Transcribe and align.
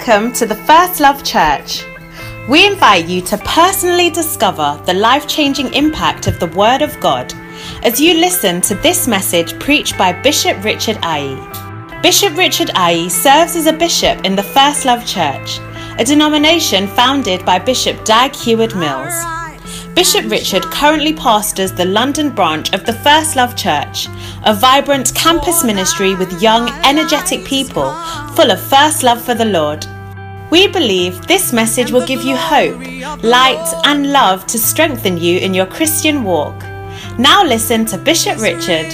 Welcome 0.00 0.32
to 0.32 0.46
the 0.46 0.54
First 0.54 0.98
Love 0.98 1.22
Church. 1.22 1.84
We 2.48 2.66
invite 2.66 3.06
you 3.06 3.20
to 3.20 3.36
personally 3.36 4.08
discover 4.08 4.80
the 4.86 4.94
life 4.94 5.28
changing 5.28 5.74
impact 5.74 6.26
of 6.26 6.40
the 6.40 6.46
Word 6.46 6.80
of 6.80 6.98
God 7.00 7.30
as 7.82 8.00
you 8.00 8.14
listen 8.14 8.62
to 8.62 8.74
this 8.76 9.06
message 9.06 9.58
preached 9.60 9.98
by 9.98 10.14
Bishop 10.14 10.64
Richard 10.64 10.96
Aye. 11.02 12.00
Bishop 12.02 12.34
Richard 12.34 12.70
Aye 12.74 13.08
serves 13.08 13.56
as 13.56 13.66
a 13.66 13.74
bishop 13.74 14.24
in 14.24 14.34
the 14.34 14.42
First 14.42 14.86
Love 14.86 15.04
Church, 15.04 15.58
a 15.98 16.04
denomination 16.04 16.86
founded 16.86 17.44
by 17.44 17.58
Bishop 17.58 18.02
Dag 18.06 18.34
Heward 18.34 18.74
Mills. 18.74 19.39
Bishop 19.94 20.30
Richard 20.30 20.62
currently 20.64 21.12
pastors 21.12 21.72
the 21.72 21.84
London 21.84 22.30
branch 22.30 22.72
of 22.72 22.86
the 22.86 22.92
First 22.92 23.36
Love 23.36 23.56
Church, 23.56 24.06
a 24.44 24.54
vibrant 24.54 25.14
campus 25.14 25.64
ministry 25.64 26.14
with 26.14 26.40
young, 26.40 26.68
energetic 26.84 27.44
people 27.44 27.92
full 28.34 28.50
of 28.50 28.60
first 28.60 29.02
love 29.02 29.22
for 29.22 29.34
the 29.34 29.44
Lord. 29.44 29.84
We 30.50 30.68
believe 30.68 31.26
this 31.26 31.52
message 31.52 31.90
will 31.92 32.06
give 32.06 32.22
you 32.22 32.36
hope, 32.36 32.78
light, 33.22 33.66
and 33.84 34.12
love 34.12 34.46
to 34.46 34.58
strengthen 34.58 35.18
you 35.18 35.38
in 35.38 35.54
your 35.54 35.66
Christian 35.66 36.24
walk. 36.24 36.58
Now 37.18 37.44
listen 37.44 37.84
to 37.86 37.98
Bishop 37.98 38.38
Richard. 38.40 38.90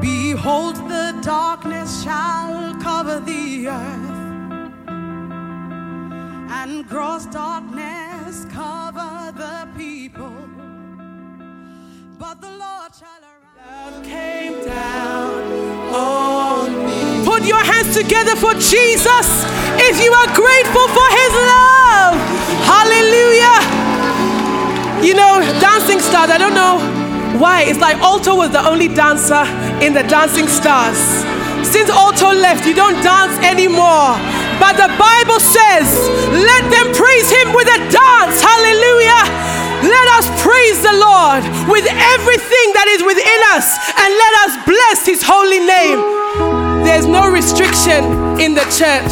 Behold, 0.00 0.76
the 0.76 1.20
darkness 1.22 2.02
shall 2.02 2.74
cover 2.80 3.20
the 3.20 3.68
earth, 3.68 3.99
and 6.50 6.86
gross 6.88 7.26
darkness 7.26 8.44
cover 8.50 9.32
the 9.36 9.68
people. 9.78 10.34
But 12.18 12.40
the 12.40 12.50
Lord 12.50 12.90
shall 12.98 13.22
arise. 13.22 13.92
Love 13.94 14.04
came 14.04 14.64
down 14.64 15.42
on 15.94 16.86
me. 16.86 17.24
Put 17.24 17.44
your 17.44 17.62
hands 17.62 17.94
together 17.96 18.34
for 18.34 18.52
Jesus 18.54 19.26
if 19.78 20.02
you 20.02 20.12
are 20.12 20.26
grateful 20.34 20.88
for 20.90 21.08
his 21.20 21.32
love. 21.54 22.18
Hallelujah. 22.66 23.58
You 25.06 25.14
know, 25.14 25.40
dancing 25.60 26.00
stars, 26.00 26.30
I 26.30 26.38
don't 26.38 26.54
know 26.54 26.78
why. 27.38 27.62
It's 27.62 27.78
like 27.78 27.96
Alto 27.98 28.34
was 28.34 28.50
the 28.50 28.66
only 28.66 28.88
dancer 28.88 29.44
in 29.80 29.94
the 29.94 30.02
dancing 30.02 30.48
stars. 30.48 30.98
Since 31.66 31.90
Alto 31.90 32.32
left, 32.32 32.66
you 32.66 32.74
don't 32.74 33.00
dance 33.02 33.38
anymore. 33.44 34.18
But 34.60 34.76
the 34.76 34.92
Bible 35.00 35.40
says, 35.40 35.88
let 36.30 36.68
them 36.68 36.92
praise 36.92 37.32
him 37.32 37.56
with 37.56 37.66
a 37.66 37.80
dance. 37.88 38.38
Hallelujah. 38.44 39.24
Let 39.80 40.06
us 40.20 40.28
praise 40.44 40.84
the 40.84 40.92
Lord 41.00 41.40
with 41.64 41.88
everything 41.88 42.68
that 42.76 42.84
is 42.92 43.00
within 43.00 43.40
us 43.56 43.72
and 43.96 44.12
let 44.12 44.32
us 44.44 44.52
bless 44.68 44.98
his 45.08 45.24
holy 45.24 45.64
name. 45.64 45.98
There's 46.84 47.08
no 47.08 47.32
restriction 47.32 48.04
in 48.36 48.52
the 48.52 48.68
church. 48.68 49.08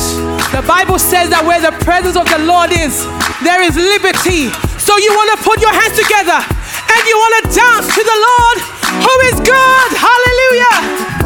The 0.52 0.60
Bible 0.68 1.00
says 1.00 1.32
that 1.32 1.40
where 1.48 1.60
the 1.60 1.72
presence 1.80 2.20
of 2.20 2.28
the 2.28 2.44
Lord 2.44 2.68
is, 2.68 3.08
there 3.40 3.64
is 3.64 3.80
liberty. 3.80 4.52
So 4.76 5.00
you 5.00 5.08
want 5.16 5.32
to 5.36 5.38
put 5.40 5.64
your 5.64 5.72
hands 5.72 5.96
together 5.96 6.36
and 6.36 7.00
you 7.08 7.16
want 7.16 7.34
to 7.40 7.44
dance 7.56 7.88
to 7.88 8.02
the 8.04 8.18
Lord 8.20 8.56
who 9.00 9.14
is 9.32 9.36
good. 9.40 9.90
Hallelujah. 9.96 11.17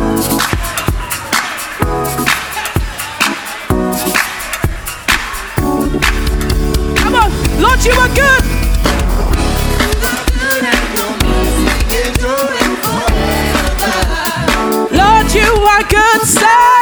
Lord, 7.62 7.84
you 7.84 7.92
are 7.92 8.08
good. 8.08 8.44
Lord, 14.90 15.32
you 15.32 15.50
are 15.72 15.84
good. 15.84 16.20
Say, 16.26 16.81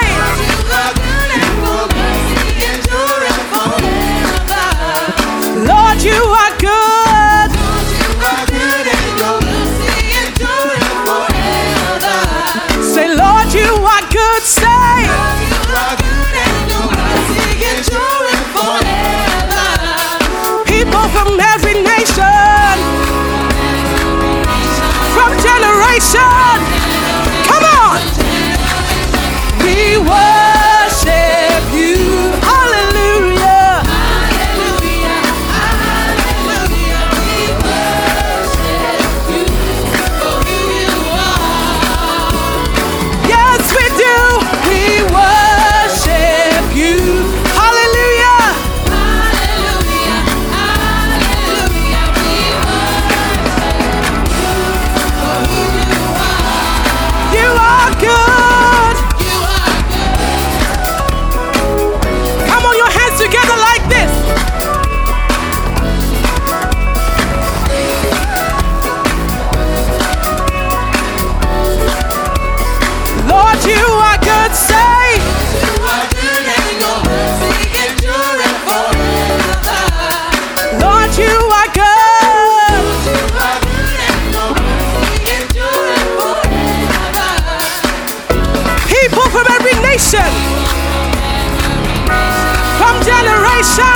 generation. 93.63 93.90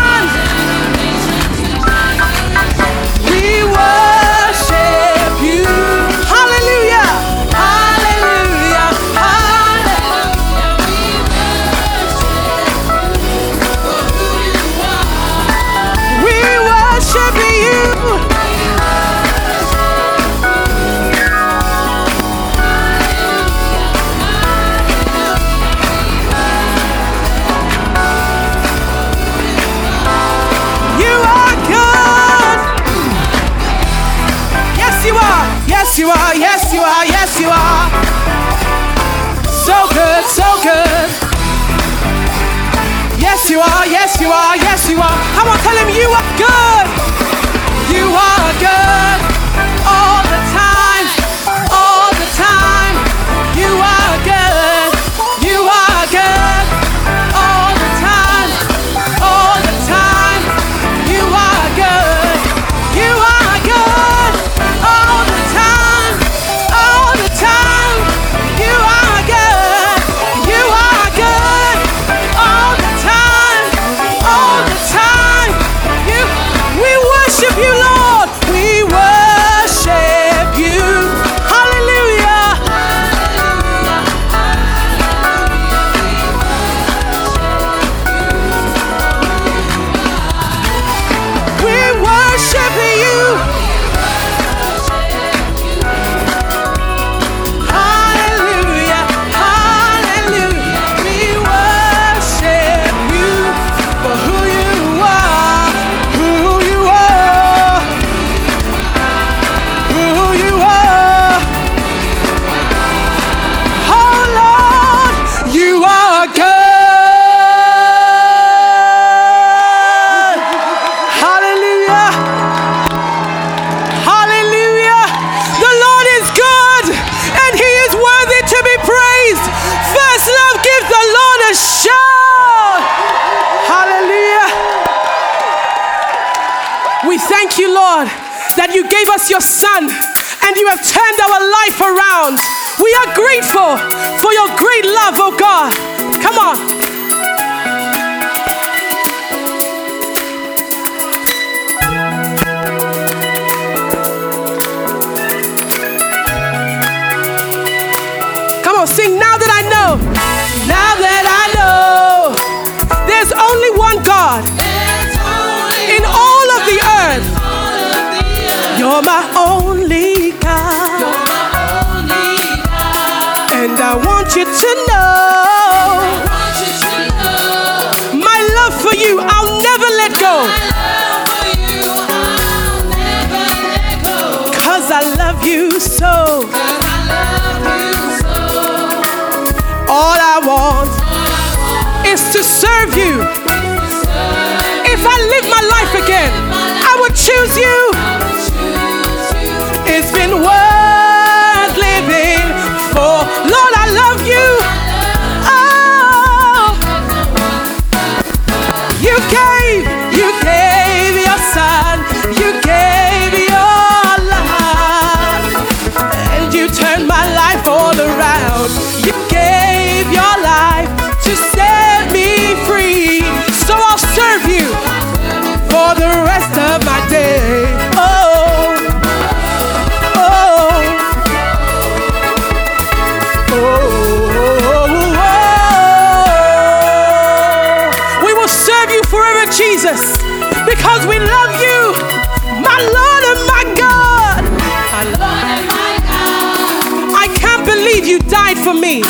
for 248.64 248.72
me. 248.72 249.02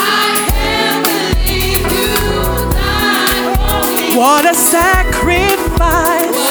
What 4.19 4.51
a 4.51 4.55
sacrifice. 4.55 6.43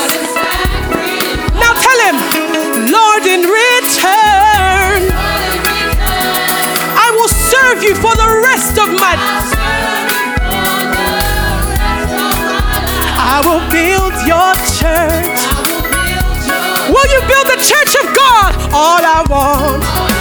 Now 1.59 1.73
tell 1.85 1.99
him, 2.07 2.17
Lord, 2.87 3.23
in 3.27 3.41
return 3.41 5.01
I 6.95 7.07
will 7.17 7.27
serve 7.51 7.83
you 7.83 7.93
for 7.95 8.15
the 8.15 8.29
rest 8.47 8.77
of 8.79 8.87
my 8.95 9.15
life. 9.19 9.51
I 13.19 13.37
will 13.43 13.63
build 13.67 14.15
your 14.31 14.55
church. 14.79 15.39
Will 16.87 17.09
you 17.11 17.21
build 17.27 17.47
the 17.51 17.59
church 17.69 17.95
of 18.01 18.15
God? 18.15 18.51
All 18.71 19.03
I 19.03 19.25
want 19.29 20.12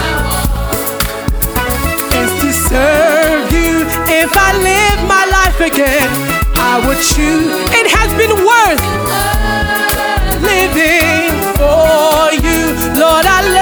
serve 2.73 3.53
you. 3.53 3.85
If 4.09 4.31
I 4.33 4.49
live 4.69 4.99
my 5.05 5.25
life 5.37 5.59
again, 5.61 6.09
I 6.57 6.81
would 6.85 7.01
choose. 7.13 7.53
It 7.79 7.87
has 7.97 8.09
been 8.17 8.33
worth 8.49 8.81
living 10.41 11.37
for 11.59 12.33
you, 12.45 12.61
Lord. 12.97 13.25
I 13.37 13.52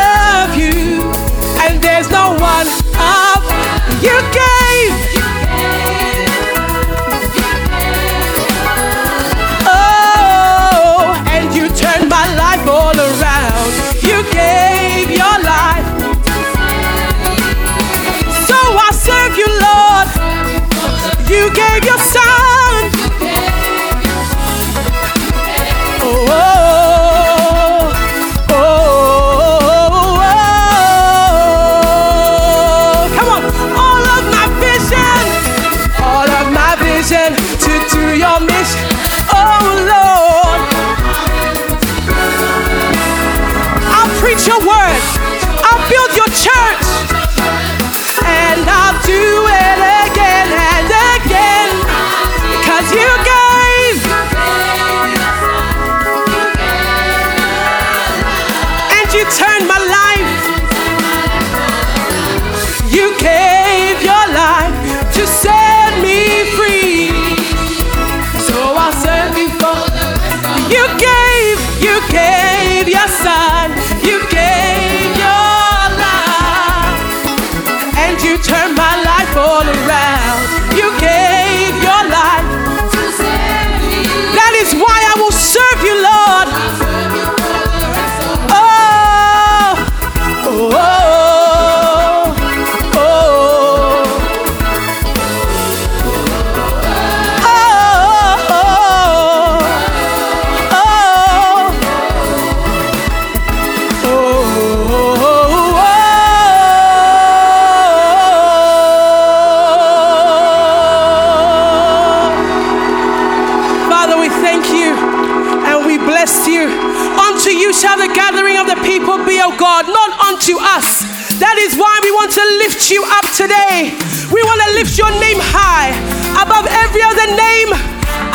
you 122.91 123.03
up 123.07 123.23
today. 123.31 123.95
We 124.35 124.43
want 124.43 124.59
to 124.67 124.69
lift 124.75 124.99
your 124.99 125.09
name 125.23 125.39
high 125.39 125.95
above 126.35 126.67
every 126.67 126.99
other 126.99 127.23
name, 127.39 127.71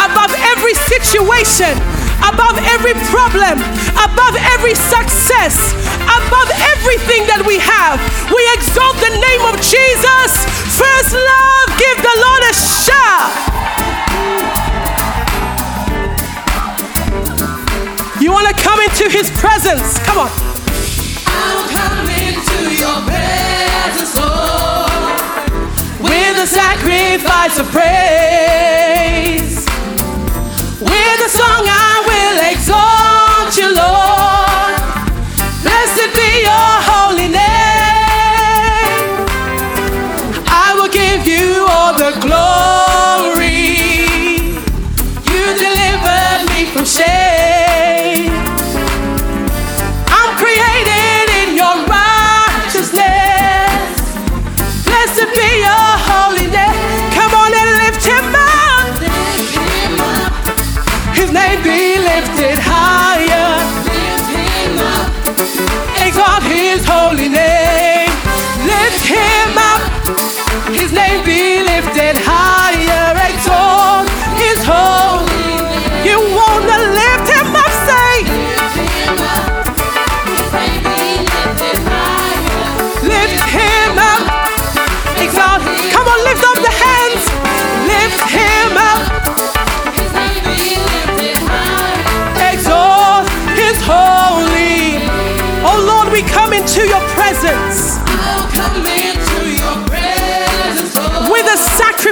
above 0.00 0.32
every 0.48 0.72
situation, 0.72 1.76
above 2.24 2.56
every 2.72 2.96
problem, 3.12 3.60
above 4.00 4.34
every 4.56 4.72
success, 4.72 5.76
above 6.08 6.48
everything 6.72 7.28
that 7.28 7.44
we 7.44 7.60
have. 7.60 8.00
We 8.32 8.40
exalt 8.56 8.96
the 8.96 9.12
name 9.20 9.44
of 9.44 9.60
Jesus. 9.60 10.30
First 10.72 11.12
love, 11.12 11.66
give 11.76 11.98
the 12.00 12.16
Lord 12.16 12.42
a 12.48 12.54
shout. 12.56 13.32
You 18.20 18.32
want 18.32 18.48
to 18.48 18.56
come 18.56 18.80
into 18.80 19.12
his 19.12 19.28
presence? 19.36 19.98
Come 20.00 20.18
on. 20.18 20.45
a 26.46 26.48
sacrifice 26.48 27.58
of 27.58 27.66
praise. 27.72 29.56
With 30.80 31.26
a 31.26 31.28
song 31.28 31.64
I 31.66 32.02
will 32.06 32.38
exalt 32.52 33.56
you, 33.56 33.74
Lord. 33.74 34.45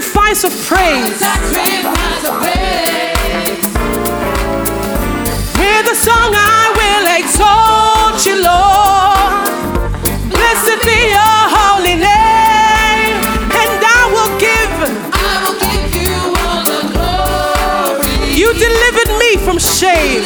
sacrifice 0.04 0.44
of 0.44 0.52
praise. 0.66 1.16
Sacrifice 1.16 2.24
of 2.28 2.34
praise. 2.40 3.58
With 5.56 5.90
a 5.90 5.94
song 5.94 6.32
I 6.34 6.72
will 6.78 7.06
exalt 7.20 8.26
you, 8.26 8.36
Lord. 8.42 9.48
Blessed 10.28 10.80
be 10.84 10.98
your 11.08 11.40
holy 11.56 11.96
name, 11.96 13.16
and 13.48 13.80
I 13.80 14.02
will 14.12 14.32
give. 14.38 14.72
I 15.12 15.40
will 15.44 15.56
give 15.64 15.94
you 16.04 16.16
all 16.44 16.62
the 16.68 16.80
glory. 16.92 18.36
You 18.36 18.52
delivered 18.52 19.12
me 19.18 19.30
from 19.38 19.58
shame. 19.58 20.24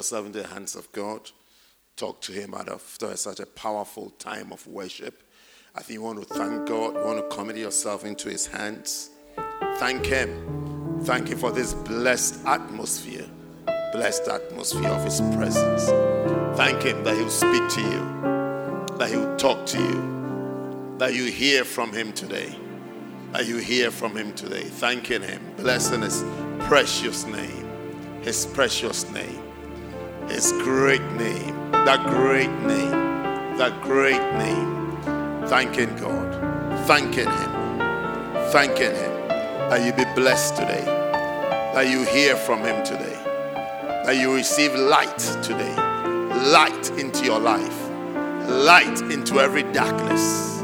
yourself 0.00 0.24
into 0.24 0.40
the 0.40 0.48
hands 0.48 0.76
of 0.76 0.90
God. 0.92 1.30
Talk 1.94 2.22
to 2.22 2.32
Him 2.32 2.54
out 2.54 2.70
after 2.70 3.14
such 3.16 3.38
a 3.38 3.44
powerful 3.44 4.08
time 4.18 4.50
of 4.50 4.66
worship. 4.66 5.22
I 5.74 5.82
think 5.82 5.98
you 5.98 6.02
want 6.02 6.26
to 6.26 6.34
thank 6.34 6.66
God, 6.66 6.94
you 6.94 7.04
want 7.04 7.18
to 7.18 7.36
commit 7.36 7.58
yourself 7.58 8.06
into 8.06 8.30
His 8.30 8.46
hands. 8.46 9.10
Thank 9.76 10.06
Him. 10.06 11.00
Thank 11.02 11.28
Him 11.28 11.38
for 11.38 11.52
this 11.52 11.74
blessed 11.74 12.46
atmosphere, 12.46 13.26
blessed 13.92 14.28
atmosphere 14.28 14.88
of 14.88 15.04
His 15.04 15.20
presence. 15.36 15.84
Thank 16.56 16.82
Him 16.82 17.04
that 17.04 17.14
He'll 17.18 17.28
speak 17.28 17.68
to 17.68 17.82
you, 17.82 18.96
that 18.96 19.10
He'll 19.10 19.36
talk 19.36 19.66
to 19.66 19.78
you, 19.78 20.96
that 20.96 21.12
you 21.12 21.26
hear 21.26 21.62
from 21.62 21.92
Him 21.92 22.14
today, 22.14 22.56
that 23.32 23.46
you 23.46 23.58
hear 23.58 23.90
from 23.90 24.16
Him 24.16 24.32
today. 24.32 24.64
Thanking 24.64 25.20
Him, 25.20 25.42
blessing 25.58 26.00
His 26.00 26.24
precious 26.60 27.26
name, 27.26 27.68
His 28.22 28.46
precious 28.46 29.06
name. 29.10 29.49
His 30.30 30.52
great 30.62 31.02
name, 31.12 31.70
that 31.72 32.06
great 32.08 32.50
name, 32.66 33.56
that 33.58 33.80
great 33.82 34.22
name. 34.38 34.96
Thanking 35.48 35.94
God, 35.96 36.86
thanking 36.86 37.26
Him, 37.28 37.52
thanking 38.52 38.94
Him 38.94 39.10
that 39.68 39.84
you 39.84 39.92
be 39.92 40.04
blessed 40.14 40.56
today, 40.56 40.84
that 41.74 41.88
you 41.88 42.04
hear 42.04 42.36
from 42.36 42.60
Him 42.60 42.84
today, 42.84 43.18
that 44.04 44.16
you 44.16 44.34
receive 44.34 44.74
light 44.74 45.18
today, 45.42 45.74
light 46.52 46.90
into 46.98 47.24
your 47.24 47.40
life, 47.40 47.88
light 48.48 49.00
into 49.12 49.40
every 49.40 49.64
darkness. 49.72 50.62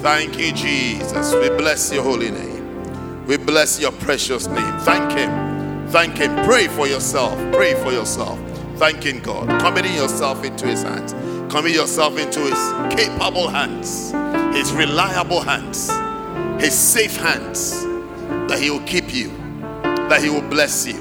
Thank 0.00 0.38
you, 0.38 0.52
Jesus. 0.52 1.34
We 1.34 1.48
bless 1.50 1.92
your 1.92 2.02
holy 2.02 2.30
name. 2.30 3.26
We 3.26 3.36
bless 3.36 3.78
your 3.78 3.92
precious 3.92 4.46
name. 4.46 4.78
Thank 4.80 5.12
Him. 5.12 5.86
Thank 5.88 6.16
Him. 6.16 6.34
Pray 6.44 6.68
for 6.68 6.86
yourself. 6.88 7.36
Pray 7.52 7.74
for 7.74 7.92
yourself. 7.92 8.38
Thanking 8.82 9.20
God. 9.20 9.60
Committing 9.60 9.94
yourself 9.94 10.42
into 10.42 10.66
His 10.66 10.82
hands. 10.82 11.12
Commit 11.52 11.72
yourself 11.72 12.18
into 12.18 12.40
His 12.40 12.92
capable 12.92 13.46
hands, 13.46 14.10
His 14.56 14.72
reliable 14.72 15.40
hands, 15.40 15.88
His 16.60 16.76
safe 16.76 17.16
hands 17.16 17.84
that 18.48 18.58
He 18.60 18.70
will 18.70 18.80
keep 18.80 19.14
you, 19.14 19.28
that 19.82 20.20
He 20.20 20.30
will 20.30 20.42
bless 20.50 20.84
you, 20.84 21.00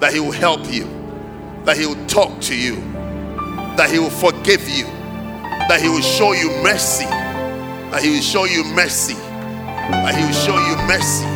that 0.00 0.14
He 0.14 0.20
will 0.20 0.32
help 0.32 0.72
you, 0.72 0.84
that 1.66 1.76
He 1.76 1.84
will 1.84 2.02
talk 2.06 2.40
to 2.40 2.56
you, 2.56 2.76
that 3.76 3.90
He 3.90 3.98
will 3.98 4.08
forgive 4.08 4.66
you, 4.66 4.86
that 5.68 5.82
He 5.82 5.90
will 5.90 6.00
show 6.00 6.32
you 6.32 6.48
mercy, 6.62 7.04
that 7.04 8.00
He 8.02 8.08
will 8.08 8.22
show 8.22 8.44
you 8.44 8.64
mercy, 8.72 9.16
that 9.16 10.14
He 10.14 10.24
will 10.24 10.32
show 10.32 10.56
you 10.66 10.76
mercy. 10.88 11.26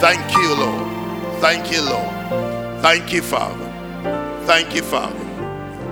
Thank 0.00 0.32
you, 0.32 0.56
Lord. 0.56 1.40
Thank 1.40 1.70
you, 1.70 1.82
Lord. 1.82 2.82
Thank 2.82 3.12
you, 3.12 3.22
Father. 3.22 3.63
Thank 4.46 4.74
you, 4.74 4.82
Father. 4.82 5.18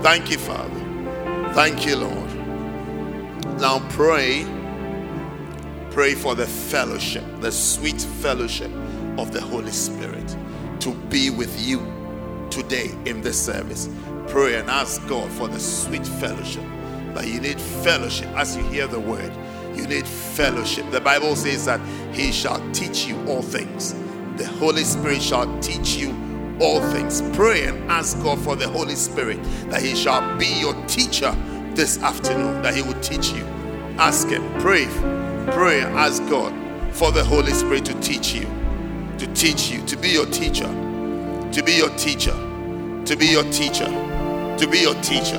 Thank 0.03 0.31
you, 0.31 0.39
Father. 0.39 1.53
Thank 1.55 1.87
you, 1.87 1.97
Lord. 1.97 2.31
Now 3.61 3.87
pray 3.91 4.47
Pray 5.93 6.15
for 6.15 6.35
the 6.35 6.47
fellowship, 6.47 7.25
the 7.41 7.53
sweet 7.53 8.01
fellowship 8.01 8.71
of 9.19 9.33
the 9.33 9.41
Holy 9.43 9.73
Spirit 9.73 10.37
to 10.81 10.95
be 11.11 11.31
with 11.31 11.55
you 11.61 11.81
today 12.51 12.91
in 13.05 13.21
this 13.21 13.39
service. 13.45 13.91
Pray 14.29 14.57
and 14.57 14.71
ask 14.71 15.07
God 15.07 15.31
for 15.33 15.49
the 15.49 15.61
sweet 15.61 16.07
fellowship. 16.07 16.65
That 17.15 17.29
you 17.29 17.41
need 17.41 17.61
fellowship 17.61 18.29
as 18.37 18.57
you 18.57 18.65
hear 18.65 18.87
the 18.87 19.01
word. 19.01 19.33
You 19.75 19.87
need 19.87 20.07
fellowship. 20.07 20.91
The 20.93 21.01
Bible 21.03 21.37
says 21.37 21.67
that 21.67 21.81
He 22.15 22.33
shall 22.33 22.61
teach 22.73 23.07
you 23.07 23.23
all 23.29 23.43
things. 23.43 23.95
The 24.39 24.47
Holy 24.61 24.85
Spirit 24.85 25.23
shall 25.23 25.61
teach 25.61 25.97
you 25.97 26.13
all 26.63 26.81
things. 26.93 27.23
Pray 27.37 27.67
and 27.67 27.91
ask 27.91 28.23
God 28.23 28.39
for 28.39 28.57
the 28.57 28.69
Holy 28.69 28.95
Spirit 28.95 29.43
that 29.71 29.83
He 29.83 29.95
shall 29.95 30.39
be 30.39 30.47
your 30.61 30.75
teacher 30.87 31.35
this 31.75 32.03
afternoon, 32.03 32.63
that 32.63 32.75
He 32.75 32.83
will 32.83 33.01
teach 33.01 33.33
you. 33.33 33.45
Ask 33.99 34.29
Him. 34.29 34.43
Pray 34.61 34.87
Pray 35.51 35.81
and 35.81 35.99
ask 35.99 36.23
God 36.31 36.55
for 36.95 37.11
the 37.11 37.25
Holy 37.25 37.53
Spirit 37.53 37.85
to 37.87 38.01
teach 38.01 38.33
you, 38.33 38.47
to 39.19 39.27
teach 39.35 39.71
you, 39.71 39.85
to 39.87 39.97
be 39.97 40.09
your 40.11 40.27
teacher, 40.27 40.69
to 41.53 41.63
be 41.65 41.73
your 41.73 41.91
teacher, 41.97 42.33
to 43.05 43.17
be 43.17 43.27
your 43.27 43.43
teacher, 43.51 43.87
to 44.57 44.69
be 44.71 44.79
your 44.79 44.95
teacher, 45.03 45.39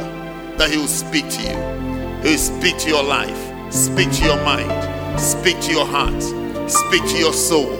that 0.57 0.69
He 0.69 0.77
will 0.77 0.87
speak 0.87 1.29
to 1.29 1.41
you. 1.41 2.21
He 2.21 2.31
will 2.31 2.37
speak 2.37 2.77
to 2.79 2.89
your 2.89 3.03
life, 3.03 3.73
speak 3.73 4.11
to 4.11 4.25
your 4.25 4.43
mind, 4.43 5.19
speak 5.19 5.59
to 5.61 5.71
your 5.71 5.85
heart, 5.85 6.21
speak 6.69 7.03
to 7.09 7.17
your 7.17 7.33
soul, 7.33 7.71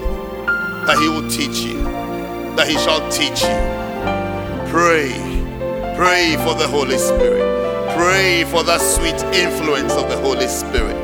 that 0.86 0.96
He 0.98 1.08
will 1.08 1.28
teach 1.28 1.58
you, 1.58 1.78
that 2.56 2.68
He 2.68 2.74
shall 2.74 3.08
teach 3.10 3.42
you. 3.42 3.74
Pray, 4.70 5.12
pray 5.96 6.36
for 6.44 6.54
the 6.54 6.66
Holy 6.66 6.98
Spirit, 6.98 7.42
pray 7.96 8.44
for 8.50 8.62
that 8.64 8.80
sweet 8.80 9.22
influence 9.34 9.92
of 9.92 10.08
the 10.08 10.16
Holy 10.16 10.48
Spirit 10.48 10.94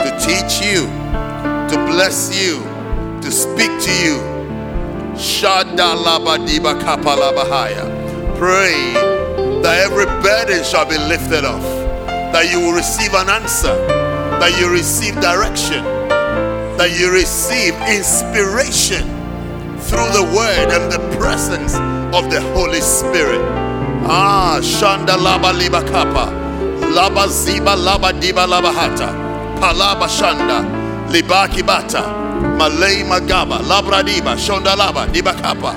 to 0.00 0.10
teach 0.20 0.64
you, 0.64 0.86
to 1.68 1.76
bless 1.86 2.32
you, 2.32 2.62
to 3.20 3.30
speak 3.30 3.70
to 3.80 3.92
you. 4.04 4.16
Pray 8.38 8.92
that 9.62 9.82
every 9.84 10.06
burden 10.22 10.62
shall 10.62 10.88
be 10.88 10.96
lifted 10.96 11.44
off, 11.44 11.62
that 12.32 12.50
you 12.50 12.60
will 12.60 12.72
receive 12.72 13.12
an 13.14 13.28
answer, 13.28 13.74
that 14.38 14.56
you 14.60 14.70
receive 14.70 15.14
direction, 15.20 15.82
that 16.78 16.96
you 16.98 17.12
receive 17.12 17.74
inspiration 17.90 19.17
through 19.88 20.10
the 20.12 20.24
word 20.36 20.68
and 20.70 20.92
the 20.92 21.00
presence 21.16 21.74
of 22.14 22.30
the 22.30 22.40
Holy 22.54 22.80
Spirit. 22.80 23.40
Ah, 24.10 24.58
Shanda 24.62 25.16
laba 25.16 25.52
liba 25.52 25.82
kapa, 25.82 26.30
laba 26.94 27.28
ziba 27.28 27.74
laba 27.76 28.12
diba 28.12 28.46
laba 28.46 28.72
hata. 28.72 29.28
Palaba 29.58 30.06
Shanda, 30.06 30.62
Libaki 31.10 31.66
Bata, 31.66 32.02
Malay 32.56 33.02
Magaba, 33.02 33.58
Labradiba, 33.58 34.36
Shonda 34.36 34.76
Laba, 34.76 35.06
Dibakapa, 35.12 35.74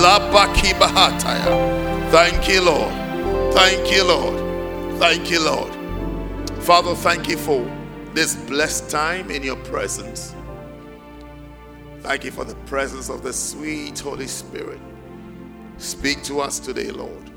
Labaki 0.00 0.72
Bahataya. 0.78 2.10
Thank 2.10 2.48
you, 2.48 2.62
Lord. 2.62 2.92
Thank 3.52 3.92
you, 3.92 4.04
Lord. 4.04 4.98
Thank 4.98 5.30
you, 5.30 5.44
Lord. 5.44 5.74
Father, 6.62 6.94
thank 6.94 7.28
you 7.28 7.36
for 7.36 7.60
this 8.14 8.34
blessed 8.34 8.88
time 8.88 9.30
in 9.30 9.42
your 9.42 9.56
presence. 9.56 10.34
Thank 12.08 12.24
you 12.24 12.30
for 12.30 12.44
the 12.44 12.54
presence 12.66 13.10
of 13.10 13.22
the 13.22 13.32
sweet 13.32 13.98
Holy 13.98 14.26
Spirit. 14.26 14.80
Speak 15.76 16.22
to 16.24 16.40
us 16.40 16.58
today, 16.58 16.90
Lord. 16.90 17.30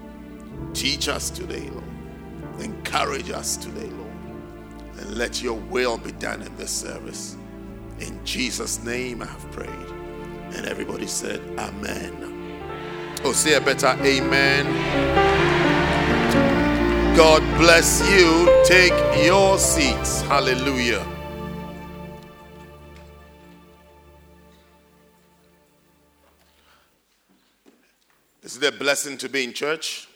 Teach 0.74 1.10
us 1.10 1.30
today, 1.30 1.70
Lord. 1.70 1.84
Encourage 2.60 3.30
us 3.32 3.58
today, 3.58 3.88
Lord 3.88 4.12
and 5.02 5.18
let 5.18 5.42
your 5.42 5.56
will 5.56 5.98
be 5.98 6.12
done 6.14 6.42
in 6.42 6.56
this 6.58 6.72
service. 6.72 7.36
In 8.00 8.24
Jesus' 8.24 8.84
name 8.84 9.22
I 9.22 9.26
have 9.26 9.52
prayed. 9.52 9.90
And 10.56 10.66
everybody 10.66 11.08
said, 11.08 11.42
Amen. 11.58 12.62
Oh, 13.24 13.32
say 13.32 13.56
a 13.56 13.62
better 13.62 13.96
Amen. 14.02 14.66
God 17.16 17.42
bless 17.58 18.02
you. 18.12 18.64
Take 18.66 18.94
your 19.26 19.58
seats. 19.58 20.22
Hallelujah. 20.22 21.06
It 28.64 28.74
a 28.74 28.78
blessing 28.78 29.18
to 29.18 29.30
be 29.30 29.44
in 29.44 29.54
church? 29.54 30.08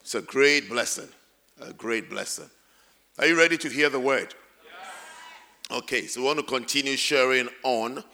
It's 0.00 0.14
a 0.14 0.22
great 0.22 0.68
blessing. 0.68 1.08
A 1.60 1.72
great 1.72 2.08
blessing. 2.08 2.48
Are 3.18 3.26
you 3.26 3.36
ready 3.36 3.58
to 3.58 3.68
hear 3.68 3.90
the 3.90 4.00
word? 4.00 4.34
Yes. 4.64 5.82
Okay, 5.82 6.06
so 6.06 6.20
we 6.20 6.26
want 6.26 6.38
to 6.38 6.44
continue 6.44 6.96
sharing 6.96 7.48
on 7.64 8.04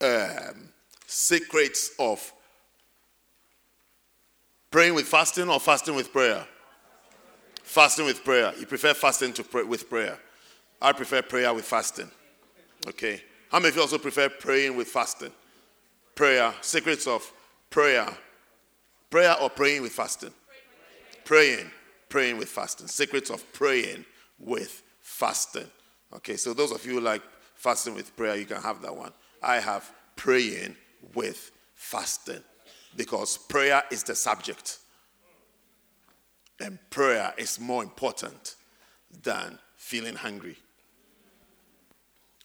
um, 0.00 0.68
secrets 1.06 1.90
of 1.98 2.32
praying 4.70 4.94
with 4.94 5.06
fasting 5.06 5.48
or 5.48 5.60
fasting 5.60 5.94
with 5.94 6.12
prayer. 6.12 6.46
Fasting 7.62 8.06
with 8.06 8.24
prayer. 8.24 8.52
You 8.58 8.66
prefer 8.66 8.94
fasting 8.94 9.32
to 9.34 9.44
pray 9.44 9.62
with 9.62 9.88
prayer. 9.88 10.18
I 10.80 10.92
prefer 10.92 11.22
prayer 11.22 11.52
with 11.54 11.64
fasting. 11.64 12.10
Okay. 12.88 13.22
How 13.50 13.58
many 13.58 13.68
of 13.68 13.76
you 13.76 13.82
also 13.82 13.98
prefer 13.98 14.28
praying 14.28 14.76
with 14.76 14.88
fasting? 14.88 15.32
Prayer. 16.14 16.52
Secrets 16.60 17.06
of 17.06 17.30
prayer. 17.70 18.06
Prayer 19.12 19.36
or 19.42 19.50
praying 19.50 19.82
with 19.82 19.92
fasting? 19.92 20.32
Praying. 21.26 21.70
Praying 22.08 22.38
with 22.38 22.48
fasting. 22.48 22.88
Secrets 22.88 23.28
of 23.28 23.44
praying 23.52 24.06
with 24.38 24.82
fasting. 25.02 25.66
Okay, 26.14 26.36
so 26.36 26.54
those 26.54 26.72
of 26.72 26.86
you 26.86 26.98
like 26.98 27.20
fasting 27.54 27.94
with 27.94 28.16
prayer, 28.16 28.36
you 28.36 28.46
can 28.46 28.62
have 28.62 28.80
that 28.80 28.96
one. 28.96 29.12
I 29.42 29.56
have 29.56 29.92
praying 30.16 30.76
with 31.14 31.50
fasting 31.74 32.42
because 32.96 33.36
prayer 33.36 33.82
is 33.90 34.02
the 34.02 34.14
subject. 34.14 34.78
And 36.58 36.78
prayer 36.88 37.34
is 37.36 37.60
more 37.60 37.82
important 37.82 38.54
than 39.22 39.58
feeling 39.76 40.14
hungry. 40.14 40.56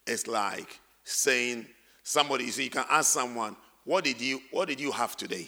It's 0.06 0.28
like 0.28 0.82
saying 1.06 1.68
somebody, 2.04 2.52
see, 2.52 2.66
you 2.66 2.70
can 2.70 2.86
ask 2.90 3.14
someone, 3.14 3.56
what 3.86 4.04
did 4.04 4.20
you 4.20 4.42
what 4.52 4.68
did 4.68 4.82
you 4.82 4.92
have 4.92 5.16
today? 5.16 5.48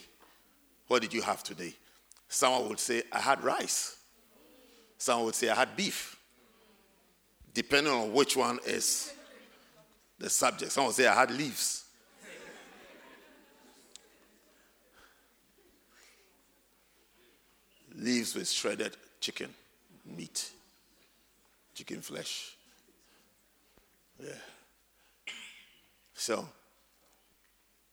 What 0.89 1.01
did 1.03 1.13
you 1.13 1.21
have 1.21 1.43
today? 1.43 1.73
Someone 2.27 2.67
would 2.67 2.79
say, 2.79 3.03
I 3.11 3.19
had 3.19 3.41
rice. 3.43 3.95
Someone 4.97 5.27
would 5.27 5.35
say, 5.35 5.47
I 5.47 5.55
had 5.55 5.77
beef 5.77 6.17
depending 7.53 7.91
on 7.91 8.13
which 8.13 8.35
one 8.35 8.59
is 8.65 9.13
the 10.17 10.29
subject. 10.29 10.71
Someone 10.71 10.89
would 10.89 10.95
say, 10.95 11.07
I 11.07 11.15
had 11.15 11.31
leaves. 11.31 11.85
leaves 17.95 18.33
with 18.33 18.49
shredded 18.49 18.95
chicken, 19.19 19.53
meat, 20.05 20.51
chicken 21.75 22.01
flesh. 22.01 22.55
Yeah. 24.23 24.29
So 26.13 26.47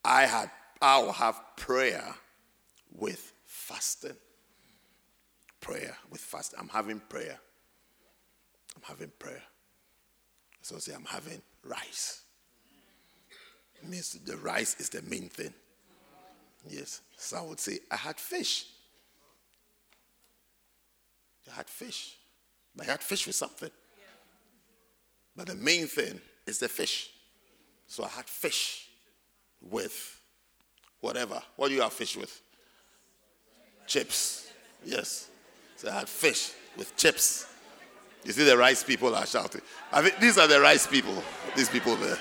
I 0.05 0.27
had 0.27 0.51
I 0.81 0.99
will 0.99 1.13
have 1.13 1.41
prayer 1.57 2.15
with 2.97 3.33
fasting. 3.45 4.17
Prayer 5.61 5.97
with 6.11 6.21
fasting. 6.21 6.59
I'm 6.61 6.69
having 6.69 7.01
prayer. 7.09 7.39
I'm 8.77 8.83
having 8.83 9.11
prayer. 9.19 9.43
So 10.63 10.79
say 10.79 10.95
I'm 10.95 11.05
having 11.05 11.41
rice. 11.65 12.23
It 13.83 13.89
means 13.89 14.13
the 14.13 14.37
rice 14.37 14.77
is 14.81 14.89
the 14.89 15.03
main 15.03 15.29
thing. 15.29 15.53
Yes. 16.69 17.03
So 17.17 17.37
I 17.39 17.41
would 17.43 17.61
say 17.61 17.79
I 17.91 17.97
had 17.97 18.19
fish. 18.19 18.67
I 21.51 21.55
had 21.55 21.69
fish. 21.69 22.17
I 22.81 22.85
had 22.85 23.03
fish 23.03 23.27
with 23.27 23.37
something. 23.37 23.71
But 25.37 25.47
the 25.47 25.55
main 25.55 25.87
thing 25.87 26.21
is 26.47 26.59
the 26.59 26.69
fish. 26.69 27.11
So 27.87 28.05
I 28.05 28.09
had 28.09 28.27
fish 28.27 28.89
with 29.61 30.21
whatever. 31.01 31.43
What 31.57 31.69
do 31.69 31.75
you 31.75 31.83
have 31.83 31.93
fish 31.93 32.17
with? 32.17 32.43
Chips. 33.87 34.51
Yes. 34.85 35.29
So 35.77 35.89
I 35.89 35.93
had 35.93 36.09
fish 36.09 36.53
with 36.77 36.97
chips. 36.97 37.47
You 38.25 38.33
see, 38.33 38.45
the 38.45 38.57
rice 38.57 38.83
people 38.83 39.15
are 39.15 39.27
shouting. 39.27 39.61
I 39.93 40.03
mean, 40.03 40.13
these 40.21 40.39
are 40.39 40.49
the 40.49 40.61
rice 40.61 40.87
people. 40.87 41.23
These 41.55 41.69
people 41.69 41.97
there. 41.97 42.19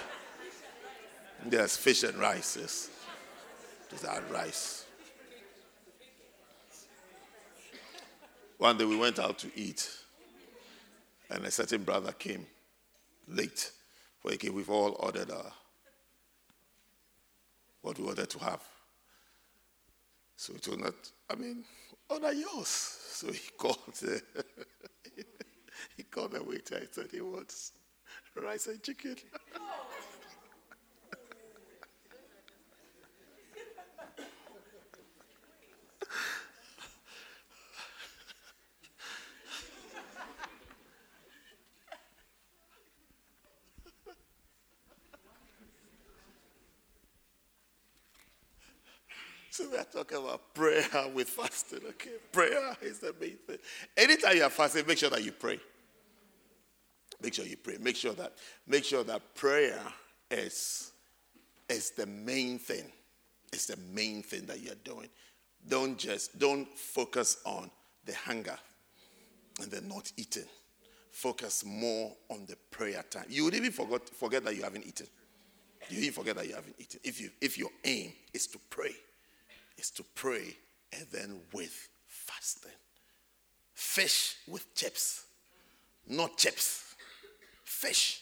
There's 1.46 1.78
fish 1.78 2.04
and 2.04 2.16
rice. 2.18 2.58
Yes. 2.60 2.90
These 3.92 4.06
are 4.06 4.22
rice. 4.32 4.86
One 8.58 8.78
day 8.78 8.86
we 8.86 8.96
went 8.96 9.20
out 9.20 9.38
to 9.40 9.52
eat, 9.56 9.90
and 11.30 11.46
a 11.46 11.52
certain 11.52 11.84
brother 11.84 12.14
came 12.14 12.46
late. 13.28 13.72
For 14.20 14.32
he 14.32 14.38
came, 14.38 14.56
we've 14.56 14.70
all 14.70 14.96
ordered 15.00 15.30
uh, 15.30 15.50
what 17.82 18.00
we 18.00 18.06
wanted 18.06 18.30
to 18.30 18.40
have. 18.40 18.62
So 20.38 20.54
we 20.54 20.60
told 20.60 20.78
him 20.78 20.86
that, 20.86 21.12
I 21.30 21.36
mean, 21.36 21.64
order 22.10 22.34
yours. 22.34 22.68
So 22.68 23.32
he 23.32 23.50
called, 23.58 23.78
uh, 24.04 24.42
he 25.98 26.04
called 26.04 26.32
the 26.34 26.44
waiter. 26.44 26.80
He 26.80 26.88
said 26.92 27.08
he 27.12 27.22
wants 27.22 27.72
rice 28.36 28.68
and 28.68 28.82
chicken. 28.84 29.16
Talking 49.92 50.18
about 50.18 50.54
prayer 50.54 50.88
with 51.14 51.30
fasting. 51.30 51.82
Okay, 51.90 52.12
prayer 52.32 52.76
is 52.82 53.00
the 53.00 53.14
main 53.20 53.38
thing. 53.48 53.58
Anytime 53.96 54.38
you 54.38 54.44
are 54.44 54.50
fasting, 54.50 54.86
make 54.88 54.98
sure 54.98 55.10
that 55.10 55.24
you 55.24 55.32
pray. 55.32 55.60
Make 57.22 57.34
sure 57.34 57.46
you 57.46 57.58
pray. 57.58 57.78
Make 57.80 57.96
sure 57.96 58.14
that 58.14 58.34
make 58.68 58.84
sure 58.84 59.04
that 59.04 59.36
prayer 59.36 59.82
is 60.30 60.92
is 61.70 61.92
the 61.92 62.06
main 62.06 62.60
thing. 62.60 62.92
It's 63.54 63.68
the 63.68 63.78
main 63.94 64.22
thing 64.22 64.46
that 64.48 64.62
you 64.62 64.72
are 64.72 64.82
doing. 64.84 65.10
Don't 65.68 65.98
just 65.98 66.38
don't 66.38 66.68
focus 66.78 67.38
on 67.46 67.72
the 68.06 68.14
hunger 68.14 68.58
and 69.62 69.72
the 69.72 69.82
not 69.82 70.12
eating. 70.18 70.46
Focus 71.12 71.64
more 71.66 72.12
on 72.30 72.46
the 72.46 72.58
prayer 72.72 73.04
time. 73.10 73.26
You 73.30 73.46
would 73.46 73.56
even 73.56 73.72
forget 73.72 74.10
forget 74.10 74.44
that 74.44 74.56
you 74.56 74.64
haven't 74.64 74.86
eaten. 74.86 75.08
You 75.90 76.00
even 76.00 76.14
forget 76.14 76.36
that 76.36 76.48
you 76.48 76.56
haven't 76.56 76.76
eaten. 76.78 77.00
If 77.04 77.22
you 77.22 77.30
if 77.40 77.58
your 77.58 77.70
aim 77.84 78.12
is 78.34 78.48
to 78.48 78.60
pray 78.70 78.96
is 79.78 79.90
to 79.92 80.04
pray 80.16 80.56
and 80.94 81.06
then 81.12 81.40
with 81.54 81.90
fasting. 82.08 82.72
Fish 83.74 84.38
with 84.48 84.74
chips, 84.76 85.26
not 86.08 86.38
chips. 86.38 86.96
Fish 87.64 88.22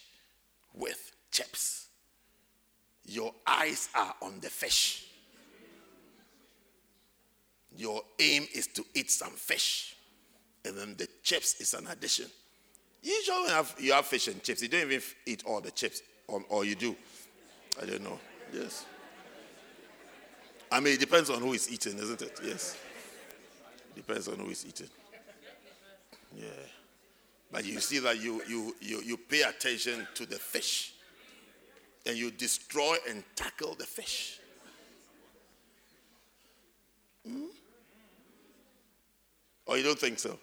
with 0.74 1.12
chips. 1.32 1.88
Your 3.06 3.34
eyes 3.46 3.90
are 3.94 4.16
on 4.22 4.40
the 4.40 4.50
fish. 4.50 5.08
Your 7.76 8.02
aim 8.20 8.48
is 8.54 8.68
to 8.68 8.86
eat 8.94 9.12
some 9.12 9.32
fish, 9.32 9.96
and 10.64 10.78
then 10.78 10.96
the 10.98 11.08
chips 11.24 11.60
is 11.60 11.74
an 11.74 11.88
addition. 11.88 12.28
Usually 13.02 13.50
have 13.50 13.76
you 13.80 13.94
have 13.94 14.06
fish 14.06 14.28
and 14.28 14.42
chips. 14.44 14.62
You 14.62 14.70
don't 14.70 14.82
even 14.84 15.02
eat 15.26 15.44
all 15.46 15.60
the 15.60 15.72
chips, 15.72 16.02
or, 16.28 16.44
or 16.50 16.66
you 16.66 16.76
do. 16.76 16.96
I 17.82 17.86
don't 17.86 18.04
know. 18.04 18.20
Yes. 18.54 18.86
I 20.74 20.80
mean, 20.80 20.96
it 20.96 21.00
depends 21.00 21.30
on 21.30 21.40
who 21.40 21.54
is 21.54 21.72
eating, 21.72 22.00
isn't 22.00 22.20
it? 22.20 22.40
Yes. 22.44 22.76
Depends 23.96 24.28
on 24.28 24.40
who 24.40 24.50
is 24.50 24.66
eating. 24.66 24.90
Yeah. 26.36 26.48
But 27.52 27.64
you 27.64 27.80
see 27.80 28.00
that 28.00 28.20
you, 28.20 28.42
you, 28.50 28.76
you, 28.82 29.02
you 29.04 29.18
pay 29.18 29.44
attention 29.44 30.08
to 30.16 30.26
the 30.26 30.38
fish 30.38 30.96
and 32.08 32.18
you 32.18 32.32
destroy 32.32 32.96
and 33.08 33.24
tackle 33.36 33.76
the 33.76 33.86
fish. 33.86 34.40
Hmm? 37.24 37.46
Or 39.68 39.78
you 39.78 39.84
don't 39.84 40.00
think 40.00 40.18
so? 40.18 40.40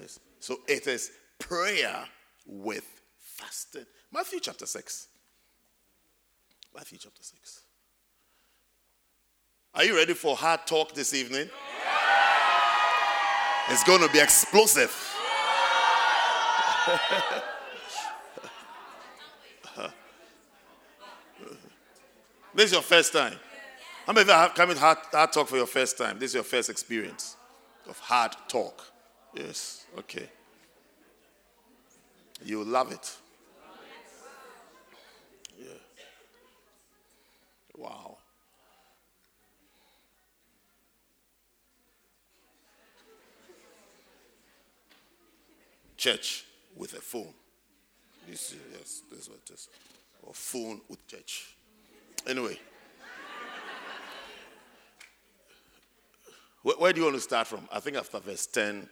Yes. 0.00 0.20
So 0.38 0.60
it 0.68 0.86
is 0.86 1.10
prayer 1.40 2.04
with 2.46 2.86
fasting. 3.18 3.86
Matthew 4.12 4.38
chapter 4.38 4.66
6. 4.66 5.08
Matthew 6.72 6.98
chapter 6.98 7.24
6. 7.24 7.62
Are 9.76 9.82
you 9.82 9.96
ready 9.96 10.14
for 10.14 10.36
hard 10.36 10.66
talk 10.66 10.94
this 10.94 11.12
evening? 11.12 11.50
It's 13.70 13.82
going 13.82 14.02
to 14.02 14.08
be 14.12 14.20
explosive. 14.20 14.94
this 22.54 22.66
is 22.66 22.72
your 22.72 22.82
first 22.82 23.12
time. 23.12 23.34
How 24.06 24.12
many 24.12 24.22
of 24.22 24.28
you 24.28 24.34
have 24.34 24.54
come 24.54 24.70
in 24.70 24.76
hard, 24.76 24.98
hard 25.10 25.32
talk 25.32 25.48
for 25.48 25.56
your 25.56 25.66
first 25.66 25.98
time? 25.98 26.20
This 26.20 26.30
is 26.30 26.34
your 26.34 26.44
first 26.44 26.70
experience 26.70 27.34
of 27.88 27.98
hard 27.98 28.36
talk. 28.46 28.80
Yes, 29.34 29.86
okay. 29.98 30.28
You 32.44 32.58
will 32.58 32.66
love 32.66 32.92
it. 32.92 33.16
Yeah. 35.58 35.66
Wow. 37.76 38.13
Church 46.04 46.44
with 46.76 46.92
a 46.92 47.00
phone. 47.00 47.32
This 48.28 48.52
is, 48.52 48.58
yes, 48.72 49.02
this 49.10 49.20
is 49.20 49.28
what 49.30 49.38
it 49.38 49.54
is. 49.54 49.68
Or 50.22 50.34
phone 50.34 50.82
with 50.86 51.06
church. 51.06 51.56
Anyway. 52.26 52.58
Where, 56.62 56.76
where 56.76 56.92
do 56.92 57.00
you 57.00 57.04
want 57.04 57.16
to 57.16 57.22
start 57.22 57.46
from? 57.46 57.66
I 57.72 57.80
think 57.80 57.96
after 57.96 58.18
verse 58.18 58.46
10. 58.46 58.86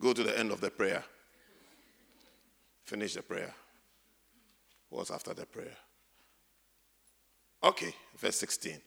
Go 0.00 0.14
to 0.14 0.22
the 0.22 0.38
end 0.38 0.50
of 0.50 0.62
the 0.62 0.70
prayer. 0.70 1.04
Finish 2.84 3.14
the 3.14 3.22
prayer. 3.22 3.54
What's 4.88 5.10
after 5.10 5.34
the 5.34 5.44
prayer? 5.44 5.76
Okay, 7.62 7.92
verse 8.16 8.36
16. 8.36 8.80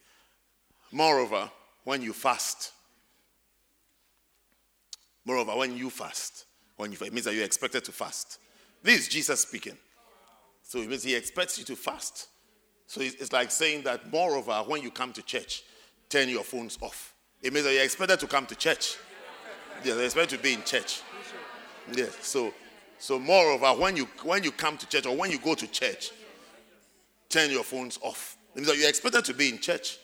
Moreover, 0.91 1.51
when 1.83 2.01
you 2.01 2.13
fast, 2.13 2.71
Moreover, 5.25 5.55
when 5.55 5.77
you 5.77 5.89
fast, 5.89 6.45
when 6.77 6.91
you 6.91 6.97
it 7.01 7.13
means 7.13 7.25
that 7.25 7.33
you're 7.33 7.45
expected 7.45 7.83
to 7.85 7.91
fast. 7.91 8.39
This 8.81 9.01
is 9.01 9.07
Jesus 9.07 9.41
speaking. 9.41 9.77
So 10.63 10.79
it 10.79 10.89
means 10.89 11.03
he 11.03 11.15
expects 11.15 11.57
you 11.57 11.65
to 11.65 11.75
fast. 11.75 12.27
So 12.87 13.01
it's 13.01 13.31
like 13.31 13.51
saying 13.51 13.83
that, 13.83 14.11
moreover, 14.11 14.63
when 14.67 14.81
you 14.81 14.91
come 14.91 15.13
to 15.13 15.21
church, 15.21 15.63
turn 16.09 16.27
your 16.27 16.43
phones 16.43 16.77
off. 16.81 17.13
It 17.41 17.53
means 17.53 17.65
that 17.65 17.73
you're 17.73 17.83
expected 17.83 18.19
to 18.19 18.27
come 18.27 18.45
to 18.47 18.55
church. 18.55 18.97
Yeah, 19.83 19.95
you're 19.95 20.03
expected 20.03 20.37
to 20.37 20.43
be 20.43 20.53
in 20.53 20.63
church. 20.63 21.01
Yeah. 21.93 22.05
So, 22.21 22.53
so 22.99 23.17
moreover, 23.17 23.67
when 23.79 23.95
you 23.95 24.07
when 24.23 24.43
you 24.43 24.51
come 24.51 24.77
to 24.77 24.87
church 24.87 25.05
or 25.05 25.15
when 25.15 25.31
you 25.31 25.39
go 25.39 25.55
to 25.55 25.67
church, 25.67 26.11
turn 27.29 27.49
your 27.49 27.63
phones 27.63 27.97
off. 28.01 28.37
It 28.53 28.57
means 28.57 28.67
that 28.67 28.77
you're 28.77 28.89
expected 28.89 29.25
to 29.25 29.33
be 29.33 29.49
in 29.49 29.59
church. 29.59 29.97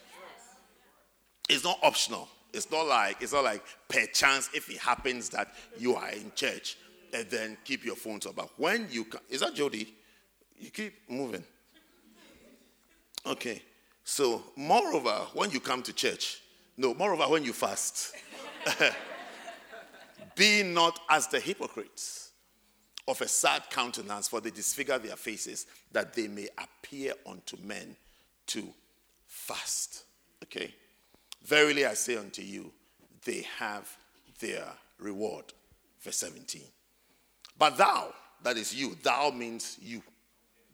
It's 1.49 1.63
not 1.63 1.79
optional. 1.83 2.27
It's 2.53 2.71
not 2.71 2.87
like 2.87 3.21
it's 3.21 3.33
not 3.33 3.43
like 3.43 3.63
per 3.87 4.05
chance 4.07 4.49
if 4.53 4.69
it 4.69 4.77
happens 4.77 5.29
that 5.29 5.53
you 5.77 5.95
are 5.95 6.09
in 6.09 6.31
church 6.35 6.77
and 7.13 7.29
then 7.29 7.57
keep 7.63 7.85
your 7.85 7.95
phones 7.95 8.25
on. 8.25 8.33
But 8.33 8.49
when 8.57 8.87
you 8.89 9.05
is 9.29 9.41
that 9.41 9.53
Jody? 9.53 9.93
You 10.59 10.71
keep 10.71 10.93
moving. 11.09 11.43
Okay. 13.25 13.61
So, 14.03 14.41
moreover, 14.55 15.27
when 15.33 15.51
you 15.51 15.59
come 15.59 15.83
to 15.83 15.93
church, 15.93 16.41
no, 16.77 16.93
moreover, 16.93 17.23
when 17.25 17.43
you 17.43 17.51
fast, 17.51 18.15
be 20.35 20.63
not 20.63 20.99
as 21.09 21.27
the 21.27 21.39
hypocrites 21.39 22.31
of 23.07 23.19
a 23.21 23.27
sad 23.27 23.63
countenance, 23.69 24.27
for 24.27 24.39
they 24.39 24.49
disfigure 24.49 24.97
their 24.97 25.15
faces, 25.15 25.65
that 25.91 26.13
they 26.13 26.27
may 26.27 26.47
appear 26.57 27.13
unto 27.25 27.57
men 27.63 27.95
to 28.47 28.67
fast. 29.27 30.05
Okay? 30.43 30.73
Verily 31.47 31.85
I 31.85 31.93
say 31.93 32.17
unto 32.17 32.41
you, 32.41 32.71
they 33.23 33.45
have 33.57 33.89
their 34.39 34.65
reward. 34.99 35.45
Verse 36.01 36.17
17. 36.17 36.61
But 37.57 37.77
thou, 37.77 38.13
that 38.43 38.57
is 38.57 38.75
you, 38.75 38.97
thou 39.01 39.31
means 39.31 39.77
you. 39.81 40.03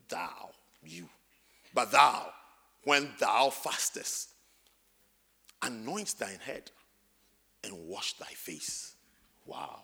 Thou, 0.10 0.50
you. 0.84 1.08
But 1.76 1.92
thou, 1.92 2.34
when 2.86 3.10
thou 3.20 3.52
fastest, 3.52 4.32
anoint 5.62 6.16
thine 6.18 6.40
head 6.44 6.72
and 7.64 7.88
wash 7.88 8.14
thy 8.14 8.26
face. 8.26 8.96
Wow. 9.46 9.84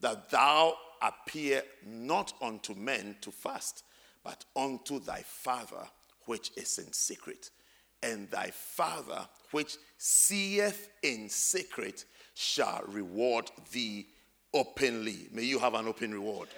That 0.00 0.30
thou 0.30 0.74
appear 1.00 1.62
not 1.86 2.32
unto 2.42 2.74
men 2.74 3.16
to 3.20 3.30
fast, 3.30 3.84
but 4.24 4.44
unto 4.56 4.98
thy 4.98 5.22
Father 5.22 5.88
which 6.26 6.50
is 6.56 6.78
in 6.78 6.92
secret. 6.92 7.50
And 8.02 8.30
thy 8.30 8.50
Father 8.50 9.26
which 9.50 9.76
seeth 9.96 10.90
in 11.02 11.28
secret 11.28 12.04
shall 12.34 12.82
reward 12.86 13.50
thee 13.72 14.06
openly. 14.54 15.28
May 15.32 15.42
you 15.42 15.58
have 15.58 15.74
an 15.74 15.88
open 15.88 16.12
reward. 16.12 16.48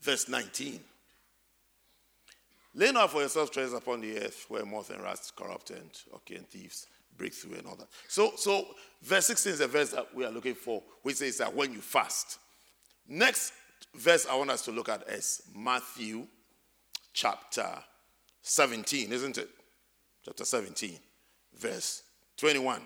Verse 0.00 0.28
19. 0.28 0.80
Lay 2.74 2.90
not 2.90 3.10
for 3.10 3.22
yourself 3.22 3.50
treasures 3.50 3.72
upon 3.72 4.00
the 4.00 4.18
earth 4.18 4.46
where 4.48 4.66
moth 4.66 4.90
and 4.90 5.02
rust 5.02 5.36
corrupt 5.36 5.70
and 5.70 5.88
okay 6.12 6.34
and 6.34 6.48
thieves 6.48 6.88
break 7.16 7.32
through 7.32 7.56
and 7.56 7.66
all 7.66 7.76
that. 7.76 7.88
So, 8.08 8.32
so 8.36 8.66
verse 9.02 9.26
16 9.26 9.52
is 9.52 9.58
the 9.60 9.68
verse 9.68 9.90
that 9.90 10.12
we 10.14 10.24
are 10.24 10.30
looking 10.30 10.54
for, 10.54 10.82
which 11.02 11.16
says 11.16 11.38
that 11.38 11.54
when 11.54 11.72
you 11.72 11.80
fast. 11.80 12.38
Next 13.08 13.52
verse 13.94 14.26
I 14.28 14.34
want 14.34 14.50
us 14.50 14.62
to 14.62 14.72
look 14.72 14.88
at 14.88 15.08
is 15.08 15.42
Matthew 15.54 16.26
chapter 17.12 17.68
17, 18.44 19.12
isn't 19.12 19.38
it? 19.38 19.48
Chapter 20.24 20.44
17, 20.44 20.98
verse 21.58 22.02
21. 22.36 22.80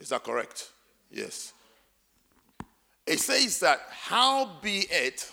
Is 0.00 0.08
that 0.08 0.24
correct? 0.24 0.70
Yes. 1.10 1.52
It 3.06 3.20
says 3.20 3.60
that, 3.60 3.80
how 3.90 4.50
be 4.62 4.86
it 4.90 5.30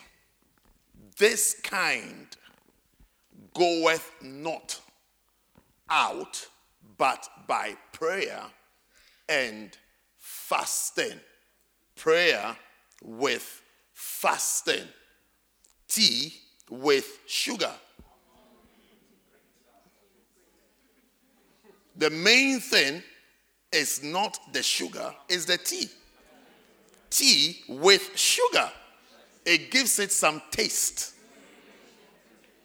this 1.18 1.60
kind 1.63 2.28
goeth 3.54 4.12
not 4.22 4.80
out 5.89 6.48
but 6.98 7.28
by 7.48 7.76
prayer 7.92 8.42
and 9.30 9.78
fasting. 10.18 11.20
Prayer 11.96 12.56
with 13.04 13.62
fasting. 13.94 14.88
Tea 15.88 16.34
with 16.70 17.20
sugar. 17.28 17.72
The 21.95 22.10
main 22.10 22.60
thing 22.60 23.03
is 23.71 24.03
not 24.03 24.39
the 24.51 24.63
sugar, 24.63 25.13
it's 25.29 25.45
the 25.45 25.58
tea. 25.58 25.89
Tea 27.10 27.62
with 27.67 28.17
sugar. 28.17 28.71
It 29.45 29.69
gives 29.69 29.99
it 29.99 30.12
some 30.12 30.41
taste. 30.51 31.13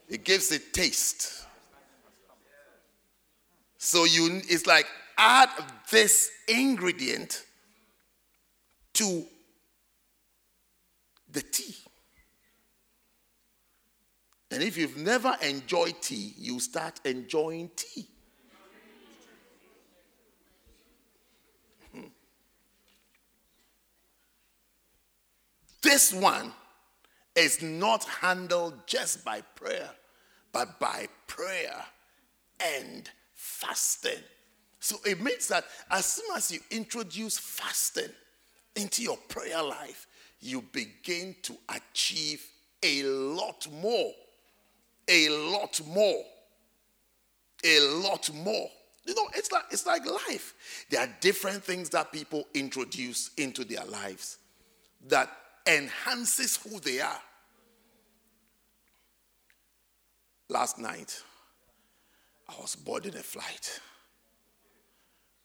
It 0.09 0.25
gives 0.25 0.53
it 0.53 0.73
taste. 0.73 1.45
So 3.77 4.05
you 4.05 4.41
it's 4.49 4.67
like 4.67 4.87
add 5.19 5.51
this 5.91 6.31
ingredient 6.49 7.45
to 8.95 9.27
the 11.31 11.43
tea. 11.43 11.77
And 14.51 14.63
if 14.63 14.79
you've 14.79 14.97
never 14.97 15.37
enjoyed 15.43 16.01
tea, 16.01 16.33
you 16.39 16.59
start 16.59 17.01
enjoying 17.05 17.71
tea. 17.77 18.09
This 25.83 26.13
one 26.13 26.53
is 27.35 27.63
not 27.63 28.05
handled 28.05 28.75
just 28.87 29.25
by 29.25 29.43
prayer, 29.55 29.91
but 30.53 30.81
by 30.81 31.09
prayer 31.27 31.85
and 32.61 33.09
fasting. 33.35 34.23
So 34.81 34.97
it 35.05 35.21
means 35.21 35.49
that 35.49 35.65
as 35.91 36.05
soon 36.07 36.37
as 36.37 36.51
you 36.51 36.61
introduce 36.71 37.39
fasting 37.39 38.11
into 38.77 39.03
your 39.03 39.17
prayer 39.29 39.63
life, 39.63 40.07
you 40.41 40.63
begin 40.63 41.35
to 41.43 41.57
achieve 41.69 42.45
a 42.83 43.03
lot 43.03 43.67
more. 43.71 44.13
A 45.09 45.29
lot 45.29 45.81
more. 45.87 46.25
A 47.65 47.81
lot 47.81 48.31
more. 48.33 48.71
You 49.05 49.15
know, 49.15 49.29
it's 49.35 49.51
like 49.51 49.65
it's 49.71 49.87
like 49.87 50.05
life. 50.07 50.55
There 50.91 51.01
are 51.01 51.09
different 51.21 51.65
things 51.65 51.89
that 51.91 52.13
people 52.13 52.47
introduce 52.55 53.31
into 53.37 53.65
their 53.65 53.85
lives 53.87 54.39
that 55.09 55.31
enhances 55.69 56.57
who 56.57 56.81
they 56.81 57.01
are. 57.01 57.21
Last 60.49 60.79
night, 60.79 61.23
I 62.49 62.55
was 62.61 62.75
boarding 62.75 63.15
a 63.15 63.23
flight, 63.23 63.81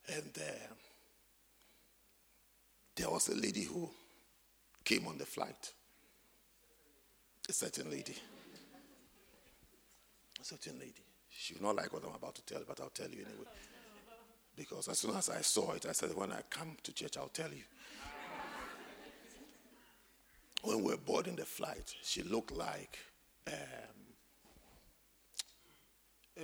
and 0.07 0.31
uh, 0.37 0.73
there 2.95 3.09
was 3.09 3.27
a 3.27 3.35
lady 3.35 3.63
who 3.63 3.89
came 4.85 5.07
on 5.07 5.17
the 5.17 5.25
flight. 5.25 5.73
A 7.49 7.53
certain 7.53 7.91
lady. 7.91 8.15
A 10.39 10.45
certain 10.45 10.79
lady. 10.79 11.03
She 11.29 11.55
will 11.55 11.63
not 11.63 11.75
like 11.75 11.91
what 11.91 12.03
I'm 12.05 12.15
about 12.15 12.35
to 12.35 12.45
tell 12.45 12.61
but 12.65 12.79
I'll 12.79 12.89
tell 12.89 13.09
you 13.09 13.25
anyway. 13.25 13.49
Because 14.55 14.87
as 14.87 14.99
soon 14.99 15.15
as 15.15 15.29
I 15.29 15.41
saw 15.41 15.73
it, 15.73 15.85
I 15.87 15.93
said, 15.93 16.15
when 16.15 16.31
I 16.31 16.41
come 16.49 16.77
to 16.83 16.93
church, 16.93 17.17
I'll 17.17 17.27
tell 17.27 17.49
you. 17.49 17.63
When 20.63 20.81
we 20.81 20.91
were 20.91 20.97
boarding 20.97 21.35
the 21.35 21.45
flight, 21.45 21.93
she 22.03 22.23
looked 22.23 22.55
like 22.55 22.97
um, 23.47 23.53
uh, 26.39 26.43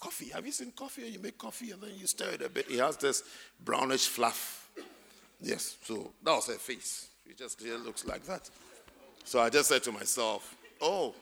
coffee. 0.00 0.30
Have 0.30 0.46
you 0.46 0.52
seen 0.52 0.72
coffee? 0.72 1.02
You 1.02 1.18
make 1.18 1.36
coffee 1.36 1.72
and 1.72 1.82
then 1.82 1.90
you 1.98 2.06
stir 2.06 2.30
it 2.30 2.42
a 2.42 2.48
bit. 2.48 2.70
It 2.70 2.80
has 2.80 2.96
this 2.96 3.22
brownish 3.62 4.06
fluff. 4.06 4.70
Yes, 5.42 5.76
so 5.84 6.10
that 6.22 6.32
was 6.32 6.46
her 6.46 6.54
face. 6.54 7.08
It 7.26 7.36
just 7.36 7.60
looks 7.62 8.06
like 8.06 8.24
that. 8.24 8.48
So 9.24 9.40
I 9.40 9.50
just 9.50 9.68
said 9.68 9.82
to 9.82 9.92
myself, 9.92 10.56
oh, 10.80 11.14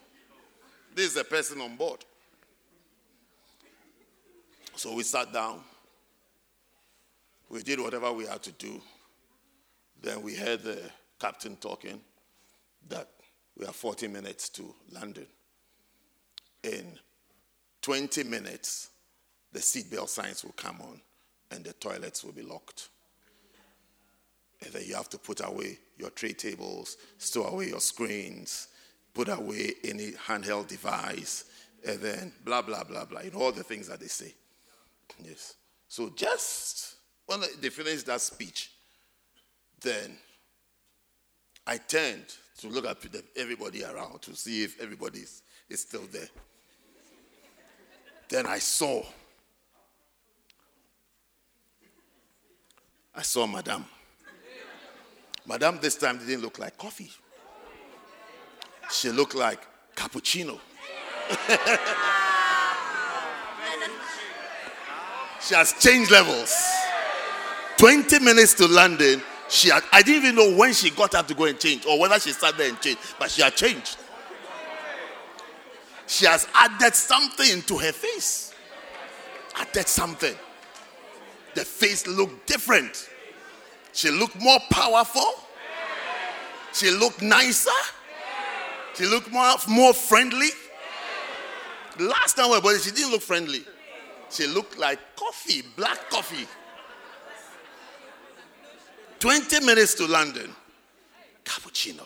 this 0.95 1.07
is 1.07 1.15
the 1.15 1.25
person 1.25 1.61
on 1.61 1.75
board. 1.75 2.05
So 4.77 4.95
we 4.95 5.03
sat 5.03 5.33
down. 5.33 5.61
We 7.49 7.63
did 7.63 7.81
whatever 7.81 8.13
we 8.13 8.27
had 8.27 8.43
to 8.45 8.53
do. 8.53 8.81
Then 10.03 10.23
we 10.23 10.35
heard 10.35 10.63
the 10.63 10.79
captain 11.21 11.57
talking 11.57 12.01
that 12.89 13.09
we 13.57 13.65
have 13.65 13.77
40 13.77 14.09
minutes 14.09 14.49
to 14.51 14.75
London. 14.91 15.27
In 16.65 16.99
20 17.83 18.25
minutes, 18.25 18.91
the 19.53 19.61
seatbelt 19.61 20.09
signs 20.09 20.45
will 20.45 20.53
come 20.53 20.81
on 20.81 21.01
and 21.51 21.65
the 21.65 21.73
toilets 21.75 22.25
will 22.25 22.33
be 22.33 22.43
locked. 22.43 22.89
And 24.65 24.73
then 24.73 24.83
you 24.87 24.95
have 24.95 25.09
to 25.11 25.19
put 25.19 25.41
away 25.45 25.79
your 25.99 26.11
tray 26.11 26.33
tables, 26.33 26.97
store 27.19 27.49
away 27.49 27.69
your 27.69 27.81
screens, 27.81 28.69
put 29.15 29.29
away 29.29 29.73
any 29.85 30.13
handheld 30.13 30.69
device, 30.69 31.45
and 31.87 32.01
then 32.01 32.33
blah, 32.45 32.63
blah, 32.63 32.85
blah, 32.85 33.05
blah. 33.05 33.21
You 33.21 33.33
know, 33.33 33.41
all 33.41 33.53
the 33.53 33.65
things 33.65 33.89
that 33.89 34.01
they 34.01 34.07
say. 34.07 34.35
Yes. 35.23 35.55
So 35.89 36.11
just 36.15 36.97
when 37.27 37.41
they 37.61 37.69
finish 37.69 38.03
that 38.05 38.21
speech, 38.21 38.72
then 39.83 40.17
I 41.67 41.77
turned 41.79 42.27
to 42.59 42.69
look 42.69 42.87
at 42.87 42.99
everybody 43.37 43.85
around 43.85 44.23
to 44.23 44.35
see 44.35 44.65
if 44.65 44.81
everybody 44.81 45.21
is, 45.21 45.43
is 45.69 45.83
still 45.83 46.07
there. 46.11 46.29
Then 48.29 48.47
I 48.47 48.59
saw, 48.59 49.03
I 53.15 53.23
saw 53.23 53.47
Madame. 53.47 53.85
Madame 55.47 55.79
this 55.83 55.97
time 55.97 56.19
didn't 56.19 56.41
look 56.43 56.59
like 56.59 56.79
coffee. 56.79 57.11
She 58.91 59.11
looked 59.11 59.35
like 59.35 59.61
cappuccino. 59.95 60.59
she 65.41 65.55
has 65.55 65.73
changed 65.75 66.11
levels. 66.11 66.55
20 67.79 68.21
minutes 68.21 68.55
to 68.55 68.67
London. 68.67 69.23
She 69.53 69.69
had, 69.69 69.83
I 69.93 70.01
didn't 70.01 70.25
even 70.25 70.35
know 70.35 70.57
when 70.57 70.73
she 70.73 70.89
got 70.89 71.15
up 71.15 71.29
to 71.29 71.35
go 71.35 71.45
and 71.45 71.61
change 71.61 71.85
or 71.85 71.99
whether 72.01 72.19
she 72.19 72.33
sat 72.33 72.57
there 72.57 72.71
and 72.71 72.81
changed, 72.81 73.01
but 73.19 73.31
she 73.31 73.43
had 73.43 73.55
changed. 73.55 73.99
She 76.07 76.25
has 76.25 76.49
added 76.55 76.95
something 76.95 77.61
to 77.61 77.77
her 77.77 77.93
face. 77.93 78.55
Added 79.55 79.89
something. 79.89 80.35
The 81.55 81.67
face 81.67 82.07
looked 82.07 82.47
different. 82.47 83.11
She 83.93 84.11
looked 84.11 84.41
more 84.41 84.59
powerful. 84.71 85.35
She 86.73 86.91
looked 86.91 87.21
nicer. 87.21 87.71
She 88.95 89.05
looked 89.05 89.31
more, 89.31 89.53
more 89.69 89.93
friendly. 89.93 90.49
Last 91.99 92.39
time 92.39 92.53
we 92.53 92.59
were 92.59 92.79
she 92.79 92.91
didn't 92.91 93.11
look 93.11 93.21
friendly. 93.21 93.65
She 94.31 94.47
looked 94.47 94.79
like 94.79 94.99
coffee, 95.15 95.63
black 95.77 96.09
coffee. 96.09 96.47
20 99.23 99.65
minutes 99.65 99.95
to 99.95 100.05
London. 100.05 100.51
Cappuccino. 101.45 102.05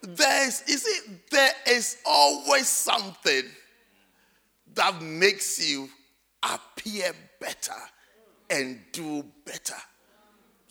There's, 0.00 0.62
you 0.68 0.78
see, 0.78 1.16
there 1.28 1.50
is 1.66 1.96
always 2.06 2.68
something 2.68 3.42
that 4.74 5.02
makes 5.02 5.68
you 5.68 5.88
appear 6.44 7.10
better 7.40 7.74
and 8.48 8.78
do 8.92 9.24
better. 9.44 9.74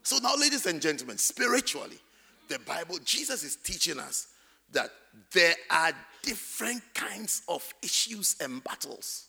So 0.03 0.17
now, 0.19 0.33
ladies 0.37 0.65
and 0.65 0.81
gentlemen, 0.81 1.17
spiritually, 1.17 1.99
the 2.47 2.59
Bible, 2.59 2.99
Jesus 3.03 3.43
is 3.43 3.57
teaching 3.57 3.99
us 3.99 4.27
that 4.71 4.91
there 5.33 5.55
are 5.69 5.91
different 6.23 6.81
kinds 6.93 7.41
of 7.49 7.69
issues 7.83 8.37
and 8.39 8.63
battles. 8.63 9.27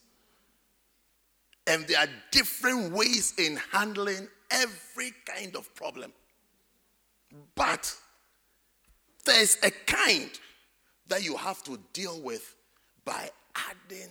And 1.66 1.88
there 1.88 1.98
are 1.98 2.09
different 2.30 2.92
ways 2.92 3.35
in 3.37 3.59
handling 3.72 4.28
every 4.50 5.12
kind 5.24 5.56
of 5.56 5.74
problem. 5.74 6.12
But 7.54 7.94
there's 9.24 9.58
a 9.62 9.70
kind 9.70 10.30
that 11.08 11.24
you 11.24 11.36
have 11.36 11.62
to 11.64 11.78
deal 11.92 12.20
with 12.20 12.54
by 13.04 13.30
adding 13.54 14.08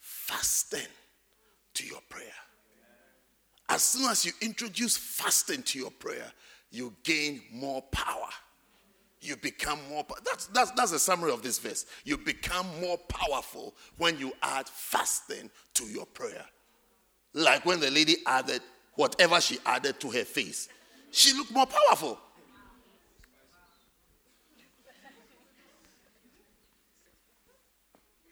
fasting 0.00 0.86
to 1.74 1.86
your 1.86 2.00
prayer. 2.08 2.26
As 3.68 3.82
soon 3.82 4.10
as 4.10 4.24
you 4.24 4.32
introduce 4.40 4.96
fasting 4.96 5.62
to 5.64 5.78
your 5.78 5.90
prayer, 5.90 6.32
you 6.70 6.94
gain 7.02 7.42
more 7.52 7.82
power. 7.92 8.28
You 9.20 9.36
become 9.36 9.78
more. 9.90 10.06
That's, 10.24 10.46
that's, 10.46 10.70
that's 10.72 10.92
a 10.92 10.98
summary 10.98 11.32
of 11.32 11.42
this 11.42 11.58
verse. 11.58 11.86
You 12.04 12.16
become 12.18 12.66
more 12.80 12.98
powerful 12.98 13.74
when 13.96 14.18
you 14.18 14.32
add 14.42 14.68
fasting 14.68 15.50
to 15.74 15.84
your 15.84 16.06
prayer. 16.06 16.44
Like 17.34 17.66
when 17.66 17.80
the 17.80 17.90
lady 17.90 18.16
added 18.26 18.62
whatever 18.98 19.40
she 19.40 19.58
added 19.64 20.00
to 20.00 20.10
her 20.10 20.24
face, 20.24 20.68
she 21.12 21.32
looked 21.32 21.52
more 21.52 21.66
powerful. 21.66 22.18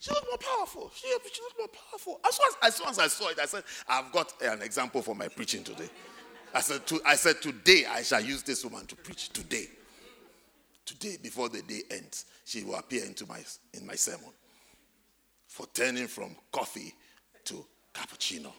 She 0.01 0.11
looked 0.11 0.27
more 0.27 0.39
powerful. 0.39 0.91
She, 0.93 1.07
she 1.33 1.41
looked 1.41 1.59
more 1.59 1.69
powerful. 1.69 2.21
As 2.27 2.35
soon 2.35 2.47
as, 2.49 2.57
as 2.67 2.75
soon 2.75 2.89
as 2.89 2.99
I 2.99 3.07
saw 3.07 3.29
it, 3.29 3.39
I 3.39 3.47
said, 3.47 3.63
I've 3.89 4.11
got 4.11 4.33
an 4.43 4.61
example 4.63 5.03
for 5.03 5.15
my 5.15 5.29
preaching 5.29 5.63
today. 5.63 5.89
I 6.53 6.61
said, 6.61 6.85
to, 6.89 7.01
I 7.07 7.15
said, 7.15 7.41
today 7.41 7.85
I 7.89 8.03
shall 8.03 8.21
use 8.21 8.43
this 8.43 8.65
woman 8.65 8.87
to 8.87 8.97
preach. 8.97 9.29
Today. 9.29 9.69
Today, 10.85 11.17
before 11.23 11.49
the 11.49 11.63
day 11.63 11.83
ends, 11.93 12.25
she 12.45 12.65
will 12.65 12.75
appear 12.75 13.05
into 13.05 13.25
my, 13.27 13.41
in 13.73 13.87
my 13.87 13.95
sermon 13.95 14.31
for 15.47 15.67
turning 15.73 16.09
from 16.09 16.35
coffee 16.51 16.93
to 17.45 17.65
cappuccino. 17.95 18.53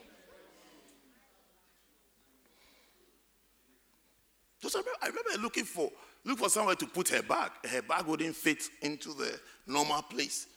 Because 4.60 4.76
I 4.76 4.80
remember, 4.80 5.00
I 5.02 5.08
remember 5.08 5.42
looking 5.42 5.66
for 5.66 5.92
look 6.26 6.40
for 6.40 6.50
somewhere 6.50 6.76
to 6.76 6.86
put 6.88 7.10
her 7.10 7.22
bag. 7.22 7.52
Her 7.70 7.82
bag 7.82 8.06
wouldn't 8.06 8.36
fit 8.36 8.64
into 8.82 9.14
the 9.14 9.40
normal 9.66 10.02
place. 10.02 10.48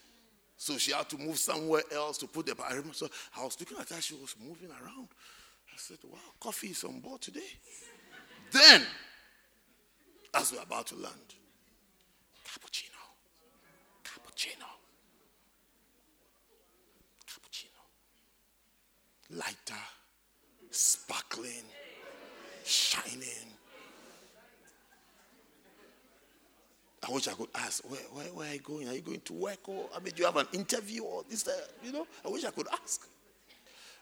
So 0.56 0.76
she 0.78 0.92
had 0.92 1.08
to 1.10 1.18
move 1.18 1.38
somewhere 1.38 1.82
else 1.92 2.18
to 2.18 2.26
put 2.26 2.46
the 2.46 2.54
bag. 2.54 2.66
I 2.68 2.74
remember 2.74 2.94
so 2.94 3.08
I 3.38 3.44
was 3.44 3.58
looking 3.58 3.78
at 3.78 3.88
her, 3.88 4.00
she 4.00 4.14
was 4.14 4.34
moving 4.42 4.70
around. 4.70 5.08
I 5.68 5.76
said, 5.76 5.98
Wow, 6.04 6.18
coffee 6.38 6.68
is 6.68 6.84
on 6.84 7.00
board 7.00 7.20
today. 7.20 7.40
then, 8.50 8.82
as 10.34 10.52
we're 10.52 10.62
about 10.62 10.86
to 10.88 10.96
land, 10.96 11.34
cappuccino. 12.44 13.00
Cappuccino. 14.04 14.66
Cappuccino. 17.26 17.80
Lighter, 19.30 19.82
sparkling, 20.70 21.64
shining. 22.64 23.59
I 27.06 27.10
wish 27.12 27.28
I 27.28 27.32
could 27.32 27.48
ask, 27.54 27.82
where, 27.90 28.00
where, 28.12 28.26
where 28.26 28.50
are 28.50 28.54
you 28.54 28.60
going? 28.60 28.88
Are 28.88 28.92
you 28.92 29.00
going 29.00 29.22
to 29.22 29.32
work? 29.32 29.66
Or, 29.68 29.88
I 29.96 30.00
mean, 30.00 30.12
do 30.14 30.20
you 30.20 30.26
have 30.26 30.36
an 30.36 30.48
interview? 30.52 31.02
Or 31.02 31.24
this, 31.28 31.48
uh, 31.48 31.52
you 31.82 31.92
know? 31.92 32.06
I 32.24 32.28
wish 32.28 32.44
I 32.44 32.50
could 32.50 32.68
ask. 32.72 33.08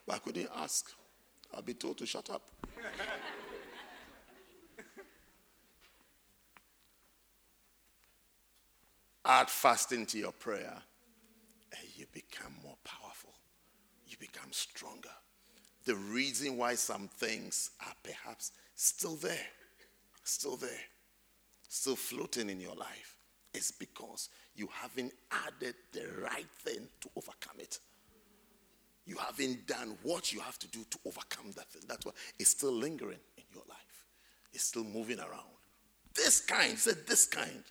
But 0.05 0.15
I 0.15 0.19
couldn't 0.19 0.49
ask. 0.57 0.91
I'll 1.55 1.61
be 1.61 1.73
told 1.75 1.97
to 1.99 2.05
shut 2.05 2.29
up. 2.29 2.41
Add 9.25 9.49
fasting 9.49 10.05
to 10.07 10.17
your 10.17 10.31
prayer, 10.31 10.81
and 11.71 11.87
you 11.95 12.05
become 12.11 12.53
more 12.63 12.77
powerful. 12.83 13.33
You 14.07 14.17
become 14.19 14.51
stronger. 14.51 15.09
The 15.85 15.95
reason 15.95 16.57
why 16.57 16.75
some 16.75 17.07
things 17.07 17.71
are 17.85 17.93
perhaps 18.03 18.51
still 18.75 19.15
there, 19.15 19.47
still 20.23 20.55
there, 20.55 20.81
still 21.69 21.95
floating 21.95 22.49
in 22.49 22.59
your 22.59 22.75
life 22.75 23.15
is 23.53 23.71
because 23.71 24.29
you 24.55 24.67
haven't 24.73 25.13
added 25.31 25.75
the 25.93 26.05
right 26.21 26.49
thing 26.63 26.87
to 27.01 27.09
overcome 27.15 27.59
it. 27.59 27.79
You 29.05 29.15
haven't 29.17 29.65
done 29.65 29.97
what 30.03 30.33
you 30.33 30.39
have 30.41 30.59
to 30.59 30.67
do 30.67 30.83
to 30.89 30.99
overcome 31.05 31.51
that 31.55 31.69
thing. 31.69 31.83
That's 31.87 32.05
why 32.05 32.11
it's 32.37 32.51
still 32.51 32.73
lingering 32.73 33.19
in 33.37 33.43
your 33.53 33.63
life. 33.69 34.05
It's 34.53 34.65
still 34.65 34.83
moving 34.83 35.19
around. 35.19 35.49
This 36.13 36.41
kind, 36.41 36.77
said 36.77 37.07
this 37.07 37.25
kind, 37.25 37.63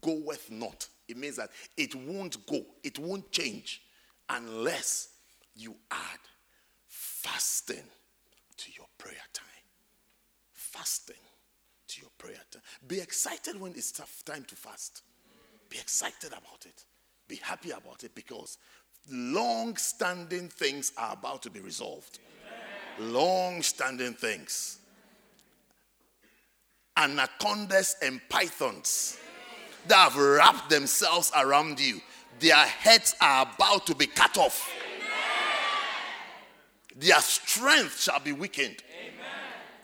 goeth 0.00 0.50
not. 0.50 0.86
It 1.08 1.16
means 1.16 1.36
that 1.36 1.50
it 1.76 1.94
won't 1.94 2.44
go, 2.46 2.62
it 2.82 2.98
won't 2.98 3.30
change 3.30 3.82
unless 4.28 5.08
you 5.54 5.74
add 5.90 6.20
fasting 6.88 7.84
to 8.56 8.72
your 8.76 8.86
prayer 8.98 9.16
time. 9.32 9.46
Fasting 10.52 11.16
to 11.92 12.00
your 12.00 12.10
prayer 12.18 12.40
time. 12.50 12.62
Be 12.86 13.00
excited 13.00 13.60
when 13.60 13.72
it's 13.72 13.92
tough 13.92 14.22
time 14.24 14.44
to 14.44 14.56
fast. 14.56 15.02
Be 15.68 15.78
excited 15.78 16.32
about 16.32 16.64
it. 16.66 16.84
Be 17.28 17.36
happy 17.36 17.70
about 17.70 18.04
it 18.04 18.14
because 18.14 18.58
long 19.10 19.76
standing 19.76 20.48
things 20.48 20.92
are 20.96 21.12
about 21.12 21.42
to 21.42 21.50
be 21.50 21.60
resolved. 21.60 22.18
Long 22.98 23.62
standing 23.62 24.14
things. 24.14 24.78
Anacondas 26.96 27.96
and 28.02 28.20
pythons 28.28 29.18
that 29.88 30.10
have 30.10 30.16
wrapped 30.16 30.70
themselves 30.70 31.32
around 31.36 31.80
you, 31.80 32.00
their 32.38 32.54
heads 32.54 33.14
are 33.20 33.48
about 33.54 33.86
to 33.86 33.94
be 33.94 34.06
cut 34.06 34.36
off. 34.36 34.70
Their 36.94 37.20
strength 37.20 38.02
shall 38.02 38.20
be 38.20 38.32
weakened. 38.32 38.82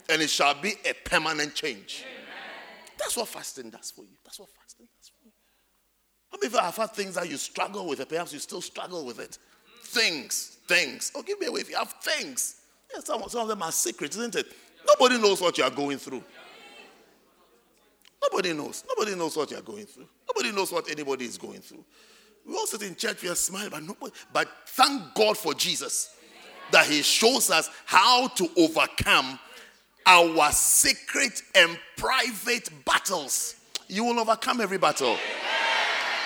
And 0.08 0.22
it 0.22 0.30
shall 0.30 0.54
be 0.54 0.74
a 0.88 0.94
permanent 1.08 1.54
change. 1.54 2.04
That's 2.98 3.16
what 3.16 3.28
fasting 3.28 3.70
does 3.70 3.90
for 3.90 4.02
you. 4.02 4.16
That's 4.24 4.40
what 4.40 4.48
fasting 4.50 4.88
does 4.98 5.08
for 5.08 5.26
you. 5.26 5.32
How 6.30 6.38
many 6.38 6.46
of 6.48 6.52
you 6.54 6.58
have 6.58 6.76
had 6.76 6.92
things 6.92 7.14
that 7.14 7.28
you 7.28 7.36
struggle 7.36 7.86
with, 7.86 8.00
and 8.00 8.08
perhaps 8.08 8.32
you 8.32 8.38
still 8.38 8.60
struggle 8.60 9.04
with 9.04 9.20
it? 9.20 9.38
Things, 9.84 10.58
things. 10.66 11.12
Oh, 11.14 11.22
give 11.22 11.40
me 11.40 11.46
away 11.46 11.60
if 11.60 11.70
you 11.70 11.76
have 11.76 11.92
things. 12.02 12.56
Yeah, 12.92 13.00
some, 13.00 13.22
some 13.28 13.42
of 13.42 13.48
them 13.48 13.62
are 13.62 13.72
secrets, 13.72 14.16
isn't 14.16 14.34
it? 14.34 14.46
Nobody 14.86 15.20
knows 15.20 15.40
what 15.40 15.56
you 15.58 15.64
are 15.64 15.70
going 15.70 15.98
through. 15.98 16.22
Nobody 18.22 18.52
knows. 18.52 18.84
Nobody 18.88 19.16
knows 19.16 19.36
what 19.36 19.50
you 19.50 19.58
are 19.58 19.62
going 19.62 19.86
through. 19.86 20.08
Nobody 20.28 20.54
knows 20.54 20.72
what 20.72 20.90
anybody 20.90 21.24
is 21.24 21.38
going 21.38 21.60
through. 21.60 21.84
We 22.46 22.54
all 22.54 22.66
sit 22.66 22.82
in 22.82 22.96
church, 22.96 23.22
we 23.22 23.28
are 23.28 23.34
smiling, 23.34 23.70
but 23.70 23.82
nobody. 23.82 24.12
But 24.32 24.48
thank 24.66 25.14
God 25.14 25.36
for 25.36 25.54
Jesus 25.54 26.14
that 26.70 26.86
He 26.86 27.02
shows 27.02 27.50
us 27.50 27.70
how 27.84 28.28
to 28.28 28.48
overcome 28.56 29.38
our 30.08 30.50
secret 30.52 31.42
and 31.54 31.78
private 31.96 32.70
battles. 32.86 33.56
You 33.88 34.04
will 34.04 34.18
overcome 34.18 34.60
every 34.60 34.78
battle. 34.78 35.16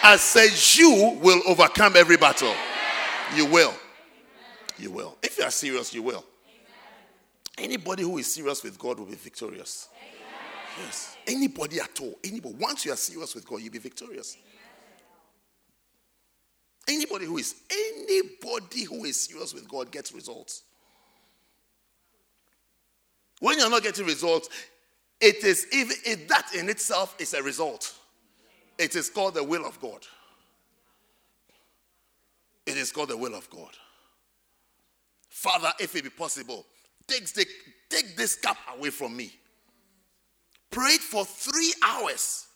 I 0.04 0.16
said, 0.16 0.50
You 0.78 1.18
will 1.20 1.42
overcome 1.46 1.96
every 1.96 2.16
battle. 2.16 2.54
You 3.34 3.46
will. 3.46 3.74
You 4.78 4.90
will. 4.90 5.16
If 5.22 5.38
you 5.38 5.44
are 5.44 5.50
serious, 5.50 5.92
you 5.92 6.02
will. 6.02 6.24
Anybody 7.58 8.04
who 8.04 8.18
is 8.18 8.32
serious 8.32 8.62
with 8.62 8.78
God 8.78 8.98
will 8.98 9.06
be 9.06 9.14
victorious. 9.14 9.88
Yes. 10.78 11.16
Anybody 11.26 11.80
at 11.80 12.00
all. 12.00 12.14
Anybody. 12.24 12.54
Once 12.58 12.86
you 12.86 12.92
are 12.92 12.96
serious 12.96 13.34
with 13.34 13.46
God, 13.46 13.60
you'll 13.60 13.72
be 13.72 13.78
victorious. 13.78 14.36
Anybody 16.88 17.26
who 17.26 17.38
is 17.38 17.56
anybody 17.70 18.84
who 18.84 19.04
is 19.04 19.20
serious 19.20 19.54
with 19.54 19.68
God 19.68 19.90
gets 19.92 20.12
results. 20.12 20.62
When 23.42 23.58
you're 23.58 23.68
not 23.68 23.82
getting 23.82 24.06
results, 24.06 24.48
it 25.20 25.42
is 25.42 25.66
even 25.72 25.96
it, 26.06 26.28
that 26.28 26.54
in 26.54 26.68
itself 26.68 27.16
is 27.18 27.34
a 27.34 27.42
result. 27.42 27.92
It 28.78 28.94
is 28.94 29.10
called 29.10 29.34
the 29.34 29.42
will 29.42 29.66
of 29.66 29.80
God. 29.80 30.06
It 32.66 32.76
is 32.76 32.92
called 32.92 33.08
the 33.08 33.16
will 33.16 33.34
of 33.34 33.50
God. 33.50 33.70
Father, 35.28 35.72
if 35.80 35.96
it 35.96 36.04
be 36.04 36.10
possible, 36.10 36.64
take, 37.08 37.26
the, 37.34 37.44
take 37.90 38.16
this 38.16 38.36
cup 38.36 38.58
away 38.78 38.90
from 38.90 39.16
me. 39.16 39.34
Prayed 40.70 41.00
for 41.00 41.24
three 41.24 41.74
hours, 41.84 42.46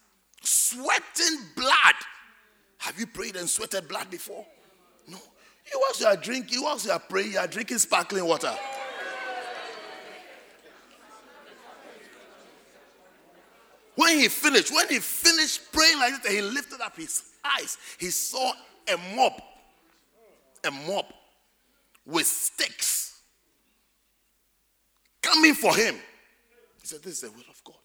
sweating 0.41 1.39
blood. 1.57 1.95
Have 2.77 2.97
you 2.97 3.07
prayed 3.07 3.35
and 3.35 3.49
sweated 3.49 3.89
blood 3.89 4.09
before? 4.09 4.45
No. 5.05 5.17
You 5.69 5.81
whilst 5.81 5.99
you 5.99 6.07
are 6.07 6.15
drinking, 6.15 6.63
whilst 6.63 6.85
you 6.85 6.93
are 6.93 6.99
praying, 6.99 7.33
you 7.33 7.39
are 7.39 7.47
drinking 7.47 7.79
sparkling 7.79 8.23
water. 8.23 8.55
When 13.97 14.19
he 14.19 14.27
finished, 14.27 14.71
when 14.71 14.87
he 14.89 14.99
finished 14.99 15.71
praying 15.71 15.97
like 15.97 16.21
this, 16.21 16.31
he 16.31 16.39
lifted 16.39 16.81
up 16.81 16.95
his 16.95 17.23
eyes. 17.43 17.79
He 17.97 18.11
saw 18.11 18.51
a 18.87 19.15
mob, 19.15 19.33
a 20.63 20.69
mob 20.69 21.05
with 22.05 22.27
sticks 22.27 23.21
coming 25.19 25.55
for 25.55 25.75
him. 25.75 25.95
He 26.79 26.85
said, 26.85 27.01
This 27.01 27.13
is 27.13 27.21
the 27.21 27.31
will 27.31 27.49
of 27.49 27.63
God. 27.63 27.75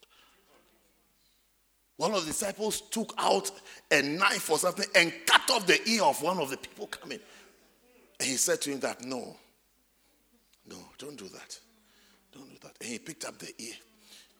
One 1.97 2.11
of 2.11 2.21
the 2.21 2.27
disciples 2.27 2.81
took 2.91 3.11
out 3.17 3.49
a 3.89 4.03
knife 4.03 4.51
or 4.51 4.59
something 4.59 4.85
and 4.93 5.11
cut 5.25 5.49
off 5.49 5.65
the 5.65 5.79
ear 5.89 6.03
of 6.03 6.21
one 6.21 6.37
of 6.37 6.51
the 6.51 6.57
people 6.57 6.85
coming. 6.85 7.19
And 8.19 8.29
he 8.29 8.35
said 8.35 8.61
to 8.61 8.69
him 8.69 8.81
that, 8.81 9.03
No, 9.03 9.35
no, 10.67 10.77
don't 10.99 11.17
do 11.17 11.27
that. 11.29 11.59
Don't 12.31 12.51
do 12.51 12.57
that. 12.61 12.77
And 12.81 12.87
he 12.87 12.99
picked 12.99 13.25
up 13.25 13.39
the 13.39 13.51
ear 13.57 13.73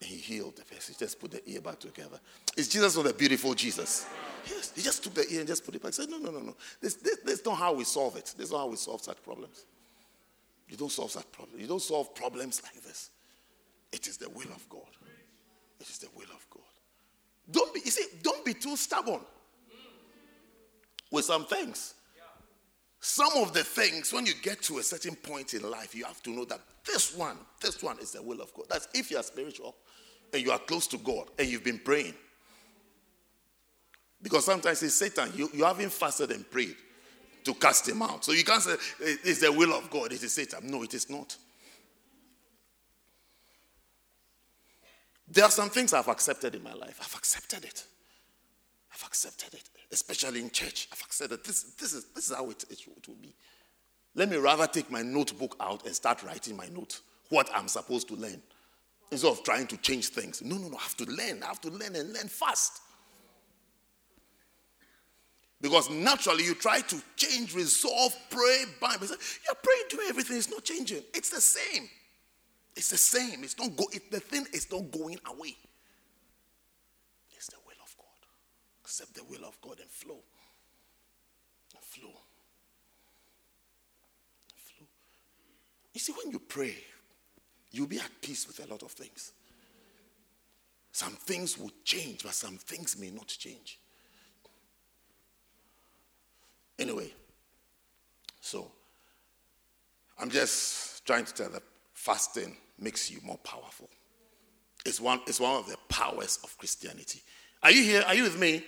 he 0.03 0.15
healed 0.15 0.55
the 0.55 0.63
person. 0.63 0.95
He 0.97 1.05
just 1.05 1.19
put 1.19 1.31
the 1.31 1.41
ear 1.49 1.61
back 1.61 1.79
together. 1.79 2.19
Is 2.57 2.67
Jesus 2.67 2.95
not 2.95 3.07
a 3.07 3.13
beautiful 3.13 3.53
Jesus? 3.53 4.05
Yes. 4.47 4.73
He 4.75 4.81
just 4.81 5.03
took 5.03 5.13
the 5.13 5.25
ear 5.29 5.39
and 5.39 5.47
just 5.47 5.65
put 5.65 5.75
it 5.75 5.81
back. 5.81 5.93
He 5.93 6.01
said, 6.01 6.09
No, 6.09 6.17
no, 6.17 6.31
no, 6.31 6.39
no. 6.39 6.55
This, 6.81 6.95
this, 6.95 7.17
this 7.23 7.39
is 7.39 7.45
not 7.45 7.57
how 7.57 7.73
we 7.73 7.83
solve 7.83 8.15
it. 8.15 8.33
This 8.37 8.47
is 8.47 8.51
not 8.51 8.59
how 8.59 8.67
we 8.67 8.75
solve 8.75 9.01
such 9.01 9.21
problems. 9.23 9.65
You 10.67 10.77
don't 10.77 10.91
solve 10.91 11.11
such 11.11 11.31
problems. 11.31 11.61
You 11.61 11.67
don't 11.67 11.81
solve 11.81 12.15
problems 12.15 12.61
like 12.63 12.81
this. 12.83 13.11
It 13.91 14.07
is 14.07 14.17
the 14.17 14.29
will 14.29 14.51
of 14.55 14.67
God. 14.69 14.81
It 15.79 15.87
is 15.87 15.99
the 15.99 16.07
will 16.15 16.31
of 16.33 16.45
God. 16.49 16.63
Don't 17.51 17.73
be, 17.73 17.81
you 17.83 17.91
see, 17.91 18.05
don't 18.21 18.43
be 18.43 18.53
too 18.53 18.75
stubborn 18.75 19.21
with 21.11 21.25
some 21.25 21.45
things. 21.45 21.93
Some 22.99 23.33
of 23.35 23.53
the 23.53 23.63
things, 23.63 24.13
when 24.13 24.25
you 24.25 24.33
get 24.41 24.61
to 24.63 24.77
a 24.77 24.83
certain 24.83 25.15
point 25.15 25.53
in 25.53 25.69
life, 25.69 25.93
you 25.93 26.05
have 26.05 26.23
to 26.23 26.29
know 26.29 26.45
that 26.45 26.61
this 26.85 27.13
one, 27.13 27.37
this 27.61 27.83
one 27.83 27.99
is 27.99 28.11
the 28.11 28.21
will 28.21 28.41
of 28.41 28.53
God. 28.53 28.65
That's 28.69 28.87
if 28.93 29.11
you 29.11 29.17
are 29.17 29.23
spiritual 29.23 29.75
and 30.33 30.41
you 30.41 30.51
are 30.51 30.59
close 30.59 30.87
to 30.87 30.97
God 30.97 31.27
and 31.37 31.47
you've 31.47 31.63
been 31.63 31.79
praying. 31.79 32.13
Because 34.21 34.45
sometimes 34.45 34.81
it's 34.81 34.95
Satan, 34.95 35.31
you, 35.35 35.49
you 35.53 35.65
haven't 35.65 35.91
fasted 35.91 36.31
and 36.31 36.49
prayed 36.49 36.75
to 37.43 37.53
cast 37.53 37.87
him 37.87 38.01
out. 38.01 38.23
So 38.23 38.31
you 38.31 38.43
can't 38.43 38.61
say 38.61 38.73
eh, 38.73 39.15
it's 39.23 39.41
the 39.41 39.51
will 39.51 39.73
of 39.73 39.89
God, 39.89 40.13
it 40.13 40.23
is 40.23 40.33
Satan. 40.33 40.69
No, 40.69 40.83
it 40.83 40.93
is 40.93 41.09
not. 41.09 41.35
There 45.27 45.43
are 45.43 45.51
some 45.51 45.69
things 45.69 45.93
I've 45.93 46.07
accepted 46.07 46.55
in 46.55 46.63
my 46.63 46.73
life. 46.73 46.99
I've 47.01 47.15
accepted 47.15 47.65
it. 47.65 47.85
I've 48.93 49.03
accepted 49.03 49.53
it, 49.53 49.69
especially 49.91 50.41
in 50.41 50.51
church. 50.51 50.87
I've 50.91 51.01
accepted 51.01 51.43
this. 51.43 51.63
This 51.63 51.93
is 51.93 52.05
this 52.13 52.29
is 52.29 52.35
how 52.35 52.49
it, 52.51 52.63
it, 52.69 52.79
it 52.85 53.07
will 53.07 53.15
be. 53.15 53.33
Let 54.15 54.29
me 54.29 54.37
rather 54.37 54.67
take 54.67 54.91
my 54.91 55.01
notebook 55.01 55.55
out 55.59 55.85
and 55.87 55.95
start 55.95 56.21
writing 56.23 56.55
my 56.55 56.67
notes, 56.67 57.01
what 57.29 57.49
I'm 57.53 57.67
supposed 57.67 58.07
to 58.09 58.15
learn, 58.15 58.41
instead 59.11 59.31
of 59.31 59.43
trying 59.43 59.67
to 59.67 59.77
change 59.77 60.09
things. 60.09 60.41
No, 60.41 60.57
no, 60.57 60.69
no. 60.69 60.77
I 60.77 60.81
have 60.81 60.97
to 60.97 61.05
learn. 61.05 61.43
I 61.43 61.47
have 61.47 61.61
to 61.61 61.69
learn 61.69 61.95
and 61.95 62.13
learn 62.13 62.27
fast. 62.27 62.81
Because 65.61 65.89
naturally, 65.89 66.43
you 66.43 66.55
try 66.55 66.81
to 66.81 67.01
change, 67.15 67.55
resolve, 67.55 68.13
pray, 68.29 68.65
bind. 68.81 68.99
You're 68.99 69.55
praying 69.63 69.85
to 69.91 69.99
everything. 70.09 70.35
It's 70.35 70.49
not 70.49 70.65
changing. 70.65 71.03
It's 71.13 71.29
the 71.29 71.39
same. 71.39 71.89
It's 72.75 72.89
the 72.89 72.97
same. 72.97 73.43
It's 73.45 73.57
not 73.57 73.75
go. 73.77 73.85
It, 73.93 74.11
the 74.11 74.19
thing 74.19 74.45
is 74.51 74.69
not 74.69 74.91
going 74.91 75.19
away. 75.25 75.55
It's 77.31 77.47
the 77.47 77.55
will 77.65 77.81
of 77.81 77.95
God. 77.97 78.27
Accept 78.83 79.13
the 79.13 79.23
will 79.23 79.47
of 79.47 79.59
God 79.61 79.79
and 79.79 79.89
flow. 79.89 80.19
And 81.75 81.83
flow. 81.83 82.09
And 84.49 84.57
flow. 84.57 84.87
You 85.93 85.99
see, 86.01 86.11
when 86.11 86.31
you 86.31 86.39
pray, 86.39 86.75
you'll 87.73 87.87
be 87.87 87.99
at 87.99 88.21
peace 88.21 88.47
with 88.47 88.65
a 88.65 88.71
lot 88.71 88.83
of 88.83 88.91
things. 88.91 89.33
Some 90.93 91.13
things 91.13 91.57
will 91.57 91.71
change, 91.83 92.23
but 92.23 92.33
some 92.33 92.55
things 92.55 92.97
may 92.97 93.09
not 93.09 93.27
change. 93.27 93.79
Anyway, 96.79 97.11
so 98.39 98.71
I'm 100.19 100.29
just 100.29 101.05
trying 101.05 101.25
to 101.25 101.33
tell 101.33 101.49
that 101.49 101.63
fasting 101.93 102.55
makes 102.79 103.09
you 103.09 103.19
more 103.23 103.37
powerful. 103.37 103.89
It's 104.85 105.01
one, 105.01 105.21
it's 105.27 105.39
one 105.39 105.55
of 105.55 105.67
the 105.67 105.77
powers 105.89 106.39
of 106.43 106.55
Christianity. 106.57 107.21
Are 107.63 107.71
you 107.71 107.83
here? 107.83 108.03
Are 108.05 108.13
you 108.13 108.23
with 108.23 108.37
me? 108.37 108.51
Yes. 108.51 108.63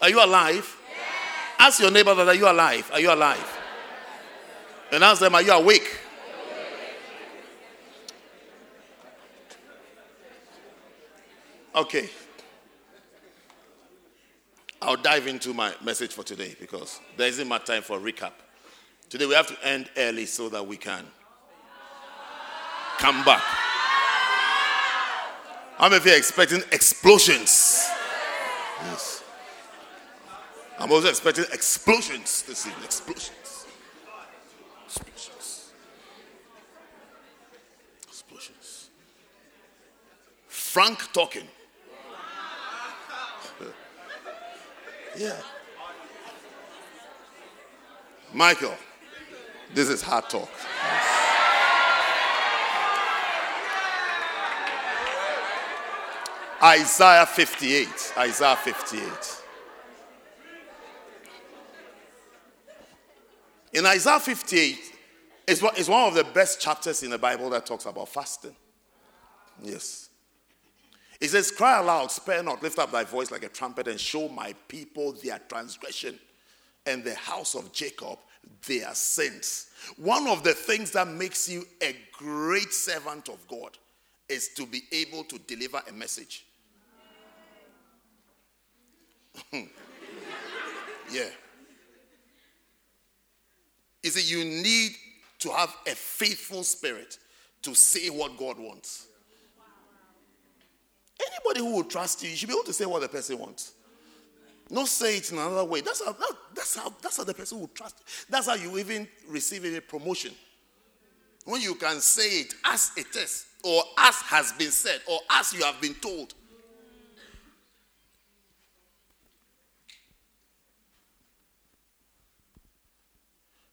Are 0.00 0.08
you 0.08 0.24
alive? 0.24 0.76
Yes. 0.88 0.98
Ask 1.58 1.80
your 1.80 1.90
neighbor 1.90 2.14
that 2.14 2.28
are 2.28 2.34
you 2.34 2.50
alive? 2.50 2.88
Are 2.92 3.00
you 3.00 3.12
alive? 3.12 3.58
And 4.92 5.04
ask 5.04 5.20
them, 5.20 5.34
are 5.34 5.42
you 5.42 5.52
awake? 5.52 5.99
Okay. 11.74 12.10
I'll 14.82 14.96
dive 14.96 15.26
into 15.26 15.54
my 15.54 15.72
message 15.84 16.12
for 16.12 16.24
today 16.24 16.56
because 16.58 17.00
there 17.16 17.28
isn't 17.28 17.46
much 17.46 17.66
time 17.66 17.82
for 17.82 17.98
recap. 17.98 18.32
Today 19.08 19.26
we 19.26 19.34
have 19.34 19.46
to 19.46 19.56
end 19.66 19.90
early 19.96 20.26
so 20.26 20.48
that 20.48 20.66
we 20.66 20.76
can 20.76 21.04
come 22.98 23.24
back. 23.24 23.42
How 25.76 25.88
many 25.88 25.96
of 25.96 26.06
you 26.06 26.12
are 26.12 26.16
expecting 26.16 26.62
explosions? 26.72 27.88
Yes. 28.84 29.22
I'm 30.78 30.90
also 30.90 31.08
expecting 31.08 31.44
explosions 31.52 32.42
this 32.42 32.66
evening. 32.66 32.84
Explosions. 32.84 33.66
Explosions. 34.86 35.72
Explosions. 38.08 38.90
Frank 40.48 41.12
talking. 41.12 41.46
Yeah. 45.20 45.36
Michael, 48.32 48.74
this 49.74 49.90
is 49.90 50.00
hard 50.00 50.30
talk. 50.30 50.48
Isaiah 56.62 57.26
58. 57.26 58.14
Isaiah 58.16 58.56
58. 58.56 59.02
In 63.74 63.84
Isaiah 63.84 64.20
58, 64.20 64.78
it's 65.46 65.60
one, 65.60 65.74
one 65.74 66.08
of 66.08 66.14
the 66.14 66.24
best 66.24 66.62
chapters 66.62 67.02
in 67.02 67.10
the 67.10 67.18
Bible 67.18 67.50
that 67.50 67.66
talks 67.66 67.84
about 67.84 68.08
fasting. 68.08 68.56
Yes. 69.62 70.09
It 71.20 71.28
says, 71.28 71.50
Cry 71.50 71.78
aloud, 71.80 72.10
spare 72.10 72.42
not, 72.42 72.62
lift 72.62 72.78
up 72.78 72.92
thy 72.92 73.04
voice 73.04 73.30
like 73.30 73.44
a 73.44 73.48
trumpet, 73.48 73.88
and 73.88 74.00
show 74.00 74.28
my 74.28 74.54
people 74.68 75.12
their 75.12 75.38
transgression 75.48 76.18
and 76.86 77.04
the 77.04 77.14
house 77.14 77.54
of 77.54 77.72
Jacob 77.72 78.18
their 78.66 78.92
sins. 78.94 79.70
One 79.96 80.26
of 80.26 80.42
the 80.42 80.54
things 80.54 80.92
that 80.92 81.08
makes 81.08 81.48
you 81.48 81.66
a 81.82 81.94
great 82.12 82.72
servant 82.72 83.28
of 83.28 83.46
God 83.48 83.76
is 84.28 84.48
to 84.54 84.66
be 84.66 84.82
able 84.92 85.24
to 85.24 85.38
deliver 85.40 85.82
a 85.88 85.92
message. 85.92 86.46
yeah. 89.52 91.28
You 94.02 94.10
see, 94.10 94.34
you 94.34 94.44
need 94.44 94.92
to 95.40 95.50
have 95.50 95.74
a 95.86 95.90
faithful 95.90 96.62
spirit 96.62 97.18
to 97.62 97.74
say 97.74 98.08
what 98.08 98.38
God 98.38 98.58
wants. 98.58 99.06
Anybody 101.28 101.60
who 101.60 101.76
will 101.76 101.84
trust 101.84 102.22
you, 102.22 102.30
you 102.30 102.36
should 102.36 102.48
be 102.48 102.54
able 102.54 102.64
to 102.64 102.72
say 102.72 102.86
what 102.86 103.02
the 103.02 103.08
person 103.08 103.38
wants. 103.38 103.72
Not 104.70 104.86
say 104.86 105.16
it 105.16 105.32
in 105.32 105.38
another 105.38 105.64
way. 105.64 105.80
That's 105.80 106.04
how, 106.04 106.12
that, 106.12 106.32
that's 106.54 106.76
how, 106.76 106.94
that's 107.02 107.16
how 107.16 107.24
the 107.24 107.34
person 107.34 107.58
will 107.58 107.68
trust. 107.68 107.96
You. 107.98 108.04
That's 108.30 108.46
how 108.46 108.54
you 108.54 108.78
even 108.78 109.08
receive 109.28 109.64
a 109.64 109.80
promotion. 109.80 110.32
When 111.44 111.60
you 111.60 111.74
can 111.74 112.00
say 112.00 112.42
it 112.42 112.54
as 112.64 112.92
it 112.96 113.14
is, 113.16 113.46
or 113.64 113.82
as 113.98 114.14
has 114.22 114.52
been 114.52 114.70
said, 114.70 115.00
or 115.10 115.18
as 115.30 115.52
you 115.52 115.64
have 115.64 115.80
been 115.80 115.94
told. 115.94 116.34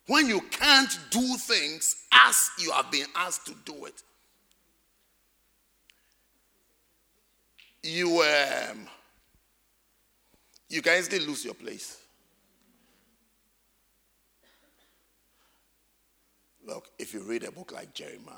When 0.08 0.28
you 0.28 0.40
can't 0.50 0.98
do 1.12 1.36
things 1.36 2.04
as 2.12 2.50
you 2.60 2.72
have 2.72 2.90
been 2.90 3.08
asked 3.16 3.46
to 3.48 3.56
do 3.66 3.86
it, 3.86 4.02
you 7.88 8.22
um, 8.22 8.88
you 10.70 10.82
can 10.82 11.00
easily 11.00 11.26
lose 11.26 11.46
your 11.46 11.54
place. 11.54 12.02
Look, 16.66 16.90
if 17.00 17.14
you 17.14 17.22
read 17.22 17.44
a 17.44 17.52
book 17.52 17.72
like 17.72 17.94
Jeremiah, 17.94 18.36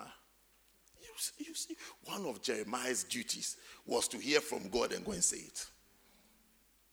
you 1.01 1.07
see, 1.17 1.45
you 1.47 1.55
see, 1.55 1.75
one 2.03 2.25
of 2.27 2.43
Jeremiah's 2.43 3.03
duties 3.03 3.57
was 3.87 4.07
to 4.09 4.19
hear 4.19 4.39
from 4.39 4.69
God 4.69 4.93
and 4.93 5.03
go 5.03 5.13
and 5.13 5.23
say 5.23 5.37
it. 5.37 5.65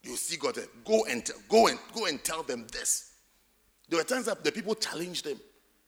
You 0.03 0.17
see 0.17 0.39
God, 0.39 0.59
go 0.85 1.05
and 1.11 1.27
tell, 1.27 1.37
go 1.51 1.67
and 1.67 1.79
go 1.95 2.07
and 2.07 2.25
tell 2.25 2.43
them 2.43 2.67
this. 2.73 3.13
There 3.89 3.99
were 3.99 4.05
times 4.05 4.27
that 4.27 4.43
the 4.43 4.51
people 4.51 4.75
challenged 4.75 5.27
him. 5.27 5.39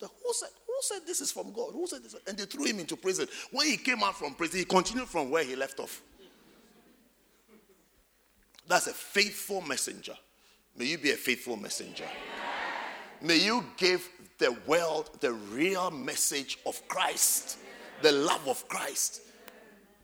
The, 0.01 0.07
who 0.07 0.33
said, 0.35 0.51
who 0.66 0.75
said 0.83 1.07
this 1.07 1.23
is 1.23 1.33
from 1.33 1.51
God? 1.53 1.71
Who 1.73 1.87
said 1.87 2.05
this? 2.05 2.14
And 2.27 2.37
they 2.37 2.45
threw 2.45 2.66
him 2.66 2.79
into 2.79 2.97
prison. 2.97 3.27
When 3.51 3.66
he 3.66 3.79
came 3.79 4.03
out 4.03 4.16
from 4.16 4.35
prison, 4.35 4.59
he 4.59 4.64
continued 4.66 5.09
from 5.09 5.31
where 5.31 5.45
he 5.45 5.57
left 5.57 5.81
off. 5.81 6.03
That's 8.69 8.87
a 8.87 8.93
faithful 8.93 9.62
messenger. 9.62 10.14
May 10.77 10.85
you 10.85 10.99
be 10.99 11.11
a 11.11 11.16
faithful 11.16 11.57
messenger. 11.57 12.05
May 13.23 13.39
you 13.39 13.64
give 13.79 14.09
the 14.39 14.57
world 14.66 15.11
the 15.21 15.33
real 15.33 15.91
message 15.91 16.59
of 16.66 16.87
Christ, 16.87 17.59
the 18.03 18.12
love 18.12 18.47
of 18.47 18.69
Christ, 18.69 19.23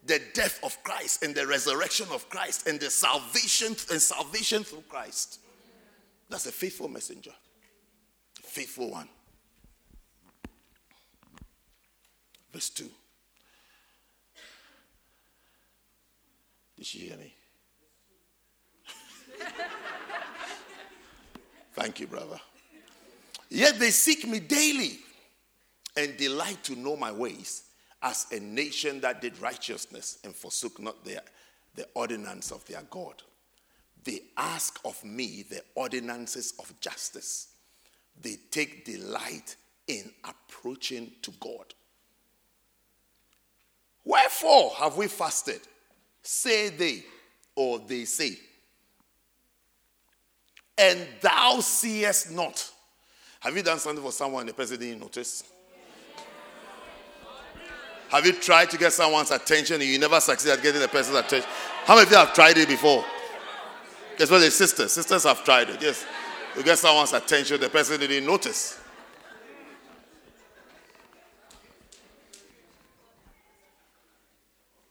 the 0.06 0.20
death 0.32 0.58
of 0.64 0.82
Christ, 0.82 1.22
and 1.22 1.34
the 1.34 1.46
resurrection 1.46 2.06
of 2.10 2.28
Christ, 2.28 2.66
and 2.66 2.80
the 2.80 2.90
salvation 2.90 3.76
and 3.92 4.02
salvation 4.02 4.64
through 4.64 4.84
Christ. 4.88 5.38
That's 6.28 6.46
a 6.46 6.52
faithful 6.52 6.88
messenger. 6.88 7.32
Faithful 8.42 8.90
one. 8.90 9.08
Verse 12.52 12.70
2. 12.70 12.88
Did 16.76 16.86
she 16.86 16.98
hear 16.98 17.16
me? 17.16 17.34
Thank 21.74 22.00
you, 22.00 22.06
brother. 22.06 22.40
Yet 23.50 23.78
they 23.78 23.90
seek 23.90 24.26
me 24.26 24.40
daily 24.40 24.98
and 25.96 26.16
delight 26.16 26.62
to 26.64 26.76
know 26.76 26.96
my 26.96 27.12
ways 27.12 27.64
as 28.02 28.26
a 28.32 28.40
nation 28.40 29.00
that 29.00 29.20
did 29.22 29.40
righteousness 29.40 30.18
and 30.24 30.34
forsook 30.34 30.80
not 30.80 31.04
their, 31.04 31.22
the 31.74 31.86
ordinance 31.94 32.50
of 32.50 32.64
their 32.66 32.82
God. 32.90 33.22
They 34.04 34.20
ask 34.36 34.78
of 34.84 35.02
me 35.02 35.44
the 35.48 35.62
ordinances 35.74 36.52
of 36.58 36.78
justice. 36.80 37.48
They 38.20 38.36
take 38.50 38.84
delight 38.84 39.56
in 39.86 40.10
approaching 40.24 41.12
to 41.22 41.32
God. 41.40 41.74
Wherefore 44.04 44.72
have 44.78 44.96
we 44.96 45.08
fasted? 45.08 45.60
Say 46.22 46.68
they, 46.68 47.04
or 47.56 47.78
they 47.78 48.04
say. 48.04 48.36
And 50.76 51.06
thou 51.20 51.60
seest 51.60 52.32
not. 52.32 52.70
Have 53.40 53.56
you 53.56 53.62
done 53.62 53.78
something 53.78 54.02
for 54.02 54.12
someone 54.12 54.40
and 54.40 54.48
the 54.48 54.54
person 54.54 54.78
didn't 54.78 55.00
notice? 55.00 55.44
Have 58.08 58.24
you 58.26 58.32
tried 58.32 58.70
to 58.70 58.78
get 58.78 58.92
someone's 58.92 59.30
attention 59.30 59.80
and 59.80 59.90
you 59.90 59.98
never 59.98 60.20
succeed 60.20 60.50
at 60.52 60.62
getting 60.62 60.80
the 60.80 60.88
person's 60.88 61.18
attention? 61.18 61.48
How 61.84 61.94
many 61.94 62.06
of 62.06 62.10
you 62.12 62.16
have 62.16 62.32
tried 62.32 62.56
it 62.56 62.68
before? 62.68 63.04
Especially 64.18 64.50
sisters. 64.50 64.92
Sisters 64.92 65.24
have 65.24 65.44
tried 65.44 65.70
it. 65.70 65.82
Yes. 65.82 66.06
You 66.56 66.62
get 66.62 66.78
someone's 66.78 67.12
attention, 67.12 67.60
the 67.60 67.68
person 67.68 67.98
didn't 67.98 68.24
notice. 68.24 68.78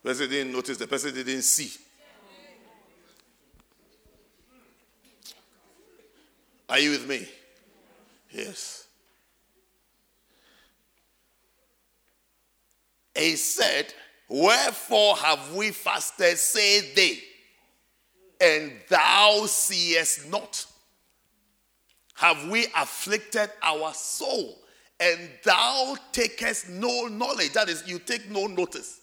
The 0.04 0.10
person 0.10 0.30
didn't 0.30 0.52
notice, 0.52 0.78
the 0.78 0.88
person 0.88 1.14
didn't 1.14 1.44
see. 1.44 1.72
Are 6.70 6.80
you 6.80 6.92
with 6.92 7.08
me? 7.08 7.28
Yes. 8.32 8.88
He 13.16 13.36
said, 13.36 13.94
Wherefore 14.28 15.16
have 15.18 15.54
we 15.54 15.72
fasted, 15.72 16.38
say 16.38 16.94
they, 16.96 17.20
and 18.42 18.72
thou 18.90 19.46
seest 19.46 20.30
not? 20.30 20.66
Have 22.16 22.48
we 22.50 22.68
afflicted 22.76 23.50
our 23.62 23.94
soul, 23.94 24.58
and 25.00 25.30
thou 25.44 25.96
takest 26.12 26.70
no 26.70 27.08
knowledge? 27.08 27.54
That 27.54 27.70
is, 27.70 27.84
you 27.88 28.00
take 28.00 28.30
no 28.30 28.48
notice. 28.48 29.02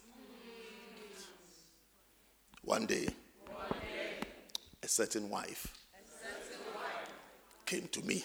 One 2.62 2.86
day, 2.86 3.08
a 4.82 4.88
certain 4.88 5.28
wife 5.28 5.79
came 7.70 7.86
to 7.92 8.02
me. 8.02 8.24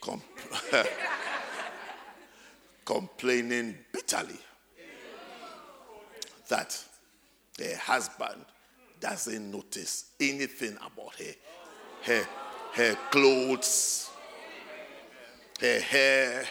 Com- 0.00 0.22
complaining 2.86 3.76
bitterly 3.92 4.38
that 6.48 6.82
her 7.58 7.76
husband 7.76 8.42
doesn't 9.00 9.50
notice 9.50 10.12
anything 10.18 10.76
about 10.76 11.14
her. 11.18 11.34
Her, 12.04 12.28
her 12.72 12.94
clothes, 13.10 14.08
her 15.60 15.80
hair. 15.80 16.46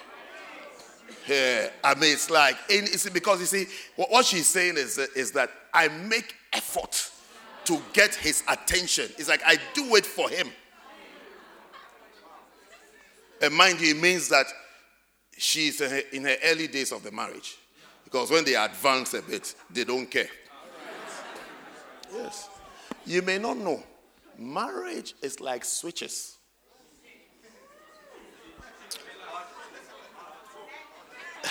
I 1.84 1.96
mean, 1.96 2.14
it's 2.14 2.30
like, 2.30 2.58
it's 2.70 3.10
because 3.10 3.40
you 3.40 3.48
see, 3.48 3.66
what 3.96 4.24
she's 4.24 4.48
saying 4.48 4.78
is, 4.78 5.00
is 5.00 5.32
that 5.32 5.50
I 5.74 5.88
make 5.88 6.36
effort 6.54 7.12
to 7.68 7.82
get 7.91 8.15
his 8.15 8.43
attention. 8.47 9.09
It's 9.18 9.28
like 9.28 9.41
I 9.45 9.57
do 9.74 9.95
it 9.97 10.05
for 10.05 10.30
him. 10.30 10.47
And 13.41 13.53
mind 13.53 13.82
you, 13.82 13.93
it 13.93 14.01
means 14.01 14.30
that 14.30 14.47
she's 15.38 15.82
in 15.82 16.24
her 16.24 16.36
early 16.45 16.68
days 16.68 16.93
of 16.93 17.03
the 17.03 17.11
marriage. 17.11 17.57
Because 18.05 18.32
when 18.32 18.45
they 18.45 18.55
advance 18.55 19.13
a 19.13 19.22
bit, 19.22 19.53
they 19.70 19.84
don't 19.84 20.09
care. 20.09 20.30
Yes. 22.13 22.49
You 23.05 23.22
may 23.22 23.38
not 23.38 23.57
know. 23.57 23.84
Marriage 24.38 25.13
is 25.22 25.41
like 25.41 25.65
switches. 25.65 26.38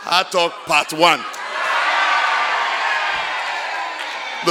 Hard 0.00 0.26
Talk 0.32 0.52
Part 0.64 0.94
1. 0.94 1.20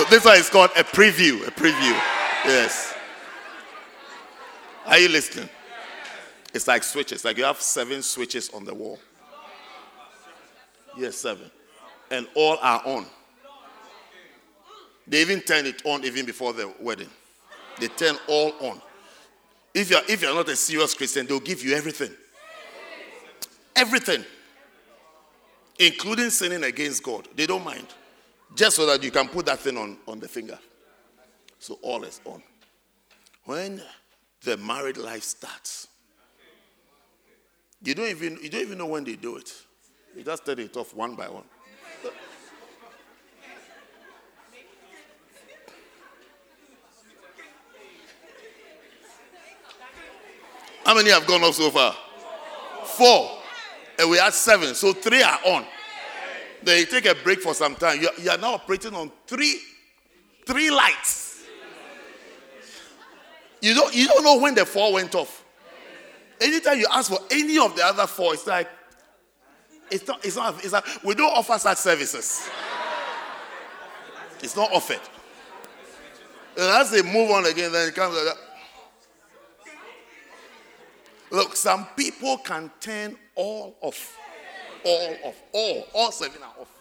This 0.10 0.26
one 0.26 0.38
is 0.38 0.50
called 0.50 0.72
a 0.76 0.84
preview. 0.84 1.48
A 1.48 1.52
preview. 1.52 1.98
Yes. 2.46 2.94
Are 4.86 4.98
you 4.98 5.10
listening? 5.10 5.50
It's 6.54 6.68
like 6.68 6.84
switches. 6.84 7.24
Like 7.24 7.38
you 7.38 7.44
have 7.44 7.62
seven 7.62 8.02
switches 8.02 8.50
on 8.50 8.66
the 8.66 8.74
wall. 8.74 9.00
Yes, 10.98 11.18
seven. 11.18 11.50
And 12.12 12.28
all 12.36 12.58
are 12.62 12.82
on. 12.86 13.06
They 15.08 15.22
even 15.22 15.42
turn 15.42 15.66
it 15.66 15.82
on 15.86 16.04
even 16.04 16.26
before 16.26 16.54
the 16.54 16.72
wedding. 16.80 17.10
They 17.80 17.88
turn 17.88 18.16
all 18.28 18.54
on. 18.60 18.82
If 19.74 19.90
you're, 19.90 20.02
if 20.08 20.22
you're 20.22 20.34
not 20.34 20.50
a 20.50 20.56
serious 20.56 20.94
Christian, 20.94 21.26
they'll 21.26 21.40
give 21.40 21.64
you 21.64 21.76
everything. 21.76 22.12
Everything. 23.76 24.26
Including 25.80 26.30
sinning 26.30 26.64
against 26.64 27.04
God. 27.04 27.28
They 27.36 27.46
don't 27.46 27.64
mind. 27.64 27.88
Just 28.56 28.76
so 28.76 28.86
that 28.86 29.04
you 29.04 29.12
can 29.12 29.28
put 29.28 29.46
that 29.46 29.60
thing 29.60 29.78
on, 29.78 29.98
on 30.08 30.20
the 30.20 30.28
finger. 30.28 30.60
So 31.60 31.78
all 31.82 32.04
is 32.04 32.20
on. 32.26 32.42
When 33.46 33.82
the 34.44 34.58
married 34.58 34.98
life 34.98 35.24
starts, 35.24 35.88
you 37.84 37.96
don't 37.96 38.10
even, 38.10 38.38
you 38.42 38.50
don't 38.50 38.62
even 38.62 38.78
know 38.78 38.88
when 38.88 39.04
they 39.04 39.16
do 39.16 39.38
it. 39.38 39.54
You 40.16 40.24
just 40.24 40.46
turn 40.46 40.60
it 40.60 40.76
off 40.76 40.94
one 40.94 41.16
by 41.16 41.30
one. 41.30 41.44
How 50.86 50.96
many 50.96 51.12
have 51.12 51.28
gone 51.28 51.44
off 51.44 51.54
so 51.54 51.70
far? 51.70 51.96
Four. 52.84 53.38
And 54.00 54.10
we 54.10 54.18
had 54.18 54.34
seven. 54.34 54.74
So 54.74 54.92
three 54.92 55.22
are 55.22 55.40
on. 55.46 55.66
Then 56.64 56.80
you 56.80 56.86
take 56.86 57.06
a 57.06 57.16
break 57.16 57.42
for 57.42 57.54
some 57.54 57.76
time. 57.76 58.02
You, 58.02 58.10
you 58.22 58.30
are 58.30 58.38
now 58.38 58.56
operating 58.56 58.94
on 58.94 59.12
three, 59.28 59.60
three 60.46 60.70
lights. 60.70 61.44
You 63.62 63.74
don't, 63.74 63.94
you 63.94 64.08
don't 64.08 64.24
know 64.24 64.40
when 64.40 64.56
the 64.56 64.66
four 64.66 64.94
went 64.94 65.16
off. 65.16 65.46
Anytime 66.42 66.80
you 66.80 66.88
ask 66.92 67.12
for 67.12 67.20
any 67.32 67.58
of 67.60 67.76
the 67.76 67.86
other 67.86 68.08
four, 68.08 68.34
it's 68.34 68.48
like, 68.48 68.70
it's 69.92 70.08
not, 70.08 70.24
it's 70.24 70.36
not, 70.36 70.64
it's 70.64 70.72
like, 70.72 70.86
we 71.04 71.16
don't 71.16 71.36
offer 71.36 71.58
such 71.58 71.78
services. 71.80 72.50
It's 74.42 74.56
not 74.56 74.72
offered. 74.72 75.02
And 76.58 76.66
as 76.66 76.92
they 76.92 77.02
move 77.02 77.32
on 77.32 77.46
again, 77.46 77.72
then 77.72 77.90
it 77.90 77.96
comes 77.96 78.16
like 78.16 78.26
that. 78.26 78.38
Look, 81.32 81.56
some 81.56 81.88
people 81.96 82.38
can 82.38 82.72
turn 82.80 83.18
all 83.36 83.76
off. 83.82 84.18
All 84.84 85.16
of, 85.26 85.36
All. 85.52 85.88
All 85.94 86.12
seven 86.12 86.42
are 86.44 86.62
off. 86.62 86.80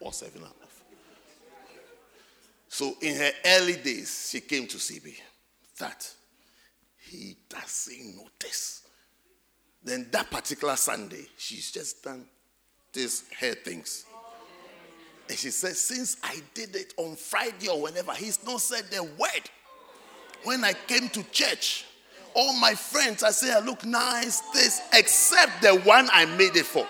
All 0.00 0.12
seven 0.12 0.42
are 0.42 0.46
off. 0.46 0.84
So 2.68 2.96
in 3.00 3.14
her 3.16 3.30
early 3.46 3.76
days, 3.76 4.28
she 4.30 4.40
came 4.40 4.66
to 4.66 4.78
see 4.78 5.00
me 5.04 5.16
that 5.78 6.10
he 6.98 7.36
doesn't 7.48 8.16
notice. 8.16 8.82
Then 9.82 10.08
that 10.10 10.30
particular 10.30 10.76
Sunday, 10.76 11.26
she's 11.36 11.70
just 11.70 12.02
done 12.02 12.26
these 12.92 13.24
hair 13.38 13.54
things. 13.54 14.06
And 15.28 15.38
she 15.38 15.50
said, 15.50 15.76
Since 15.76 16.16
I 16.22 16.40
did 16.52 16.74
it 16.74 16.94
on 16.96 17.16
Friday 17.16 17.68
or 17.68 17.82
whenever, 17.82 18.12
he's 18.12 18.44
not 18.44 18.60
said 18.60 18.84
the 18.90 19.02
word. 19.02 19.50
When 20.44 20.64
I 20.64 20.72
came 20.72 21.08
to 21.10 21.22
church, 21.30 21.86
all 22.34 22.52
my 22.54 22.74
friends, 22.74 23.22
I 23.22 23.30
say, 23.30 23.52
I 23.52 23.60
look 23.60 23.84
nice, 23.84 24.40
this, 24.52 24.82
except 24.92 25.62
the 25.62 25.76
one 25.80 26.08
I 26.12 26.26
made 26.26 26.56
it 26.56 26.66
for. 26.66 26.86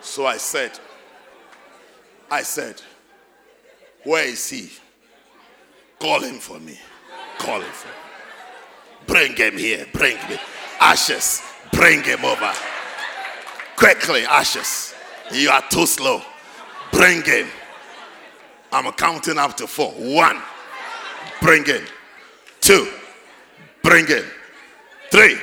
So 0.00 0.26
I 0.26 0.36
said, 0.36 0.78
I 2.30 2.42
said, 2.42 2.80
Where 4.04 4.24
is 4.24 4.48
he? 4.48 4.70
Call 5.98 6.20
him 6.20 6.38
for 6.38 6.60
me. 6.60 6.78
Call 7.38 7.60
him 7.60 7.72
for 7.72 7.88
me. 7.88 7.94
Bring 9.06 9.36
him 9.36 9.56
here. 9.56 9.86
Bring 9.92 10.16
me. 10.28 10.38
Ashes. 10.80 11.42
Bring 11.72 12.02
him 12.02 12.24
over. 12.24 12.52
Quickly, 13.76 14.24
ashes. 14.26 14.94
You 15.32 15.50
are 15.50 15.62
too 15.70 15.86
slow. 15.86 16.22
Bring 16.92 17.22
him. 17.22 17.48
I'm 18.72 18.92
counting 18.92 19.38
up 19.38 19.56
to 19.56 19.66
four. 19.66 19.92
One. 19.92 20.40
Bring 21.40 21.64
him. 21.64 21.84
Two. 22.64 22.88
Bring 23.82 24.06
him. 24.06 24.24
Three. 25.10 25.36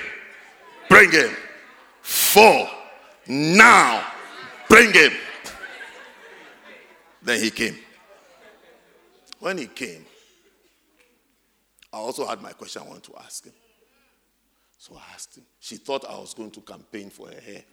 Bring 0.90 1.12
him. 1.12 1.30
Four. 2.02 2.68
Now. 3.28 4.04
Bring 4.68 4.92
him. 4.92 5.12
Then 7.22 7.40
he 7.40 7.52
came. 7.52 7.78
When 9.38 9.60
he 9.60 9.68
came, 9.68 10.04
I 11.94 11.98
also 11.98 12.26
had 12.26 12.42
my 12.42 12.54
question 12.54 12.82
I 12.82 12.88
wanted 12.88 13.04
to 13.04 13.14
ask 13.24 13.46
him. 13.46 13.54
So 14.80 14.96
I 14.96 15.14
asked 15.14 15.38
him. 15.38 15.44
She 15.60 15.76
thought 15.76 16.04
I 16.10 16.18
was 16.18 16.34
going 16.34 16.50
to 16.50 16.62
campaign 16.62 17.12
for 17.12 17.28
her 17.28 17.40
hair. 17.40 17.64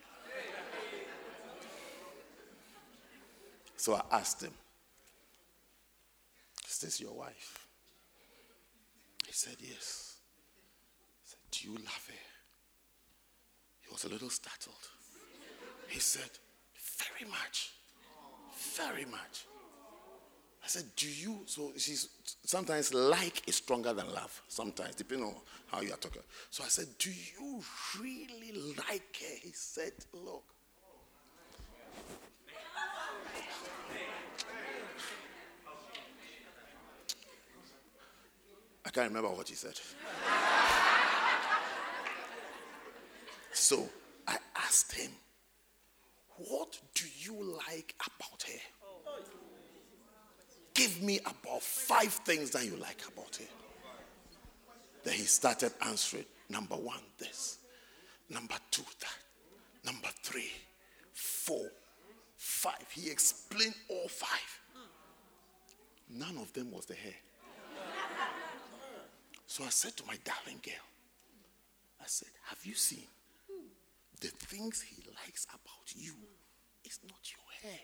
So 3.78 3.94
I 3.94 4.02
asked 4.10 4.42
him, 4.42 4.52
Is 6.68 6.80
this 6.80 7.00
your 7.00 7.14
wife? 7.14 7.67
Said, 9.38 9.54
Yes. 9.60 10.16
I 11.24 11.30
said, 11.30 11.38
Do 11.52 11.68
you 11.68 11.74
love 11.76 12.06
her? 12.08 12.24
He 13.82 13.88
was 13.92 14.02
a 14.02 14.08
little 14.08 14.30
startled. 14.30 14.74
He 15.86 16.00
said, 16.00 16.28
Very 16.98 17.30
much. 17.30 17.70
Very 18.74 19.04
much. 19.04 19.46
I 20.64 20.66
said, 20.66 20.86
Do 20.96 21.08
you? 21.08 21.42
So 21.46 21.70
she's 21.76 22.08
sometimes 22.44 22.92
like 22.92 23.48
is 23.48 23.54
stronger 23.54 23.92
than 23.92 24.12
love, 24.12 24.42
sometimes, 24.48 24.96
depending 24.96 25.28
on 25.28 25.36
how 25.68 25.82
you 25.82 25.92
are 25.92 25.98
talking. 25.98 26.22
So 26.50 26.64
I 26.64 26.68
said, 26.68 26.88
Do 26.98 27.10
you 27.10 27.62
really 28.02 28.74
like 28.76 29.18
her? 29.20 29.36
He 29.40 29.52
said, 29.52 29.92
Look. 30.14 30.42
I 38.88 38.90
can't 38.90 39.08
remember 39.08 39.28
what 39.28 39.46
he 39.46 39.54
said. 39.54 39.78
so 43.52 43.86
I 44.26 44.38
asked 44.56 44.94
him, 44.94 45.10
What 46.38 46.80
do 46.94 47.04
you 47.18 47.58
like 47.68 47.94
about 48.00 48.44
her? 48.44 48.60
Give 50.72 51.02
me 51.02 51.18
about 51.18 51.60
five 51.60 52.14
things 52.14 52.50
that 52.52 52.64
you 52.64 52.76
like 52.76 53.02
about 53.12 53.36
her. 53.36 53.44
Then 55.04 55.14
he 55.14 55.24
started 55.24 55.72
answering. 55.84 56.24
Number 56.48 56.76
one, 56.76 57.02
this. 57.18 57.58
Number 58.30 58.54
two, 58.70 58.84
that. 59.00 59.92
Number 59.92 60.08
three, 60.22 60.50
four, 61.12 61.66
five. 62.38 62.86
He 62.90 63.10
explained 63.10 63.74
all 63.90 64.08
five. 64.08 64.60
None 66.08 66.38
of 66.38 66.50
them 66.54 66.70
was 66.70 66.86
the 66.86 66.94
hair. 66.94 67.12
So 69.48 69.64
I 69.64 69.70
said 69.70 69.96
to 69.96 70.04
my 70.06 70.14
darling 70.24 70.60
girl, 70.62 70.74
I 71.98 72.04
said, 72.06 72.28
Have 72.50 72.58
you 72.64 72.74
seen 72.74 73.06
the 74.20 74.28
things 74.28 74.82
he 74.82 75.02
likes 75.24 75.46
about 75.46 75.94
you? 75.96 76.12
It's 76.84 77.00
not 77.08 77.18
your 77.32 77.70
hair. 77.70 77.80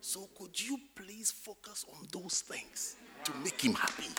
So 0.00 0.28
could 0.38 0.58
you 0.58 0.78
please 0.94 1.32
focus 1.32 1.84
on 1.92 2.06
those 2.12 2.42
things 2.42 2.94
to 3.24 3.32
make 3.42 3.60
him 3.60 3.74
happy 3.74 4.10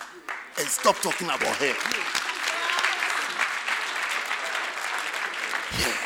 and 0.58 0.68
stop 0.68 0.96
talking 0.96 1.28
about 1.28 1.56
hair? 1.56 1.74
Yeah. 5.80 5.96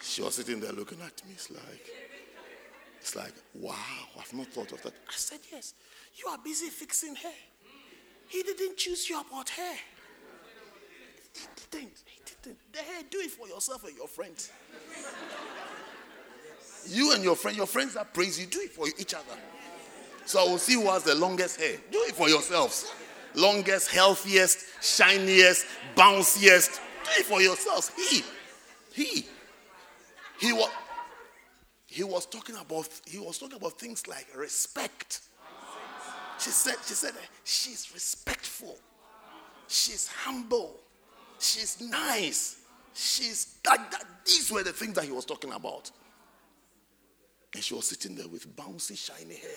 She 0.00 0.22
was 0.22 0.34
sitting 0.34 0.60
there 0.60 0.72
looking 0.72 1.00
at 1.02 1.22
me. 1.26 1.34
It's 1.34 1.50
like, 1.50 2.09
it's 3.10 3.16
like, 3.16 3.34
wow, 3.54 3.74
I've 4.20 4.32
not 4.32 4.46
thought 4.48 4.70
of 4.70 4.82
that. 4.82 4.92
I 5.08 5.12
said, 5.16 5.40
yes. 5.50 5.74
You 6.14 6.30
are 6.30 6.38
busy 6.38 6.68
fixing 6.68 7.16
hair. 7.16 7.32
He 8.28 8.42
didn't 8.44 8.76
choose 8.76 9.08
you 9.10 9.20
about 9.20 9.48
hair. 9.48 9.74
He 11.34 11.40
didn't. 11.70 12.02
He 12.04 12.20
didn't. 12.24 12.58
The 12.72 12.78
hair, 12.78 13.02
do 13.10 13.18
it 13.18 13.30
for 13.32 13.48
yourself 13.48 13.84
and 13.84 13.96
your 13.96 14.06
friends. 14.06 14.52
You 16.86 17.12
and 17.14 17.24
your 17.24 17.34
friend, 17.34 17.56
your 17.56 17.66
friends 17.66 17.94
that 17.94 18.14
praise 18.14 18.38
you, 18.38 18.46
do 18.46 18.60
it 18.60 18.70
for 18.70 18.86
each 18.86 19.14
other. 19.14 19.38
So 20.24 20.40
I 20.40 20.44
will 20.44 20.58
see 20.58 20.74
who 20.74 20.88
has 20.90 21.02
the 21.02 21.16
longest 21.16 21.60
hair. 21.60 21.78
Do 21.90 21.98
it 22.06 22.14
for 22.14 22.28
yourselves. 22.28 22.92
Longest, 23.34 23.90
healthiest, 23.90 24.66
shiniest, 24.82 25.66
bounciest. 25.96 26.80
Do 27.04 27.10
it 27.18 27.26
for 27.26 27.42
yourselves. 27.42 27.90
He, 27.96 28.22
he, 28.92 29.26
he 30.38 30.52
was, 30.52 30.70
he 31.90 32.04
was 32.04 32.24
talking 32.24 32.54
about, 32.54 32.88
he 33.04 33.18
was 33.18 33.36
talking 33.36 33.56
about 33.56 33.72
things 33.72 34.06
like 34.06 34.28
respect. 34.36 35.22
She 36.38 36.50
said, 36.50 36.76
she 36.86 36.94
said, 36.94 37.14
she's 37.42 37.90
respectful. 37.92 38.78
She's 39.66 40.06
humble. 40.06 40.78
She's 41.40 41.80
nice. 41.80 42.60
She's 42.94 43.56
that, 43.64 43.90
that. 43.90 44.04
These 44.24 44.52
were 44.52 44.62
the 44.62 44.72
things 44.72 44.94
that 44.94 45.04
he 45.04 45.10
was 45.10 45.24
talking 45.24 45.52
about. 45.52 45.90
And 47.54 47.62
she 47.62 47.74
was 47.74 47.88
sitting 47.88 48.14
there 48.14 48.28
with 48.28 48.54
bouncy, 48.54 48.96
shiny 48.96 49.34
hair. 49.34 49.50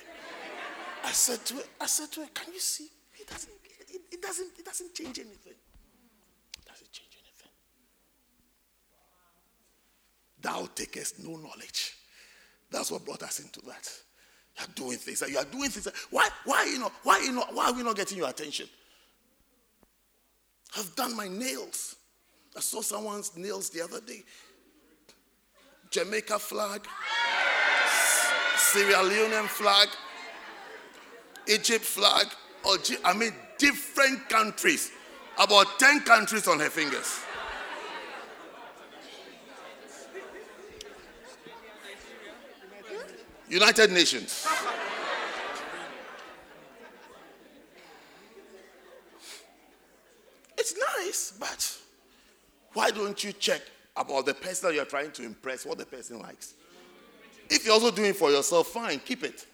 I 1.04 1.12
said 1.12 1.46
to 1.46 1.56
her, 1.56 1.64
I 1.80 1.86
said 1.86 2.12
to 2.14 2.22
her, 2.22 2.28
can 2.34 2.52
you 2.52 2.60
see? 2.60 2.90
It 3.20 3.28
doesn't, 3.28 3.54
it, 3.90 4.02
it 4.12 4.22
doesn't, 4.24 4.52
it 4.58 4.66
doesn't 4.66 4.96
change 4.96 5.20
anything. 5.20 5.54
It 5.54 6.66
doesn't 6.66 6.92
change 6.92 7.12
anything. 7.14 7.52
Thou 10.42 10.68
takest 10.74 11.20
no 11.24 11.36
knowledge. 11.36 11.98
That's 12.74 12.92
what 12.92 13.06
brought 13.06 13.22
us 13.22 13.40
into 13.40 13.62
that. 13.62 13.90
You 14.58 14.66
are 14.66 14.74
doing 14.76 14.98
things. 14.98 15.24
You 15.30 15.38
are 15.38 15.46
doing 15.46 15.70
things. 15.70 15.88
Why? 16.10 16.28
Why 16.44 16.66
you 16.66 16.80
not? 16.80 16.92
Why 17.04 17.20
you 17.20 17.32
not? 17.32 17.54
Why 17.54 17.68
are 17.68 17.74
we 17.74 17.84
not 17.84 17.96
getting 17.96 18.18
your 18.18 18.30
attention? 18.30 18.68
I've 20.76 20.94
done 20.96 21.16
my 21.16 21.28
nails. 21.28 21.96
I 22.58 22.60
saw 22.60 22.82
someone's 22.82 23.38
nails 23.38 23.70
the 23.70 23.84
other 23.84 24.02
day. 24.02 24.24
Jamaica 25.92 26.40
flag, 26.40 26.88
Sierra 28.58 29.04
Leone 29.04 29.48
flag, 29.48 29.90
Egypt 31.48 31.86
flag, 31.86 32.26
or 32.66 32.78
I 33.06 33.14
mean 33.14 33.34
different 33.60 34.28
countries. 34.30 34.92
About 35.38 35.80
10 35.80 36.02
countries 36.02 36.48
on 36.48 36.60
her 36.60 36.70
fingers. 36.70 37.20
United 43.54 43.92
Nations. 43.92 44.48
It's 50.58 50.74
nice, 50.98 51.34
but 51.40 51.78
why 52.74 52.90
don't 52.90 53.24
you 53.24 53.32
check 53.34 53.62
about 53.96 54.26
the 54.26 54.34
person 54.34 54.74
you're 54.74 54.86
trying 54.86 55.12
to 55.12 55.24
impress, 55.24 55.68
what 55.68 55.78
the 55.78 55.86
person 55.86 56.20
likes? 56.20 56.56
If 57.48 57.66
you're 57.66 57.76
also 57.76 57.92
doing 57.92 58.10
it 58.10 58.16
for 58.16 58.32
yourself, 58.32 58.70
fine, 58.70 59.00
keep 59.00 59.24
it. 59.24 59.46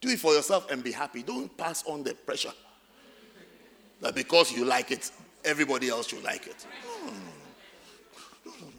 Do 0.00 0.08
it 0.08 0.18
for 0.18 0.32
yourself 0.32 0.72
and 0.72 0.82
be 0.82 0.90
happy. 0.90 1.22
Don't 1.22 1.56
pass 1.56 1.84
on 1.86 2.02
the 2.02 2.14
pressure 2.14 2.52
that 4.00 4.16
because 4.16 4.50
you 4.50 4.64
like 4.64 4.90
it, 4.90 5.08
everybody 5.44 5.88
else 5.88 6.08
should 6.08 6.24
like 6.24 6.48
it. 6.48 6.66
No, 6.84 7.06
no, 7.06 7.12
no. 7.12 7.20
No, 8.44 8.50
no, 8.52 8.56
no, 8.56 8.64
no. 8.64 8.72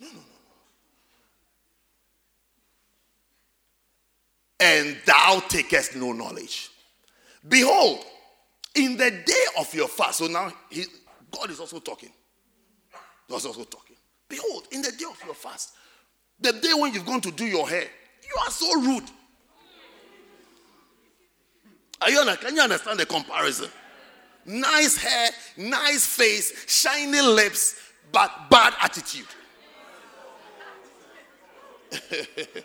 No, 0.00 0.08
no, 0.08 0.14
no. 0.14 0.20
And 4.60 4.96
thou 5.06 5.40
takest 5.48 5.94
no 5.96 6.12
knowledge. 6.12 6.70
Behold, 7.48 8.00
in 8.74 8.96
the 8.96 9.10
day 9.10 9.44
of 9.58 9.72
your 9.74 9.88
fast, 9.88 10.18
so 10.18 10.26
now 10.26 10.52
he, 10.70 10.84
God 11.30 11.50
is 11.50 11.60
also 11.60 11.78
talking. 11.78 12.10
God 13.28 13.36
is 13.36 13.46
also 13.46 13.64
talking. 13.64 13.96
Behold, 14.28 14.64
in 14.72 14.82
the 14.82 14.90
day 14.90 15.04
of 15.08 15.22
your 15.24 15.34
fast, 15.34 15.72
The 16.40 16.52
day 16.52 16.72
when 16.74 16.94
you've 16.94 17.06
gone 17.06 17.20
to 17.22 17.32
do 17.32 17.44
your 17.44 17.68
hair, 17.68 17.82
you 17.82 18.36
are 18.44 18.50
so 18.50 18.80
rude. 18.80 19.10
Are 22.00 22.10
you, 22.10 22.24
can 22.40 22.54
you 22.54 22.62
understand 22.62 23.00
the 23.00 23.06
comparison? 23.06 23.68
Nice 24.46 24.96
hair, 24.96 25.30
nice 25.56 26.06
face, 26.06 26.64
shiny 26.68 27.20
lips, 27.20 27.74
but 28.12 28.30
bad 28.48 28.74
attitude. 28.80 29.26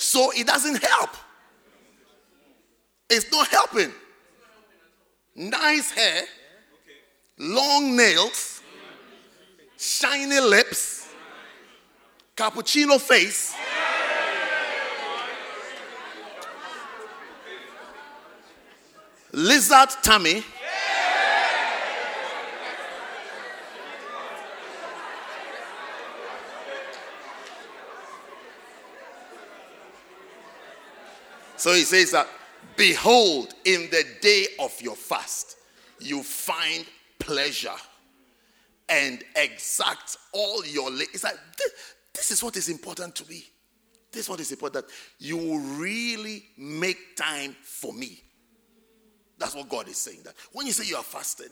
so 0.00 0.32
it 0.34 0.46
doesn't 0.46 0.82
help. 0.82 1.10
It's 3.08 3.30
not 3.30 3.48
helping. 3.48 3.92
Nice 5.36 5.90
hair, 5.90 6.22
long 7.38 7.96
nails, 7.96 8.62
shiny 9.78 10.40
lips, 10.40 11.08
cappuccino 12.36 13.00
face. 13.00 13.54
Lizard 19.32 19.90
tummy. 20.02 20.42
So 31.60 31.74
he 31.74 31.82
says 31.82 32.12
that, 32.12 32.26
behold, 32.74 33.52
in 33.66 33.90
the 33.90 34.02
day 34.22 34.46
of 34.58 34.80
your 34.80 34.96
fast, 34.96 35.58
you 35.98 36.22
find 36.22 36.86
pleasure 37.18 37.76
and 38.88 39.22
exact 39.36 40.16
all 40.32 40.64
your. 40.64 40.90
La- 40.90 41.02
it's 41.12 41.22
like, 41.22 41.36
this, 41.58 41.72
this 42.14 42.30
is 42.30 42.42
what 42.42 42.56
is 42.56 42.70
important 42.70 43.14
to 43.16 43.28
me. 43.28 43.44
This 44.10 44.22
is 44.22 44.30
what 44.30 44.40
is 44.40 44.50
important. 44.50 44.86
You 45.18 45.36
will 45.36 45.58
really 45.58 46.44
make 46.56 47.14
time 47.14 47.54
for 47.62 47.92
me. 47.92 48.22
That's 49.36 49.54
what 49.54 49.68
God 49.68 49.86
is 49.86 49.98
saying. 49.98 50.20
That 50.24 50.36
when 50.52 50.66
you 50.66 50.72
say 50.72 50.86
you 50.86 50.96
are 50.96 51.02
fasting, 51.02 51.50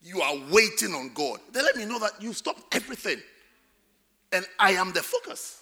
you 0.00 0.20
are 0.20 0.34
waiting 0.50 0.94
on 0.96 1.12
God. 1.14 1.38
Then 1.52 1.62
let 1.62 1.76
me 1.76 1.84
know 1.84 2.00
that 2.00 2.20
you 2.20 2.32
stop 2.32 2.56
everything. 2.72 3.18
And 4.32 4.44
I 4.58 4.72
am 4.72 4.92
the 4.92 5.02
focus. 5.04 5.61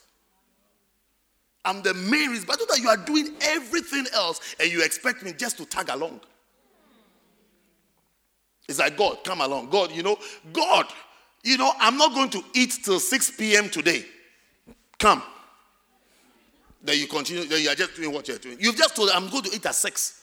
I'm 1.64 1.82
the 1.82 1.94
main 1.94 2.30
reason. 2.30 2.44
But 2.46 2.58
know 2.58 2.66
that 2.68 2.78
you 2.78 2.88
are 2.88 2.96
doing 2.96 3.34
everything 3.42 4.06
else 4.14 4.40
and 4.58 4.70
you 4.70 4.82
expect 4.82 5.22
me 5.22 5.32
just 5.32 5.58
to 5.58 5.66
tag 5.66 5.88
along. 5.90 6.20
It's 8.68 8.78
like, 8.78 8.96
God, 8.96 9.18
come 9.24 9.40
along. 9.40 9.68
God, 9.68 9.90
you 9.90 10.02
know, 10.02 10.16
God, 10.52 10.86
you 11.42 11.58
know, 11.58 11.72
I'm 11.78 11.96
not 11.96 12.14
going 12.14 12.30
to 12.30 12.42
eat 12.54 12.78
till 12.84 13.00
6 13.00 13.32
p.m. 13.32 13.68
today. 13.68 14.04
Come. 14.98 15.22
Then 16.82 16.98
you 16.98 17.06
continue, 17.06 17.44
then 17.44 17.62
you 17.62 17.68
are 17.68 17.74
just 17.74 17.96
doing 17.96 18.12
what 18.12 18.28
you're 18.28 18.38
doing. 18.38 18.56
You've 18.61 18.76
just 18.76 18.96
told 18.96 19.11
I'm 19.11 19.28
going 19.28 19.42
to 19.44 19.54
eat 19.54 19.66
at 19.66 19.74
6. 19.74 20.22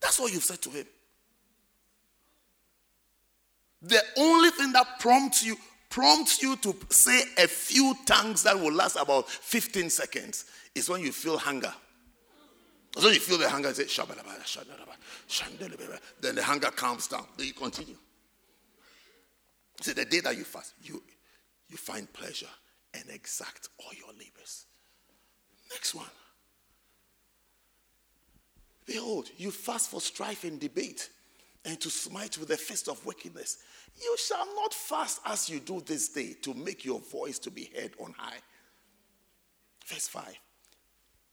That's 0.00 0.18
what 0.18 0.32
you've 0.32 0.44
said 0.44 0.60
to 0.62 0.70
him. 0.70 0.86
The 3.82 4.00
only 4.16 4.50
thing 4.50 4.72
that 4.72 4.98
prompts 4.98 5.44
you 5.44 5.56
prompts 5.88 6.42
you 6.42 6.56
to 6.56 6.76
say 6.90 7.22
a 7.38 7.46
few 7.46 7.94
tongues 8.06 8.42
that 8.42 8.58
will 8.58 8.72
last 8.72 8.96
about 8.96 9.28
15 9.28 9.90
seconds 9.90 10.44
is 10.74 10.88
when 10.88 11.00
you 11.00 11.12
feel 11.12 11.38
hunger. 11.38 11.72
So 12.96 13.08
you 13.08 13.20
feel 13.20 13.38
the 13.38 13.48
hunger, 13.48 13.72
say, 13.74 13.84
then 16.20 16.34
the 16.34 16.42
hunger 16.42 16.70
calms 16.70 17.06
down. 17.06 17.26
Then 17.36 17.46
you 17.46 17.52
continue. 17.52 17.96
See, 19.80 19.92
the 19.92 20.04
day 20.04 20.20
that 20.20 20.36
you 20.36 20.44
fast, 20.44 20.74
you, 20.82 21.02
you 21.68 21.76
find 21.76 22.12
pleasure 22.12 22.48
and 22.94 23.04
exact 23.10 23.68
all 23.78 23.92
your 23.96 24.12
labors. 24.12 24.66
Next 25.70 25.94
one. 25.94 26.06
Behold, 28.86 29.28
you 29.36 29.50
fast 29.50 29.90
for 29.90 30.00
strife 30.00 30.44
and 30.44 30.58
debate 30.58 31.10
and 31.64 31.80
to 31.80 31.90
smite 31.90 32.38
with 32.38 32.48
the 32.48 32.56
fist 32.56 32.88
of 32.88 33.04
wickedness. 33.04 33.58
You 34.00 34.16
shall 34.18 34.46
not 34.54 34.72
fast 34.72 35.20
as 35.26 35.48
you 35.48 35.60
do 35.60 35.80
this 35.80 36.08
day 36.08 36.34
to 36.42 36.54
make 36.54 36.84
your 36.84 37.00
voice 37.00 37.38
to 37.40 37.50
be 37.50 37.70
heard 37.76 37.92
on 37.98 38.14
high. 38.16 38.38
Verse 39.86 40.08
5. 40.08 40.38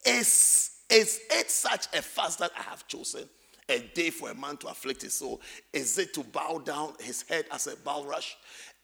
Is, 0.05 0.71
is 0.89 1.21
it 1.31 1.49
such 1.49 1.87
a 1.93 2.01
fast 2.01 2.39
that 2.39 2.51
I 2.57 2.63
have 2.63 2.87
chosen? 2.87 3.27
A 3.67 3.79
day 3.79 4.11
for 4.11 4.29
a 4.29 4.35
man 4.35 4.57
to 4.57 4.67
afflict 4.67 5.01
his 5.01 5.15
soul? 5.15 5.41
Is 5.73 5.97
it 5.97 6.13
to 6.13 6.23
bow 6.23 6.61
down 6.63 6.93
his 6.99 7.23
head 7.23 7.45
as 7.51 7.65
a 7.65 7.75
bulrush 7.75 8.35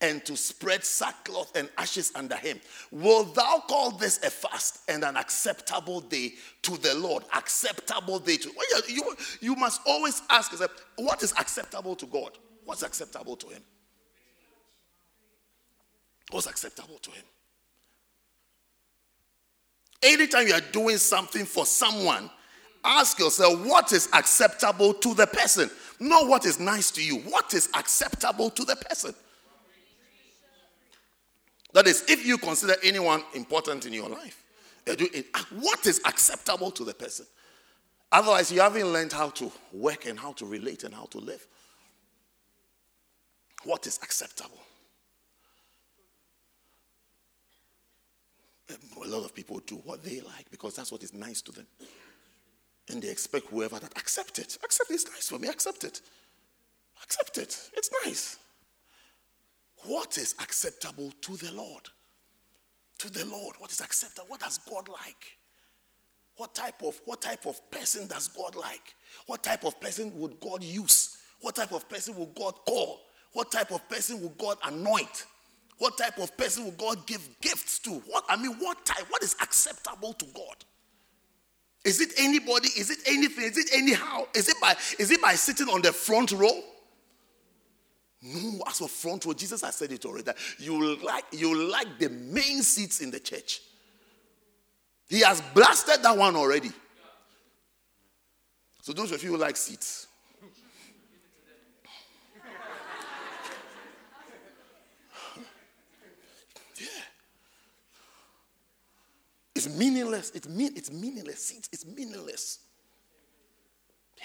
and 0.02 0.24
to 0.24 0.36
spread 0.36 0.84
sackcloth 0.84 1.56
and 1.56 1.70
ashes 1.78 2.12
under 2.14 2.36
him? 2.36 2.60
Will 2.90 3.24
thou 3.24 3.62
call 3.66 3.92
this 3.92 4.22
a 4.24 4.30
fast 4.30 4.80
and 4.88 5.04
an 5.04 5.16
acceptable 5.16 6.00
day 6.00 6.34
to 6.62 6.76
the 6.76 6.94
Lord? 6.96 7.22
Acceptable 7.34 8.18
day 8.18 8.36
to 8.36 8.48
you, 8.48 8.82
you, 8.88 9.16
you 9.40 9.56
must 9.56 9.80
always 9.86 10.20
ask 10.28 10.50
yourself, 10.52 10.72
what 10.96 11.22
is 11.22 11.32
acceptable 11.38 11.94
to 11.96 12.06
God? 12.06 12.32
What's 12.64 12.82
acceptable 12.82 13.36
to 13.36 13.46
him? 13.48 13.62
What's 16.30 16.46
acceptable 16.46 16.98
to 16.98 17.10
him? 17.10 17.24
Anytime 20.02 20.48
you 20.48 20.54
are 20.54 20.72
doing 20.72 20.96
something 20.96 21.44
for 21.44 21.64
someone, 21.64 22.28
ask 22.84 23.20
yourself 23.20 23.64
what 23.64 23.92
is 23.92 24.08
acceptable 24.12 24.94
to 24.94 25.14
the 25.14 25.26
person, 25.28 25.70
not 26.00 26.26
what 26.26 26.44
is 26.44 26.58
nice 26.58 26.90
to 26.92 27.04
you. 27.04 27.18
What 27.18 27.54
is 27.54 27.68
acceptable 27.76 28.50
to 28.50 28.64
the 28.64 28.74
person? 28.74 29.14
That 31.72 31.86
is, 31.86 32.04
if 32.08 32.26
you 32.26 32.38
consider 32.38 32.74
anyone 32.82 33.22
important 33.34 33.86
in 33.86 33.92
your 33.92 34.08
life, 34.08 34.44
what 35.50 35.86
is 35.86 36.00
acceptable 36.04 36.70
to 36.72 36.84
the 36.84 36.94
person? 36.94 37.26
Otherwise, 38.10 38.52
you 38.52 38.60
haven't 38.60 38.92
learned 38.92 39.12
how 39.12 39.30
to 39.30 39.50
work 39.72 40.06
and 40.06 40.18
how 40.18 40.32
to 40.32 40.44
relate 40.44 40.84
and 40.84 40.94
how 40.94 41.06
to 41.06 41.18
live. 41.18 41.46
What 43.64 43.86
is 43.86 43.98
acceptable? 44.02 44.58
A 49.04 49.08
lot 49.08 49.24
of 49.24 49.34
people 49.34 49.60
do 49.60 49.76
what 49.76 50.02
they 50.02 50.20
like 50.20 50.50
because 50.50 50.74
that's 50.74 50.92
what 50.92 51.02
is 51.02 51.14
nice 51.14 51.40
to 51.42 51.52
them. 51.52 51.66
And 52.90 53.02
they 53.02 53.08
expect 53.08 53.46
whoever 53.46 53.78
that 53.78 53.96
accept 53.96 54.38
it. 54.38 54.58
Accept 54.64 54.90
it. 54.90 54.94
It's 54.94 55.06
nice 55.06 55.28
for 55.28 55.38
me. 55.38 55.48
Accept 55.48 55.84
it. 55.84 56.00
Accept 57.02 57.38
it. 57.38 57.70
It's 57.74 57.90
nice. 58.04 58.38
What 59.84 60.18
is 60.18 60.34
acceptable 60.40 61.12
to 61.22 61.36
the 61.36 61.52
Lord? 61.52 61.88
To 62.98 63.10
the 63.10 63.24
Lord, 63.26 63.56
what 63.58 63.72
is 63.72 63.80
acceptable? 63.80 64.26
What 64.28 64.40
does 64.40 64.58
God 64.58 64.88
like? 64.88 65.38
What 66.36 66.54
type 66.54 66.82
of 66.82 67.00
what 67.04 67.20
type 67.20 67.46
of 67.46 67.58
person 67.70 68.06
does 68.06 68.28
God 68.28 68.54
like? 68.54 68.94
What 69.26 69.42
type 69.42 69.64
of 69.64 69.80
person 69.80 70.12
would 70.18 70.40
God 70.40 70.62
use? 70.62 71.18
What 71.40 71.56
type 71.56 71.72
of 71.72 71.88
person 71.88 72.16
will 72.16 72.32
God 72.34 72.54
call? 72.66 73.00
What 73.32 73.50
type 73.50 73.70
of 73.72 73.86
person 73.88 74.20
will 74.20 74.34
God 74.38 74.56
anoint? 74.64 75.26
What 75.78 75.98
type 75.98 76.18
of 76.18 76.36
person 76.36 76.64
will 76.64 76.72
God 76.72 77.06
give 77.06 77.28
gifts 77.40 77.80
to? 77.80 77.90
What 77.90 78.24
I 78.28 78.36
mean, 78.36 78.52
what 78.58 78.84
type? 78.84 79.04
What 79.08 79.22
is 79.22 79.34
acceptable 79.42 80.12
to 80.14 80.26
God? 80.26 80.64
Is 81.84 82.00
it 82.00 82.12
anybody? 82.16 82.68
Is 82.78 82.90
it 82.90 82.98
anything? 83.06 83.44
Is 83.44 83.58
it 83.58 83.70
anyhow? 83.74 84.26
Is 84.34 84.48
it 84.48 84.56
by 84.60 84.76
is 84.98 85.10
it 85.10 85.20
by 85.20 85.34
sitting 85.34 85.68
on 85.68 85.82
the 85.82 85.92
front 85.92 86.32
row? 86.32 86.62
No, 88.22 88.62
as 88.68 88.78
for 88.78 88.88
front 88.88 89.24
row, 89.24 89.32
Jesus 89.32 89.62
has 89.62 89.74
said 89.74 89.90
it 89.90 90.04
already 90.04 90.30
you 90.58 90.96
like 91.04 91.24
you 91.32 91.68
like 91.70 91.98
the 91.98 92.08
main 92.08 92.62
seats 92.62 93.00
in 93.00 93.10
the 93.10 93.18
church. 93.18 93.60
He 95.08 95.20
has 95.20 95.42
blasted 95.52 96.04
that 96.04 96.16
one 96.16 96.36
already. 96.36 96.70
So 98.80 98.92
those 98.92 99.10
of 99.10 99.22
you 99.24 99.30
who 99.30 99.36
like 99.36 99.56
seats, 99.56 100.06
yeah, 106.78 106.86
it's 109.56 109.68
meaningless. 109.68 110.30
It's 110.32 110.48
mean. 110.48 110.72
It's 110.76 110.92
meaningless. 110.92 111.44
Seats. 111.44 111.68
It's 111.72 111.84
meaningless. 111.84 112.60
Yeah. 114.16 114.24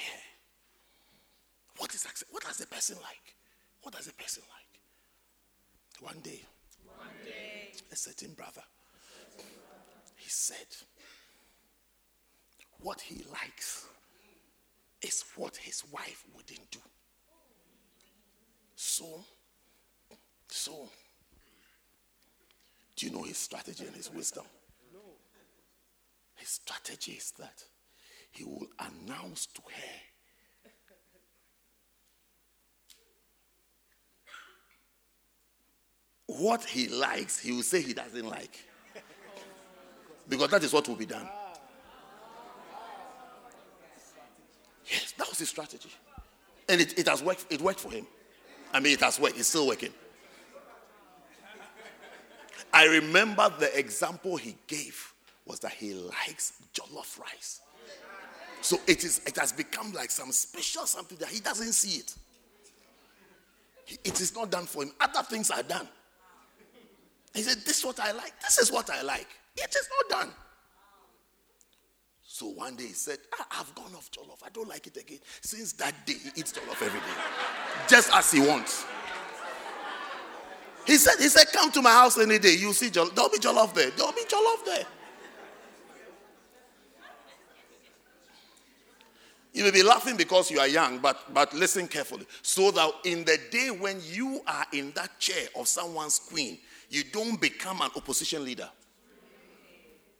What 1.78 1.96
is 1.96 2.06
what 2.30 2.44
does 2.44 2.58
the 2.58 2.68
person 2.68 2.98
like? 2.98 3.37
What 3.88 3.96
does 3.96 4.08
the 4.08 4.14
person 4.16 4.44
like? 4.50 6.04
One 6.04 6.20
day, 6.20 6.42
One 6.86 7.08
day, 7.24 7.72
a 7.90 7.96
certain 7.96 8.34
brother, 8.34 8.64
he 10.18 10.30
said, 10.30 10.68
what 12.82 13.00
he 13.00 13.24
likes 13.32 13.86
is 15.02 15.24
what 15.38 15.56
his 15.56 15.86
wife 15.90 16.26
wouldn't 16.36 16.70
do. 16.70 16.80
So, 18.76 19.24
so, 20.50 20.90
do 22.98 23.06
you 23.06 23.14
know 23.14 23.24
his 23.24 23.38
strategy 23.38 23.86
and 23.86 23.96
his 23.96 24.12
wisdom? 24.12 24.44
No. 24.94 25.00
His 26.36 26.50
strategy 26.50 27.14
is 27.14 27.32
that 27.40 27.64
he 28.32 28.44
will 28.44 28.68
announce 28.80 29.46
to 29.46 29.62
her 29.62 30.07
what 36.28 36.64
he 36.64 36.88
likes, 36.88 37.40
he 37.40 37.52
will 37.52 37.64
say 37.64 37.82
he 37.82 37.94
doesn't 37.94 38.28
like. 38.28 38.64
Because 40.30 40.50
that 40.52 40.64
is 40.64 40.74
what 40.74 40.88
will 40.88 40.96
be 40.96 41.06
done. 41.06 41.28
Yes, 44.86 45.14
that 45.18 45.28
was 45.28 45.40
his 45.40 45.50
strategy. 45.50 45.90
And 46.70 46.82
it, 46.82 47.00
it 47.00 47.08
has 47.08 47.24
worked, 47.24 47.46
it 47.50 47.62
worked 47.62 47.80
for 47.80 47.92
him. 47.92 48.06
I 48.74 48.80
mean, 48.80 48.94
it 48.94 49.02
has 49.02 49.20
worked, 49.20 49.38
it's 49.38 49.48
still 49.48 49.68
working. 49.68 49.94
I 52.74 52.86
remember 52.86 53.52
the 53.58 53.78
example 53.78 54.36
he 54.36 54.56
gave 54.68 55.14
was 55.46 55.60
that 55.62 55.72
he 55.72 55.94
likes 55.94 56.54
jollof 56.74 57.20
rice. 57.20 57.62
So 58.62 58.78
it 58.86 59.04
is 59.04 59.22
it 59.26 59.38
has 59.38 59.54
become 59.54 59.94
like 59.94 60.12
some 60.12 60.32
special 60.32 60.86
something 60.86 61.18
that 61.20 61.30
he 61.30 61.40
doesn't 61.40 61.74
see 61.74 62.00
it. 62.00 62.16
It 64.04 64.20
is 64.20 64.36
not 64.36 64.52
done 64.52 64.66
for 64.66 64.84
him. 64.84 64.92
Other 65.00 65.24
things 65.24 65.50
are 65.50 65.64
done. 65.64 65.88
He 67.34 67.42
said, 67.42 67.58
This 67.66 67.80
is 67.80 67.86
what 67.86 68.00
I 68.00 68.12
like. 68.12 68.40
This 68.42 68.58
is 68.58 68.72
what 68.72 68.90
I 68.90 69.02
like. 69.02 69.28
It 69.56 69.70
is 69.70 69.90
not 70.10 70.22
done. 70.22 70.34
So 72.22 72.48
one 72.50 72.76
day 72.76 72.86
he 72.86 72.94
said, 72.94 73.18
"Ah, 73.40 73.48
I've 73.60 73.74
gone 73.74 73.96
off 73.96 74.12
jollof. 74.12 74.46
I 74.46 74.50
don't 74.50 74.70
like 74.70 74.86
it 74.86 74.96
again. 74.96 75.18
Since 75.42 75.74
that 75.74 76.06
day, 76.06 76.14
he 76.14 76.30
eats 76.40 76.54
jollof 76.54 76.84
every 76.84 77.00
day. 77.00 77.06
Just 77.90 78.14
as 78.14 78.32
he 78.32 78.40
wants. 78.42 78.86
He 80.86 80.98
said, 80.98 81.16
he 81.20 81.28
said, 81.30 81.48
come 81.52 81.72
to 81.72 81.82
my 81.82 81.90
house 81.90 82.18
any 82.20 82.38
day. 82.38 82.54
You 82.54 82.74
see 82.74 82.90
jollof. 82.90 83.16
There'll 83.16 83.32
be 83.32 83.40
jollof 83.40 83.74
there. 83.74 83.90
There'll 83.90 84.14
be 84.14 84.22
jollof 84.22 84.66
there. 84.66 84.86
You 89.54 89.64
may 89.64 89.72
be 89.72 89.82
laughing 89.82 90.16
because 90.16 90.52
you 90.52 90.60
are 90.60 90.68
young, 90.68 91.00
but, 91.00 91.34
but 91.34 91.52
listen 91.56 91.88
carefully. 91.88 92.28
So 92.44 92.70
that 92.70 92.92
in 93.06 93.26
the 93.26 93.40
day 93.50 93.72
when 93.72 94.00
you 94.06 94.42
are 94.46 94.66
in 94.72 94.92
that 94.92 95.18
chair 95.18 95.48
of 95.56 95.68
someone's 95.68 96.20
queen, 96.20 96.60
you 96.90 97.04
don't 97.12 97.40
become 97.40 97.82
an 97.82 97.90
opposition 97.96 98.44
leader. 98.44 98.70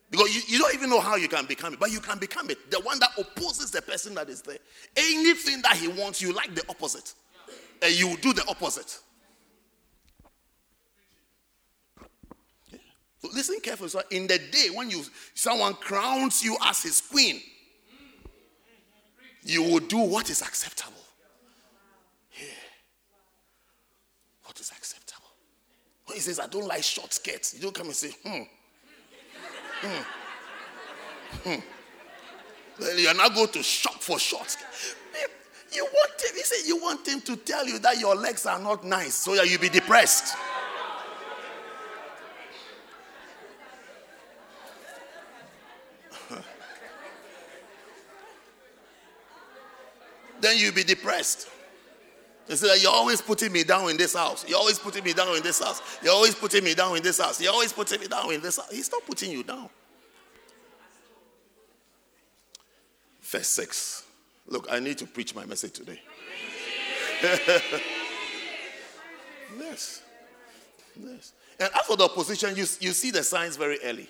Because 0.10 0.34
you, 0.34 0.42
you 0.48 0.60
don't 0.60 0.74
even 0.74 0.90
know 0.90 1.02
how 1.02 1.16
you 1.16 1.28
can 1.28 1.46
become 1.46 1.74
it, 1.74 1.80
but 1.80 1.92
you 1.92 2.00
can 2.00 2.18
become 2.18 2.50
it. 2.50 2.72
The 2.72 2.80
one 2.80 3.00
that 3.00 3.10
opposes 3.18 3.72
the 3.72 3.82
person 3.82 4.16
that 4.16 4.30
is 4.30 4.42
there. 4.42 4.58
Anything 4.96 5.62
that 5.64 5.76
he 5.76 5.90
wants, 5.90 6.22
you 6.22 6.34
like 6.34 6.56
the 6.56 6.64
opposite. 6.70 7.14
And 7.82 7.94
you 7.94 8.16
do 8.18 8.34
the 8.34 8.46
opposite. 8.48 9.00
So 13.20 13.30
listen 13.34 13.60
carefully. 13.62 13.90
So 13.90 14.02
in 14.12 14.28
the 14.28 14.38
day 14.38 14.68
when 14.74 14.90
you 14.90 15.04
someone 15.34 15.74
crowns 15.74 16.44
you 16.44 16.56
as 16.64 16.84
his 16.84 17.02
queen, 17.02 17.42
you 19.44 19.64
will 19.64 19.80
do 19.80 19.98
what 19.98 20.30
is 20.30 20.42
acceptable. 20.42 20.94
Yeah. 22.40 22.48
What 24.44 24.60
is 24.60 24.72
acceptable? 24.72 24.97
When 26.08 26.16
he 26.16 26.22
says, 26.22 26.40
I 26.40 26.48
don't 26.48 26.66
like 26.66 26.84
short 26.84 27.14
skirts, 27.14 27.54
you 27.54 27.60
don't 27.62 27.76
come 27.76 27.88
and 27.88 27.96
say, 27.96 28.12
hmm. 28.24 28.44
Hmm. 29.82 30.04
Hmm. 31.44 31.60
Well, 32.80 32.98
you 32.98 33.10
are 33.10 33.14
not 33.14 33.36
going 33.36 33.50
to 33.50 33.62
shop 33.62 34.02
for 34.02 34.18
short 34.18 34.50
skirts. 34.50 34.96
You 35.74 35.84
want 35.84 36.12
him, 36.22 36.30
he 36.34 36.44
said, 36.44 36.66
you 36.66 36.78
want 36.78 37.06
him 37.06 37.20
to 37.22 37.36
tell 37.36 37.68
you 37.68 37.78
that 37.80 38.00
your 38.00 38.16
legs 38.16 38.46
are 38.46 38.58
not 38.58 38.86
nice 38.86 39.16
so 39.16 39.36
that 39.36 39.50
you 39.52 39.60
be 39.60 39.68
depressed. 39.68 40.38
then 50.40 50.58
you'll 50.58 50.74
be 50.74 50.86
depressed. 50.86 51.50
They 52.48 52.56
say 52.56 52.82
you're 52.82 52.92
always 52.92 53.22
putting 53.22 53.52
me 53.52 53.64
down 53.64 53.90
in 53.90 53.98
this 53.98 54.16
house. 54.16 54.46
You're 54.48 54.58
always 54.58 54.80
putting 54.80 55.04
me 55.04 55.14
down 55.14 55.36
in 55.36 55.44
this 55.44 55.60
house. 55.60 55.82
You're 56.02 56.14
always 56.14 56.34
putting 56.34 56.64
me 56.64 56.74
down 56.74 56.96
in 56.96 57.04
this 57.04 57.20
house. 57.20 57.42
You're 57.42 57.52
always 57.52 57.74
putting 57.74 58.00
me 58.00 58.08
down 58.08 58.32
in 58.32 58.42
this 58.42 58.56
house. 58.58 58.72
He's 58.72 58.90
not 58.92 59.06
putting 59.06 59.32
you 59.32 59.44
down. 59.44 59.70
Verse 63.22 63.48
6. 63.48 64.06
Look, 64.48 64.68
I 64.72 64.80
need 64.80 64.98
to 65.00 65.06
preach 65.06 65.36
my 65.36 65.46
message 65.46 65.74
today. 65.74 66.00
yes. 69.60 70.02
Yes. 70.96 71.34
And 71.60 71.70
as 71.74 71.86
for 71.86 71.98
the 71.98 72.06
opposition, 72.06 72.56
you, 72.56 72.66
you 72.80 72.94
see 72.94 73.12
the 73.12 73.24
signs 73.24 73.58
very 73.58 73.78
early. 73.84 74.08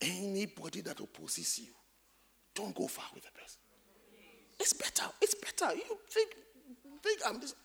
Anybody 0.00 0.82
that 0.82 1.00
opposes 1.00 1.58
you, 1.58 1.72
don't 2.54 2.74
go 2.74 2.86
far 2.86 3.06
with 3.12 3.24
the 3.24 3.30
person. 3.32 3.58
It's 4.60 4.72
better. 4.72 5.04
It's 5.20 5.34
better. 5.34 5.74
You 5.74 5.98
think, 6.08 6.30
think 7.02 7.20
I'm 7.26 7.40
just 7.40 7.56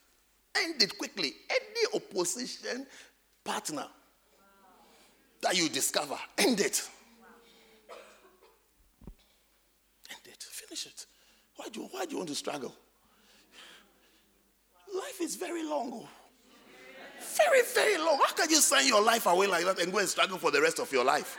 end 0.56 0.82
it 0.82 0.98
quickly. 0.98 1.34
Any 1.50 2.02
opposition 2.02 2.86
partner 3.44 3.86
that 5.42 5.56
you 5.58 5.70
discover, 5.70 6.18
end 6.38 6.60
it. 6.60 6.88
End 10.12 10.22
it. 10.26 10.44
Finish 10.44 10.88
it. 10.88 11.06
Why 11.56 11.68
do 11.72 11.82
you, 11.82 11.88
why 11.92 12.06
do 12.06 12.12
you 12.12 12.18
want 12.18 12.30
to 12.30 12.36
struggle? 12.36 12.76
Life 14.94 15.22
is 15.22 15.36
very 15.36 15.64
long. 15.64 15.92
oh. 15.94 16.08
Very, 17.36 17.62
very 17.74 17.98
long. 17.98 18.18
How 18.26 18.34
can 18.34 18.50
you 18.50 18.58
sign 18.58 18.88
your 18.88 19.02
life 19.02 19.26
away 19.26 19.48
like 19.48 19.66
that 19.66 19.80
and 19.80 19.92
go 19.92 20.00
and 20.00 20.08
struggle 20.08 20.38
for 20.38 20.52
the 20.52 20.62
rest 20.62 20.80
of 20.80 20.92
your 20.92 21.04
life? 21.04 21.38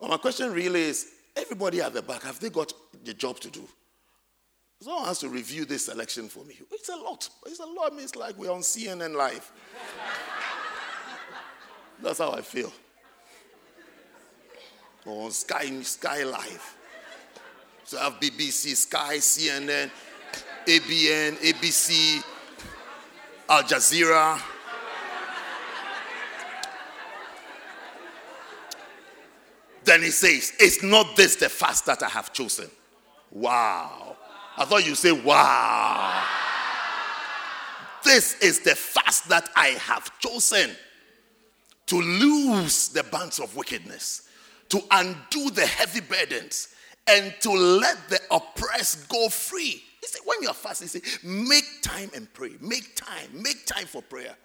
Well, 0.00 0.10
my 0.10 0.16
question 0.16 0.52
really 0.52 0.82
is 0.82 1.12
everybody 1.36 1.82
at 1.82 1.92
the 1.92 2.00
back, 2.02 2.22
have 2.22 2.40
they 2.40 2.48
got 2.48 2.72
the 3.04 3.12
job 3.12 3.38
to 3.40 3.50
do? 3.50 3.68
Someone 4.80 5.04
has 5.04 5.18
to 5.18 5.28
review 5.28 5.66
this 5.66 5.84
selection 5.84 6.28
for 6.28 6.42
me. 6.44 6.56
It's 6.70 6.88
a 6.88 6.96
lot. 6.96 7.28
It's 7.44 7.60
a 7.60 7.66
lot. 7.66 7.92
I 7.92 7.94
mean, 7.94 8.04
it's 8.04 8.16
like 8.16 8.38
we're 8.38 8.50
on 8.50 8.60
CNN 8.60 9.14
Live. 9.14 9.52
That's 12.02 12.18
how 12.18 12.32
I 12.32 12.40
feel. 12.40 12.72
Or 15.04 15.26
on 15.26 15.30
Sky, 15.32 15.82
Sky 15.82 16.24
Live. 16.24 16.76
So 17.84 17.98
I 17.98 18.04
have 18.04 18.14
BBC, 18.20 18.74
Sky, 18.74 19.16
CNN, 19.18 19.90
ABN, 20.64 21.36
ABC, 21.36 22.24
Al 23.50 23.62
Jazeera. 23.64 24.40
Then 29.90 30.02
he 30.02 30.12
says, 30.12 30.52
It's 30.60 30.84
not 30.84 31.16
this 31.16 31.34
the 31.34 31.48
fast 31.48 31.84
that 31.86 32.00
I 32.04 32.08
have 32.08 32.32
chosen. 32.32 32.70
Wow. 33.32 34.16
I 34.56 34.64
thought 34.64 34.86
you 34.86 34.94
say, 34.94 35.10
Wow. 35.10 36.24
This 38.04 38.40
is 38.40 38.60
the 38.60 38.76
fast 38.76 39.28
that 39.30 39.50
I 39.56 39.70
have 39.70 40.16
chosen 40.20 40.70
to 41.86 41.96
loose 42.00 42.86
the 42.86 43.02
bands 43.02 43.40
of 43.40 43.56
wickedness, 43.56 44.28
to 44.68 44.80
undo 44.92 45.50
the 45.50 45.66
heavy 45.66 46.02
burdens, 46.02 46.68
and 47.08 47.34
to 47.40 47.50
let 47.50 47.96
the 48.08 48.20
oppressed 48.30 49.08
go 49.08 49.28
free. 49.28 49.82
He 50.00 50.06
said, 50.06 50.20
when 50.24 50.38
you're 50.40 50.54
fasting, 50.54 50.86
he 50.86 51.00
said, 51.00 51.24
make 51.24 51.64
time 51.82 52.10
and 52.14 52.32
pray. 52.32 52.52
Make 52.60 52.94
time. 52.94 53.42
Make 53.42 53.66
time 53.66 53.86
for 53.86 54.02
prayer. 54.02 54.36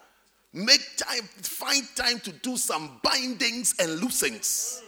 Make 0.54 0.82
time, 0.98 1.22
find 1.38 1.84
time 1.96 2.20
to 2.22 2.32
do 2.32 2.58
some 2.58 3.00
bindings 3.04 3.76
and 3.80 4.02
loosings. 4.02 4.82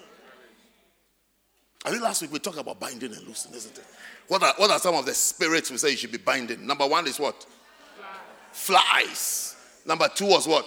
I 1.87 1.89
think 1.89 2.03
last 2.03 2.21
week 2.21 2.33
we 2.33 2.39
talked 2.39 2.57
about 2.57 2.81
binding 2.81 3.13
and 3.13 3.25
loosing, 3.25 3.53
isn't 3.53 3.77
it? 3.77 3.85
What 4.27 4.43
are, 4.43 4.53
what 4.57 4.69
are 4.69 4.77
some 4.77 4.93
of 4.95 5.05
the 5.05 5.13
spirits 5.13 5.71
we 5.71 5.77
say 5.77 5.91
you 5.91 5.95
should 5.95 6.11
be 6.11 6.17
binding? 6.17 6.67
Number 6.67 6.85
one 6.85 7.07
is 7.07 7.17
what? 7.17 7.45
Flies. 8.51 9.55
Number 9.85 10.09
two 10.13 10.25
was 10.25 10.49
what? 10.49 10.65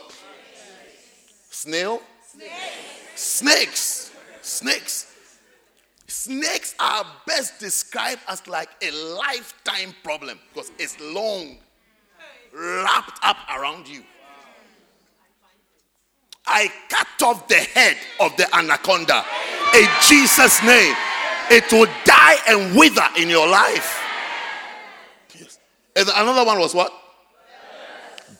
Snail? 1.50 2.00
Snakes. 3.16 4.12
Snakes. 4.40 5.14
Snakes 6.06 6.74
are 6.80 7.04
best 7.26 7.60
described 7.60 8.22
as 8.26 8.46
like 8.48 8.70
a 8.80 8.90
lifetime 8.90 9.94
problem 10.02 10.38
because 10.54 10.72
it's 10.78 10.98
long, 11.02 11.58
wrapped 12.54 13.18
up 13.22 13.36
around 13.54 13.86
you. 13.86 14.02
I 16.46 16.72
cut 16.88 17.28
off 17.28 17.46
the 17.46 17.56
head 17.56 17.98
of 18.20 18.34
the 18.38 18.48
anaconda 18.56 19.22
in 19.74 19.86
Jesus' 20.08 20.62
name. 20.62 20.94
It 21.50 21.72
will 21.72 21.88
die 22.04 22.36
and 22.48 22.76
wither 22.76 23.06
in 23.18 23.28
your 23.28 23.48
life. 23.48 24.00
Yes. 25.36 25.58
And 25.96 26.08
another 26.08 26.44
one 26.44 26.60
was 26.60 26.74
what? 26.74 26.92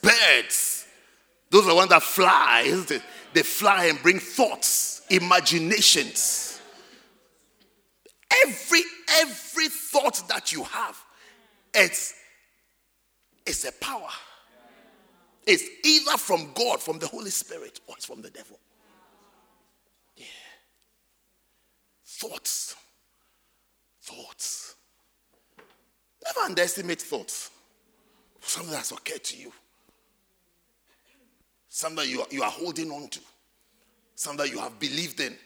Birds. 0.00 0.86
Those 1.50 1.64
are 1.64 1.70
the 1.70 1.74
ones 1.74 1.90
that 1.90 2.02
fly, 2.02 2.62
isn't 2.66 2.90
it? 2.92 3.02
They 3.32 3.42
fly 3.42 3.86
and 3.86 4.00
bring 4.00 4.20
thoughts, 4.20 5.02
imaginations. 5.10 6.60
Every 8.46 8.82
every 9.18 9.68
thought 9.68 10.22
that 10.28 10.52
you 10.52 10.62
have, 10.62 10.96
it's 11.74 12.14
it's 13.44 13.64
a 13.64 13.72
power. 13.72 14.08
It's 15.46 15.64
either 15.84 16.16
from 16.16 16.52
God, 16.54 16.80
from 16.80 17.00
the 17.00 17.08
Holy 17.08 17.30
Spirit, 17.30 17.80
or 17.88 17.96
it's 17.96 18.06
from 18.06 18.22
the 18.22 18.30
devil. 18.30 18.60
Yeah. 20.16 20.26
Thoughts. 22.06 22.76
Thoughts. 24.02 24.74
Never 26.24 26.46
underestimate 26.46 27.00
thoughts. 27.00 27.50
Something 28.40 28.72
that's 28.72 28.92
occurred 28.92 29.24
to 29.24 29.36
you. 29.36 29.52
Something 31.68 32.08
you 32.08 32.20
are, 32.20 32.26
you 32.30 32.42
are 32.42 32.50
holding 32.50 32.90
on 32.90 33.08
to. 33.08 33.20
Something 34.14 34.50
you 34.50 34.58
have 34.58 34.78
believed 34.78 35.20
in. 35.20 35.36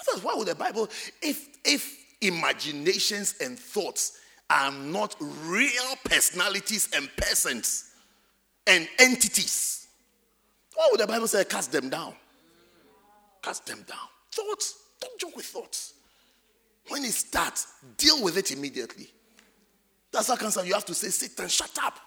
Otherwise, 0.00 0.24
why 0.24 0.34
would 0.34 0.48
the 0.48 0.54
Bible, 0.54 0.88
if 1.22 1.48
if 1.64 1.98
imaginations 2.20 3.34
and 3.40 3.58
thoughts 3.58 4.18
are 4.48 4.72
not 4.72 5.14
real 5.20 5.96
personalities 6.04 6.88
and 6.94 7.08
persons 7.16 7.92
and 8.66 8.88
entities, 8.98 9.88
why 10.74 10.88
would 10.90 11.00
the 11.00 11.06
Bible 11.06 11.28
say 11.28 11.44
cast 11.44 11.72
them 11.72 11.88
down? 11.88 12.14
Cast 13.42 13.66
them 13.66 13.84
down. 13.86 13.98
Thoughts, 14.32 14.74
don't 15.00 15.18
joke 15.20 15.36
with 15.36 15.46
thoughts. 15.46 15.94
When 16.88 17.04
it 17.04 17.12
starts, 17.12 17.68
deal 17.96 18.22
with 18.22 18.36
it 18.36 18.50
immediately. 18.50 19.08
That's 20.12 20.28
how 20.28 20.36
cancer. 20.36 20.64
You 20.64 20.74
have 20.74 20.84
to 20.86 20.94
say, 20.94 21.08
Satan, 21.08 21.48
shut 21.48 21.76
up. 21.82 21.98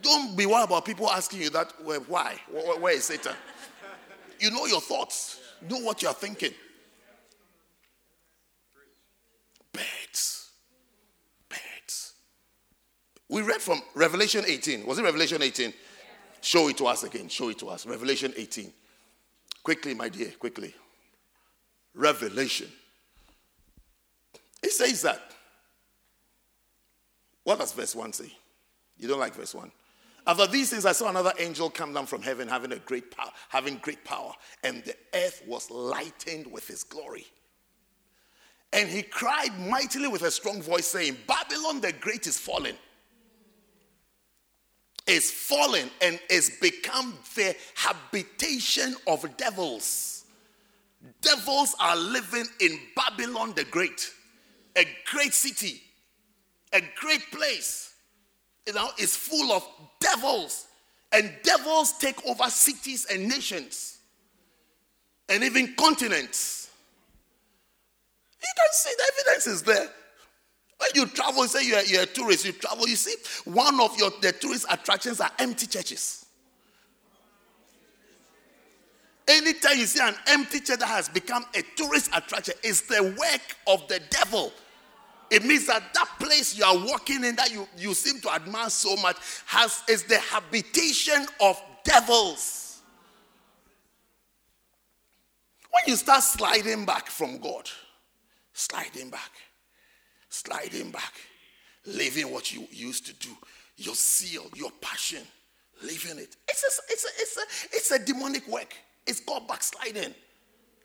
Don't 0.00 0.36
be 0.36 0.46
worried 0.46 0.64
about 0.64 0.84
people 0.84 1.10
asking 1.10 1.42
you 1.42 1.50
that. 1.50 1.72
Well, 1.82 2.00
why? 2.08 2.36
Where- 2.50 2.94
is 2.94 3.04
Satan? 3.04 3.34
You 4.38 4.50
know 4.50 4.66
your 4.66 4.80
thoughts. 4.80 5.40
Know 5.68 5.78
what 5.78 6.02
you 6.02 6.08
are 6.08 6.14
thinking. 6.14 6.52
Birds. 9.72 10.50
Birds. 11.48 12.14
We 13.28 13.42
read 13.42 13.60
from 13.60 13.82
Revelation 13.94 14.44
18. 14.46 14.86
Was 14.86 14.98
it 14.98 15.02
Revelation 15.02 15.42
18? 15.42 15.72
Show 16.40 16.68
it 16.68 16.76
to 16.78 16.86
us 16.86 17.02
again. 17.02 17.28
Show 17.28 17.48
it 17.48 17.58
to 17.60 17.68
us. 17.68 17.86
Revelation 17.86 18.32
18. 18.36 18.72
Quickly, 19.62 19.94
my 19.94 20.08
dear, 20.10 20.30
quickly. 20.38 20.74
Revelation. 21.94 22.70
It 24.64 24.72
says 24.72 25.02
that. 25.02 25.20
What 27.42 27.58
does 27.58 27.72
verse 27.72 27.94
1 27.94 28.14
say? 28.14 28.32
You 28.96 29.08
don't 29.08 29.20
like 29.20 29.34
verse 29.34 29.54
1. 29.54 29.70
After 30.26 30.46
these 30.46 30.70
things, 30.70 30.86
I 30.86 30.92
saw 30.92 31.10
another 31.10 31.34
angel 31.38 31.68
come 31.68 31.92
down 31.92 32.06
from 32.06 32.22
heaven, 32.22 32.48
having 32.48 32.72
a 32.72 32.78
great 32.78 33.10
power, 33.14 33.30
having 33.50 33.76
great 33.76 34.02
power, 34.04 34.32
and 34.62 34.82
the 34.84 34.96
earth 35.14 35.42
was 35.46 35.70
lightened 35.70 36.50
with 36.50 36.66
his 36.66 36.82
glory. 36.82 37.26
And 38.72 38.88
he 38.88 39.02
cried 39.02 39.50
mightily 39.68 40.08
with 40.08 40.22
a 40.22 40.30
strong 40.30 40.62
voice, 40.62 40.86
saying, 40.86 41.18
Babylon 41.26 41.82
the 41.82 41.92
great 41.92 42.26
is 42.26 42.38
fallen. 42.38 42.74
Is 45.06 45.30
fallen 45.30 45.90
and 46.00 46.18
is 46.30 46.56
become 46.62 47.18
the 47.36 47.54
habitation 47.74 48.96
of 49.06 49.36
devils. 49.36 50.24
Devils 51.20 51.76
are 51.78 51.96
living 51.96 52.46
in 52.60 52.78
Babylon 52.96 53.52
the 53.54 53.64
great, 53.64 54.10
a 54.76 54.86
great 55.10 55.32
city, 55.34 55.80
a 56.72 56.80
great 56.96 57.30
place. 57.30 57.94
You 58.66 58.72
know, 58.72 58.88
is 58.98 59.14
full 59.14 59.52
of 59.52 59.62
devils, 60.00 60.66
and 61.12 61.30
devils 61.42 61.98
take 61.98 62.24
over 62.26 62.48
cities 62.48 63.06
and 63.12 63.28
nations, 63.28 63.98
and 65.28 65.44
even 65.44 65.74
continents. 65.74 66.70
You 68.40 68.48
can 68.56 68.72
see 68.72 68.90
the 68.96 69.12
evidence 69.12 69.46
is 69.46 69.62
there. 69.62 69.88
When 70.78 70.90
you 70.94 71.06
travel, 71.06 71.44
say 71.44 71.66
you're, 71.66 71.82
you're 71.82 72.02
a 72.02 72.06
tourist, 72.06 72.44
you 72.44 72.52
travel, 72.52 72.88
you 72.88 72.96
see 72.96 73.14
one 73.44 73.80
of 73.80 73.96
your 73.98 74.10
the 74.20 74.32
tourist 74.32 74.66
attractions 74.70 75.20
are 75.20 75.30
empty 75.38 75.66
churches. 75.66 76.24
Anytime 79.26 79.78
you 79.78 79.86
see 79.86 80.00
an 80.02 80.14
empty 80.26 80.60
church 80.60 80.80
that 80.80 80.88
has 80.88 81.08
become 81.08 81.44
a 81.54 81.62
tourist 81.76 82.10
attraction, 82.14 82.54
it's 82.62 82.82
the 82.82 83.02
work 83.18 83.56
of 83.66 83.86
the 83.88 84.00
devil. 84.10 84.52
It 85.34 85.44
means 85.44 85.66
that 85.66 85.82
that 85.94 86.08
place 86.20 86.56
you 86.56 86.64
are 86.64 86.76
walking 86.76 87.24
in 87.24 87.34
that 87.34 87.52
you, 87.52 87.66
you 87.76 87.92
seem 87.92 88.20
to 88.20 88.30
admire 88.32 88.70
so 88.70 88.94
much 88.94 89.16
has 89.46 89.82
is 89.88 90.04
the 90.04 90.20
habitation 90.20 91.26
of 91.40 91.60
devils. 91.82 92.82
When 95.72 95.82
you 95.88 95.96
start 95.96 96.22
sliding 96.22 96.84
back 96.84 97.08
from 97.08 97.38
God, 97.38 97.68
sliding 98.52 99.10
back, 99.10 99.32
sliding 100.28 100.92
back, 100.92 101.12
living 101.84 102.30
what 102.30 102.54
you 102.54 102.68
used 102.70 103.04
to 103.06 103.14
do, 103.14 103.30
your 103.76 103.96
zeal, 103.96 104.46
your 104.54 104.70
passion, 104.80 105.22
living 105.82 106.18
it. 106.18 106.36
It's 106.48 106.62
a, 106.62 106.92
it's 106.92 107.04
a, 107.04 107.08
it's 107.18 107.36
a, 107.36 107.76
it's 107.76 107.90
a 107.90 107.98
demonic 107.98 108.46
work. 108.46 108.72
It's 109.04 109.18
called 109.18 109.48
backsliding. 109.48 110.14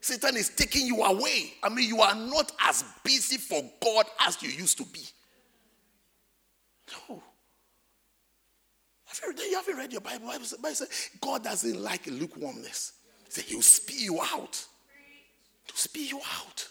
Satan 0.02 0.38
is 0.38 0.50
taking 0.50 0.88
you 0.88 1.04
away. 1.04 1.54
I 1.62 1.70
mean, 1.70 1.88
you 1.88 2.02
are 2.02 2.16
not 2.16 2.52
as 2.62 2.84
busy 3.04 3.38
for 3.38 3.62
God 3.82 4.06
as 4.22 4.41
you 4.41 4.50
used 4.50 4.78
to 4.78 4.86
be. 4.86 5.02
No. 7.10 7.22
Have 9.06 9.38
you, 9.38 9.56
haven't 9.56 9.78
read 9.78 9.91
your 9.91 10.02
Bible? 10.02 10.28
Bible 10.28 10.45
says, 10.45 11.10
God 11.20 11.43
doesn't 11.43 11.82
like 11.82 12.08
lukewarmness. 12.08 12.93
He 13.26 13.32
said, 13.32 13.43
He'll 13.45 13.62
spew 13.62 13.97
you 13.97 14.22
out. 14.22 14.66
He'll 15.66 15.76
spew 15.76 16.04
you 16.04 16.18
out. 16.18 16.68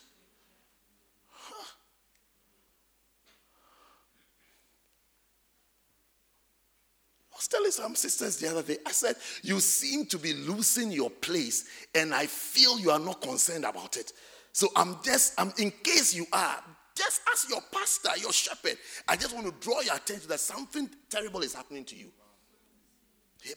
I 7.38 7.40
was 7.40 7.46
telling 7.46 7.70
some 7.70 7.94
sisters 7.94 8.36
the 8.38 8.50
other 8.50 8.64
day, 8.64 8.78
I 8.84 8.90
said, 8.90 9.14
You 9.42 9.60
seem 9.60 10.06
to 10.06 10.18
be 10.18 10.32
losing 10.34 10.90
your 10.90 11.08
place, 11.08 11.66
and 11.94 12.12
I 12.12 12.26
feel 12.26 12.80
you 12.80 12.90
are 12.90 12.98
not 12.98 13.22
concerned 13.22 13.64
about 13.64 13.96
it. 13.96 14.12
So 14.50 14.66
I'm 14.74 14.96
just, 15.04 15.34
I'm, 15.38 15.52
in 15.56 15.70
case 15.84 16.12
you 16.12 16.26
are, 16.32 16.56
just 16.96 17.20
as 17.32 17.48
your 17.48 17.60
pastor, 17.70 18.10
your 18.20 18.32
shepherd, 18.32 18.76
I 19.06 19.14
just 19.14 19.36
want 19.36 19.46
to 19.46 19.52
draw 19.64 19.80
your 19.82 19.94
attention 19.94 20.28
that 20.30 20.40
something 20.40 20.90
terrible 21.08 21.42
is 21.42 21.54
happening 21.54 21.84
to 21.84 21.96
you. 21.96 22.10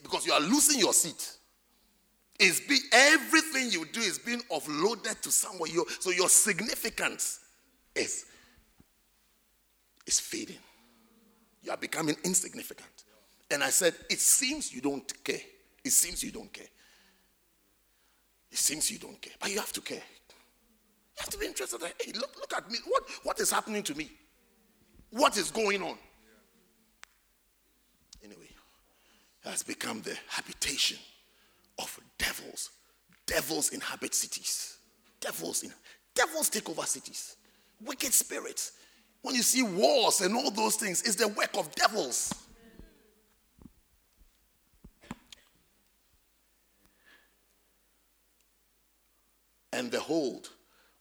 Because 0.00 0.24
you 0.26 0.32
are 0.32 0.40
losing 0.40 0.78
your 0.78 0.92
seat. 0.92 1.32
It's 2.38 2.60
be, 2.60 2.78
everything 2.92 3.72
you 3.72 3.84
do 3.86 4.00
is 4.00 4.16
being 4.16 4.42
offloaded 4.48 5.20
to 5.22 5.32
someone. 5.32 5.70
You, 5.72 5.86
so 5.98 6.10
your 6.10 6.28
significance 6.28 7.40
is, 7.96 8.26
is 10.06 10.20
fading. 10.20 10.58
You 11.64 11.72
are 11.72 11.76
becoming 11.76 12.14
insignificant. 12.22 12.91
And 13.52 13.62
I 13.62 13.70
said, 13.70 13.94
It 14.08 14.18
seems 14.18 14.72
you 14.72 14.80
don't 14.80 15.24
care. 15.24 15.40
It 15.84 15.92
seems 15.92 16.22
you 16.22 16.30
don't 16.30 16.52
care. 16.52 16.66
It 18.50 18.58
seems 18.58 18.90
you 18.90 18.98
don't 18.98 19.20
care. 19.20 19.32
But 19.40 19.50
you 19.50 19.58
have 19.58 19.72
to 19.72 19.80
care. 19.80 19.96
You 19.96 21.20
have 21.20 21.30
to 21.30 21.38
be 21.38 21.46
interested. 21.46 21.80
Hey, 21.80 22.12
look, 22.12 22.34
look 22.38 22.52
at 22.56 22.70
me. 22.70 22.78
What, 22.86 23.02
what 23.22 23.40
is 23.40 23.50
happening 23.50 23.82
to 23.84 23.94
me? 23.94 24.10
What 25.10 25.36
is 25.36 25.50
going 25.50 25.82
on? 25.82 25.98
Anyway, 28.24 28.48
has 29.44 29.62
become 29.62 30.00
the 30.02 30.16
habitation 30.28 30.98
of 31.78 31.98
devils. 32.18 32.70
Devils 33.26 33.70
inhabit 33.70 34.14
cities. 34.14 34.78
Devils 35.20 35.62
in 35.62 35.72
devils 36.14 36.48
take 36.48 36.68
over 36.68 36.82
cities. 36.82 37.36
Wicked 37.84 38.12
spirits. 38.12 38.72
When 39.22 39.34
you 39.34 39.42
see 39.42 39.62
wars 39.62 40.20
and 40.20 40.34
all 40.34 40.50
those 40.50 40.76
things, 40.76 41.02
it's 41.02 41.16
the 41.16 41.28
work 41.28 41.50
of 41.56 41.74
devils. 41.74 42.34
And 49.82 49.90
the 49.90 50.00
hold 50.00 50.48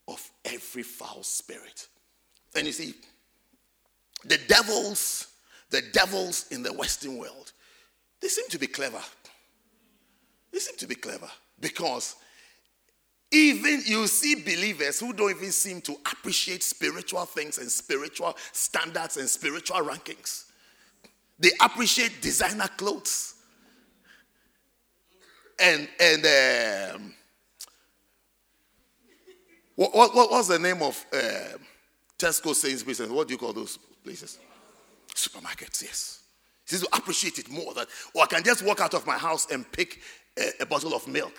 of 0.07 0.29
every 0.43 0.81
foul 0.81 1.21
spirit. 1.21 1.87
And 2.55 2.65
you 2.65 2.73
see, 2.73 2.95
the 4.25 4.39
devils, 4.47 5.27
the 5.69 5.83
devils 5.93 6.47
in 6.49 6.63
the 6.63 6.73
Western 6.73 7.17
world, 7.17 7.51
they 8.21 8.27
seem 8.27 8.49
to 8.49 8.57
be 8.57 8.67
clever. 8.67 9.01
They 10.51 10.59
seem 10.59 10.75
to 10.77 10.87
be 10.87 10.95
clever 10.95 11.29
because 11.59 12.15
even 13.31 13.83
you 13.85 14.07
see 14.07 14.35
believers 14.35 14.99
who 14.99 15.13
don't 15.13 15.29
even 15.29 15.51
seem 15.51 15.79
to 15.81 15.95
appreciate 16.11 16.63
spiritual 16.63 17.25
things 17.25 17.59
and 17.59 17.71
spiritual 17.71 18.35
standards 18.51 19.17
and 19.17 19.29
spiritual 19.29 19.77
rankings. 19.77 20.45
They 21.39 21.51
appreciate 21.61 22.21
designer 22.21 22.67
clothes 22.77 23.35
and 25.59 25.87
and 25.99 26.95
um, 26.95 27.13
what, 29.81 29.95
what, 29.95 30.15
what- 30.15 30.31
what's 30.31 30.47
the 30.47 30.59
name 30.59 30.83
of 30.83 31.05
uh, 31.11 31.57
Tesco 32.17 32.53
Sainsbury's 32.53 33.01
what 33.09 33.27
do 33.27 33.33
you 33.33 33.37
call 33.37 33.53
those 33.53 33.77
places? 34.03 34.37
Supermarkets, 35.15 35.81
yes. 35.81 36.21
Says 36.65 36.81
to 36.81 36.87
appreciate 36.95 37.39
it 37.39 37.49
more 37.49 37.73
that, 37.73 37.87
or 38.13 38.23
I 38.23 38.27
can 38.27 38.43
just 38.43 38.63
walk 38.63 38.79
out 38.79 38.93
of 38.93 39.05
my 39.07 39.17
house 39.17 39.51
and 39.51 39.69
pick 39.71 39.99
a, 40.37 40.61
a 40.61 40.65
bottle 40.65 40.93
of 40.93 41.07
milk 41.07 41.33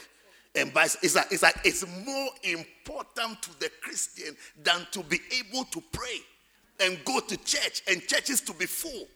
and 0.57 0.74
buy. 0.74 0.84
It's 0.84 1.14
like, 1.14 1.26
it's 1.30 1.43
like 1.43 1.55
it's 1.64 1.86
more 2.05 2.28
important 2.43 3.40
to 3.43 3.59
the 3.61 3.70
Christian 3.80 4.36
than 4.62 4.86
to 4.90 5.03
be 5.05 5.20
able 5.38 5.64
to 5.64 5.82
pray 5.93 6.18
and 6.80 6.99
go 7.05 7.20
to 7.20 7.36
church 7.45 7.82
and 7.88 8.03
churches 8.07 8.40
to 8.43 8.53
be 8.55 8.66
full. 8.66 9.07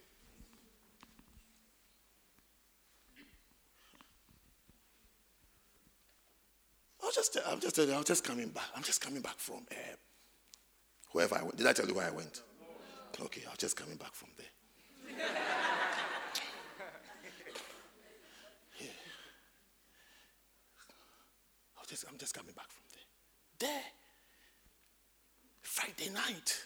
I 7.06 7.08
was 7.08 7.14
just, 7.14 7.38
I'm 7.46 7.60
just, 7.60 7.78
I 7.78 7.96
was 7.96 8.04
just 8.04 8.24
coming 8.24 8.48
back. 8.48 8.64
I'm 8.74 8.82
just 8.82 9.00
coming 9.00 9.22
back 9.22 9.38
from 9.38 9.64
uh, 9.70 9.74
wherever 11.12 11.36
I 11.36 11.42
went. 11.42 11.56
Did 11.56 11.68
I 11.68 11.72
tell 11.72 11.86
you 11.86 11.94
where 11.94 12.08
I 12.08 12.10
went? 12.10 12.42
Okay, 13.22 13.42
I 13.46 13.50
was 13.50 13.58
just 13.58 13.76
coming 13.76 13.96
back 13.96 14.12
from 14.12 14.30
there. 14.36 15.16
Yeah. 18.80 18.88
I 21.76 21.80
was 21.80 21.88
just, 21.88 22.04
I'm 22.10 22.18
just 22.18 22.34
coming 22.34 22.54
back 22.54 22.68
from 22.68 22.82
there. 22.92 23.70
There. 23.70 23.82
Friday 25.62 26.10
night. 26.12 26.60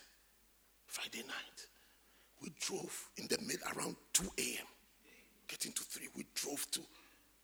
Friday 0.87 1.23
night. 1.27 1.67
We 2.43 2.51
drove 2.61 3.11
in 3.19 3.27
the 3.29 3.37
mid 3.47 3.59
around 3.77 3.95
2 4.15 4.25
a.m. 4.39 4.67
Getting 5.49 5.73
to 5.73 5.83
3. 5.83 6.09
We 6.17 6.25
drove 6.35 6.67
to 6.71 6.81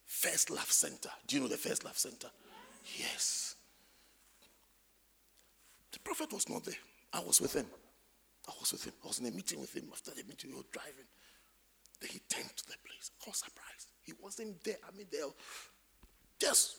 First 0.06 0.48
Love 0.48 0.72
Center. 0.72 1.10
Do 1.26 1.36
you 1.36 1.42
know 1.42 1.48
the 1.48 1.58
First 1.58 1.84
Love 1.84 1.98
Center? 1.98 2.28
Yes. 2.98 3.56
The 5.92 5.98
prophet 6.00 6.32
was 6.32 6.48
not 6.48 6.64
there. 6.64 6.74
I 7.12 7.20
was 7.20 7.40
with 7.40 7.54
him. 7.54 7.66
I 8.48 8.52
was 8.60 8.72
with 8.72 8.84
him. 8.84 8.92
I 9.02 9.08
was 9.08 9.18
in 9.18 9.26
a 9.26 9.30
meeting 9.30 9.60
with 9.60 9.74
him. 9.74 9.88
After 9.92 10.12
the 10.12 10.22
meeting, 10.24 10.50
we 10.50 10.56
were 10.58 10.62
driving. 10.70 11.08
Then 12.00 12.10
he 12.10 12.20
turned 12.28 12.54
to 12.56 12.66
the 12.66 12.76
place. 12.84 13.10
I 13.26 13.30
was 13.30 13.38
surprised. 13.38 13.88
He 14.02 14.12
wasn't 14.22 14.62
there. 14.62 14.76
I 14.86 14.96
mean, 14.96 15.06
there, 15.10 15.24
just 16.38 16.76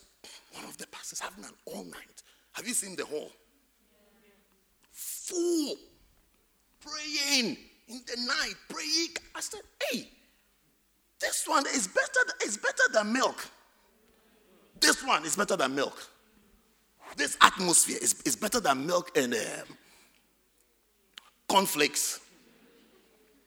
one 0.52 0.64
of 0.64 0.78
the 0.78 0.86
pastors 0.86 1.20
having 1.20 1.44
an 1.44 1.50
all 1.66 1.84
night. 1.84 2.22
Have 2.52 2.66
you 2.66 2.74
seen 2.74 2.96
the 2.96 3.04
hall? 3.04 3.30
Full. 4.92 5.76
Praying 6.80 7.56
in 7.88 8.00
the 8.06 8.16
night. 8.26 8.54
Praying. 8.68 9.16
I 9.34 9.40
said, 9.40 9.60
hey, 9.90 10.08
this 11.20 11.46
one 11.46 11.66
is 11.66 11.88
better, 11.88 12.32
is 12.46 12.56
better 12.56 12.92
than 12.92 13.12
milk. 13.12 13.44
This 14.80 15.04
one 15.04 15.24
is 15.24 15.36
better 15.36 15.56
than 15.56 15.74
milk. 15.74 16.08
This 17.16 17.36
atmosphere 17.40 17.98
is, 18.00 18.20
is 18.22 18.36
better 18.36 18.60
than 18.60 18.86
milk 18.86 19.16
and 19.16 19.34
um, 19.34 19.40
cornflakes. 21.48 22.20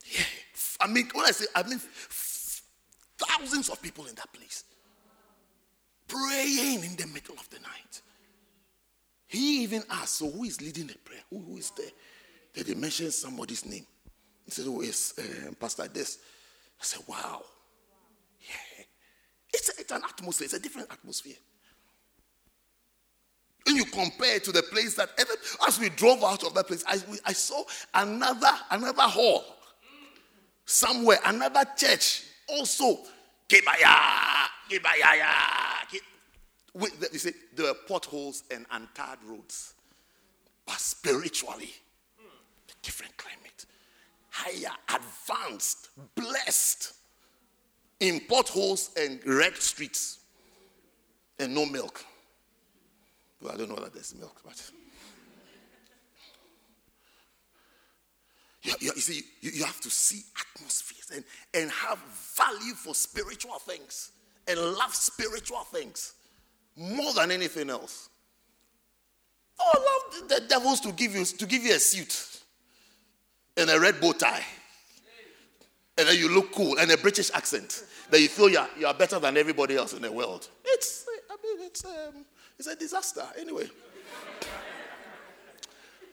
Yeah. 0.06 0.24
I 0.80 0.88
mean, 0.88 1.10
when 1.14 1.26
I 1.26 1.32
say, 1.32 1.46
I 1.56 1.64
mean 1.64 1.80
thousands 3.18 3.70
of 3.70 3.82
people 3.82 4.06
in 4.08 4.16
that 4.16 4.32
place 4.34 4.64
praying 6.12 6.84
in 6.84 6.96
the 6.96 7.08
middle 7.08 7.36
of 7.36 7.50
the 7.50 7.60
night. 7.60 8.02
He 9.28 9.64
even 9.64 9.84
asked, 9.90 10.18
So 10.18 10.30
who 10.30 10.44
is 10.44 10.62
leading 10.62 10.88
the 10.88 10.98
prayer? 10.98 11.22
Who, 11.30 11.40
who 11.40 11.58
is 11.58 11.72
there? 11.72 11.92
Then 12.54 12.66
they 12.68 12.74
mentioned 12.74 13.14
somebody's 13.14 13.66
name. 13.66 13.86
He 14.46 14.52
said, 14.52 14.66
Oh, 14.68 14.82
it's 14.82 15.18
uh, 15.18 15.52
Pastor 15.60 15.88
this. 15.88 16.20
I 16.80 16.84
said, 16.84 17.02
Wow. 17.08 17.44
Yeah. 18.42 18.56
It's, 19.54 19.70
it's 19.80 19.92
an 19.92 20.02
atmosphere, 20.04 20.46
it's 20.46 20.54
a 20.54 20.60
different 20.60 20.92
atmosphere. 20.92 21.36
When 23.66 23.76
you 23.76 23.86
compare 23.86 24.38
it 24.38 24.44
to 24.46 24.52
the 24.52 24.64
place 24.64 24.96
that 24.96 25.10
even 25.20 25.36
as 25.68 25.80
we 25.80 25.90
drove 25.90 26.24
out 26.24 26.44
of 26.44 26.54
that 26.56 26.68
place, 26.68 26.84
I, 26.88 27.00
we, 27.10 27.20
I 27.26 27.34
saw 27.34 27.64
another 27.94 28.50
another 28.72 29.04
hall 29.04 29.44
somewhere, 30.66 31.20
another 31.26 31.64
church 31.78 32.24
also. 32.50 33.00
Kebaya, 33.48 34.48
Wait, 36.74 36.92
you 37.12 37.20
see, 37.20 37.34
there 37.54 37.66
were 37.66 37.74
potholes 37.86 38.44
and 38.50 38.66
untarred 38.72 39.20
roads, 39.26 39.74
but 40.66 40.80
spiritually, 40.80 41.74
different 42.82 43.16
climate, 43.18 43.66
higher, 44.30 44.74
advanced, 44.88 45.90
blessed, 46.16 46.94
in 48.02 48.20
potholes 48.28 48.90
and 49.00 49.20
wrecked 49.26 49.62
streets, 49.62 50.20
and 51.40 51.56
no 51.56 51.66
milk. 51.66 52.04
Well, 53.42 53.54
I 53.54 53.58
don't 53.58 53.70
know 53.70 53.76
whether 53.76 53.90
there's 53.90 54.14
milk, 54.14 54.42
but. 54.44 54.72
You, 58.64 58.74
you, 58.80 58.92
you 58.96 59.02
see, 59.02 59.24
you, 59.42 59.52
you 59.56 59.64
have 59.64 59.80
to 59.82 59.90
see 59.90 60.24
atmospheres 60.40 61.12
and, 61.16 61.24
and 61.54 61.72
have 61.72 61.98
value 62.36 62.74
for 62.74 62.94
spiritual 62.94 63.58
things 63.60 64.12
and 64.48 64.60
love 64.60 64.94
spiritual 64.94 65.64
things 65.72 66.14
more 66.76 67.14
than 67.14 67.32
anything 67.32 67.70
else. 67.70 68.10
Oh, 69.60 69.72
I 69.74 70.20
love 70.20 70.30
the 70.30 70.48
devils 70.48 70.80
to 70.82 70.92
give 70.92 71.16
you 71.16 71.26
to 71.26 71.46
give 71.46 71.64
you 71.64 71.76
a 71.76 71.80
suit 71.80 72.42
and 73.58 73.70
a 73.70 73.80
red 73.80 74.00
bow 74.00 74.14
tie, 74.14 74.46
and 76.02 76.10
then 76.10 76.18
you 76.18 76.30
look 76.30 76.52
cool 76.52 76.78
and 76.78 76.92
a 76.92 76.98
British 76.98 77.32
accent. 77.34 77.84
That 78.10 78.20
you 78.20 78.28
feel 78.28 78.50
you 78.50 78.60
are, 78.60 78.70
you 78.78 78.88
are 78.88 78.94
better 78.94 79.20
than 79.20 79.38
everybody 79.38 79.78
else 79.78 79.94
in 79.94 80.02
the 80.02 80.12
world. 80.12 80.50
It's 80.66 81.06
I 81.30 81.36
mean 81.42 81.66
it's 81.66 81.86
um, 81.86 82.26
it's 82.60 82.68
a 82.68 82.76
disaster 82.76 83.24
anyway. 83.40 83.70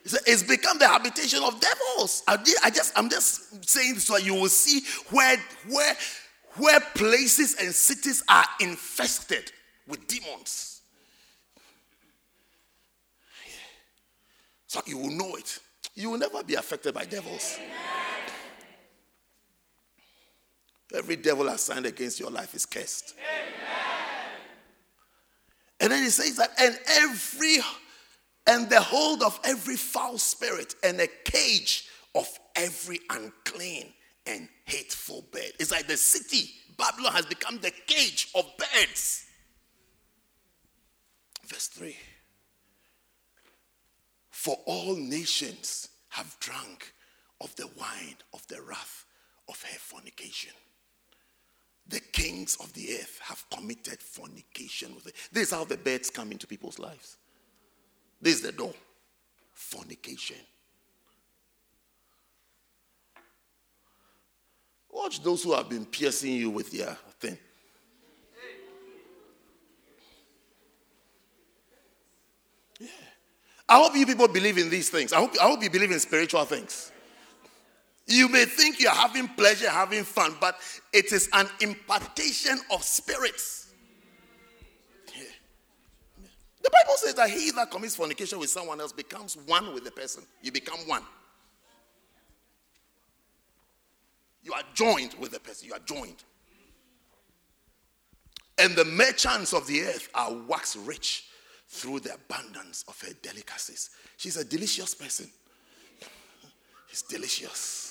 It's 0.05 0.43
become 0.43 0.79
the 0.79 0.87
habitation 0.87 1.43
of 1.43 1.59
devils. 1.59 2.23
I, 2.27 2.37
I 2.63 2.69
just, 2.69 2.97
I'm 2.97 3.09
just 3.09 3.67
saying 3.69 3.99
so 3.99 4.17
you 4.17 4.33
will 4.33 4.49
see 4.49 4.81
where, 5.09 5.37
where, 5.67 5.95
where 6.55 6.79
places 6.95 7.55
and 7.59 7.73
cities 7.73 8.23
are 8.29 8.45
infested 8.59 9.51
with 9.87 10.07
demons. 10.07 10.81
So 14.67 14.81
you 14.85 14.97
will 14.97 15.11
know 15.11 15.35
it. 15.35 15.59
You 15.95 16.11
will 16.11 16.19
never 16.19 16.43
be 16.43 16.55
affected 16.55 16.93
by 16.93 17.05
devils. 17.05 17.59
Every 20.93 21.15
devil 21.15 21.47
assigned 21.47 21.85
against 21.85 22.19
your 22.19 22.31
life 22.31 22.55
is 22.55 22.65
cursed. 22.65 23.15
Amen. 23.17 23.59
And 25.79 25.91
then 25.91 26.03
he 26.03 26.09
says 26.09 26.35
that, 26.37 26.51
and 26.59 26.77
every 26.87 27.57
and 28.47 28.69
the 28.69 28.81
hold 28.81 29.21
of 29.21 29.39
every 29.43 29.75
foul 29.75 30.17
spirit 30.17 30.73
and 30.83 30.99
a 30.99 31.07
cage 31.23 31.87
of 32.15 32.27
every 32.55 32.99
unclean 33.11 33.93
and 34.25 34.49
hateful 34.65 35.23
bird. 35.31 35.51
It's 35.59 35.71
like 35.71 35.87
the 35.87 35.97
city, 35.97 36.51
Babylon, 36.77 37.13
has 37.13 37.27
become 37.27 37.59
the 37.59 37.71
cage 37.85 38.29
of 38.33 38.45
birds. 38.57 39.25
Verse 41.45 41.67
3 41.67 41.95
For 44.31 44.57
all 44.65 44.95
nations 44.95 45.89
have 46.09 46.35
drunk 46.39 46.93
of 47.41 47.55
the 47.55 47.67
wine 47.79 48.17
of 48.33 48.45
the 48.47 48.61
wrath 48.61 49.05
of 49.47 49.61
her 49.61 49.77
fornication. 49.79 50.53
The 51.89 51.99
kings 51.99 52.55
of 52.61 52.71
the 52.73 52.93
earth 52.93 53.19
have 53.23 53.43
committed 53.49 53.99
fornication 53.99 54.93
with 54.93 55.07
it. 55.07 55.15
This 55.31 55.47
is 55.47 55.53
how 55.53 55.65
the 55.65 55.77
birds 55.77 56.11
come 56.11 56.31
into 56.31 56.45
people's 56.45 56.77
lives. 56.77 57.17
This 58.21 58.35
is 58.35 58.41
the 58.41 58.51
door. 58.51 58.73
Fornication. 59.53 60.37
Watch 64.91 65.23
those 65.23 65.43
who 65.43 65.53
have 65.53 65.67
been 65.67 65.85
piercing 65.85 66.33
you 66.33 66.51
with 66.51 66.71
their 66.71 66.95
thing. 67.19 67.37
Yeah. 72.79 72.87
I 73.67 73.77
hope 73.77 73.95
you 73.95 74.05
people 74.05 74.27
believe 74.27 74.57
in 74.57 74.69
these 74.69 74.89
things. 74.89 75.11
I 75.11 75.17
hope, 75.17 75.31
I 75.41 75.45
hope 75.47 75.63
you 75.63 75.69
believe 75.69 75.91
in 75.91 75.99
spiritual 75.99 76.45
things. 76.45 76.91
You 78.09 78.27
may 78.27 78.45
think 78.45 78.79
you're 78.79 78.89
having 78.89 79.27
pleasure, 79.27 79.69
having 79.69 80.03
fun, 80.03 80.35
but 80.41 80.57
it 80.91 81.11
is 81.11 81.29
an 81.31 81.47
impartation 81.61 82.59
of 82.71 82.83
spirits. 82.83 83.71
Yeah. 85.15 85.25
The 86.63 86.71
Bible 86.71 86.97
says 86.97 87.13
that 87.13 87.29
he 87.29 87.51
that 87.51 87.69
commits 87.69 87.95
fornication 87.95 88.39
with 88.39 88.49
someone 88.49 88.81
else 88.81 88.91
becomes 88.91 89.37
one 89.45 89.75
with 89.75 89.83
the 89.83 89.91
person. 89.91 90.23
You 90.41 90.51
become 90.51 90.79
one. 90.87 91.03
You 94.41 94.53
are 94.53 94.63
joined 94.73 95.13
with 95.19 95.29
the 95.29 95.39
person. 95.39 95.67
You 95.67 95.75
are 95.75 95.85
joined. 95.85 96.23
And 98.57 98.75
the 98.75 98.85
merchants 98.85 99.53
of 99.53 99.67
the 99.67 99.83
earth 99.83 100.09
are 100.15 100.33
wax 100.33 100.75
rich 100.75 101.25
through 101.67 101.99
the 101.99 102.15
abundance 102.15 102.83
of 102.87 102.99
her 103.01 103.13
delicacies. 103.21 103.91
She's 104.17 104.35
a 104.35 104.43
delicious 104.43 104.95
person. 104.95 105.29
She's 106.87 107.03
delicious. 107.03 107.88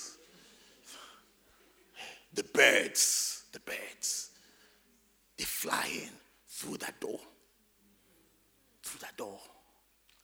The 2.33 2.43
birds, 2.43 3.43
the 3.51 3.59
birds, 3.59 4.29
they 5.37 5.45
fly 5.45 5.89
in 5.91 6.09
through 6.47 6.77
that 6.77 6.99
door. 6.99 7.19
Through 8.83 8.99
that 9.01 9.17
door. 9.17 9.39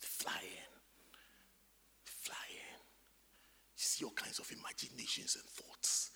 They 0.02 0.08
fly 0.08 0.40
in. 0.42 0.72
They 2.06 2.12
fly 2.12 2.46
in. 2.50 2.80
You 3.78 3.84
see 3.84 4.06
all 4.06 4.12
kinds 4.12 4.40
of 4.40 4.52
imaginations 4.52 5.36
and 5.36 5.46
thoughts. 5.46 6.12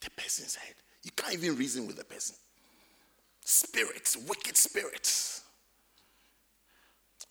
The 0.00 0.10
person's 0.10 0.54
head. 0.54 0.74
You 1.02 1.10
can't 1.14 1.34
even 1.34 1.56
reason 1.56 1.86
with 1.86 1.96
the 1.96 2.04
person. 2.04 2.36
Spirits, 3.42 4.16
wicked 4.28 4.56
spirits. 4.56 5.42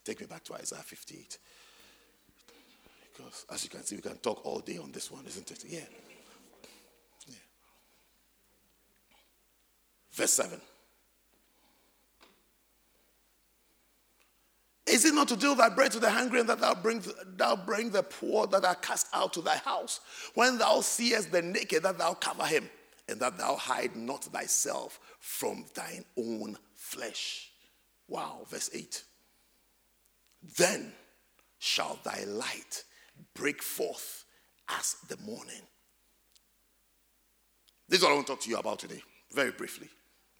Take 0.03 0.21
me 0.21 0.27
back 0.27 0.43
to 0.45 0.53
Isaiah 0.55 0.79
58. 0.79 1.37
Because 3.13 3.45
as 3.51 3.63
you 3.63 3.69
can 3.69 3.83
see, 3.83 3.95
we 3.95 4.01
can 4.01 4.17
talk 4.17 4.45
all 4.45 4.59
day 4.59 4.77
on 4.77 4.91
this 4.91 5.11
one, 5.11 5.25
isn't 5.27 5.51
it? 5.51 5.63
Yeah. 5.67 5.79
yeah. 5.79 6.08
Verse 10.11 10.31
7. 10.31 10.59
Is 14.87 15.05
it 15.05 15.13
not 15.13 15.27
to 15.27 15.35
deal 15.35 15.53
thy 15.53 15.69
bread 15.69 15.91
to 15.91 15.99
the 15.99 16.09
hungry, 16.09 16.39
and 16.39 16.49
that 16.49 16.59
thou 16.59 16.73
bring, 16.73 17.03
thou 17.37 17.55
bring 17.55 17.91
the 17.91 18.01
poor 18.01 18.47
that 18.47 18.65
are 18.65 18.75
cast 18.75 19.07
out 19.13 19.33
to 19.33 19.41
thy 19.41 19.57
house? 19.57 19.99
When 20.33 20.57
thou 20.57 20.81
seest 20.81 21.31
the 21.31 21.43
naked, 21.43 21.83
that 21.83 21.99
thou 21.99 22.15
cover 22.15 22.45
him, 22.45 22.67
and 23.07 23.19
that 23.19 23.37
thou 23.37 23.55
hide 23.55 23.95
not 23.95 24.23
thyself 24.23 24.99
from 25.19 25.65
thine 25.75 26.05
own 26.17 26.57
flesh. 26.73 27.51
Wow, 28.07 28.41
verse 28.49 28.71
8. 28.73 29.03
Then 30.57 30.91
shall 31.59 31.99
thy 32.03 32.23
light 32.23 32.83
break 33.35 33.61
forth 33.61 34.25
as 34.69 34.95
the 35.07 35.17
morning. 35.17 35.61
This 37.87 37.99
is 37.99 38.03
what 38.03 38.11
I 38.11 38.15
want 38.15 38.27
to 38.27 38.33
talk 38.33 38.41
to 38.41 38.49
you 38.49 38.57
about 38.57 38.79
today, 38.79 39.01
very 39.31 39.51
briefly. 39.51 39.89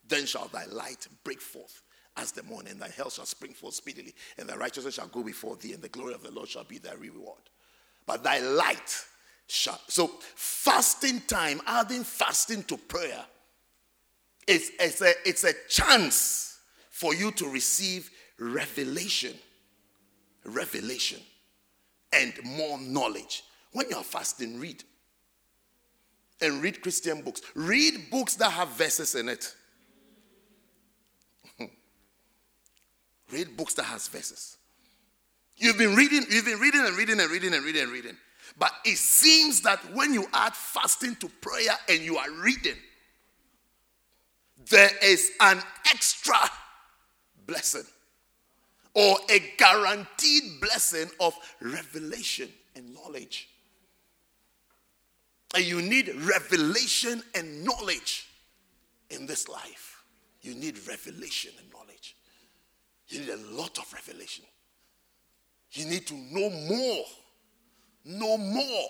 Then 0.09 0.25
shall 0.25 0.47
thy 0.47 0.65
light 0.65 1.07
break 1.23 1.39
forth 1.39 1.81
as 2.17 2.31
the 2.31 2.43
morning, 2.43 2.77
thy 2.77 2.89
health 2.89 3.13
shall 3.13 3.25
spring 3.25 3.53
forth 3.53 3.75
speedily, 3.75 4.13
and 4.37 4.49
thy 4.49 4.55
righteousness 4.55 4.95
shall 4.95 5.07
go 5.07 5.23
before 5.23 5.55
thee, 5.55 5.73
and 5.73 5.81
the 5.81 5.89
glory 5.89 6.13
of 6.13 6.23
the 6.23 6.31
Lord 6.31 6.49
shall 6.49 6.65
be 6.65 6.77
thy 6.77 6.93
reward. 6.93 7.39
But 8.05 8.23
thy 8.23 8.39
light 8.39 9.05
shall. 9.47 9.79
So, 9.87 10.07
fasting 10.35 11.21
time, 11.27 11.61
adding 11.65 12.03
fasting 12.03 12.63
to 12.63 12.77
prayer, 12.77 13.23
it's, 14.47 14.71
it's, 14.79 15.01
a, 15.01 15.13
it's 15.25 15.43
a 15.43 15.53
chance 15.69 16.59
for 16.89 17.13
you 17.13 17.31
to 17.31 17.47
receive 17.47 18.09
revelation. 18.39 19.35
Revelation 20.43 21.19
and 22.11 22.33
more 22.43 22.79
knowledge. 22.79 23.43
When 23.71 23.89
you 23.89 23.97
are 23.97 24.03
fasting, 24.03 24.59
read. 24.59 24.83
And 26.41 26.63
read 26.63 26.81
Christian 26.81 27.21
books. 27.21 27.41
Read 27.53 28.09
books 28.09 28.35
that 28.35 28.51
have 28.51 28.69
verses 28.69 29.15
in 29.15 29.29
it. 29.29 29.53
Read 33.31 33.55
books 33.55 33.73
that 33.75 33.83
has 33.83 34.07
verses. 34.07 34.57
You've 35.57 35.77
been 35.77 35.95
reading, 35.95 36.23
you've 36.29 36.45
been 36.45 36.59
reading 36.59 36.85
and 36.85 36.95
reading 36.95 37.19
and 37.19 37.29
reading 37.29 37.53
and 37.53 37.63
reading 37.63 37.83
and 37.83 37.91
reading. 37.91 38.17
But 38.57 38.71
it 38.85 38.97
seems 38.97 39.61
that 39.61 39.79
when 39.93 40.13
you 40.13 40.25
add 40.33 40.55
fasting 40.55 41.15
to 41.17 41.29
prayer 41.41 41.75
and 41.87 41.99
you 41.99 42.17
are 42.17 42.31
reading, 42.43 42.75
there 44.69 44.91
is 45.03 45.31
an 45.39 45.61
extra 45.89 46.37
blessing 47.45 47.85
or 48.93 49.17
a 49.29 49.39
guaranteed 49.57 50.59
blessing 50.61 51.09
of 51.19 51.33
revelation 51.61 52.49
and 52.75 52.93
knowledge. 52.93 53.49
And 55.55 55.65
you 55.65 55.81
need 55.81 56.13
revelation 56.15 57.23
and 57.35 57.63
knowledge 57.63 58.29
in 59.09 59.25
this 59.25 59.49
life. 59.49 60.03
You 60.41 60.53
need 60.53 60.77
revelation 60.87 61.51
and 61.59 61.71
knowledge. 61.71 62.15
You 63.09 63.21
need 63.21 63.29
a 63.29 63.37
lot 63.55 63.77
of 63.79 63.91
revelation. 63.91 64.45
You 65.71 65.85
need 65.85 66.05
to 66.07 66.13
know 66.13 66.49
more, 66.49 67.05
know 68.05 68.37
more, 68.37 68.89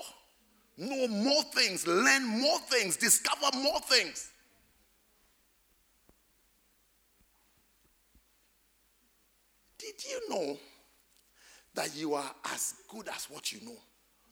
know 0.78 1.08
more 1.08 1.44
things, 1.54 1.88
learn 1.88 2.26
more 2.26 2.60
things, 2.70 2.98
discover 2.98 3.58
more 3.58 3.80
things. 3.82 4.32
Did 9.78 9.96
you 10.10 10.30
know 10.30 10.58
that 11.74 11.96
you 11.96 12.14
are 12.14 12.32
as 12.54 12.76
good 12.90 13.08
as 13.08 13.26
what 13.30 13.54
you 13.54 13.62
know? 13.66 13.78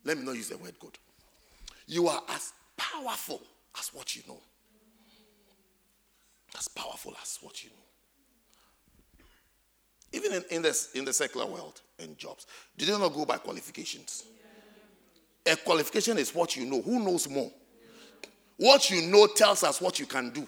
Let 0.04 0.18
me 0.18 0.26
not 0.26 0.36
use 0.36 0.50
the 0.50 0.58
word 0.58 0.78
good. 0.80 0.98
You 1.86 2.08
are 2.10 2.22
as 2.30 2.52
powerful 2.76 3.42
as 3.80 3.94
what 3.94 4.16
you 4.16 4.24
know. 4.28 4.40
As 6.58 6.68
powerful 6.68 7.14
as 7.22 7.40
what 7.42 7.64
you 7.64 7.70
know. 7.70 7.87
Even 10.18 10.34
in, 10.34 10.44
in, 10.50 10.62
this, 10.64 10.92
in 10.94 11.06
the 11.06 11.14
secular 11.14 11.46
world 11.46 11.82
and 12.00 12.18
jobs, 12.18 12.48
they 12.76 12.88
not 12.88 13.14
go 13.14 13.24
by 13.24 13.38
qualifications? 13.38 14.24
A 15.46 15.56
qualification 15.56 16.18
is 16.18 16.34
what 16.34 16.56
you 16.56 16.66
know. 16.66 16.82
Who 16.82 17.00
knows 17.00 17.30
more? 17.30 17.52
What 18.58 18.90
you 18.90 19.04
know 19.04 19.28
tells 19.28 19.64
us 19.64 19.80
what 19.80 20.00
you 20.00 20.08
can 20.08 20.32
do. 20.32 20.46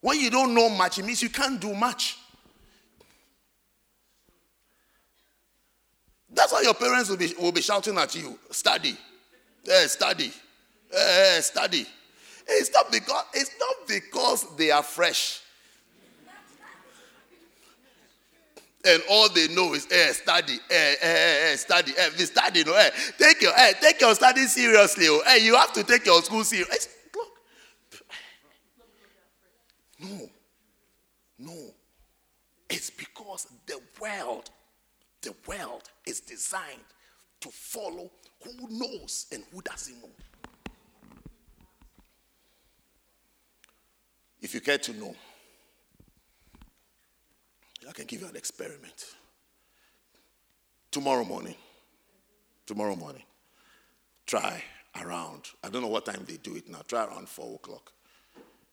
When 0.00 0.18
you 0.18 0.30
don't 0.30 0.52
know 0.52 0.68
much, 0.68 0.98
it 0.98 1.04
means 1.04 1.22
you 1.22 1.28
can't 1.28 1.60
do 1.60 1.72
much. 1.74 2.18
That's 6.30 6.52
why 6.52 6.62
your 6.62 6.74
parents 6.74 7.08
will 7.08 7.16
be, 7.16 7.32
will 7.40 7.52
be 7.52 7.62
shouting 7.62 7.96
at 7.96 8.16
you 8.16 8.36
study, 8.50 8.96
eh, 9.70 9.86
study, 9.86 10.32
eh, 10.92 11.40
study. 11.40 11.86
It's 12.48 12.72
not, 12.72 12.90
because, 12.90 13.24
it's 13.32 13.52
not 13.60 13.88
because 13.88 14.56
they 14.56 14.72
are 14.72 14.82
fresh. 14.82 15.40
And 18.86 19.02
all 19.10 19.28
they 19.30 19.48
know 19.48 19.74
is 19.74 19.86
eh, 19.90 20.12
study, 20.12 20.58
eh, 20.70 20.74
eh, 20.74 20.94
eh, 21.02 21.52
eh 21.52 21.56
study, 21.56 21.92
eh, 21.96 22.10
be 22.16 22.24
study, 22.24 22.64
no, 22.64 22.74
eh. 22.74 22.90
Take 23.18 23.40
your, 23.42 23.52
eh, 23.56 23.72
take 23.80 24.00
your 24.00 24.14
study 24.14 24.42
seriously, 24.42 25.06
oh. 25.08 25.22
Eh, 25.26 25.36
you 25.36 25.56
have 25.56 25.72
to 25.72 25.82
take 25.84 26.04
your 26.04 26.20
school 26.22 26.44
seriously. 26.44 26.92
Look, 27.14 27.32
no, 30.00 30.30
no, 31.38 31.74
it's 32.68 32.90
because 32.90 33.46
the 33.66 33.80
world 34.00 34.50
the 35.24 35.34
world 35.46 35.88
is 36.06 36.20
designed 36.20 36.84
to 37.40 37.48
follow 37.48 38.10
who 38.42 38.68
knows 38.70 39.26
and 39.32 39.42
who 39.52 39.62
doesn't 39.62 40.00
know. 40.00 40.10
If 44.42 44.54
you 44.54 44.60
care 44.60 44.76
to 44.76 44.92
know, 44.92 45.14
I 47.88 47.92
can 47.92 48.06
give 48.06 48.20
you 48.20 48.28
an 48.28 48.36
experiment. 48.36 49.14
Tomorrow 50.90 51.24
morning, 51.24 51.56
tomorrow 52.66 52.96
morning, 52.96 53.24
try 54.26 54.62
around, 55.02 55.48
I 55.62 55.68
don't 55.68 55.82
know 55.82 55.88
what 55.88 56.06
time 56.06 56.24
they 56.26 56.36
do 56.36 56.56
it 56.56 56.68
now, 56.68 56.82
try 56.86 57.04
around 57.04 57.28
4 57.28 57.56
o'clock. 57.56 57.92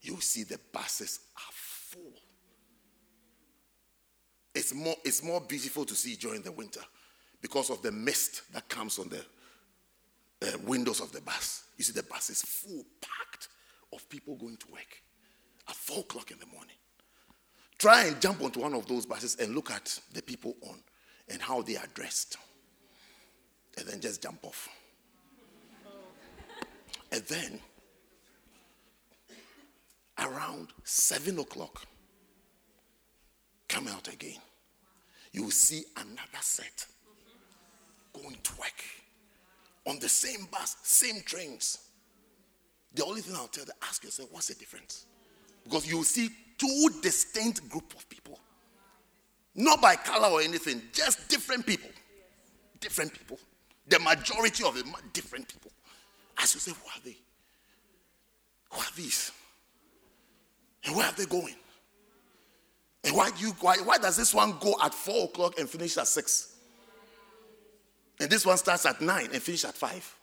You'll 0.02 0.22
see 0.22 0.44
the 0.44 0.60
buses 0.72 1.20
are 1.36 1.52
full 1.52 2.14
it's 4.54 4.74
more, 4.74 4.96
it's 5.04 5.24
more 5.24 5.42
beautiful 5.42 5.86
to 5.86 5.96
see 5.96 6.16
during 6.16 6.42
the 6.42 6.52
winter 6.52 6.82
because 7.42 7.70
of 7.70 7.82
the 7.82 7.92
mist 7.92 8.42
that 8.54 8.68
comes 8.68 9.00
on 9.00 9.10
the 9.10 9.24
uh, 10.48 10.58
windows 10.66 11.00
of 11.00 11.12
the 11.12 11.22
bus. 11.22 11.64
You 11.78 11.84
see, 11.84 11.94
the 11.94 12.04
bus 12.04 12.30
is 12.30 12.42
full, 12.42 12.84
packed 13.02 13.48
of 13.94 14.08
people 14.10 14.36
going 14.36 14.58
to 14.58 14.72
work 14.72 15.02
at 15.68 15.76
four 15.76 16.00
o'clock 16.00 16.32
in 16.32 16.40
the 16.40 16.46
morning. 16.48 16.76
Try 17.82 18.04
and 18.04 18.22
jump 18.22 18.44
onto 18.44 18.60
one 18.60 18.76
of 18.76 18.86
those 18.86 19.08
buses 19.08 19.38
and 19.38 19.56
look 19.56 19.72
at 19.72 20.00
the 20.14 20.22
people 20.22 20.56
on 20.70 20.76
and 21.30 21.42
how 21.42 21.64
they 21.64 21.78
are 21.78 21.88
dressed. 21.96 22.38
And 23.76 23.88
then 23.88 24.00
just 24.00 24.22
jump 24.22 24.46
off. 24.46 24.70
And 27.12 27.24
then, 27.24 27.60
around 30.20 30.68
seven 30.84 31.40
o'clock, 31.40 31.88
come 33.68 33.88
out 33.88 34.14
again. 34.14 34.38
You 35.32 35.46
will 35.46 35.50
see 35.50 35.84
another 35.98 36.22
set 36.42 36.86
going 38.14 38.38
to 38.44 38.52
work 38.60 38.84
on 39.88 39.98
the 39.98 40.08
same 40.08 40.48
bus, 40.52 40.76
same 40.84 41.22
trains. 41.26 41.80
The 42.94 43.04
only 43.04 43.22
thing 43.22 43.36
I'll 43.36 43.48
tell 43.48 43.66
you, 43.66 43.72
ask 43.82 44.04
yourself, 44.04 44.30
what's 44.32 44.50
the 44.50 44.54
difference? 44.54 45.08
Because 45.64 45.90
you 45.90 45.98
will 45.98 46.04
see 46.04 46.30
two 46.62 46.90
distinct 47.02 47.68
group 47.70 47.94
of 47.96 48.08
people. 48.08 48.40
Not 49.56 49.82
by 49.82 49.96
color 49.96 50.28
or 50.28 50.42
anything, 50.42 50.82
just 50.94 51.28
different 51.28 51.66
people. 51.66 51.90
Different 52.80 53.14
people. 53.14 53.40
The 53.88 54.00
majority 54.00 54.64
of 54.64 54.78
them 54.78 54.94
different 55.12 55.48
people. 55.48 55.72
As 56.38 56.54
you 56.54 56.60
say, 56.60 56.72
who 56.72 56.88
are 56.88 57.02
they? 57.04 57.18
Who 58.72 58.80
are 58.80 58.96
these? 58.96 59.32
And 60.86 60.96
where 60.96 61.06
are 61.06 61.14
they 61.14 61.26
going? 61.26 61.56
And 63.04 63.16
why 63.16 63.32
do 63.32 63.46
you 63.46 63.54
why, 63.60 63.78
why 63.84 63.98
does 63.98 64.16
this 64.16 64.34
one 64.34 64.56
go 64.60 64.76
at 64.82 64.94
four 64.94 65.26
o'clock 65.26 65.60
and 65.60 65.68
finish 65.68 65.98
at 65.98 66.08
six? 66.08 66.56
And 68.20 68.30
this 68.30 68.46
one 68.46 68.58
starts 68.58 68.86
at 68.86 69.02
nine 69.02 69.30
and 69.34 69.42
finish 69.42 69.66
at 69.66 69.76
five. 69.76 70.16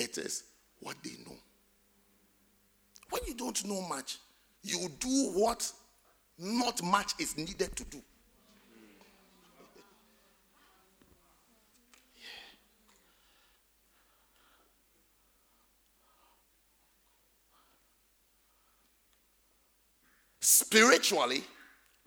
It 0.00 0.16
is 0.16 0.44
what 0.80 0.96
they 1.04 1.10
know. 1.26 1.36
When 3.10 3.20
you 3.26 3.34
don't 3.34 3.62
know 3.66 3.82
much, 3.82 4.16
you 4.62 4.88
do 4.98 5.32
what 5.34 5.70
not 6.38 6.82
much 6.82 7.12
is 7.18 7.36
needed 7.36 7.76
to 7.76 7.84
do. 7.84 8.00
spiritually, 20.42 21.42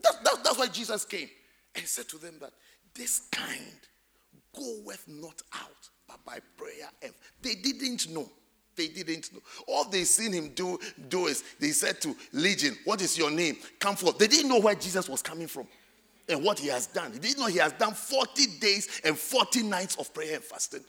that, 0.01 0.23
that, 0.23 0.43
that's 0.43 0.57
why 0.57 0.67
Jesus 0.67 1.05
came 1.05 1.29
and 1.75 1.85
said 1.85 2.07
to 2.09 2.17
them 2.17 2.35
that 2.41 2.51
this 2.95 3.27
kind 3.31 3.77
goeth 4.55 5.05
not 5.07 5.41
out 5.53 5.89
but 6.07 6.23
by 6.25 6.39
prayer. 6.57 6.89
And 7.01 7.13
they 7.41 7.55
didn't 7.55 8.09
know. 8.09 8.29
They 8.75 8.87
didn't 8.87 9.33
know. 9.33 9.39
All 9.67 9.85
they 9.85 10.03
seen 10.03 10.33
him 10.33 10.49
do, 10.49 10.79
do 11.07 11.27
is 11.27 11.43
they 11.59 11.69
said 11.69 12.01
to 12.01 12.15
Legion, 12.31 12.75
What 12.85 13.01
is 13.01 13.17
your 13.17 13.31
name? 13.31 13.57
Come 13.79 13.95
forth. 13.95 14.17
They 14.17 14.27
didn't 14.27 14.49
know 14.49 14.59
where 14.59 14.75
Jesus 14.75 15.07
was 15.07 15.21
coming 15.21 15.47
from 15.47 15.67
and 16.27 16.43
what 16.43 16.59
he 16.59 16.67
has 16.67 16.87
done. 16.87 17.11
They 17.11 17.19
didn't 17.19 17.39
know 17.39 17.47
he 17.47 17.59
has 17.59 17.73
done 17.73 17.93
40 17.93 18.59
days 18.59 19.01
and 19.03 19.17
40 19.17 19.63
nights 19.63 19.95
of 19.97 20.13
prayer 20.13 20.35
and 20.35 20.43
fasting. 20.43 20.83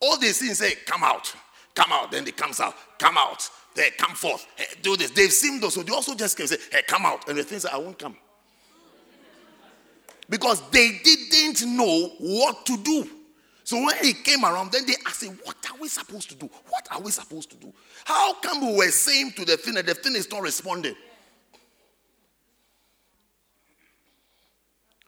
All 0.00 0.18
they 0.18 0.28
seen 0.28 0.54
say, 0.54 0.74
Come 0.86 1.02
out, 1.02 1.34
come 1.74 1.90
out. 1.90 2.12
Then 2.12 2.26
he 2.26 2.32
comes 2.32 2.60
out, 2.60 2.74
come 2.98 3.16
out. 3.18 3.48
They 3.74 3.90
come 3.90 4.14
forth, 4.14 4.46
hey, 4.56 4.64
do 4.80 4.96
this. 4.96 5.10
They've 5.10 5.32
seen 5.32 5.60
those, 5.60 5.74
so 5.74 5.82
they 5.82 5.92
also 5.92 6.14
just 6.14 6.36
came 6.36 6.46
say, 6.46 6.56
Hey, 6.72 6.82
come 6.86 7.04
out. 7.04 7.28
And 7.28 7.36
the 7.36 7.42
things 7.42 7.66
I 7.66 7.76
won't 7.76 7.98
come. 7.98 8.16
Because 10.28 10.68
they 10.70 11.00
didn't 11.04 11.76
know 11.76 12.10
what 12.18 12.66
to 12.66 12.76
do. 12.78 13.08
So 13.66 13.84
when 13.84 13.96
he 14.00 14.12
came 14.12 14.44
around, 14.44 14.70
then 14.70 14.86
they 14.86 14.94
asked 15.04 15.24
him, 15.24 15.36
What 15.42 15.56
are 15.68 15.76
we 15.80 15.88
supposed 15.88 16.28
to 16.28 16.36
do? 16.36 16.48
What 16.68 16.86
are 16.92 17.00
we 17.00 17.10
supposed 17.10 17.50
to 17.50 17.56
do? 17.56 17.72
How 18.04 18.34
come 18.34 18.64
we 18.64 18.76
were 18.76 18.90
saying 18.92 19.32
to 19.32 19.44
the 19.44 19.56
thing 19.56 19.76
and 19.76 19.84
the 19.84 19.92
thing 19.92 20.14
is 20.14 20.30
not 20.30 20.42
responding? 20.42 20.94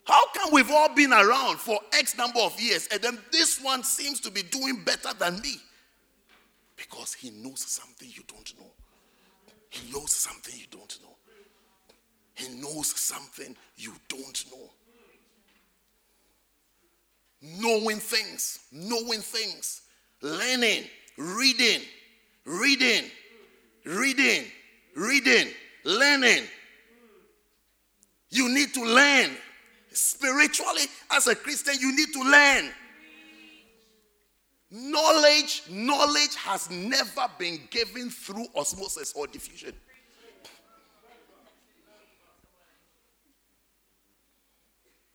How 0.02 0.26
come 0.35 0.52
we've 0.52 0.72
all 0.72 0.93
been 0.93 1.12
around 1.12 1.59
for 1.59 1.78
X 1.93 2.18
number 2.18 2.40
of 2.40 2.60
years 2.60 2.89
and 2.90 3.01
then 3.01 3.18
this 3.30 3.62
one 3.62 3.85
seems 3.85 4.18
to 4.22 4.30
be 4.32 4.43
doing 4.43 4.82
better 4.85 5.14
than 5.16 5.40
me? 5.40 5.55
Because 6.76 7.14
he 7.14 7.30
knows 7.30 7.60
something 7.60 8.09
you 8.12 8.24
don't 8.26 8.59
know. 8.59 8.72
He 9.70 9.93
knows 9.93 10.10
something 10.10 10.59
you 10.59 10.66
don't 10.72 10.98
know. 11.01 11.14
He 12.35 12.48
knows 12.60 12.89
something 12.89 13.55
you 13.76 13.93
don't 14.09 14.44
know 14.51 14.70
knowing 17.40 17.98
things, 17.98 18.60
knowing 18.73 19.20
things, 19.20 19.82
learning, 20.23 20.85
reading, 21.16 21.81
reading, 22.44 23.05
reading, 23.85 24.44
reading, 24.97 25.48
learning. 25.85 26.44
You 28.31 28.48
need 28.48 28.74
to 28.74 28.85
learn. 28.85 29.31
Spiritually, 29.90 30.82
as 31.12 31.27
a 31.27 31.35
Christian, 31.35 31.74
you 31.81 31.97
need 31.97 32.12
to 32.12 32.23
learn. 32.23 32.70
Knowledge, 34.70 35.62
knowledge 35.70 36.35
has 36.36 36.70
never 36.70 37.27
been 37.39 37.59
given 37.70 38.10
through 38.10 38.47
osmosis 38.55 39.15
or 39.16 39.27
diffusion. 39.27 39.73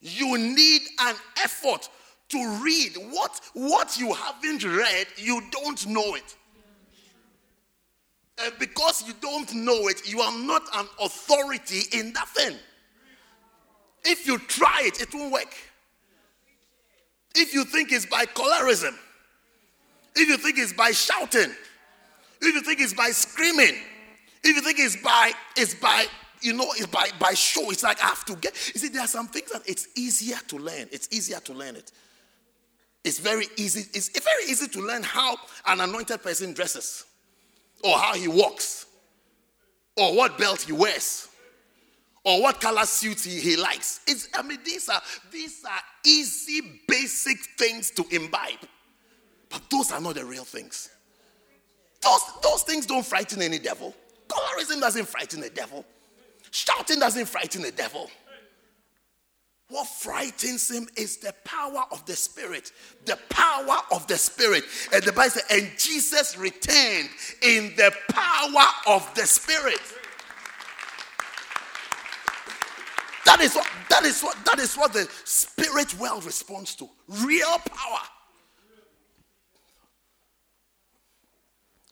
You 0.02 0.38
need 0.38 0.82
an 1.00 1.16
effort 1.41 1.88
to 2.34 2.60
read 2.64 2.95
what 3.11 3.39
what 3.53 3.97
you 3.97 4.14
haven't 4.14 4.64
read 4.64 5.07
you 5.18 5.41
don't 5.51 5.88
know 5.88 6.15
it. 6.15 6.35
And 8.43 8.53
because 8.60 9.07
you 9.07 9.14
don't 9.22 9.53
know 9.53 9.88
it 9.88 10.07
you 10.07 10.19
are 10.22 10.38
not 10.38 10.64
an 10.76 10.88
authority 10.99 11.81
in 11.97 12.14
that 12.14 12.27
thing. 12.30 12.57
If 14.03 14.27
you 14.27 14.38
try 14.38 14.81
it 14.84 15.01
it 15.01 15.14
won't 15.14 15.31
work. 15.31 15.53
If 17.35 17.53
you 17.53 17.64
think 17.65 17.91
it's 17.91 18.05
by 18.05 18.26
colorism 18.26 18.95
if 20.15 20.27
you 20.30 20.38
think 20.38 20.57
it's 20.57 20.73
by 20.73 20.91
shouting 20.91 21.53
if 22.41 22.53
you 22.53 22.61
think 22.61 22.80
it's 22.81 22.93
by 22.93 23.10
screaming 23.10 23.76
if 24.43 24.55
you 24.55 24.61
think 24.61 24.80
it's 24.80 24.95
by 24.97 25.31
it's 25.55 25.73
by 25.76 26.05
you 26.41 26.53
know 26.53 26.65
it's 26.76 26.88
by 26.88 27.10
by 27.19 27.34
show 27.34 27.69
it's 27.72 27.84
like 27.84 28.01
i 28.03 28.07
have 28.07 28.26
to 28.26 28.35
get 28.35 28.53
you 28.73 28.80
see 28.80 28.89
there 28.89 29.01
are 29.01 29.07
some 29.07 29.27
things 29.27 29.51
that 29.51 29.61
it's 29.65 29.88
easier 29.95 30.38
to 30.47 30.57
learn 30.57 30.88
it's 30.91 31.07
easier 31.11 31.39
to 31.39 31.53
learn 31.53 31.76
it 31.76 31.91
it's 33.04 33.20
very 33.20 33.48
easy. 33.58 33.86
It's 33.94 34.10
very 34.20 34.50
easy 34.50 34.68
to 34.68 34.80
learn 34.80 35.04
how 35.04 35.36
an 35.66 35.82
anointed 35.82 36.24
person 36.24 36.54
dresses, 36.54 37.06
or 37.84 37.98
how 37.98 38.14
he 38.14 38.28
walks, 38.28 38.86
or 39.98 40.16
what 40.16 40.38
belt 40.38 40.62
he 40.62 40.72
wears, 40.72 41.28
or 42.24 42.42
what 42.42 42.62
color 42.62 42.86
suit 42.86 43.20
he, 43.22 43.40
he 43.40 43.58
likes. 43.58 44.00
It's, 44.08 44.30
I 44.34 44.42
mean, 44.42 44.60
these 44.64 44.88
are 44.90 45.02
these 45.32 45.64
are 45.66 45.82
easy, 46.06 46.82
basic 46.88 47.38
things 47.58 47.92
to 47.92 48.06
imbibe. 48.12 48.68
But 49.50 49.70
those 49.70 49.92
are 49.92 50.02
not 50.02 50.16
the 50.16 50.26
real 50.26 50.46
things. 50.46 50.90
Those, 52.02 52.22
those 52.42 52.64
things 52.64 52.86
don't 52.86 53.06
frighten 53.06 53.42
any 53.42 53.60
devil. 53.60 53.94
Colorism 54.28 54.82
doesn't 54.82 55.08
frighten 55.08 55.42
the 55.42 55.50
devil. 55.50 55.86
Shouting 56.52 57.00
doesn't 57.00 57.28
frighten 57.28 57.62
the 57.62 57.72
devil. 57.72 58.10
What 59.74 59.88
frightens 59.88 60.70
him 60.70 60.88
is 60.95 61.18
the 61.18 61.34
power 61.45 61.86
of 61.91 62.06
the 62.06 62.16
Spirit. 62.16 62.72
The 63.06 63.18
power 63.30 63.80
of 63.91 64.06
the 64.06 64.20
Spirit. 64.20 64.66
And 64.94 65.02
the 65.02 65.12
Bible 65.12 65.32
says, 65.32 65.45
and 65.50 65.68
Jesus 65.80 66.38
returned 66.38 67.10
in 67.41 67.74
the 67.76 67.91
power 68.12 68.68
of 68.86 69.12
the 69.16 69.26
Spirit. 69.26 69.80
That 73.26 73.40
is 73.41 73.56
what 73.56 73.68
that 73.90 74.04
is 74.06 74.22
what 74.22 74.45
that 74.45 74.60
is 74.60 74.76
what 74.76 74.94
the 74.94 75.10
spirit 75.24 75.98
world 75.98 76.24
responds 76.24 76.76
to. 76.76 76.88
Real 77.08 77.58
power. 77.58 78.02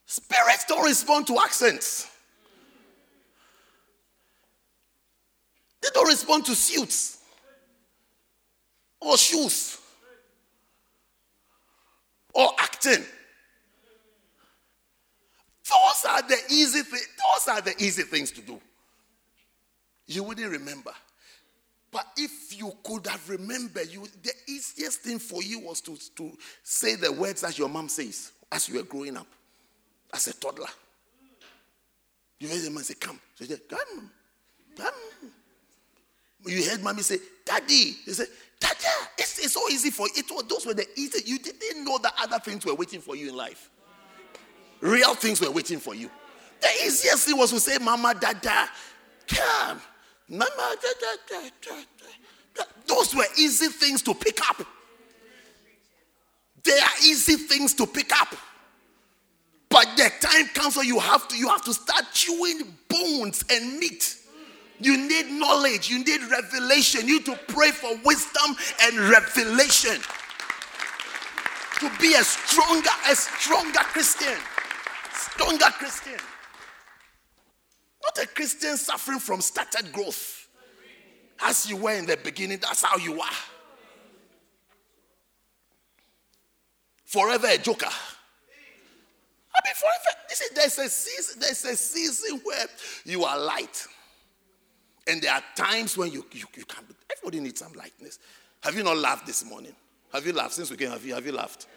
Spirits 0.05 0.65
don't 0.67 0.85
respond 0.85 1.25
to 1.27 1.39
accents. 1.39 2.11
They 5.81 5.89
don't 5.95 6.07
respond 6.07 6.45
to 6.45 6.53
suits 6.53 7.20
or 9.01 9.17
shoes 9.17 9.79
or 12.33 12.49
acting. 12.59 13.03
Those 15.69 16.05
are 16.09 16.21
the 16.21 16.37
easy 16.49 16.81
things. 16.81 17.07
Those 17.17 17.47
are 17.53 17.61
the 17.61 17.75
easy 17.83 18.03
things 18.03 18.31
to 18.31 18.41
do. 18.41 18.59
You 20.07 20.23
wouldn't 20.23 20.51
remember. 20.51 20.91
But 21.91 22.07
if 22.15 22.57
you 22.57 22.71
could 22.83 23.05
have 23.07 23.29
remembered, 23.29 23.87
you 23.89 24.07
the 24.23 24.31
easiest 24.47 25.01
thing 25.01 25.19
for 25.19 25.43
you 25.43 25.59
was 25.59 25.81
to, 25.81 25.97
to 26.15 26.31
say 26.63 26.95
the 26.95 27.11
words 27.11 27.41
that 27.41 27.57
your 27.57 27.67
mom 27.67 27.89
says 27.89 28.31
as 28.51 28.69
you 28.69 28.75
were 28.75 28.83
growing 28.83 29.17
up, 29.17 29.27
as 30.13 30.27
a 30.27 30.33
toddler. 30.33 30.67
You 32.39 32.47
heard 32.47 32.71
man 32.71 32.83
say, 32.83 32.95
Come. 32.95 33.19
So 33.35 33.45
you 33.45 33.55
say, 33.55 33.61
Come. 33.69 34.11
Come. 34.77 34.93
You 36.45 36.63
heard 36.69 36.81
mommy 36.81 37.03
say, 37.03 37.17
Daddy. 37.45 37.95
He 38.05 38.13
said, 38.13 38.27
Daddy. 38.61 38.77
It's, 39.17 39.39
it's 39.39 39.53
so 39.53 39.67
easy 39.69 39.89
for. 39.89 40.07
It 40.15 40.25
those 40.47 40.65
were 40.65 40.73
the 40.73 40.87
easy. 40.95 41.21
You 41.25 41.37
didn't 41.39 41.83
know 41.83 41.97
that 41.97 42.13
other 42.21 42.39
things 42.39 42.65
were 42.65 42.75
waiting 42.75 43.01
for 43.01 43.15
you 43.15 43.29
in 43.29 43.35
life. 43.35 43.69
Real 44.79 45.13
things 45.15 45.41
were 45.41 45.51
waiting 45.51 45.79
for 45.79 45.93
you. 45.93 46.09
The 46.61 46.69
easiest 46.85 47.27
thing 47.27 47.37
was 47.37 47.51
to 47.51 47.59
say, 47.59 47.77
Mama, 47.79 48.15
Dada, 48.19 48.69
come. 49.27 49.81
Mama, 50.29 50.45
Dada, 50.81 51.17
Dada, 51.27 51.51
Dada. 51.61 52.69
Those 52.87 53.15
were 53.15 53.25
easy 53.37 53.67
things 53.67 54.01
to 54.03 54.13
pick 54.13 54.39
up. 54.49 54.65
They 56.63 56.77
are 56.77 56.97
easy 57.03 57.35
things 57.35 57.73
to 57.75 57.87
pick 57.87 58.11
up. 58.19 58.35
But 59.69 59.87
the 59.95 60.11
time 60.19 60.47
comes 60.53 60.75
when 60.75 60.85
you 60.85 60.99
have 60.99 61.27
to 61.29 61.37
you 61.37 61.47
have 61.47 61.63
to 61.63 61.73
start 61.73 62.03
chewing 62.13 62.75
bones 62.89 63.43
and 63.49 63.79
meat. 63.79 64.17
You 64.81 64.97
need 64.97 65.31
knowledge, 65.31 65.89
you 65.89 66.03
need 66.03 66.21
revelation. 66.29 67.07
You 67.07 67.19
need 67.19 67.25
to 67.25 67.39
pray 67.47 67.71
for 67.71 67.95
wisdom 68.03 68.55
and 68.81 68.97
revelation. 68.97 70.01
To 71.79 71.91
be 71.99 72.13
a 72.13 72.23
stronger, 72.23 72.89
a 73.09 73.15
stronger 73.15 73.79
Christian. 73.79 74.37
Stronger 75.13 75.65
Christian. 75.65 76.19
Not 78.03 78.23
a 78.23 78.27
Christian 78.27 78.77
suffering 78.77 79.19
from 79.19 79.41
started 79.41 79.91
growth. 79.91 80.47
As 81.43 81.69
you 81.69 81.77
were 81.77 81.93
in 81.93 82.05
the 82.05 82.17
beginning, 82.17 82.59
that's 82.61 82.83
how 82.83 82.97
you 82.97 83.19
are. 83.21 83.29
Forever 87.05 87.47
a 87.47 87.57
joker. 87.57 87.87
I 87.87 89.59
mean, 89.65 89.73
forever. 89.75 90.17
This 90.29 90.41
is, 90.41 90.49
there's 90.51 90.77
a 90.79 90.89
season. 90.89 91.39
There's 91.41 91.65
a 91.65 91.75
season 91.75 92.39
where 92.43 92.65
you 93.05 93.25
are 93.25 93.37
light, 93.37 93.85
and 95.07 95.21
there 95.21 95.33
are 95.33 95.43
times 95.55 95.97
when 95.97 96.11
you 96.11 96.25
you, 96.31 96.45
you 96.55 96.65
can't. 96.65 96.85
Everybody 97.11 97.39
needs 97.39 97.59
some 97.59 97.73
lightness. 97.73 98.19
Have 98.61 98.75
you 98.75 98.83
not 98.83 98.97
laughed 98.97 99.25
this 99.25 99.43
morning? 99.45 99.75
Have 100.13 100.25
you 100.25 100.33
laughed 100.33 100.53
since 100.53 100.69
we 100.69 100.77
came? 100.77 100.91
Have 100.91 101.05
you 101.05 101.13
have 101.13 101.25
you 101.25 101.31
laughed? 101.31 101.67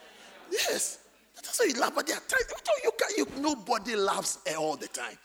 Yes. 0.51 0.99
That's 1.35 1.59
why 1.59 1.67
you 1.67 1.81
laugh. 1.81 1.95
But 1.95 2.07
there 2.07 2.17
are 2.17 2.21
times 2.21 2.45
you 2.85 2.91
can 2.99 3.09
you 3.17 3.43
nobody 3.43 3.97
laughs 3.97 4.39
all 4.57 4.77
the 4.77 4.89
time. 4.89 5.19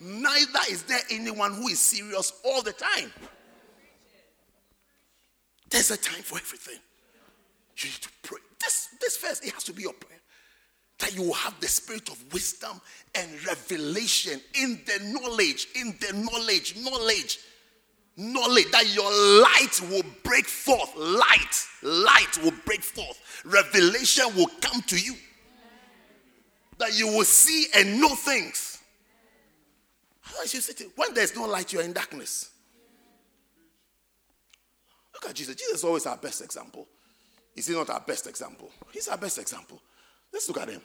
Neither 0.00 0.60
is 0.70 0.82
there 0.84 1.00
anyone 1.10 1.54
who 1.54 1.68
is 1.68 1.80
serious 1.80 2.32
all 2.44 2.62
the 2.62 2.72
time. 2.72 3.12
There's 5.70 5.90
a 5.90 5.96
time 5.96 6.22
for 6.22 6.38
everything. 6.38 6.80
You 7.78 7.90
need 7.90 8.02
to 8.02 8.08
pray. 8.22 8.38
This, 8.60 8.88
this 9.00 9.16
verse, 9.18 9.40
it 9.40 9.52
has 9.52 9.64
to 9.64 9.72
be 9.72 9.82
your 9.82 9.92
prayer. 9.92 10.18
That 10.98 11.14
you 11.14 11.22
will 11.22 11.34
have 11.34 11.58
the 11.60 11.68
spirit 11.68 12.08
of 12.08 12.32
wisdom 12.32 12.80
and 13.14 13.46
revelation 13.46 14.40
in 14.54 14.80
the 14.86 15.20
knowledge, 15.20 15.68
in 15.74 15.94
the 16.00 16.12
knowledge, 16.16 16.76
knowledge, 16.78 17.38
knowledge, 18.16 18.70
that 18.70 18.94
your 18.94 19.10
light 19.42 19.80
will 19.90 20.04
break 20.22 20.46
forth. 20.46 20.96
Light, 20.96 21.66
light 21.82 22.38
will 22.42 22.54
break 22.64 22.82
forth. 22.82 23.42
Revelation 23.44 24.24
will 24.36 24.50
come 24.60 24.80
to 24.82 24.98
you. 24.98 25.14
that 26.78 26.98
you 26.98 27.06
will 27.08 27.24
see 27.24 27.66
and 27.74 28.00
know 28.00 28.14
things. 28.14 28.82
Otherwise, 30.28 30.54
you 30.54 30.60
sit 30.60 30.82
when 30.96 31.14
there's 31.14 31.34
no 31.34 31.46
light, 31.46 31.72
you're 31.72 31.82
in 31.82 31.92
darkness. 31.92 32.50
Look 35.14 35.30
at 35.30 35.34
Jesus. 35.34 35.54
Jesus 35.54 35.78
is 35.78 35.84
always 35.84 36.04
our 36.06 36.16
best 36.18 36.42
example. 36.42 36.86
Is 37.54 37.66
he 37.66 37.74
not 37.74 37.88
our 37.88 38.00
best 38.00 38.26
example? 38.26 38.70
He's 38.92 39.08
our 39.08 39.16
best 39.16 39.38
example. 39.38 39.80
Let's 40.32 40.48
look 40.48 40.60
at 40.60 40.68
him 40.68 40.80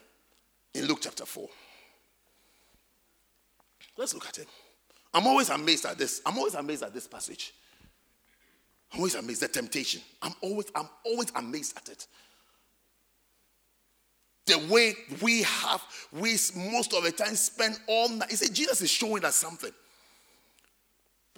in 0.74 0.86
Luke 0.86 1.00
chapter 1.02 1.26
4. 1.26 1.48
Let's 3.98 4.14
look 4.14 4.28
at 4.28 4.38
him. 4.38 4.46
I'm 5.14 5.28
always 5.28 5.50
amazed 5.50 5.86
at 5.86 5.98
this. 5.98 6.22
I'm 6.26 6.38
always 6.38 6.54
amazed 6.54 6.84
at 6.84 6.94
this 6.94 7.08
passage. 7.08 7.54
I'm 8.94 9.00
always 9.00 9.16
amazed 9.16 9.44
at 9.44 9.54
temptation. 9.54 10.02
I'm 10.22 10.34
always, 10.42 10.68
I'm 10.76 10.90
always 11.06 11.32
amazed 11.36 11.78
at 11.78 11.90
it. 11.90 12.08
The 14.46 14.58
way 14.74 14.96
we 15.22 15.44
have, 15.44 15.82
we 16.12 16.32
most 16.56 16.94
of 16.94 17.04
the 17.04 17.12
time 17.12 17.36
spend 17.36 17.80
all 17.88 18.10
night. 18.10 18.32
You 18.32 18.38
see, 18.38 18.54
Jesus 18.54 18.82
is 18.82 18.90
showing 18.90 19.24
us 19.24 19.36
something. 19.36 19.72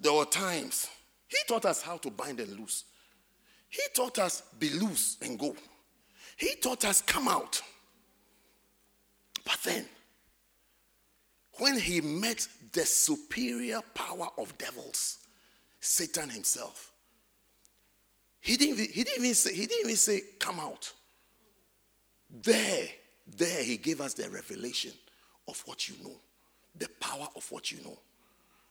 There 0.02 0.14
were 0.14 0.26
times 0.26 0.88
he 1.28 1.38
taught 1.48 1.66
us 1.66 1.82
how 1.82 1.98
to 1.98 2.12
bind 2.12 2.40
and 2.40 2.60
loose. 2.60 2.86
He 3.70 3.82
taught 3.96 4.20
us 4.20 4.44
be 4.60 4.70
loose 4.70 5.18
and 5.22 5.38
go. 5.38 5.56
He 6.38 6.56
taught 6.56 6.86
us 6.86 7.02
come 7.02 7.28
out. 7.28 7.62
But 9.46 9.60
then, 9.64 9.86
when 11.60 11.78
he 11.78 12.02
met 12.02 12.48
the 12.72 12.86
superior 12.86 13.82
power 13.94 14.28
of 14.38 14.58
devils, 14.58 15.20
Satan 15.80 16.30
himself, 16.30 16.92
he 18.40 18.58
didn't, 18.58 18.80
he 18.80 19.04
didn't 19.04 19.24
even 19.24 19.36
say, 19.36 19.54
he 19.54 19.66
didn't 19.66 19.86
even 19.86 19.96
say, 19.96 20.22
come 20.40 20.60
out. 20.60 20.92
There, 22.42 22.88
there 23.38 23.64
he 23.64 23.78
gave 23.78 24.02
us 24.02 24.14
the 24.14 24.30
revelation 24.30 24.92
of 25.48 25.62
what 25.66 25.88
you 25.88 25.96
know, 26.04 26.16
the 26.78 26.90
power 27.00 27.28
of 27.36 27.50
what 27.52 27.72
you 27.72 27.82
know, 27.84 27.98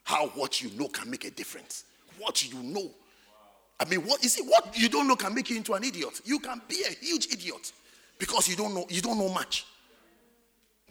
how 0.05 0.29
what 0.29 0.61
you 0.61 0.71
know 0.79 0.89
can 0.89 1.11
make 1.11 1.25
a 1.25 1.31
difference. 1.31 1.85
What 2.19 2.51
you 2.51 2.63
know. 2.63 2.91
I 3.79 3.85
mean, 3.85 4.01
what 4.01 4.23
you 4.23 4.29
see, 4.29 4.43
what 4.43 4.77
you 4.79 4.89
don't 4.89 5.09
know 5.09 5.17
can 5.17 5.35
make 5.35 5.51
you 5.51 5.57
into 5.57 5.75
an 5.75 5.85
idiot. 5.85 6.21
You 6.25 6.39
can 6.39 6.61
be 6.69 6.83
a 6.89 6.93
huge 7.05 7.33
idiot 7.33 7.73
because 8.19 8.49
you 8.49 8.57
don't 8.57 8.75
know, 8.75 8.87
you 8.89 9.01
don't 9.01 9.19
know 9.19 9.29
much. 9.29 9.67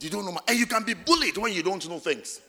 You 0.00 0.10
don't 0.10 0.24
know. 0.24 0.38
And 0.48 0.58
you 0.58 0.66
can 0.66 0.82
be 0.82 0.94
bullied 0.94 1.36
when 1.38 1.52
you 1.52 1.62
don't 1.62 1.88
know 1.88 1.98
things. 1.98 2.40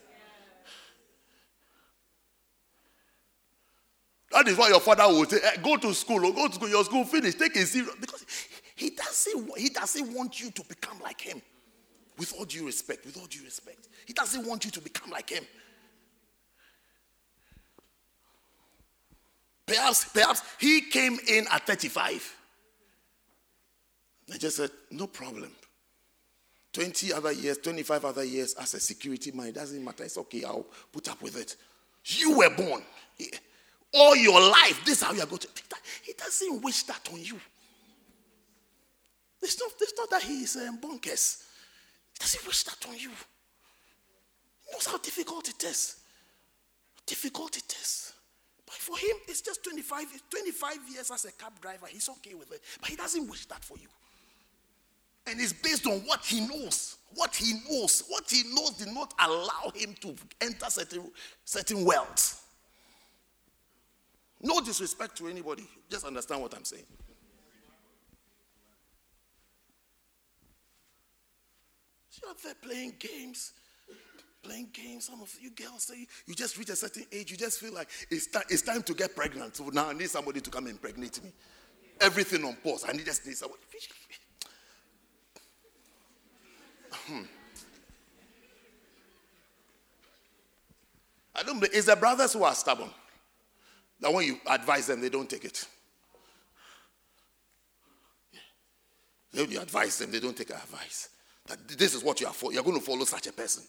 That 4.32 4.48
is 4.48 4.58
why 4.58 4.68
your 4.68 4.80
father 4.80 5.06
will 5.06 5.26
say, 5.26 5.38
"Eh, 5.40 5.56
go 5.62 5.76
to 5.76 5.94
school 5.94 6.26
or 6.26 6.32
go 6.34 6.48
to 6.48 6.54
school, 6.54 6.68
your 6.68 6.84
school 6.84 7.04
finish, 7.04 7.36
take 7.36 7.54
it 7.56 7.66
serious. 7.66 7.94
Because 8.00 8.26
he 8.74 8.90
doesn't, 8.90 9.58
he 9.58 9.68
doesn't 9.68 10.12
want 10.12 10.40
you 10.40 10.50
to 10.50 10.64
become 10.64 10.98
like 11.00 11.20
him. 11.20 11.40
With 12.18 12.34
all 12.36 12.44
due 12.44 12.66
respect, 12.66 13.04
with 13.06 13.16
all 13.16 13.26
due 13.26 13.44
respect. 13.44 13.88
He 14.06 14.12
doesn't 14.12 14.44
want 14.46 14.64
you 14.64 14.72
to 14.72 14.80
become 14.80 15.10
like 15.10 15.30
him. 15.30 15.44
Perhaps, 19.66 20.12
perhaps 20.12 20.42
he 20.58 20.82
came 20.82 21.18
in 21.28 21.46
at 21.50 21.66
35. 21.66 22.36
I 24.32 24.36
just 24.36 24.56
said, 24.56 24.70
no 24.90 25.06
problem. 25.06 25.50
20 26.74 27.12
other 27.12 27.32
years, 27.32 27.56
25 27.58 28.04
other 28.04 28.24
years 28.24 28.54
as 28.54 28.74
a 28.74 28.80
security 28.80 29.30
man, 29.30 29.46
it 29.46 29.54
doesn't 29.54 29.82
matter. 29.82 30.04
It's 30.04 30.18
okay, 30.18 30.42
I'll 30.44 30.66
put 30.92 31.08
up 31.08 31.22
with 31.22 31.38
it. 31.38 31.56
You 32.04 32.36
were 32.36 32.50
born. 32.50 32.82
All 33.94 34.16
your 34.16 34.40
life, 34.40 34.84
this 34.84 34.98
is 34.98 35.02
how 35.02 35.12
you 35.12 35.22
are 35.22 35.26
going 35.26 35.38
to. 35.38 35.48
He 36.02 36.12
doesn't 36.12 36.62
wish 36.62 36.82
that 36.82 37.08
on 37.12 37.20
you. 37.22 37.38
It's 39.40 39.60
not, 39.60 39.70
it's 39.80 39.94
not 39.96 40.10
that 40.10 40.22
he 40.22 40.42
is 40.42 40.56
um, 40.56 40.78
bonkers. 40.80 41.44
He 42.12 42.18
doesn't 42.18 42.46
wish 42.46 42.64
that 42.64 42.84
on 42.88 42.94
you. 42.94 43.10
He 43.10 44.72
knows 44.72 44.86
how 44.86 44.98
difficult 44.98 45.48
it 45.48 45.62
is. 45.62 45.98
Difficult 47.06 47.56
it 47.56 47.76
is. 47.80 48.12
But 48.66 48.74
for 48.74 48.96
him, 48.96 49.16
it's 49.28 49.42
just 49.42 49.62
25, 49.62 50.06
25 50.28 50.76
years 50.92 51.10
as 51.12 51.24
a 51.26 51.32
cab 51.32 51.52
driver. 51.60 51.86
He's 51.86 52.08
okay 52.08 52.34
with 52.34 52.50
it. 52.52 52.62
But 52.80 52.90
he 52.90 52.96
doesn't 52.96 53.28
wish 53.28 53.46
that 53.46 53.62
for 53.62 53.76
you. 53.78 53.88
And 55.26 55.40
it's 55.40 55.52
based 55.52 55.86
on 55.86 56.00
what 56.00 56.24
he 56.24 56.40
knows. 56.40 56.98
What 57.14 57.34
he 57.34 57.54
knows. 57.68 58.02
What 58.08 58.24
he 58.28 58.42
knows 58.54 58.70
did 58.70 58.92
not 58.92 59.14
allow 59.18 59.72
him 59.74 59.94
to 60.00 60.14
enter 60.40 60.66
certain, 60.68 61.10
certain 61.44 61.84
wealth. 61.84 62.40
No 64.42 64.60
disrespect 64.60 65.16
to 65.18 65.28
anybody. 65.28 65.66
Just 65.88 66.04
understand 66.04 66.42
what 66.42 66.54
I'm 66.54 66.64
saying. 66.64 66.84
You're 72.22 72.34
there 72.42 72.54
playing 72.62 72.94
games. 72.98 73.52
Playing 74.42 74.68
games. 74.72 75.06
Some 75.06 75.22
of 75.22 75.34
you 75.40 75.50
girls 75.50 75.84
say 75.84 76.06
you 76.26 76.34
just 76.34 76.58
reach 76.58 76.68
a 76.68 76.76
certain 76.76 77.06
age, 77.10 77.30
you 77.30 77.36
just 77.36 77.58
feel 77.58 77.72
like 77.72 77.88
it's, 78.10 78.26
ti- 78.26 78.40
it's 78.50 78.62
time 78.62 78.82
to 78.82 78.94
get 78.94 79.16
pregnant. 79.16 79.56
So 79.56 79.68
now 79.70 79.88
I 79.88 79.94
need 79.94 80.10
somebody 80.10 80.40
to 80.40 80.50
come 80.50 80.66
and 80.66 80.74
impregnate 80.74 81.22
me. 81.24 81.32
Everything 82.00 82.44
on 82.44 82.56
pause. 82.56 82.84
I 82.86 82.92
need 82.92 83.06
just 83.06 83.26
need 83.26 83.36
somebody. 83.36 83.62
Hmm. 87.06 87.22
I 91.34 91.42
don't 91.42 91.58
believe 91.58 91.74
it's 91.74 91.86
the 91.86 91.96
brothers 91.96 92.32
who 92.32 92.44
are 92.44 92.54
stubborn. 92.54 92.90
That 94.00 94.12
when 94.12 94.26
you 94.26 94.38
advise 94.46 94.86
them, 94.86 95.00
they 95.00 95.08
don't 95.08 95.28
take 95.28 95.44
it. 95.44 95.66
When 99.32 99.50
you 99.50 99.60
advise 99.60 99.98
them, 99.98 100.12
they 100.12 100.20
don't 100.20 100.36
take 100.36 100.50
advice. 100.50 101.08
That 101.46 101.66
this 101.68 101.94
is 101.94 102.04
what 102.04 102.20
you 102.20 102.26
are 102.26 102.32
for. 102.32 102.52
You're 102.52 102.62
going 102.62 102.78
to 102.78 102.84
follow 102.84 103.04
such 103.04 103.26
a 103.26 103.32
person. 103.32 103.64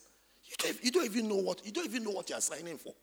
You 0.45 0.55
don't, 0.57 0.83
you 0.83 0.91
don't 0.91 1.05
even 1.05 1.27
know 1.27 1.35
what 1.35 1.65
you 1.65 1.71
don't 1.71 1.85
even 1.85 2.03
know 2.03 2.11
what 2.11 2.29
you 2.29 2.35
are 2.35 2.41
signing 2.41 2.77
for. 2.77 2.93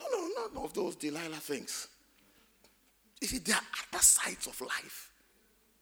No, 0.00 0.06
no, 0.10 0.28
none 0.52 0.64
of 0.64 0.74
those 0.74 0.96
Delilah 0.96 1.36
things. 1.36 1.88
You 3.20 3.28
see, 3.28 3.38
there 3.38 3.56
are 3.56 3.62
other 3.92 4.02
sides 4.02 4.46
of 4.46 4.60
life. 4.60 5.10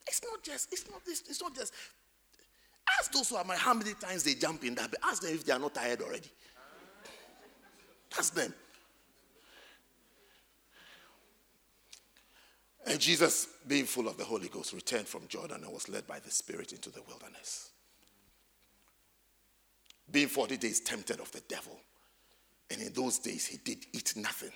It's 0.07 0.23
not 0.23 0.43
just, 0.43 0.73
it's 0.73 0.89
not 0.91 1.05
this, 1.05 1.23
it's 1.29 1.43
not 1.43 1.55
just. 1.55 1.73
Ask 2.99 3.13
those 3.13 3.29
who 3.29 3.37
are 3.37 3.45
married 3.45 3.61
how 3.61 3.75
many 3.75 3.95
times 3.95 4.23
they 4.23 4.35
jump 4.35 4.65
in 4.65 4.75
that 4.77 4.91
bed. 4.91 5.01
Ask 5.03 5.23
them 5.23 5.35
if 5.35 5.45
they 5.45 5.53
are 5.53 5.59
not 5.59 5.75
tired 5.75 6.01
already. 6.03 6.31
Ask 8.17 8.35
them. 8.35 8.55
And 12.87 13.01
Jesus, 13.01 13.49
being 13.67 13.85
full 13.85 14.07
of 14.07 14.17
the 14.17 14.25
Holy 14.25 14.49
Ghost, 14.49 14.73
returned 14.73 15.09
from 15.09 15.27
Jordan 15.27 15.65
and 15.65 15.73
was 15.73 15.89
led 15.89 16.07
by 16.07 16.21
the 16.21 16.31
Spirit 16.31 16.73
into 16.73 16.91
the 16.91 17.03
wilderness. 17.03 17.71
Being 20.11 20.29
40 20.29 20.57
days 20.57 20.81
tempted 20.81 21.19
of 21.19 21.33
the 21.33 21.41
devil. 21.49 21.81
And 22.71 22.81
in 22.81 22.93
those 22.93 23.19
days, 23.19 23.45
he 23.47 23.59
did 23.59 23.87
eat 23.93 24.15
nothing. 24.17 24.53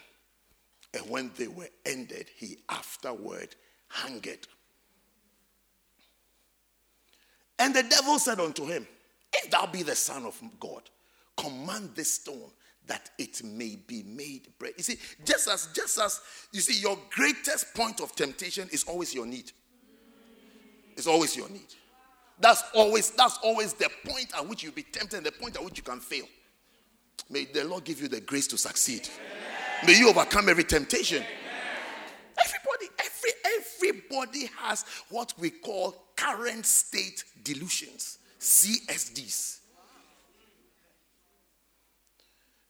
And 0.94 1.08
when 1.08 1.30
they 1.36 1.46
were 1.46 1.68
ended, 1.86 2.28
he 2.36 2.58
afterward 2.68 3.54
hungered. 3.88 4.46
And 7.58 7.74
the 7.74 7.82
devil 7.82 8.18
said 8.18 8.40
unto 8.40 8.66
him, 8.66 8.86
If 9.32 9.50
thou 9.50 9.66
be 9.66 9.82
the 9.82 9.94
Son 9.94 10.24
of 10.24 10.40
God, 10.58 10.82
command 11.36 11.90
this 11.94 12.14
stone 12.14 12.50
that 12.86 13.10
it 13.18 13.44
may 13.44 13.76
be 13.86 14.02
made 14.02 14.48
bread. 14.58 14.72
You 14.76 14.82
see, 14.82 14.98
just 15.24 15.48
as 15.48 15.68
just 15.74 15.98
as 16.00 16.20
you 16.52 16.60
see, 16.60 16.80
your 16.80 16.98
greatest 17.10 17.72
point 17.74 18.00
of 18.00 18.16
temptation 18.16 18.68
is 18.72 18.84
always 18.84 19.14
your 19.14 19.26
need. 19.26 19.52
It's 20.96 21.06
always 21.06 21.36
your 21.36 21.48
need. 21.50 21.74
That's 22.40 22.64
always 22.74 23.10
that's 23.10 23.38
always 23.44 23.74
the 23.74 23.90
point 24.06 24.32
at 24.36 24.46
which 24.46 24.62
you'll 24.62 24.72
be 24.72 24.82
tempted, 24.82 25.22
the 25.22 25.32
point 25.32 25.56
at 25.56 25.64
which 25.64 25.76
you 25.76 25.84
can 25.84 26.00
fail. 26.00 26.26
May 27.28 27.44
the 27.44 27.64
Lord 27.64 27.84
give 27.84 28.00
you 28.00 28.08
the 28.08 28.20
grace 28.20 28.46
to 28.48 28.58
succeed. 28.58 29.08
May 29.86 29.98
you 29.98 30.11
overcome 30.11 30.48
every 30.48 30.65
temptation. 30.65 31.23
Everybody, 32.44 32.86
every 32.98 33.31
everybody 33.44 34.51
has 34.59 34.85
what 35.09 35.32
we 35.39 35.51
call 35.51 35.94
current 36.16 36.66
state 36.66 37.24
delusions, 37.43 38.19
CSDs. 38.39 39.61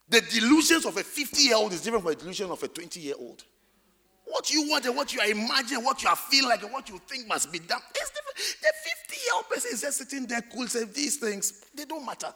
The 0.09 0.21
delusions 0.23 0.87
of 0.87 0.97
a 0.97 1.03
50 1.03 1.43
year 1.43 1.57
old 1.57 1.73
is 1.73 1.83
different 1.83 2.05
from 2.05 2.15
the 2.15 2.19
delusion 2.19 2.51
of 2.51 2.63
a 2.63 2.69
20 2.69 3.01
year 3.01 3.15
old. 3.19 3.45
What 4.25 4.53
you 4.53 4.69
want 4.69 4.87
and 4.87 4.97
what 4.97 5.13
you 5.13 5.21
are 5.21 5.27
imagining, 5.27 5.85
what 5.85 6.03
you 6.03 6.09
are 6.09 6.17
feeling 6.17 6.49
like, 6.49 6.63
and 6.63 6.73
what 6.73 6.89
you 6.89 7.01
think 7.09 7.27
must 7.27 7.51
be 7.53 7.59
done 7.59 7.81
is 8.01 8.11
different. 8.11 8.37
The 8.61 8.73
50 9.09 9.21
year 9.25 9.35
old 9.35 9.49
person 9.49 9.71
is 9.73 9.81
just 9.81 9.99
sitting 9.99 10.27
there 10.27 10.43
cool, 10.53 10.67
saying 10.69 10.91
these 10.95 11.17
things, 11.17 11.65
they 11.75 11.85
don't 11.85 12.07
matter. 12.07 12.33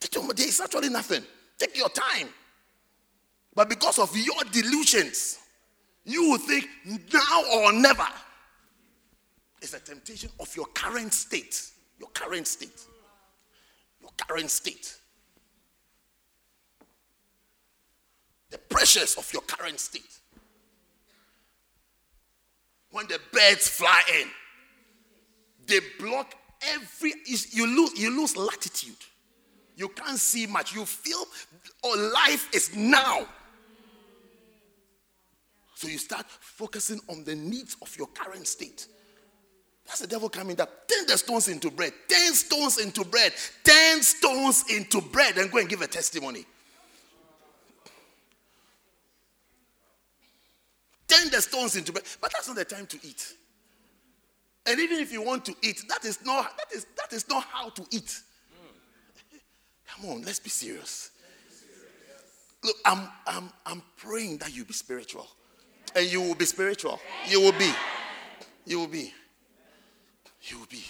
They 0.00 0.08
don't, 0.10 0.34
there 0.34 0.48
is 0.48 0.60
actually 0.60 0.88
nothing. 0.88 1.22
Take 1.58 1.76
your 1.76 1.90
time. 1.90 2.28
But 3.56 3.68
because 3.68 3.98
of 3.98 4.16
your 4.16 4.44
delusions, 4.52 5.38
you 6.04 6.30
will 6.30 6.38
think 6.38 6.68
now 7.12 7.42
or 7.52 7.72
never. 7.72 8.06
It's 9.60 9.74
a 9.74 9.80
temptation 9.80 10.30
of 10.38 10.54
your 10.54 10.66
current 10.66 11.12
state. 11.12 11.60
Your 11.98 12.10
current 12.10 12.46
state. 12.46 12.84
Your 14.00 14.10
current 14.16 14.50
state. 14.50 14.94
The 18.50 18.58
pressures 18.58 19.16
of 19.16 19.32
your 19.32 19.42
current 19.42 19.80
state. 19.80 20.16
when 22.96 23.06
the 23.08 23.20
birds 23.30 23.68
fly 23.68 24.00
in. 24.20 24.28
They 25.66 25.80
block 26.00 26.34
every 26.62 27.12
you 27.50 27.66
lose 27.66 27.98
you 28.00 28.10
lose 28.16 28.34
latitude. 28.36 28.96
You 29.76 29.88
can't 29.90 30.18
see 30.18 30.46
much. 30.46 30.74
You 30.74 30.86
feel 30.86 31.22
oh, 31.84 32.12
life 32.14 32.48
is 32.54 32.74
now. 32.74 33.26
So 35.76 35.88
you 35.88 35.98
start 35.98 36.24
focusing 36.30 37.00
on 37.06 37.22
the 37.24 37.34
needs 37.34 37.76
of 37.82 37.94
your 37.98 38.06
current 38.06 38.46
state. 38.46 38.86
That's 39.84 40.00
the 40.00 40.06
devil 40.06 40.30
coming 40.30 40.56
that 40.56 40.88
turn 40.88 41.06
the 41.06 41.18
stones 41.18 41.48
into 41.48 41.70
bread, 41.70 41.92
ten 42.08 42.32
stones 42.32 42.78
into 42.78 43.04
bread, 43.04 43.34
ten 43.62 44.00
stones 44.00 44.64
into 44.74 45.02
bread, 45.02 45.36
and 45.36 45.52
go 45.52 45.58
and 45.58 45.68
give 45.68 45.82
a 45.82 45.86
testimony. 45.86 46.46
Turn 51.06 51.28
the 51.30 51.42
stones 51.42 51.76
into 51.76 51.92
bread, 51.92 52.04
but 52.22 52.32
that's 52.32 52.48
not 52.48 52.56
the 52.56 52.64
time 52.64 52.86
to 52.86 52.98
eat. 53.02 53.34
And 54.64 54.80
even 54.80 54.98
if 54.98 55.12
you 55.12 55.20
want 55.20 55.44
to 55.44 55.54
eat, 55.60 55.82
that 55.90 56.06
is 56.06 56.24
not 56.24 56.56
that 56.56 56.74
is 56.74 56.86
that 56.96 57.12
is 57.12 57.28
not 57.28 57.44
how 57.44 57.68
to 57.68 57.86
eat. 57.90 58.18
Come 59.88 60.08
on, 60.08 60.22
let's 60.22 60.40
be 60.40 60.48
serious. 60.48 61.10
Look, 62.64 62.76
I'm 62.86 63.10
I'm 63.26 63.50
I'm 63.66 63.82
praying 63.98 64.38
that 64.38 64.56
you 64.56 64.64
be 64.64 64.72
spiritual. 64.72 65.28
And 65.94 66.10
you 66.10 66.20
will 66.20 66.34
be 66.34 66.44
spiritual. 66.44 67.00
You 67.26 67.40
will 67.40 67.52
be. 67.52 67.72
You 68.64 68.80
will 68.80 68.88
be. 68.88 69.12
You 70.42 70.58
will 70.58 70.66
be. 70.66 70.84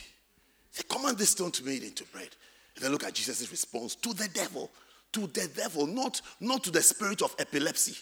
They 0.76 0.82
command 0.88 1.18
this 1.18 1.30
stone 1.30 1.50
to 1.52 1.62
be 1.62 1.72
made 1.72 1.82
into 1.82 2.04
bread. 2.04 2.28
And 2.74 2.84
then 2.84 2.92
look 2.92 3.04
at 3.04 3.14
Jesus' 3.14 3.50
response 3.50 3.94
to 3.96 4.12
the 4.12 4.28
devil. 4.28 4.70
To 5.12 5.26
the 5.28 5.48
devil, 5.56 5.86
not, 5.86 6.20
not 6.40 6.64
to 6.64 6.70
the 6.70 6.82
spirit 6.82 7.22
of 7.22 7.34
epilepsy. 7.38 7.96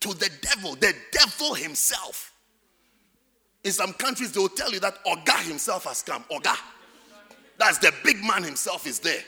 To 0.00 0.08
the 0.08 0.30
devil, 0.42 0.74
the 0.74 0.94
devil 1.12 1.54
himself. 1.54 2.32
In 3.64 3.72
some 3.72 3.94
countries, 3.94 4.32
they 4.32 4.40
will 4.40 4.48
tell 4.48 4.70
you 4.70 4.80
that 4.80 5.02
Oga 5.04 5.42
himself 5.48 5.84
has 5.84 6.02
come. 6.02 6.24
Oga. 6.30 6.56
That's 7.58 7.78
the 7.78 7.92
big 8.04 8.22
man 8.22 8.42
himself 8.42 8.86
is 8.86 8.98
there. 8.98 9.22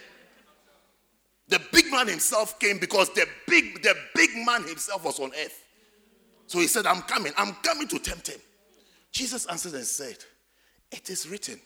The 1.48 1.60
big 1.72 1.90
man 1.90 2.06
himself 2.08 2.58
came 2.58 2.78
because 2.78 3.08
the 3.14 3.26
big, 3.46 3.82
the 3.82 3.96
big 4.14 4.30
man 4.44 4.64
himself 4.64 5.04
was 5.04 5.18
on 5.18 5.30
earth. 5.42 5.64
So 6.48 6.58
he 6.58 6.66
said, 6.66 6.86
I'm 6.86 7.02
coming. 7.02 7.32
I'm 7.36 7.52
coming 7.62 7.86
to 7.88 7.98
tempt 7.98 8.28
him. 8.28 8.40
Jesus 9.12 9.46
answered 9.46 9.74
and 9.74 9.84
said, 9.84 10.16
It 10.90 11.10
is 11.10 11.28
written. 11.28 11.60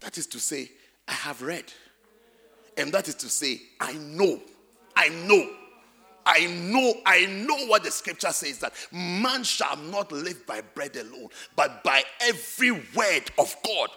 That 0.00 0.18
is 0.18 0.26
to 0.26 0.40
say, 0.40 0.70
I 1.06 1.12
have 1.12 1.40
read. 1.40 1.72
And 2.76 2.92
that 2.92 3.08
is 3.08 3.14
to 3.16 3.28
say, 3.28 3.60
I 3.80 3.92
know. 3.94 4.40
I 4.96 5.08
know. 5.08 5.48
I 6.26 6.46
know, 6.46 6.94
I 7.06 7.24
know 7.26 7.66
what 7.68 7.84
the 7.84 7.90
scripture 7.90 8.32
says 8.32 8.58
that 8.58 8.74
man 8.92 9.44
shall 9.44 9.76
not 9.76 10.12
live 10.12 10.46
by 10.46 10.60
bread 10.60 10.94
alone, 10.96 11.28
but 11.56 11.82
by 11.82 12.02
every 12.20 12.72
word 12.72 13.30
of 13.38 13.56
God. 13.64 13.88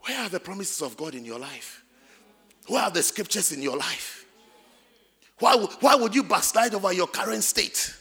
Where 0.00 0.18
are 0.18 0.28
the 0.28 0.40
promises 0.40 0.82
of 0.82 0.96
God 0.96 1.14
in 1.14 1.24
your 1.24 1.38
life? 1.38 1.84
Where 2.66 2.82
are 2.82 2.90
the 2.90 3.02
scriptures 3.02 3.52
in 3.52 3.62
your 3.62 3.76
life? 3.76 4.26
Why, 5.38 5.54
why 5.80 5.94
would 5.94 6.14
you 6.14 6.24
backslide 6.24 6.74
over 6.74 6.92
your 6.92 7.06
current 7.06 7.44
state? 7.44 7.94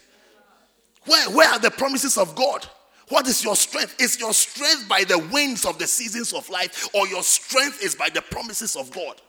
Where, 1.08 1.30
where 1.32 1.50
are 1.50 1.60
the 1.60 1.72
promises 1.72 2.18
of 2.18 2.36
God? 2.36 2.68
What 3.10 3.28
is 3.28 3.44
your 3.44 3.56
strength? 3.56 4.00
Is 4.02 4.20
your 4.20 4.34
strength 4.34 4.88
by 4.90 5.04
the 5.06 5.18
winds 5.32 5.66
of 5.66 5.80
the 5.80 5.88
seasons 5.88 6.34
of 6.34 6.50
life, 6.50 6.90
or 6.94 7.08
your 7.08 7.24
strength 7.24 7.82
is 7.82 7.96
by 7.96 8.10
the 8.10 8.22
promises 8.22 8.76
of 8.76 8.92
God? 8.92 9.22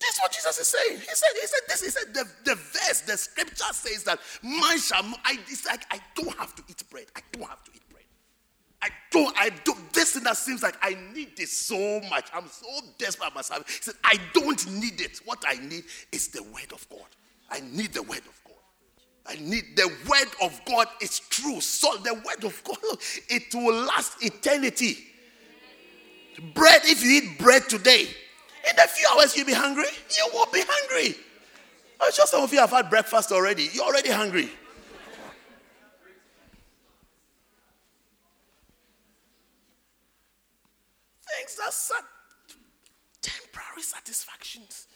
This 0.00 0.14
is 0.14 0.20
what 0.20 0.32
Jesus 0.32 0.58
is 0.58 0.66
saying. 0.66 0.98
He 1.00 1.06
said, 1.06 1.28
He 1.40 1.46
said 1.46 1.60
this, 1.68 1.84
he 1.84 1.90
said 1.90 2.14
the, 2.14 2.24
the 2.44 2.54
verse, 2.54 3.00
the 3.02 3.16
scripture 3.16 3.72
says 3.72 4.04
that 4.04 4.18
man 4.42 4.78
shall 4.78 5.02
I 5.24 5.38
it's 5.48 5.64
like 5.66 5.84
I 5.90 5.98
don't 6.14 6.36
have 6.36 6.54
to 6.56 6.62
eat 6.68 6.82
bread. 6.90 7.06
I 7.16 7.20
don't 7.32 7.48
have 7.48 7.64
to 7.64 7.70
eat 7.74 7.82
bread. 7.90 8.04
I 8.82 8.88
don't, 9.10 9.34
I 9.38 9.50
don't, 9.64 9.92
this 9.92 10.12
thing 10.12 10.24
that 10.24 10.36
seems 10.36 10.62
like 10.62 10.76
I 10.82 10.96
need 11.14 11.36
this 11.36 11.50
so 11.50 12.00
much. 12.10 12.28
I'm 12.34 12.46
so 12.46 12.68
desperate 12.98 13.34
myself. 13.34 13.66
He 13.68 13.82
said, 13.82 13.94
I 14.04 14.18
don't 14.34 14.70
need 14.80 15.00
it. 15.00 15.20
What 15.24 15.42
I 15.46 15.54
need 15.54 15.84
is 16.12 16.28
the 16.28 16.42
word 16.42 16.72
of 16.72 16.86
God. 16.88 17.06
I 17.50 17.60
need 17.60 17.92
the 17.92 18.02
word 18.02 18.18
of 18.18 18.40
God. 18.44 18.54
I 19.26 19.36
need 19.40 19.76
the 19.76 19.88
word 20.08 20.28
of 20.42 20.60
God 20.64 20.88
is 21.00 21.20
true. 21.20 21.60
So 21.60 21.96
the 21.98 22.14
word 22.14 22.44
of 22.44 22.62
God, 22.64 22.98
it 23.28 23.54
will 23.54 23.84
last 23.84 24.22
eternity. 24.22 24.98
Bread, 26.54 26.82
if 26.84 27.02
you 27.02 27.22
eat 27.22 27.38
bread 27.38 27.68
today, 27.68 28.08
in 28.68 28.78
a 28.78 28.86
few 28.86 29.08
hours 29.12 29.36
you'll 29.36 29.46
be 29.46 29.54
hungry. 29.54 29.84
You 30.16 30.28
will 30.32 30.46
be 30.52 30.62
hungry. 30.66 31.16
I'm 32.00 32.12
sure 32.12 32.26
some 32.26 32.42
of 32.42 32.52
you 32.52 32.58
have 32.58 32.70
had 32.70 32.90
breakfast 32.90 33.32
already. 33.32 33.68
You're 33.72 33.84
already 33.84 34.10
hungry. 34.10 34.50
Things 41.36 41.58
are 41.64 41.72
sat- 41.72 42.04
temporary 43.22 43.82
satisfactions. 43.82 44.86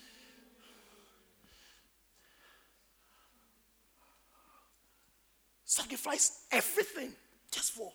Sacrifice 5.71 6.47
everything 6.51 7.13
just 7.53 7.71
for 7.71 7.93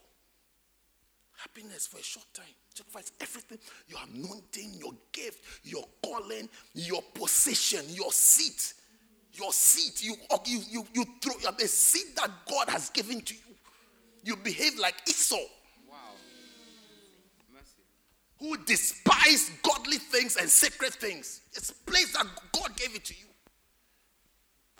happiness 1.35 1.85
for 1.85 1.97
a 1.97 2.03
short 2.03 2.25
time. 2.33 2.45
Sacrifice 2.73 3.11
everything 3.19 3.57
your 3.89 3.99
anointing, 4.13 4.75
your 4.79 4.93
gift, 5.11 5.43
your 5.65 5.83
calling, 6.01 6.47
your 6.73 7.01
position, 7.13 7.83
your 7.89 8.13
seat. 8.13 8.75
Your 9.33 9.51
seat. 9.51 10.01
You, 10.05 10.15
you, 10.45 10.61
you, 10.71 10.87
you 10.93 11.05
throw 11.21 11.33
the 11.51 11.67
seat 11.67 12.15
that 12.15 12.31
God 12.49 12.69
has 12.69 12.91
given 12.91 13.19
to 13.19 13.33
you. 13.33 13.55
You 14.23 14.37
behave 14.37 14.79
like 14.79 14.95
Esau. 15.09 15.35
Who 18.39 18.55
despise 18.63 19.51
godly 19.63 19.97
things 19.97 20.37
and 20.37 20.49
sacred 20.49 20.93
things. 20.93 21.41
It's 21.51 21.71
a 21.71 21.91
place 21.91 22.13
that 22.13 22.25
God 22.53 22.77
gave 22.77 22.95
it 22.95 23.03
to 23.03 23.13
you. 23.13 23.25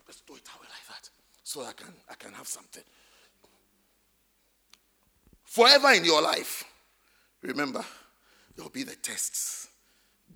Let's 0.08 0.20
throw 0.20 0.38
it 0.38 0.44
away 0.58 0.70
like 0.70 0.88
that. 0.88 1.10
So 1.46 1.62
I 1.64 1.72
can 1.72 1.94
I 2.10 2.16
can 2.16 2.34
have 2.34 2.48
something 2.48 2.84
forever 5.56 5.94
in 5.94 6.04
your 6.04 6.22
life, 6.22 6.66
remember, 7.42 7.82
there'll 8.56 8.70
be 8.70 8.84
the 8.84 8.96
tests. 8.98 9.70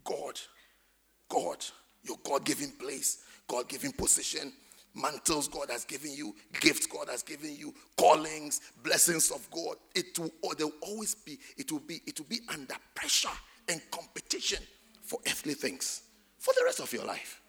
God, 0.06 0.40
God, 1.28 1.58
your 2.04 2.16
God 2.24 2.46
given 2.46 2.72
place, 2.80 3.18
God 3.46 3.68
given 3.68 3.92
position, 3.92 4.54
mantles 4.96 5.50
God 5.50 5.70
has 5.72 5.84
given 5.84 6.14
you, 6.14 6.34
gifts 6.62 6.86
God 6.86 7.10
has 7.10 7.22
given 7.22 7.54
you, 7.54 7.74
callings, 7.98 8.62
blessings 8.82 9.30
of 9.30 9.46
God. 9.52 9.76
It 9.94 10.18
will 10.18 10.32
or 10.42 10.56
there 10.56 10.68
will 10.68 10.76
always 10.84 11.16
be, 11.16 11.38
it 11.58 11.70
will 11.70 11.80
be, 11.80 12.02
it 12.08 12.18
will 12.18 12.28
be 12.28 12.40
under 12.48 12.76
pressure 12.96 13.28
and 13.68 13.82
competition 13.92 14.64
for 15.04 15.20
earthly 15.28 15.54
things 15.54 16.04
for 16.38 16.54
the 16.58 16.64
rest 16.64 16.80
of 16.80 16.94
your 16.94 17.04
life. 17.04 17.42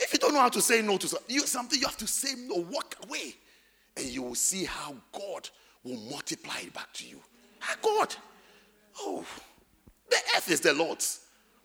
If 0.00 0.12
you 0.12 0.18
don't 0.18 0.34
know 0.34 0.40
how 0.40 0.48
to 0.48 0.60
say 0.60 0.82
no 0.82 0.96
to 0.96 1.08
something, 1.08 1.78
you 1.78 1.86
have 1.86 1.96
to 1.98 2.06
say 2.06 2.34
no, 2.46 2.56
walk 2.70 2.96
away. 3.06 3.34
And 3.96 4.06
you 4.06 4.22
will 4.22 4.34
see 4.34 4.64
how 4.64 4.94
God 5.12 5.48
will 5.84 5.98
multiply 6.10 6.60
it 6.60 6.74
back 6.74 6.92
to 6.94 7.06
you. 7.06 7.20
God, 7.82 8.14
oh, 9.00 9.24
the 10.10 10.16
earth 10.36 10.50
is 10.50 10.60
the 10.60 10.72
Lord's. 10.74 11.20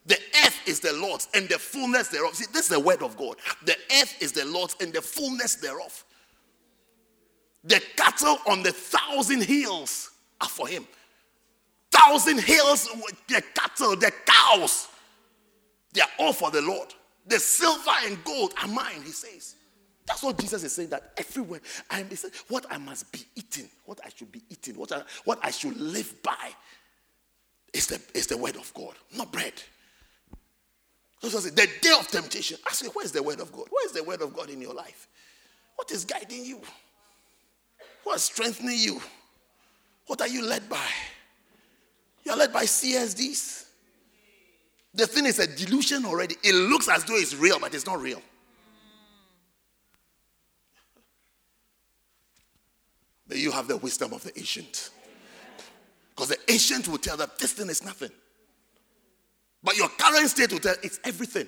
The 0.05 0.17
earth 0.43 0.59
is 0.65 0.79
the 0.79 0.93
Lord's 0.93 1.27
and 1.33 1.47
the 1.47 1.59
fullness 1.59 2.07
thereof. 2.07 2.33
See, 2.33 2.45
this 2.51 2.63
is 2.63 2.69
the 2.69 2.79
word 2.79 3.03
of 3.03 3.15
God. 3.17 3.35
The 3.65 3.75
earth 4.01 4.15
is 4.19 4.31
the 4.31 4.45
Lord's 4.45 4.75
and 4.81 4.91
the 4.91 5.01
fullness 5.01 5.55
thereof. 5.55 6.03
The 7.63 7.81
cattle 7.95 8.39
on 8.47 8.63
the 8.63 8.71
thousand 8.71 9.43
hills 9.43 10.09
are 10.39 10.49
for 10.49 10.67
him. 10.67 10.87
Thousand 11.91 12.39
hills, 12.39 12.89
the 13.27 13.43
cattle, 13.53 13.95
the 13.95 14.11
cows, 14.25 14.87
they 15.93 16.01
are 16.01 16.07
all 16.17 16.33
for 16.33 16.49
the 16.49 16.61
Lord. 16.61 16.95
The 17.27 17.39
silver 17.39 17.91
and 18.03 18.23
gold 18.23 18.53
are 18.61 18.67
mine, 18.67 19.01
he 19.03 19.11
says. 19.11 19.55
That's 20.05 20.23
what 20.23 20.37
Jesus 20.39 20.63
is 20.63 20.73
saying 20.73 20.89
that 20.89 21.13
everywhere 21.17 21.61
I 21.89 22.01
am 22.01 22.09
what 22.49 22.65
I 22.69 22.77
must 22.77 23.11
be 23.11 23.19
eating, 23.35 23.69
what 23.85 23.99
I 24.03 24.09
should 24.09 24.31
be 24.31 24.41
eating, 24.49 24.75
what 24.75 24.91
I, 24.91 25.03
what 25.25 25.39
I 25.43 25.51
should 25.51 25.77
live 25.77 26.21
by 26.23 26.49
is 27.73 27.87
the, 27.87 28.01
is 28.13 28.27
the 28.27 28.37
word 28.37 28.55
of 28.55 28.73
God, 28.73 28.93
not 29.15 29.31
bread. 29.31 29.53
So 31.21 31.39
the 31.39 31.51
day 31.51 31.91
of 31.97 32.07
temptation, 32.07 32.57
ask 32.67 32.83
me, 32.83 32.89
where 32.93 33.05
is 33.05 33.11
the 33.11 33.21
word 33.21 33.39
of 33.39 33.51
God? 33.51 33.67
Where 33.69 33.85
is 33.85 33.91
the 33.91 34.03
word 34.03 34.21
of 34.21 34.33
God 34.33 34.49
in 34.49 34.59
your 34.59 34.73
life? 34.73 35.07
What 35.75 35.91
is 35.91 36.03
guiding 36.03 36.43
you? 36.43 36.61
What 38.03 38.15
is 38.15 38.23
strengthening 38.23 38.79
you? 38.79 38.99
What 40.07 40.19
are 40.21 40.27
you 40.27 40.43
led 40.43 40.67
by? 40.67 40.87
You're 42.23 42.35
led 42.35 42.51
by 42.51 42.63
CSDs. 42.63 43.65
The 44.93 45.07
thing 45.07 45.25
is 45.25 45.39
a 45.39 45.47
delusion 45.47 46.05
already. 46.05 46.35
It 46.43 46.53
looks 46.53 46.89
as 46.89 47.03
though 47.05 47.15
it's 47.15 47.35
real, 47.35 47.59
but 47.59 47.73
it's 47.73 47.85
not 47.85 48.01
real. 48.01 48.21
May 53.29 53.37
you 53.37 53.51
have 53.51 53.67
the 53.69 53.77
wisdom 53.77 54.13
of 54.13 54.23
the 54.23 54.37
ancient. 54.37 54.89
Because 56.09 56.29
the 56.29 56.37
ancient 56.51 56.89
will 56.89 56.97
tell 56.97 57.15
that 57.17 57.39
this 57.39 57.53
thing 57.53 57.69
is 57.69 57.83
nothing. 57.83 58.11
But 59.63 59.77
your 59.77 59.87
current 59.89 60.29
state 60.29 60.51
will 60.51 60.59
tell 60.59 60.75
it's 60.83 60.99
everything. 61.05 61.47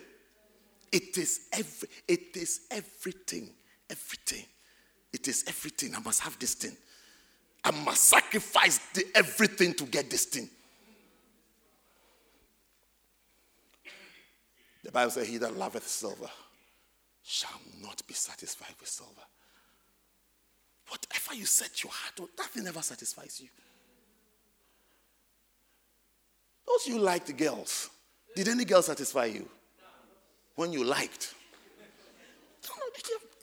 It 0.91 1.17
is 1.17 1.47
every 1.51 1.89
it 2.07 2.37
is 2.37 2.61
everything. 2.71 3.49
Everything. 3.89 4.45
It 5.11 5.27
is 5.27 5.43
everything. 5.47 5.93
I 5.95 5.99
must 5.99 6.21
have 6.21 6.39
this 6.39 6.53
thing. 6.53 6.77
I 7.63 7.71
must 7.71 8.03
sacrifice 8.03 8.79
the, 8.93 9.05
everything 9.15 9.73
to 9.75 9.85
get 9.85 10.09
this 10.09 10.25
thing. 10.25 10.49
The 14.83 14.91
Bible 14.91 15.11
says, 15.11 15.27
He 15.27 15.37
that 15.37 15.57
loveth 15.57 15.87
silver 15.87 16.29
shall 17.23 17.59
not 17.81 18.05
be 18.05 18.13
satisfied 18.13 18.75
with 18.79 18.89
silver. 18.89 19.21
Whatever 20.89 21.35
you 21.35 21.45
set 21.45 21.83
your 21.83 21.91
heart 21.93 22.19
on, 22.19 22.27
nothing 22.37 22.67
ever 22.67 22.81
satisfies 22.81 23.39
you. 23.41 23.47
Those 26.67 26.87
you 26.87 26.99
liked 26.99 27.35
girls, 27.37 27.89
did 28.35 28.47
any 28.47 28.65
girl 28.65 28.81
satisfy 28.81 29.25
you? 29.25 29.47
When 30.55 30.71
you 30.71 30.83
liked. 30.83 31.33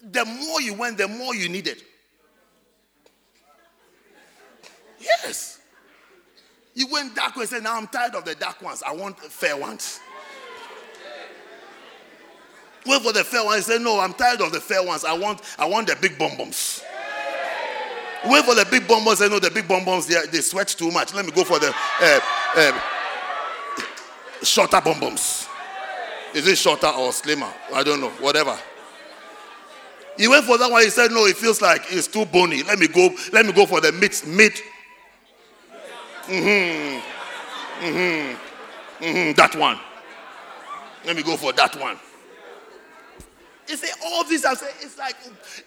The 0.02 0.24
more 0.24 0.60
you 0.60 0.74
went, 0.74 0.98
the 0.98 1.08
more 1.08 1.34
you 1.34 1.48
needed. 1.48 1.82
Yes. 4.98 5.60
You 6.74 6.86
went 6.90 7.14
dark 7.16 7.36
and 7.36 7.48
said, 7.48 7.62
Now 7.62 7.76
I'm 7.76 7.86
tired 7.88 8.14
of 8.14 8.24
the 8.24 8.34
dark 8.34 8.62
ones. 8.62 8.82
I 8.86 8.94
want 8.94 9.18
fair 9.18 9.56
ones. 9.56 10.00
Wait 12.86 13.02
for 13.02 13.12
the 13.12 13.24
fair 13.24 13.44
ones. 13.44 13.66
Say, 13.66 13.78
No, 13.78 14.00
I'm 14.00 14.14
tired 14.14 14.40
of 14.40 14.52
the 14.52 14.60
fair 14.60 14.82
ones. 14.82 15.04
I 15.04 15.12
want, 15.12 15.40
I 15.58 15.66
want 15.66 15.88
the 15.88 15.96
big 16.00 16.18
bonbons. 16.18 16.82
Wait 18.26 18.44
for 18.44 18.54
the 18.54 18.66
big 18.70 18.88
bonbons. 18.88 19.18
Say, 19.18 19.28
No, 19.28 19.38
the 19.38 19.50
big 19.50 19.68
bonbons, 19.68 20.06
they, 20.06 20.40
sweat 20.40 20.68
too 20.68 20.90
much. 20.90 21.14
Let 21.14 21.26
me 21.26 21.32
go 21.32 21.44
for 21.44 21.58
the 21.58 21.74
uh, 22.00 22.20
uh, 22.56 22.80
shorter 24.42 24.80
bonbons. 24.80 25.46
Is 26.34 26.46
it 26.46 26.56
shorter 26.56 26.88
or 26.88 27.12
slimmer? 27.12 27.52
I 27.74 27.82
don't 27.82 28.00
know. 28.00 28.10
Whatever. 28.10 28.58
He 30.16 30.28
went 30.28 30.44
for 30.44 30.58
that 30.58 30.70
one. 30.70 30.82
He 30.82 30.90
said, 30.90 31.10
"No, 31.10 31.26
it 31.26 31.36
feels 31.36 31.60
like 31.60 31.82
it's 31.88 32.06
too 32.06 32.24
bony. 32.26 32.62
Let 32.62 32.78
me 32.78 32.86
go. 32.88 33.10
Let 33.32 33.46
me 33.46 33.52
go 33.52 33.66
for 33.66 33.80
the 33.80 33.90
mid 33.90 34.14
mid. 34.26 34.52
Mm-hmm. 36.26 37.00
Mm-hmm. 37.84 39.04
Mm-hmm. 39.04 39.32
That 39.32 39.56
one. 39.56 39.78
Let 41.04 41.16
me 41.16 41.22
go 41.22 41.36
for 41.36 41.52
that 41.54 41.74
one." 41.80 41.96
You 43.70 43.76
see, 43.76 43.88
all 44.04 44.24
these 44.24 44.44
I 44.44 44.54
say, 44.54 44.66
it's 44.80 44.98
like 44.98 45.14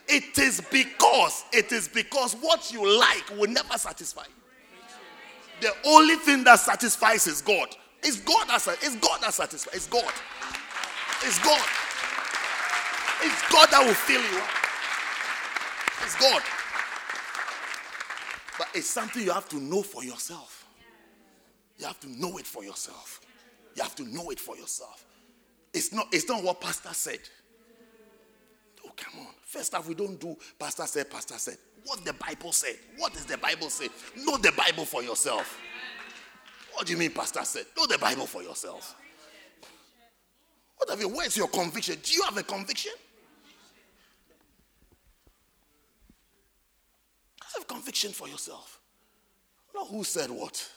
it 0.10 0.38
is 0.38 0.60
because 0.60 1.46
it 1.54 1.72
is 1.72 1.88
because 1.88 2.34
what 2.34 2.70
you 2.74 3.00
like 3.00 3.24
will 3.38 3.50
never 3.50 3.78
satisfy 3.78 4.26
you. 4.26 4.44
The 5.62 5.74
only 5.86 6.16
thing 6.16 6.44
that 6.44 6.60
satisfies 6.60 7.28
is 7.28 7.42
God. 7.42 7.70
It's 8.04 8.20
God 8.20 8.50
that 8.50 8.78
it's 8.82 8.98
God 8.98 9.22
that 9.22 9.34
satisfies. 9.34 9.74
It's 9.74 9.88
God. 9.88 10.12
It's 11.24 11.40
God. 11.40 11.66
It's 13.22 13.42
God 13.50 13.70
that 13.72 13.86
will 13.86 13.94
fill 13.94 14.22
you 14.22 14.38
up. 14.38 14.50
It's 16.04 16.16
God. 16.20 16.44
But 18.58 18.68
it's 18.74 18.90
something 18.90 19.24
you 19.24 19.32
have 19.32 19.48
to 19.48 19.58
know 19.62 19.82
for 19.82 20.04
yourself. 20.04 20.68
You 21.78 21.86
have 21.86 22.02
to 22.02 22.10
know 22.10 22.38
it 22.38 22.46
for 22.46 22.66
yourself. 22.66 23.22
You 23.78 23.84
have 23.84 23.96
to 23.96 24.04
know 24.04 24.30
it 24.30 24.42
for 24.42 24.58
yourself. 24.58 25.06
It's 25.74 25.94
not, 25.94 26.08
it's 26.12 26.28
not 26.28 26.44
what 26.44 26.60
pastor 26.60 26.94
said. 26.94 27.20
Oh, 28.94 29.04
come 29.04 29.22
on. 29.22 29.34
First 29.42 29.76
off, 29.76 29.88
we 29.88 29.96
don't 29.96 30.20
do 30.20 30.36
pastor 30.60 30.86
said, 30.86 31.10
pastor 31.10 31.38
said. 31.38 31.58
What 31.86 32.04
the 32.06 32.14
Bible 32.14 32.52
said. 32.52 32.76
What 32.98 33.14
does 33.14 33.26
the 33.26 33.38
Bible 33.38 33.70
say? 33.70 33.90
Know 34.18 34.38
the 34.38 34.52
Bible 34.52 34.86
for 34.86 35.04
yourself. 35.04 35.60
What 36.74 36.88
do 36.88 36.94
you 36.94 37.00
mean, 37.00 37.12
pastor 37.12 37.44
said? 37.44 37.66
Know 37.78 37.86
the 37.86 37.98
Bible 37.98 38.26
for 38.26 38.42
yourself. 38.42 38.96
What 40.78 40.90
have 40.90 41.00
you? 41.00 41.10
Where's 41.10 41.38
your 41.38 41.48
conviction? 41.48 41.98
Do 42.02 42.14
you 42.14 42.24
have 42.24 42.38
a 42.38 42.44
conviction? 42.44 42.94
Have 47.56 47.68
conviction 47.68 48.12
for 48.12 48.28
yourself. 48.28 48.80
Not 49.76 49.88
who 49.88 50.04
said 50.04 50.32
what. 50.32 50.68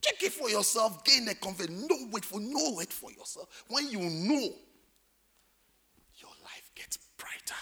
Check 0.00 0.22
it 0.22 0.32
for 0.32 0.48
yourself. 0.48 1.04
Gain 1.04 1.26
a 1.28 1.34
conviction. 1.34 1.80
Know 1.88 2.16
it 2.16 2.24
for 2.24 2.38
know 2.38 2.78
it 2.78 2.92
for 2.92 3.10
yourself. 3.10 3.64
When 3.68 3.90
you 3.90 3.98
know, 3.98 4.52
gets 6.76 6.98
brighter 7.18 7.54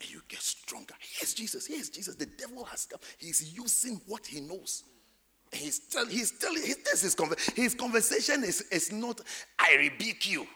and 0.00 0.10
you 0.10 0.20
get 0.28 0.40
stronger. 0.40 0.94
Yes, 1.20 1.34
Jesus. 1.34 1.68
Yes, 1.68 1.88
Jesus. 1.88 2.14
The 2.14 2.26
devil 2.26 2.64
has 2.64 2.86
come. 2.86 3.00
He's 3.18 3.56
using 3.56 4.00
what 4.06 4.26
he 4.26 4.40
knows. 4.40 4.84
He's 5.52 5.80
telling. 5.80 6.10
He's 6.10 6.30
telling. 6.30 6.62
He, 6.62 6.74
this 6.84 7.02
is 7.04 7.16
his 7.54 7.74
conversation 7.74 8.44
is 8.44 8.60
is 8.70 8.92
not. 8.92 9.20
I 9.58 9.76
rebuke 9.76 10.30
you. 10.30 10.46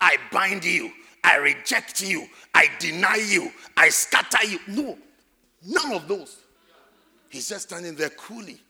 I 0.00 0.16
bind 0.30 0.64
you. 0.64 0.92
I 1.26 1.38
reject 1.38 2.08
you, 2.08 2.28
I 2.54 2.68
deny 2.78 3.16
you, 3.28 3.50
I 3.76 3.88
scatter 3.88 4.46
you. 4.46 4.60
No, 4.68 4.96
none 5.66 5.92
of 5.92 6.06
those. 6.06 6.36
He's 7.28 7.48
just 7.48 7.68
standing 7.68 7.96
there 7.96 8.10
coolly. 8.10 8.60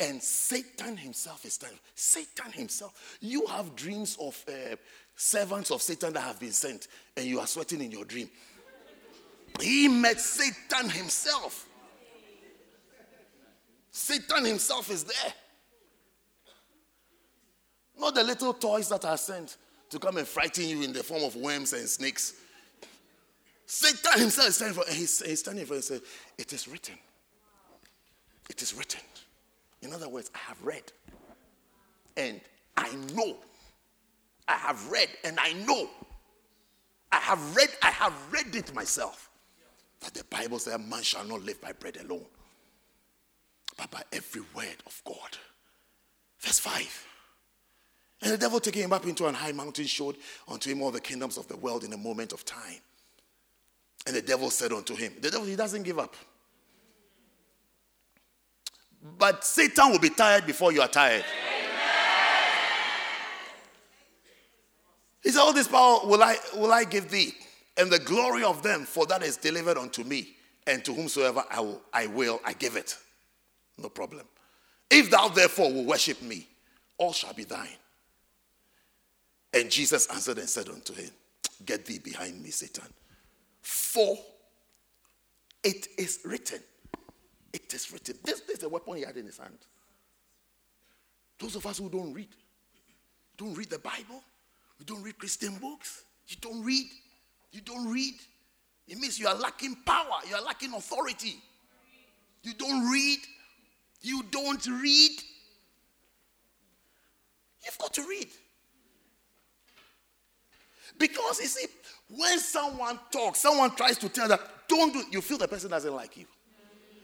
And 0.00 0.20
Satan 0.20 0.96
himself 0.96 1.44
is 1.44 1.52
standing. 1.52 1.78
Satan 1.94 2.50
himself. 2.50 3.18
You 3.20 3.46
have 3.46 3.76
dreams 3.76 4.16
of 4.20 4.44
uh, 4.48 4.74
servants 5.16 5.70
of 5.70 5.82
Satan 5.82 6.12
that 6.14 6.20
have 6.20 6.40
been 6.40 6.52
sent, 6.52 6.88
and 7.16 7.26
you 7.26 7.40
are 7.40 7.46
sweating 7.46 7.80
in 7.80 7.90
your 7.90 8.04
dream. 8.04 8.28
He 9.60 9.88
met 9.88 10.20
Satan 10.20 10.88
himself. 10.88 11.68
Satan 13.90 14.44
himself 14.44 14.90
is 14.90 15.04
there. 15.04 15.34
Not 17.98 18.14
the 18.14 18.24
little 18.24 18.54
toys 18.54 18.88
that 18.88 19.04
are 19.04 19.18
sent 19.18 19.58
to 19.90 19.98
come 19.98 20.16
and 20.16 20.26
frighten 20.26 20.66
you 20.66 20.82
in 20.82 20.92
the 20.92 21.02
form 21.02 21.22
of 21.22 21.36
worms 21.36 21.74
and 21.74 21.86
snakes. 21.88 22.34
Satan 23.66 24.20
himself 24.20 24.48
is 24.48 24.56
standing 24.56 24.74
for, 24.74 24.90
he's, 24.90 25.24
he's 25.24 25.40
standing 25.40 25.66
for 25.66 25.74
and 25.74 25.84
says, 25.84 26.00
It 26.38 26.52
is 26.52 26.66
written. 26.66 26.94
It 28.48 28.60
is 28.62 28.74
written. 28.74 29.00
In 29.82 29.92
other 29.92 30.08
words, 30.08 30.30
I 30.34 30.38
have 30.48 30.62
read 30.62 30.90
and 32.16 32.40
I 32.76 32.94
know. 33.14 33.36
I 34.52 34.56
have 34.56 34.90
read 34.90 35.08
and 35.24 35.38
I 35.40 35.54
know. 35.54 35.88
I 37.10 37.16
have 37.16 37.56
read, 37.56 37.70
I 37.82 37.90
have 37.90 38.12
read 38.30 38.54
it 38.54 38.74
myself. 38.74 39.30
That 40.00 40.14
the 40.14 40.24
Bible 40.24 40.58
says 40.58 40.78
man 40.78 41.02
shall 41.02 41.24
not 41.24 41.42
live 41.42 41.60
by 41.60 41.72
bread 41.72 41.96
alone, 41.96 42.26
but 43.78 43.90
by 43.90 44.02
every 44.12 44.42
word 44.54 44.76
of 44.86 45.00
God. 45.04 45.38
Verse 46.40 46.58
5. 46.58 47.06
And 48.22 48.32
the 48.32 48.38
devil 48.38 48.60
taking 48.60 48.82
him 48.82 48.92
up 48.92 49.06
into 49.06 49.26
an 49.26 49.34
high 49.34 49.52
mountain 49.52 49.86
showed 49.86 50.16
unto 50.46 50.70
him 50.70 50.82
all 50.82 50.90
the 50.90 51.00
kingdoms 51.00 51.38
of 51.38 51.48
the 51.48 51.56
world 51.56 51.82
in 51.84 51.92
a 51.92 51.96
moment 51.96 52.32
of 52.32 52.44
time. 52.44 52.80
And 54.06 54.14
the 54.14 54.22
devil 54.22 54.50
said 54.50 54.72
unto 54.72 54.94
him, 54.94 55.14
The 55.20 55.30
devil, 55.30 55.46
he 55.46 55.56
doesn't 55.56 55.82
give 55.82 55.98
up. 55.98 56.14
But 59.18 59.44
Satan 59.44 59.90
will 59.90 59.98
be 59.98 60.10
tired 60.10 60.46
before 60.46 60.72
you 60.72 60.82
are 60.82 60.88
tired. 60.88 61.24
He 65.22 65.30
said, 65.30 65.40
All 65.40 65.52
this 65.52 65.68
power 65.68 66.00
will 66.04 66.22
I, 66.22 66.36
will 66.56 66.72
I 66.72 66.84
give 66.84 67.10
thee, 67.10 67.34
and 67.76 67.90
the 67.90 67.98
glory 67.98 68.44
of 68.44 68.62
them, 68.62 68.84
for 68.84 69.06
that 69.06 69.22
is 69.22 69.36
delivered 69.36 69.78
unto 69.78 70.04
me, 70.04 70.34
and 70.66 70.84
to 70.84 70.92
whomsoever 70.92 71.44
I 71.50 71.60
will, 71.60 71.80
I 71.92 72.06
will, 72.06 72.40
I 72.44 72.52
give 72.52 72.76
it. 72.76 72.96
No 73.78 73.88
problem. 73.88 74.26
If 74.90 75.10
thou 75.10 75.28
therefore 75.28 75.72
will 75.72 75.84
worship 75.84 76.20
me, 76.22 76.46
all 76.98 77.12
shall 77.12 77.32
be 77.32 77.44
thine. 77.44 77.68
And 79.54 79.70
Jesus 79.70 80.06
answered 80.08 80.38
and 80.38 80.48
said 80.48 80.68
unto 80.68 80.94
him, 80.94 81.10
Get 81.64 81.86
thee 81.86 81.98
behind 81.98 82.42
me, 82.42 82.50
Satan. 82.50 82.84
For 83.60 84.18
it 85.62 85.88
is 85.96 86.20
written. 86.24 86.60
It 87.52 87.72
is 87.72 87.92
written. 87.92 88.16
This, 88.24 88.40
this 88.40 88.56
is 88.56 88.58
the 88.60 88.68
weapon 88.68 88.96
he 88.96 89.02
had 89.02 89.16
in 89.16 89.26
his 89.26 89.38
hand. 89.38 89.58
Those 91.38 91.56
of 91.56 91.66
us 91.66 91.78
who 91.78 91.88
don't 91.88 92.12
read, 92.12 92.28
don't 93.36 93.54
read 93.54 93.70
the 93.70 93.78
Bible, 93.78 94.22
you 94.82 94.96
don't 94.96 95.04
read 95.04 95.16
Christian 95.16 95.58
books, 95.58 96.02
you 96.26 96.34
don't 96.40 96.64
read, 96.64 96.86
you 97.52 97.60
don't 97.60 97.92
read. 97.92 98.14
It 98.88 98.98
means 98.98 99.16
you 99.16 99.28
are 99.28 99.34
lacking 99.36 99.76
power, 99.86 100.18
you 100.28 100.34
are 100.34 100.42
lacking 100.42 100.74
authority. 100.74 101.36
You 102.42 102.52
don't 102.54 102.90
read, 102.90 103.20
you 104.00 104.24
don't 104.32 104.66
read. 104.66 105.12
You've 107.64 107.78
got 107.78 107.94
to 107.94 108.02
read. 108.08 108.26
Because 110.98 111.38
you 111.38 111.46
see, 111.46 111.66
when 112.16 112.40
someone 112.40 112.98
talks, 113.12 113.38
someone 113.38 113.76
tries 113.76 113.98
to 113.98 114.08
tell 114.08 114.26
that, 114.26 114.40
don't 114.68 114.92
do 114.92 115.04
you 115.12 115.20
feel 115.20 115.38
the 115.38 115.46
person 115.46 115.70
doesn't 115.70 115.94
like 115.94 116.16
you. 116.16 116.26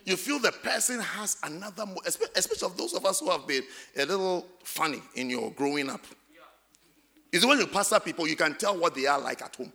You 0.05 0.17
feel 0.17 0.41
the 0.41 0.51
person 0.51 0.99
has 0.99 1.37
another, 1.45 1.85
especially 2.05 2.67
of 2.67 2.77
those 2.77 2.95
of 2.95 3.07
us 3.07 3.21
who 3.21 3.31
have 3.31 3.47
been 3.47 3.63
a 3.97 4.05
little 4.05 4.47
funny 4.65 5.01
in 5.15 5.31
your 5.31 5.53
growing 5.53 5.89
up. 5.89 6.05
Is 7.33 7.45
when 7.45 7.59
you 7.59 7.67
pastor 7.67 8.01
people, 8.01 8.27
you 8.27 8.37
can 8.37 8.55
tell 8.55 8.79
what 8.79 8.95
they 8.95 9.07
are 9.07 9.21
like 9.21 9.43
at 9.43 9.55
home. 9.55 9.73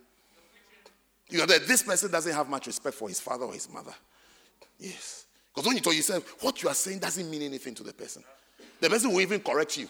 You 1.29 1.39
know 1.39 1.45
that 1.45 1.67
this 1.67 1.83
person 1.83 2.11
doesn't 2.11 2.33
have 2.33 2.49
much 2.49 2.67
respect 2.67 2.95
for 2.95 3.07
his 3.07 3.19
father 3.19 3.45
or 3.45 3.53
his 3.53 3.71
mother. 3.71 3.93
Yes. 4.79 5.25
Because 5.53 5.67
when 5.67 5.75
you 5.75 5.81
tell 5.81 5.93
yourself 5.93 6.43
what 6.43 6.61
you 6.63 6.69
are 6.69 6.75
saying 6.75 6.99
doesn't 6.99 7.29
mean 7.29 7.43
anything 7.43 7.75
to 7.75 7.83
the 7.83 7.93
person. 7.93 8.23
The 8.81 8.89
person 8.89 9.11
will 9.11 9.21
even 9.21 9.39
correct 9.39 9.77
you. 9.77 9.87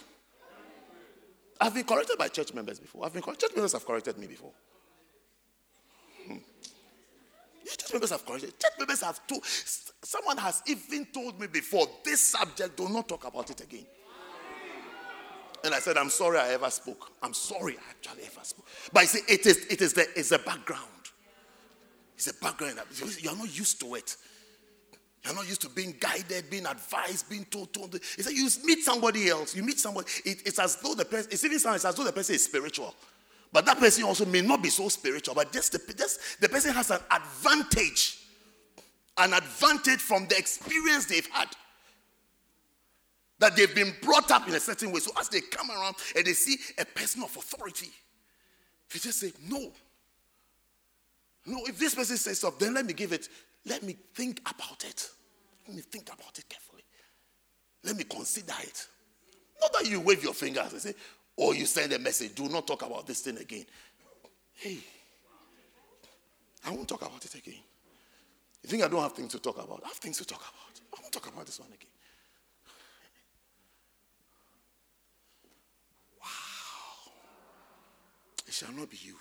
I've 1.60 1.74
been 1.74 1.86
corrected 1.86 2.18
by 2.18 2.28
church 2.28 2.54
members 2.54 2.80
before. 2.80 3.06
I've 3.06 3.14
been 3.14 3.22
corrected. 3.22 3.50
church 3.50 3.56
members 3.56 3.74
have 3.74 3.86
corrected 3.86 4.18
me 4.18 4.28
before. 4.28 4.52
Hmm. 6.28 6.38
Church 7.66 7.94
members 7.94 8.12
have 8.12 8.26
corrected. 8.26 8.60
Church 8.60 8.74
members 8.78 9.02
have 9.02 9.26
told. 9.26 9.46
Someone 9.46 10.38
has 10.38 10.62
even 10.68 11.06
told 11.06 11.40
me 11.40 11.48
before 11.48 11.88
this 12.04 12.20
subject. 12.20 12.76
Do 12.76 12.90
not 12.90 13.08
talk 13.08 13.26
about 13.26 13.50
it 13.50 13.62
again. 13.62 13.86
And 15.64 15.74
I 15.74 15.80
said, 15.80 15.98
I'm 15.98 16.10
sorry 16.10 16.40
I 16.40 16.50
ever 16.50 16.70
spoke. 16.70 17.12
I'm 17.22 17.34
sorry 17.34 17.78
I 17.78 17.90
actually 17.90 18.24
ever 18.24 18.44
spoke. 18.44 18.66
But 18.92 19.02
you 19.02 19.08
see, 19.08 19.34
it 19.34 19.46
is 19.46 19.66
it 19.70 19.82
is 19.82 19.94
the 19.94 20.08
it's 20.16 20.30
the 20.30 20.40
background. 20.40 20.88
It's 22.16 22.28
a 22.28 22.34
background. 22.34 22.80
You're 23.20 23.36
not 23.36 23.58
used 23.58 23.80
to 23.82 23.96
it. 23.96 24.16
You're 25.24 25.36
not 25.36 25.48
used 25.48 25.62
to 25.62 25.70
being 25.70 25.96
guided, 26.00 26.50
being 26.50 26.66
advised, 26.66 27.30
being 27.30 27.46
told. 27.46 27.74
told. 27.74 27.96
It's 27.96 28.26
like 28.26 28.36
you 28.36 28.50
meet 28.66 28.84
somebody 28.84 29.30
else. 29.30 29.56
You 29.56 29.64
meet 29.64 29.80
somebody. 29.80 30.08
It, 30.26 30.46
it's 30.46 30.60
as 30.60 30.76
though 30.78 30.96
the 30.96 31.06
person. 31.06 31.32
It's 31.32 31.46
even 31.46 31.60
sounds 31.60 31.86
as 31.86 31.96
though 31.96 32.04
the 32.04 32.12
person 32.12 32.36
is 32.36 32.44
spiritual, 32.44 32.94
but 33.52 33.66
that 33.66 33.80
person 33.80 34.04
also 34.04 34.26
may 34.26 34.42
not 34.42 34.62
be 34.62 34.70
so 34.70 34.90
spiritual. 34.90 35.34
But 35.34 35.54
just 35.54 35.72
the 35.72 35.94
just 35.98 36.42
the 36.42 36.50
person 36.50 36.74
has 36.74 36.92
an 36.92 37.00
advantage, 37.10 38.20
an 39.18 39.32
advantage 39.32 40.00
from 40.00 40.28
the 40.28 40.38
experience 40.38 41.06
they've 41.06 41.28
had. 41.28 41.48
That 43.44 43.58
they've 43.58 43.76
been 43.76 43.94
brought 44.02 44.32
up 44.32 44.48
in 44.48 44.54
a 44.54 44.60
certain 44.60 44.94
way. 44.94 45.02
So 45.02 45.12
as 45.20 45.28
they 45.28 45.42
come 45.42 45.70
around 45.70 45.98
and 46.16 46.26
they 46.26 46.32
see 46.32 46.56
a 46.78 46.86
person 46.86 47.24
of 47.24 47.36
authority, 47.36 47.90
they 48.90 49.00
just 49.00 49.20
say 49.20 49.34
no. 49.50 49.70
No, 51.46 51.58
if 51.66 51.78
this 51.78 51.94
person 51.94 52.16
says 52.16 52.40
something, 52.40 52.68
then 52.68 52.74
let 52.74 52.86
me 52.86 52.94
give 52.94 53.12
it 53.12 53.28
let 53.66 53.84
me 53.84 53.98
think 54.14 54.40
about 54.50 54.86
it. 54.86 55.10
Let 55.68 55.76
me 55.76 55.82
think 55.82 56.08
about 56.08 56.40
it 56.40 56.46
carefully. 56.48 56.84
Let 57.84 57.98
me 57.98 58.06
consider 58.06 58.54
it. 58.62 58.88
Not 59.60 59.74
that 59.74 59.90
you 59.90 60.00
wave 60.00 60.24
your 60.24 60.34
fingers 60.34 60.72
and 60.72 60.82
say, 60.82 60.94
or 61.36 61.54
you 61.54 61.66
send 61.66 61.92
a 61.92 62.00
message, 62.00 62.36
do 62.36 62.48
not 62.48 62.66
talk 62.66 62.82
about 62.84 63.06
this 63.06 63.20
thing 63.20 63.38
again. 63.40 63.66
Hey, 64.54 64.78
I 66.66 66.72
won't 66.72 66.88
talk 66.88 67.02
about 67.02 67.26
it 67.26 67.36
again. 67.36 67.60
You 68.64 68.70
think 68.70 68.84
I 68.84 68.88
don't 68.88 69.02
have 69.02 69.12
things 69.12 69.34
to 69.34 69.40
talk 69.40 69.56
about? 69.56 69.82
I 69.84 69.90
have 69.90 69.98
things 69.98 70.18
to 70.20 70.26
talk 70.26 70.40
about. 70.40 70.80
I 70.98 71.02
won't 71.02 71.12
talk 71.12 71.28
about 71.28 71.46
this 71.46 71.60
one 71.60 71.68
again. 71.68 71.90
Wow. 76.22 77.12
It 78.54 78.58
shall 78.58 78.76
not 78.76 78.92
be 78.92 78.98
you. 79.02 79.16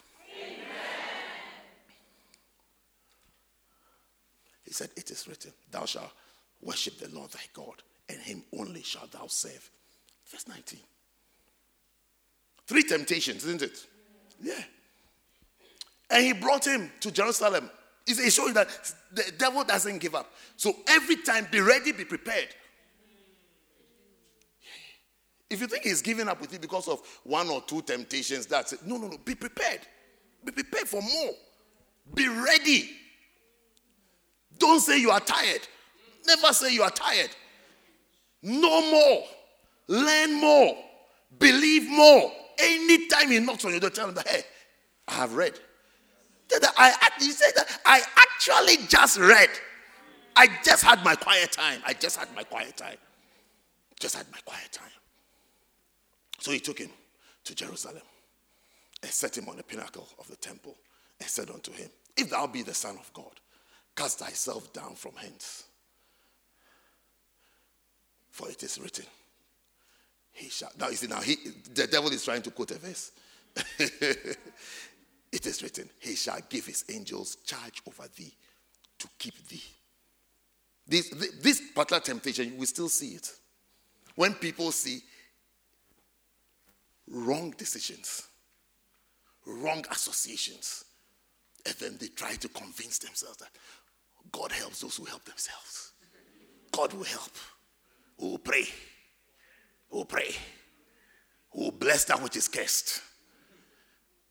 He 4.63 4.73
said, 4.75 4.91
It 4.95 5.11
is 5.11 5.27
written, 5.27 5.53
Thou 5.71 5.87
shalt 5.87 6.11
worship 6.61 6.99
the 6.99 7.09
Lord 7.09 7.31
thy 7.31 7.41
God, 7.55 7.83
and 8.11 8.19
him 8.19 8.43
only 8.59 8.83
shalt 8.83 9.11
thou 9.13 9.27
serve. 9.29 9.71
Verse 10.31 10.47
19. 10.47 10.79
Three 12.67 12.83
temptations, 12.83 13.47
isn't 13.47 13.63
it? 13.63 13.87
Yeah. 14.39 14.63
And 16.11 16.27
he 16.27 16.35
brought 16.35 16.67
him 16.67 16.93
to 17.01 17.11
Jerusalem. 17.11 17.71
He's 18.05 18.35
showing 18.35 18.53
that 18.53 18.69
the 19.13 19.33
devil 19.39 19.65
doesn't 19.65 19.97
give 19.97 20.15
up. 20.15 20.31
So 20.59 20.75
every 20.89 21.17
time, 21.17 21.47
be 21.51 21.61
ready, 21.61 21.93
be 21.93 22.05
prepared. 22.05 22.49
If 25.53 25.61
you 25.61 25.67
think 25.67 25.85
he's 25.85 26.01
giving 26.01 26.29
up 26.29 26.41
with 26.41 26.53
you 26.53 26.59
because 26.59 26.89
of 26.89 27.03
one 27.25 27.49
or 27.51 27.61
two 27.63 27.83
temptations, 27.83 28.47
that's 28.47 28.73
it. 28.73 28.87
No, 28.87 28.97
no, 28.97 29.09
no. 29.09 29.19
Be 29.19 29.35
prepared. 29.35 29.81
Be 30.45 30.51
prepared 30.51 30.89
for 30.89 31.03
more. 31.03 31.33
Be 32.15 32.27
ready. 32.27 32.91
Don't 34.59 34.81
say 34.81 34.99
you 34.99 35.11
are 35.11 35.21
tired. 35.21 35.61
Never 36.27 36.53
say 36.55 36.73
you 36.73 36.83
are 36.83 36.91
tired. 36.91 37.31
Know 38.43 38.91
more. 38.91 39.25
Learn 39.89 40.41
more. 40.41 40.77
Believe 41.39 41.89
more. 41.91 42.33
Anytime 42.59 43.31
he 43.31 43.39
knocks 43.39 43.65
on 43.65 43.73
your 43.73 43.81
door, 43.81 43.91
tell 43.91 44.09
him 44.09 44.15
that, 44.15 44.27
hey, 44.27 44.43
I 45.09 45.13
have 45.13 45.35
read. 45.35 45.59
I, 46.77 47.11
he 47.19 47.31
said 47.31 47.53
that 47.57 47.81
I 47.85 48.01
actually 48.17 48.87
just 48.89 49.19
read. 49.19 49.51
I 50.35 50.49
just 50.65 50.83
had 50.83 51.05
my 51.05 51.15
quiet 51.15 51.53
time. 51.53 51.83
I 51.87 51.93
just 51.93 52.17
had 52.17 52.29
my 52.35 52.43
quiet 52.43 52.77
time. 52.77 52.97
Just 54.01 54.17
had 54.17 54.27
my 54.33 54.39
quiet 54.45 54.73
time. 54.73 54.89
So 56.43 56.51
he 56.51 56.61
took 56.61 56.79
him 56.79 56.91
to 57.45 57.55
Jerusalem 57.55 58.03
and 59.03 59.11
set 59.11 59.39
him 59.39 59.49
on 59.49 59.57
the 59.57 59.63
pinnacle 59.63 60.09
of 60.19 60.29
the 60.29 60.37
temple 60.37 60.77
and 61.21 61.29
said 61.29 61.51
unto 61.51 61.73
him, 61.73 61.89
If 62.17 62.31
thou 62.31 62.47
be 62.47 62.63
the 62.63 62.75
Son 62.75 62.97
of 62.99 63.13
God, 63.13 63.33
Cast 63.95 64.21
thyself 64.21 64.73
down 64.73 64.95
from 64.95 65.13
hence. 65.17 65.65
For 68.31 68.49
it 68.49 68.63
is 68.63 68.79
written, 68.79 69.05
He 70.33 70.49
shall. 70.49 70.71
Now, 70.79 70.89
you 70.89 70.97
see, 70.97 71.09
now 71.09 71.21
he, 71.21 71.37
the 71.75 71.87
devil 71.87 72.11
is 72.11 72.25
trying 72.25 72.43
to 72.43 72.51
quote 72.51 72.71
a 72.71 72.79
verse. 72.79 73.13
it 73.79 75.47
is 75.47 75.63
written, 75.63 75.91
He 76.01 76.15
shall 76.15 76.39
give 76.49 76.67
his 76.67 76.85
angels 76.91 77.37
charge 77.45 77.83
over 77.87 78.09
thee 78.17 78.33
to 78.99 79.09
keep 79.19 79.47
thee. 79.49 79.63
This, 80.87 81.11
this 81.43 81.61
particular 81.75 82.01
temptation, 82.01 82.57
we 82.57 82.67
still 82.67 82.89
see 82.89 83.11
it. 83.11 83.31
When 84.15 84.35
people 84.35 84.73
see 84.73 85.03
wrong 87.13 87.55
decisions, 87.57 88.27
wrong 89.47 89.85
associations, 89.91 90.85
and 91.67 91.75
then 91.77 91.97
they 92.01 92.09
try 92.09 92.35
to 92.35 92.49
convince 92.49 92.99
themselves 92.99 93.37
that, 93.39 93.51
God 94.33 94.51
helps 94.51 94.81
those 94.81 94.97
who 94.97 95.05
help 95.05 95.25
themselves. 95.25 95.93
God 96.71 96.93
will 96.95 97.05
help. 97.05 97.33
Who 98.19 98.31
will 98.31 98.39
pray. 98.39 98.65
Who 99.91 99.99
will 99.99 100.05
pray. 100.05 100.35
Who 101.53 101.65
will 101.65 101.73
bless 101.73 102.05
that 102.07 102.23
which 102.23 102.37
is 102.37 102.49
cursed. 102.49 103.03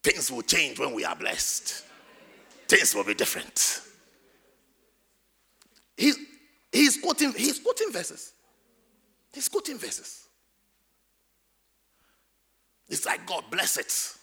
Things 0.01 0.31
will 0.31 0.41
change 0.41 0.79
when 0.79 0.93
we 0.93 1.05
are 1.05 1.15
blessed. 1.15 1.85
Things 2.67 2.95
will 2.95 3.03
be 3.03 3.13
different. 3.13 3.81
He's, 5.95 6.17
he's, 6.71 6.97
quoting, 6.97 7.33
he's 7.33 7.59
quoting 7.59 7.91
verses. 7.91 8.33
He's 9.33 9.47
quoting 9.47 9.77
verses. 9.77 10.20
It's 12.91 13.05
like 13.05 13.25
God 13.25 13.45
bless 13.49 13.77
it. 13.77 14.17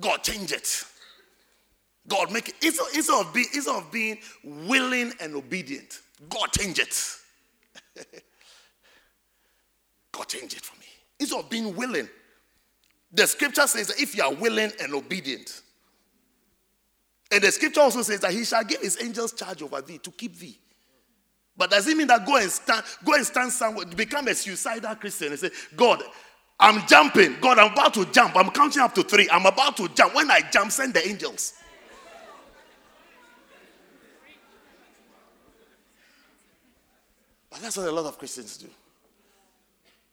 God 0.00 0.22
change 0.22 0.52
it. 0.52 0.84
God 2.06 2.30
make 2.32 2.48
it 2.50 2.56
instead, 2.60 3.20
of 3.20 3.32
being, 3.32 3.46
of 3.70 3.90
being 3.90 4.18
willing 4.42 5.12
and 5.20 5.34
obedient, 5.36 6.00
God 6.28 6.52
change 6.52 6.78
it. 6.78 7.16
God 10.12 10.28
change 10.28 10.52
it 10.54 10.60
for 10.60 10.78
me. 10.78 10.86
Instead 11.18 11.40
of 11.40 11.48
being 11.48 11.74
willing, 11.74 12.08
the 13.10 13.26
scripture 13.26 13.66
says 13.66 13.86
that 13.88 14.00
if 14.00 14.14
you 14.16 14.22
are 14.22 14.34
willing 14.34 14.70
and 14.82 14.92
obedient, 14.92 15.62
and 17.30 17.42
the 17.42 17.50
scripture 17.50 17.80
also 17.80 18.02
says 18.02 18.20
that 18.20 18.32
he 18.32 18.44
shall 18.44 18.64
give 18.64 18.82
his 18.82 19.00
angels 19.02 19.32
charge 19.32 19.62
over 19.62 19.80
thee 19.80 19.98
to 19.98 20.10
keep 20.10 20.36
thee. 20.36 20.58
But 21.56 21.70
does 21.70 21.86
it 21.86 21.96
mean 21.96 22.08
that 22.08 22.26
go 22.26 22.36
and 22.36 22.50
stand, 22.50 22.84
go 23.04 23.14
and 23.14 23.24
stand 23.24 23.52
somewhere, 23.52 23.86
become 23.86 24.28
a 24.28 24.34
suicidal 24.34 24.94
Christian 24.96 25.28
and 25.28 25.38
say, 25.38 25.50
God, 25.74 26.02
I'm 26.64 26.86
jumping. 26.86 27.36
God, 27.42 27.58
I'm 27.58 27.72
about 27.72 27.92
to 27.92 28.06
jump. 28.06 28.34
I'm 28.36 28.48
counting 28.48 28.80
up 28.80 28.94
to 28.94 29.02
three. 29.02 29.28
I'm 29.28 29.44
about 29.44 29.76
to 29.76 29.88
jump. 29.88 30.14
When 30.14 30.30
I 30.30 30.40
jump, 30.50 30.72
send 30.72 30.94
the 30.94 31.06
angels. 31.06 31.52
But 37.50 37.60
that's 37.60 37.76
what 37.76 37.86
a 37.86 37.92
lot 37.92 38.06
of 38.06 38.18
Christians 38.18 38.56
do. 38.56 38.66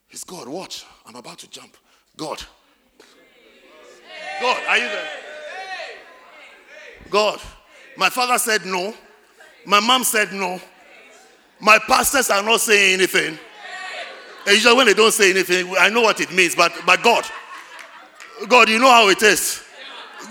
It's 0.09 0.25
God, 0.25 0.49
watch. 0.49 0.85
I'm 1.05 1.15
about 1.15 1.37
to 1.37 1.49
jump. 1.49 1.77
God. 2.17 2.43
God, 4.41 4.61
are 4.67 4.77
you 4.77 4.87
there? 4.87 5.09
God. 7.09 7.39
My 7.95 8.09
father 8.09 8.37
said 8.37 8.65
no. 8.65 8.93
My 9.65 9.79
mom 9.79 10.03
said 10.03 10.33
no. 10.33 10.59
My 11.61 11.79
pastors 11.79 12.29
are 12.29 12.43
not 12.43 12.59
saying 12.59 12.95
anything. 12.95 13.39
And 14.45 14.55
usually 14.55 14.75
when 14.75 14.87
they 14.87 14.93
don't 14.93 15.11
say 15.11 15.31
anything, 15.31 15.73
I 15.79 15.89
know 15.89 16.01
what 16.01 16.19
it 16.19 16.31
means, 16.31 16.55
but, 16.55 16.73
but 16.85 17.03
God. 17.03 17.25
God, 18.47 18.69
you 18.69 18.79
know 18.79 18.89
how 18.89 19.09
it 19.09 19.21
is. 19.21 19.63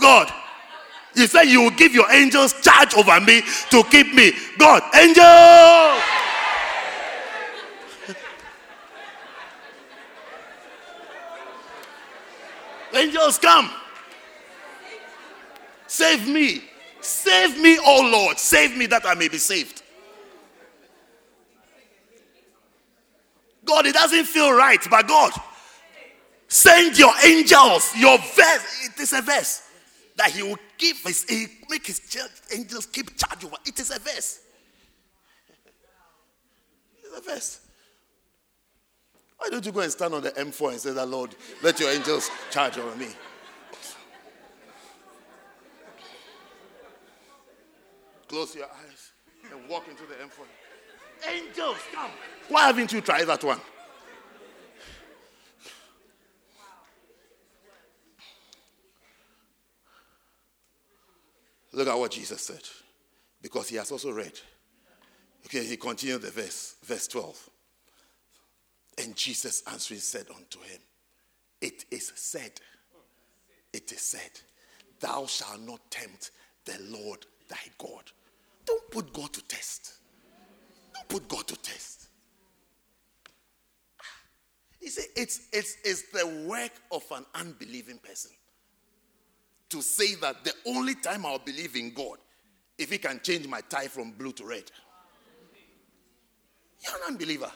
God. 0.00 0.32
You 1.14 1.26
said 1.26 1.44
you 1.44 1.62
will 1.62 1.70
give 1.70 1.92
your 1.92 2.10
angels 2.10 2.60
charge 2.60 2.94
over 2.94 3.20
me 3.20 3.42
to 3.70 3.82
keep 3.84 4.14
me. 4.14 4.32
God, 4.58 4.82
angels! 4.94 6.02
Angels, 12.92 13.38
come. 13.38 13.70
Save 15.86 16.28
me. 16.28 16.64
Save 17.00 17.60
me, 17.60 17.78
oh 17.84 18.10
Lord. 18.12 18.38
Save 18.38 18.76
me 18.76 18.86
that 18.86 19.06
I 19.06 19.14
may 19.14 19.28
be 19.28 19.38
saved. 19.38 19.79
God, 23.70 23.86
it 23.86 23.94
doesn't 23.94 24.24
feel 24.24 24.52
right, 24.52 24.80
but 24.90 25.06
God, 25.06 25.30
send 26.48 26.98
your 26.98 27.12
angels, 27.24 27.94
your 27.96 28.18
verse. 28.18 28.84
It 28.84 29.00
is 29.00 29.12
a 29.12 29.22
verse 29.22 29.62
that 30.16 30.32
He 30.32 30.42
will 30.42 30.58
give 30.76 30.96
His, 31.04 31.24
He 31.28 31.46
make 31.68 31.86
His 31.86 32.00
angels 32.52 32.86
keep 32.86 33.16
charge 33.16 33.44
over. 33.44 33.54
It 33.64 33.78
is 33.78 33.92
a 33.92 34.00
verse. 34.00 34.40
It's 37.04 37.16
a 37.16 37.20
verse. 37.20 37.60
Why 39.38 39.48
don't 39.50 39.64
you 39.64 39.70
go 39.70 39.80
and 39.80 39.92
stand 39.92 40.14
on 40.14 40.22
the 40.22 40.32
M4 40.32 40.72
and 40.72 40.80
say 40.80 40.92
that, 40.92 41.06
Lord, 41.06 41.36
let 41.62 41.78
your 41.78 41.90
angels 41.90 42.28
charge 42.50 42.76
over 42.76 42.96
me? 42.96 43.06
Close 48.26 48.52
your 48.56 48.66
eyes 48.66 49.12
and 49.52 49.68
walk 49.68 49.86
into 49.88 50.02
the 50.02 50.14
M4. 50.14 50.44
Angels, 51.28 51.76
come. 51.92 52.10
Why 52.48 52.66
haven't 52.66 52.92
you 52.92 53.00
tried 53.00 53.24
that 53.24 53.44
one? 53.44 53.60
Look 61.72 61.88
at 61.88 61.98
what 61.98 62.10
Jesus 62.10 62.40
said. 62.42 62.62
Because 63.40 63.68
he 63.68 63.76
has 63.76 63.90
also 63.92 64.10
read. 64.10 64.38
Okay, 65.46 65.64
he 65.64 65.76
continued 65.76 66.22
the 66.22 66.30
verse, 66.30 66.76
verse 66.84 67.06
12. 67.08 67.50
And 68.98 69.16
Jesus 69.16 69.62
answering 69.70 70.00
said 70.00 70.26
unto 70.34 70.60
him, 70.60 70.80
It 71.60 71.84
is 71.90 72.12
said, 72.16 72.60
it 73.72 73.90
is 73.92 74.00
said, 74.00 74.30
Thou 74.98 75.26
shalt 75.26 75.60
not 75.62 75.90
tempt 75.90 76.32
the 76.64 76.76
Lord 76.90 77.24
thy 77.48 77.56
God. 77.78 78.10
Don't 78.66 78.90
put 78.90 79.12
God 79.12 79.32
to 79.32 79.42
test. 79.46 79.99
Don't 81.00 81.08
put 81.08 81.28
God 81.28 81.46
to 81.48 81.56
test. 81.56 82.08
He 84.80 84.88
said 84.88 85.04
it's, 85.16 85.48
it's, 85.52 85.76
it's 85.84 86.10
the 86.10 86.46
work 86.48 86.72
of 86.90 87.04
an 87.10 87.24
unbelieving 87.34 87.98
person 87.98 88.30
to 89.68 89.82
say 89.82 90.14
that 90.16 90.42
the 90.44 90.52
only 90.66 90.94
time 90.94 91.24
I'll 91.26 91.38
believe 91.38 91.76
in 91.76 91.92
God 91.92 92.18
if 92.78 92.90
He 92.90 92.98
can 92.98 93.20
change 93.22 93.46
my 93.46 93.60
tie 93.60 93.88
from 93.88 94.12
blue 94.12 94.32
to 94.32 94.44
red. 94.44 94.64
You're 96.82 96.96
an 96.96 97.02
unbeliever. 97.08 97.52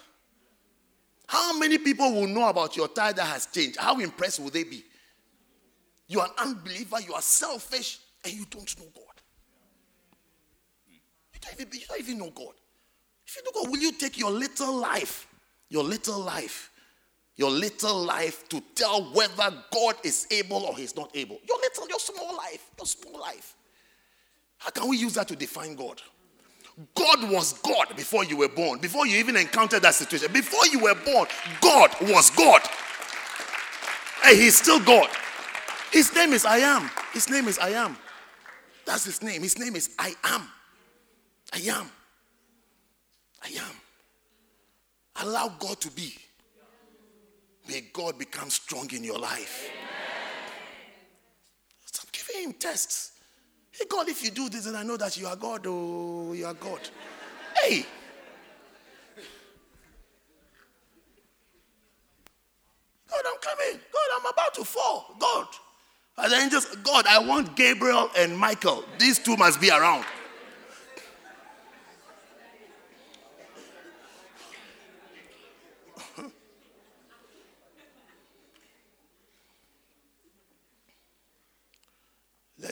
How 1.27 1.59
many 1.59 1.79
people 1.79 2.13
will 2.13 2.27
know 2.27 2.49
about 2.49 2.77
your 2.77 2.89
tie 2.89 3.13
that 3.13 3.25
has 3.25 3.47
changed? 3.47 3.79
How 3.79 3.99
impressed 3.99 4.41
will 4.41 4.51
they 4.51 4.65
be? 4.65 4.85
You 6.07 6.21
are 6.21 6.27
an 6.27 6.49
unbeliever, 6.51 7.01
you 7.01 7.15
are 7.15 7.23
selfish, 7.23 7.99
and 8.23 8.35
you 8.35 8.45
don't 8.51 8.79
know 8.79 8.87
God. 8.95 9.23
You 11.33 11.41
don't 11.41 11.61
even, 11.61 11.81
you 11.81 11.87
don't 11.89 12.01
even 12.01 12.19
know 12.19 12.31
God. 12.31 12.53
God, 13.55 13.71
will 13.71 13.81
you 13.81 13.93
take 13.93 14.19
your 14.19 14.31
little 14.31 14.75
life, 14.75 15.27
your 15.69 15.85
little 15.85 16.19
life, 16.19 16.71
your 17.37 17.51
little 17.51 18.05
life 18.05 18.49
to 18.49 18.63
tell 18.75 19.03
whether 19.13 19.53
God 19.73 19.97
is 20.05 20.27
able 20.31 20.65
or 20.65 20.77
He's 20.77 20.97
not 20.97 21.11
able? 21.15 21.39
Your 21.49 21.59
little, 21.59 21.89
your 21.89 21.99
small 21.99 22.37
life, 22.37 22.71
your 22.79 22.87
small 22.87 23.21
life. 23.21 23.55
How 24.59 24.71
can 24.71 24.89
we 24.89 24.97
use 24.97 25.15
that 25.15 25.29
to 25.29 25.37
define 25.37 25.75
God? 25.75 26.01
God 26.95 27.31
was 27.31 27.53
God 27.61 27.97
before 27.97 28.25
you 28.25 28.37
were 28.37 28.49
born, 28.49 28.81
before 28.81 29.07
you 29.07 29.19
even 29.19 29.37
encountered 29.37 29.83
that 29.83 29.95
situation. 29.95 30.33
Before 30.33 30.67
you 30.73 30.81
were 30.81 30.95
born, 30.95 31.27
God 31.61 31.91
was 32.03 32.31
God. 32.31 32.63
And 34.25 34.37
He's 34.37 34.59
still 34.59 34.81
God. 34.81 35.09
His 35.93 36.13
name 36.15 36.33
is 36.33 36.45
I 36.45 36.59
am. 36.59 36.91
His 37.13 37.31
name 37.31 37.47
is 37.47 37.59
I 37.59 37.71
am. 37.71 37.97
That's 38.85 39.05
his 39.05 39.23
name. 39.23 39.43
His 39.43 39.59
name 39.59 39.77
is 39.77 39.95
I 39.99 40.15
am. 40.25 40.43
I 41.53 41.59
am. 41.71 41.89
I 43.45 43.49
am. 43.49 45.27
Allow 45.27 45.49
God 45.59 45.81
to 45.81 45.91
be. 45.91 46.15
May 47.69 47.83
God 47.93 48.19
become 48.19 48.51
strong 48.51 48.91
in 48.93 49.05
your 49.05 49.19
life. 49.19 49.71
Stop 51.87 52.13
giving 52.13 52.43
him 52.43 52.53
tests. 52.55 53.13
Hey, 53.71 53.85
God, 53.89 54.09
if 54.09 54.23
you 54.23 54.31
do 54.31 54.49
this, 54.49 54.65
then 54.65 54.77
I 54.77 54.83
know 54.83 54.97
that 54.97 55.17
you 55.17 55.27
are 55.27 55.37
God. 55.37 55.65
Oh, 55.67 56.33
you 56.33 56.47
are 56.47 56.55
God. 56.55 56.81
Hey. 57.61 57.87
God, 63.11 63.23
I'm 63.27 63.39
coming. 63.41 63.81
God, 63.93 64.21
I'm 64.21 64.27
about 64.33 64.55
to 64.55 64.65
fall. 64.65 65.15
God. 65.19 65.47
And 66.19 66.33
then 66.33 66.51
just, 66.51 66.83
God, 66.83 67.07
I 67.09 67.19
want 67.19 67.57
Gabriel 67.57 68.11
and 68.17 68.37
Michael. 68.37 68.85
These 68.99 69.19
two 69.21 69.37
must 69.37 69.61
be 69.61 69.71
around. 69.71 70.05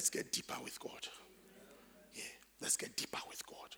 Let's 0.02 0.10
get 0.10 0.32
deeper 0.32 0.56
with 0.64 0.80
God. 0.80 1.06
Yeah, 2.12 2.24
let's 2.60 2.76
get 2.76 2.96
deeper 2.96 3.20
with 3.28 3.46
God. 3.46 3.76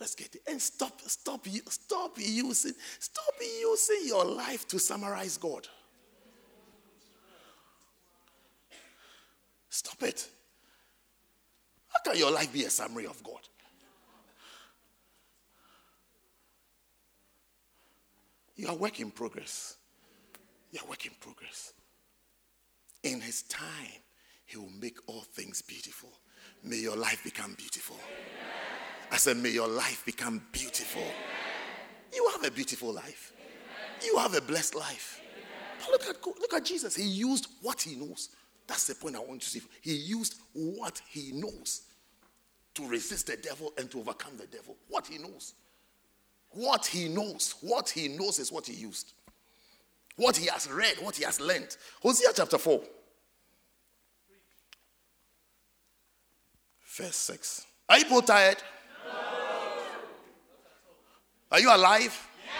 Let's 0.00 0.16
get. 0.16 0.34
And 0.48 0.60
stop, 0.60 1.00
stop, 1.02 1.46
stop 1.68 2.16
using, 2.18 2.72
stop 2.98 3.34
using 3.40 4.00
your 4.04 4.24
life 4.24 4.66
to 4.66 4.80
summarize 4.80 5.36
God. 5.36 5.68
Stop 9.70 10.02
it. 10.02 10.28
How 11.86 12.00
can 12.10 12.18
your 12.18 12.32
life 12.32 12.52
be 12.52 12.64
a 12.64 12.70
summary 12.70 13.06
of 13.06 13.22
God? 13.22 13.46
You 18.56 18.66
are 18.66 18.76
work 18.76 18.98
in 18.98 19.12
progress. 19.12 19.76
You 20.72 20.80
are 20.84 20.88
work 20.88 21.06
in 21.06 21.12
progress. 21.20 21.74
In 23.04 23.20
His 23.20 23.42
time, 23.44 24.02
He 24.52 24.58
will 24.58 24.72
make 24.82 24.98
all 25.06 25.22
things 25.22 25.62
beautiful. 25.62 26.10
May 26.62 26.76
your 26.76 26.96
life 26.96 27.24
become 27.24 27.54
beautiful. 27.54 27.96
I 29.10 29.16
said, 29.16 29.38
May 29.38 29.48
your 29.48 29.66
life 29.66 30.04
become 30.04 30.42
beautiful. 30.52 31.06
You 32.14 32.28
have 32.32 32.44
a 32.44 32.50
beautiful 32.50 32.92
life. 32.92 33.32
You 34.04 34.18
have 34.18 34.34
a 34.34 34.42
blessed 34.42 34.74
life. 34.74 35.22
But 35.80 35.90
look 35.90 36.02
at 36.06 36.26
look 36.26 36.52
at 36.52 36.66
Jesus. 36.66 36.94
He 36.94 37.04
used 37.04 37.48
what 37.62 37.80
he 37.80 37.96
knows. 37.96 38.28
That's 38.66 38.86
the 38.86 38.94
point 38.94 39.16
I 39.16 39.20
want 39.20 39.32
you 39.32 39.38
to 39.40 39.46
see. 39.46 39.62
He 39.80 39.94
used 39.94 40.38
what 40.52 41.00
he 41.08 41.32
knows 41.32 41.82
to 42.74 42.86
resist 42.86 43.28
the 43.28 43.38
devil 43.38 43.72
and 43.78 43.90
to 43.90 44.00
overcome 44.00 44.36
the 44.36 44.46
devil. 44.46 44.76
What 44.88 45.06
he 45.06 45.16
knows. 45.16 45.54
What 46.50 46.84
he 46.84 47.08
knows. 47.08 47.54
What 47.62 47.88
he 47.88 48.08
knows 48.08 48.38
is 48.38 48.52
what 48.52 48.66
he 48.66 48.74
used. 48.74 49.14
What 50.16 50.36
he 50.36 50.46
has 50.48 50.70
read, 50.70 50.96
what 51.00 51.16
he 51.16 51.24
has 51.24 51.40
learned. 51.40 51.74
Hosea 52.02 52.28
chapter 52.34 52.58
4. 52.58 52.82
Verse 56.92 57.16
6. 57.16 57.66
Are 57.88 57.98
you 57.98 58.04
both 58.04 58.26
tired? 58.26 58.58
No. 59.06 59.12
Are 61.50 61.60
you 61.60 61.74
alive? 61.74 62.28
Yes. 62.44 62.54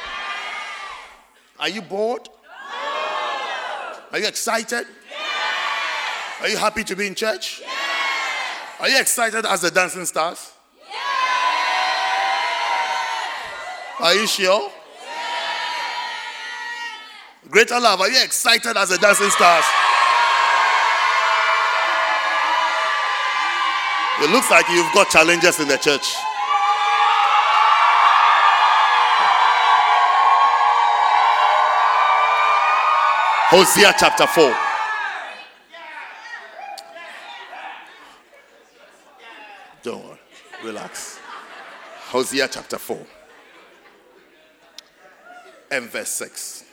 Are 1.60 1.68
you 1.68 1.82
bored? 1.82 2.26
No. 2.26 3.98
Are 4.10 4.18
you 4.18 4.26
excited? 4.26 4.86
Yes. 5.10 6.40
Are 6.40 6.48
you 6.48 6.56
happy 6.56 6.82
to 6.82 6.96
be 6.96 7.06
in 7.06 7.14
church? 7.14 7.60
Yes. 7.60 7.70
Are 8.80 8.88
you 8.88 8.98
excited 8.98 9.44
as 9.44 9.60
the 9.60 9.70
dancing 9.70 10.06
stars? 10.06 10.54
Are 14.00 14.14
you 14.14 14.26
sure? 14.26 14.70
Greater 17.50 17.78
love, 17.78 18.00
are 18.00 18.08
you 18.08 18.22
excited 18.22 18.78
as 18.78 18.88
the 18.88 18.96
dancing 18.96 19.28
stars? 19.28 19.64
It 24.22 24.30
looks 24.30 24.48
like 24.52 24.68
you've 24.68 24.92
got 24.94 25.10
challenges 25.10 25.58
in 25.58 25.66
the 25.66 25.76
church. 25.76 26.14
Hosea 33.50 33.92
chapter 33.98 34.26
4. 34.28 34.56
Don't 39.82 40.04
worry, 40.04 40.18
relax. 40.62 41.18
Hosea 42.10 42.46
chapter 42.48 42.78
4 42.78 43.04
and 45.72 45.90
verse 45.90 46.10
6. 46.10 46.64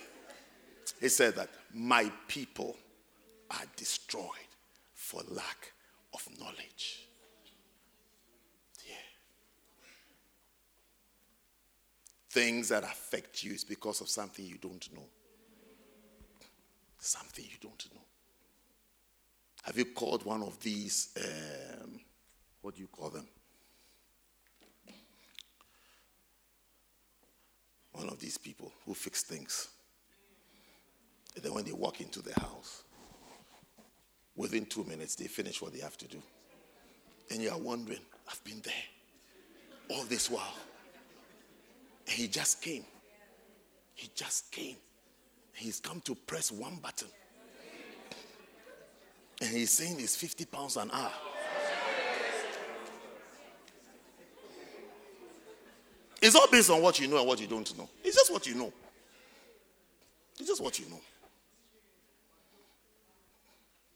He 1.01 1.09
said 1.09 1.35
that 1.35 1.49
my 1.73 2.11
people 2.27 2.77
are 3.49 3.65
destroyed 3.75 4.29
for 4.93 5.23
lack 5.27 5.73
of 6.13 6.27
knowledge. 6.39 7.08
Things 12.29 12.69
that 12.69 12.83
affect 12.83 13.43
you 13.43 13.53
is 13.53 13.63
because 13.63 14.01
of 14.01 14.09
something 14.09 14.45
you 14.45 14.57
don't 14.57 14.87
know 14.93 15.05
something 16.99 17.45
you 17.45 17.57
don't 17.61 17.87
know. 17.93 18.01
Have 19.63 19.77
you 19.77 19.85
called 19.85 20.25
one 20.25 20.41
of 20.41 20.59
these, 20.61 21.09
um, 21.17 21.99
what 22.61 22.75
do 22.75 22.81
you 22.81 22.87
call 22.87 23.09
them? 23.09 23.27
One 27.93 28.09
of 28.09 28.19
these 28.19 28.37
people 28.37 28.71
who 28.85 28.93
fix 28.93 29.23
things. 29.23 29.69
And 31.35 31.43
then 31.43 31.53
when 31.53 31.65
they 31.65 31.73
walk 31.73 32.01
into 32.01 32.21
the 32.21 32.33
house, 32.39 32.83
within 34.35 34.65
two 34.65 34.83
minutes, 34.85 35.15
they 35.15 35.27
finish 35.27 35.61
what 35.61 35.73
they 35.73 35.79
have 35.79 35.97
to 35.97 36.07
do. 36.07 36.21
And 37.29 37.41
you 37.41 37.51
are 37.51 37.57
wondering, 37.57 37.99
I've 38.27 38.43
been 38.43 38.61
there 38.63 38.73
all 39.89 40.05
this 40.05 40.29
while. 40.29 40.55
And 42.09 42.17
he 42.17 42.27
just 42.27 42.59
came. 42.59 42.83
He 43.93 44.09
just 44.15 44.51
came. 44.51 44.77
He's 45.53 45.79
come 45.79 46.01
to 46.01 46.15
press 46.15 46.51
one 46.51 46.77
button. 46.77 47.07
And 49.41 49.49
he's 49.55 49.69
saying 49.69 49.97
it's 49.99 50.15
50 50.15 50.45
pounds 50.45 50.75
an 50.75 50.89
hour. 50.91 51.11
It's 56.19 56.35
all 56.35 56.47
based 56.51 56.71
on 56.71 56.81
what 56.81 56.99
you 56.99 57.07
know 57.07 57.19
and 57.19 57.27
what 57.27 57.39
you 57.39 57.47
don't 57.47 57.77
know. 57.77 57.87
It's 58.03 58.15
just 58.15 58.33
what 58.33 58.47
you 58.47 58.55
know. 58.55 58.73
It's 60.39 60.49
just 60.49 60.61
what 60.61 60.79
you 60.79 60.89
know. 60.89 60.99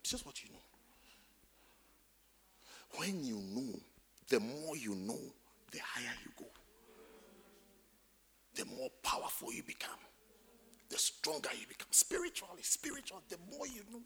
It's 0.02 0.11
just 0.11 0.26
what 0.26 0.41
you 0.44 0.49
know. 0.52 0.60
When 2.98 3.23
you 3.26 3.38
know, 3.38 3.80
the 4.30 4.40
more 4.40 4.77
you 4.77 4.94
know, 4.94 5.19
the 5.72 5.80
higher 5.80 6.14
you 6.23 6.31
go. 6.38 6.45
The 8.56 8.66
more 8.66 8.90
powerful 9.02 9.52
you 9.52 9.64
become. 9.64 10.00
The 10.90 10.98
stronger 10.98 11.50
you 11.60 11.68
become. 11.68 11.88
Spiritually, 11.92 12.62
spiritual, 12.62 13.22
the 13.30 13.38
more 13.52 13.68
you 13.68 13.82
know, 13.92 14.02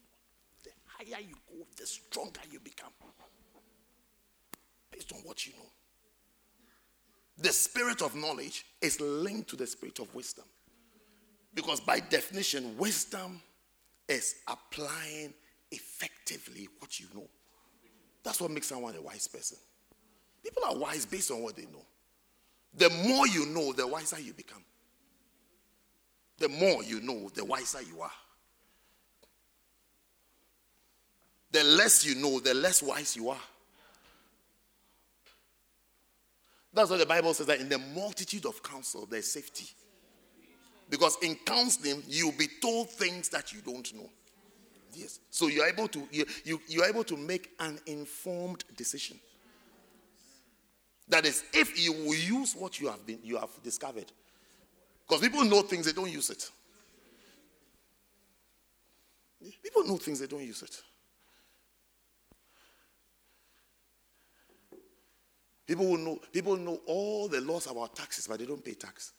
the 0.63 0.69
higher 0.85 1.21
you 1.21 1.35
go, 1.47 1.65
the 1.75 1.85
stronger 1.85 2.41
you 2.51 2.59
become. 2.59 2.91
Based 4.91 5.11
on 5.13 5.19
what 5.19 5.45
you 5.45 5.53
know. 5.53 5.69
The 7.39 7.51
spirit 7.53 8.01
of 8.01 8.15
knowledge 8.15 8.65
is 8.81 8.99
linked 8.99 9.49
to 9.49 9.55
the 9.55 9.67
spirit 9.67 9.99
of 9.99 10.13
wisdom. 10.15 10.45
Because 11.53 11.79
by 11.79 11.99
definition, 11.99 12.77
wisdom 12.77 13.41
is 14.07 14.35
applying 14.47 15.33
effectively 15.71 16.67
what 16.79 16.99
you 16.99 17.07
know. 17.13 17.27
That's 18.23 18.41
what 18.41 18.51
makes 18.51 18.67
someone 18.67 18.95
a 18.95 19.01
wise 19.01 19.27
person. 19.27 19.57
People 20.43 20.63
are 20.65 20.75
wise 20.75 21.05
based 21.05 21.31
on 21.31 21.41
what 21.41 21.55
they 21.55 21.63
know. 21.63 21.85
The 22.75 22.89
more 22.89 23.27
you 23.27 23.45
know, 23.47 23.73
the 23.73 23.87
wiser 23.87 24.19
you 24.19 24.33
become. 24.33 24.63
The 26.37 26.49
more 26.49 26.83
you 26.83 27.01
know, 27.01 27.29
the 27.33 27.43
wiser 27.43 27.81
you 27.81 28.01
are. 28.01 28.11
The 31.51 31.63
less 31.63 32.05
you 32.05 32.15
know, 32.15 32.39
the 32.39 32.53
less 32.53 32.83
wise 32.83 33.15
you 33.15 33.29
are. 33.29 33.39
That's 36.73 36.91
what 36.91 36.99
the 36.99 37.05
Bible 37.05 37.33
says 37.33 37.47
that 37.47 37.59
in 37.59 37.69
the 37.69 37.79
multitude 37.79 38.45
of 38.45 38.61
counsel, 38.61 39.07
there's 39.09 39.31
safety. 39.31 39.67
Because 40.89 41.17
in 41.23 41.35
counseling, 41.45 42.03
you'll 42.07 42.33
be 42.33 42.47
told 42.61 42.91
things 42.91 43.29
that 43.29 43.51
you 43.51 43.61
don't 43.61 43.93
know. 43.95 44.09
Yes. 44.93 45.19
So 45.29 45.47
you're 45.47 45.67
able 45.67 45.87
to 45.89 46.07
you, 46.11 46.25
you, 46.43 46.61
you're 46.67 46.85
able 46.85 47.03
to 47.05 47.17
make 47.17 47.49
an 47.59 47.79
informed 47.87 48.63
decision. 48.75 49.19
That 51.09 51.25
is, 51.25 51.43
if 51.53 51.81
you 51.81 51.93
will 51.93 52.15
use 52.15 52.53
what 52.55 52.79
you 52.79 52.87
have 52.87 53.05
been 53.05 53.19
you 53.23 53.37
have 53.37 53.49
discovered. 53.63 54.11
Because 55.07 55.21
people 55.21 55.43
know 55.45 55.61
things, 55.61 55.85
they 55.85 55.93
don't 55.93 56.11
use 56.11 56.29
it. 56.29 56.49
People 59.63 59.85
know 59.85 59.97
things, 59.97 60.19
they 60.19 60.27
don't 60.27 60.43
use 60.43 60.63
it. 60.63 60.81
People 65.65 65.85
will 65.85 65.97
know, 65.97 66.19
people 66.31 66.57
know 66.57 66.79
all 66.85 67.27
the 67.27 67.41
laws 67.41 67.67
about 67.67 67.95
taxes, 67.95 68.27
but 68.27 68.39
they 68.39 68.45
don't 68.45 68.63
pay 68.63 68.73
tax. 68.73 69.13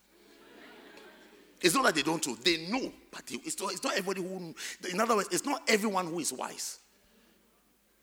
It's 1.60 1.74
not 1.74 1.84
that 1.84 1.94
they 1.94 2.02
don't 2.02 2.24
know, 2.26 2.36
they 2.36 2.66
know, 2.68 2.92
but 3.10 3.22
it's 3.28 3.60
not, 3.60 3.72
it's 3.72 3.82
not 3.82 3.92
everybody 3.94 4.22
who, 4.22 4.54
in 4.90 5.00
other 5.00 5.16
words, 5.16 5.28
it's 5.32 5.44
not 5.44 5.62
everyone 5.68 6.06
who 6.06 6.20
is 6.20 6.32
wise. 6.32 6.78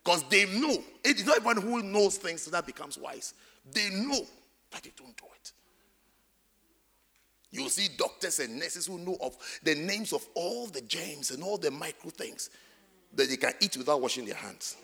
Because 0.03 0.23
they 0.29 0.45
know. 0.45 0.77
It's 1.03 1.25
not 1.25 1.37
everyone 1.37 1.61
who 1.61 1.81
knows 1.81 2.17
things 2.17 2.45
that 2.45 2.65
becomes 2.67 2.97
wise. 2.97 3.33
They 3.71 3.89
know, 3.89 4.25
but 4.71 4.83
they 4.83 4.91
don't 4.95 5.15
do 5.17 5.25
it. 5.35 5.51
You'll 7.51 7.69
see 7.69 7.87
doctors 7.97 8.39
and 8.39 8.59
nurses 8.59 8.85
who 8.85 8.97
know 8.97 9.17
of 9.21 9.37
the 9.63 9.75
names 9.75 10.13
of 10.13 10.25
all 10.35 10.67
the 10.67 10.81
germs 10.81 11.31
and 11.31 11.41
all 11.43 11.57
the 11.57 11.71
micro 11.71 12.09
things 12.09 12.49
that 13.15 13.29
they 13.29 13.37
can 13.37 13.53
eat 13.61 13.77
without 13.77 14.01
washing 14.01 14.25
their 14.25 14.35
hands. 14.35 14.75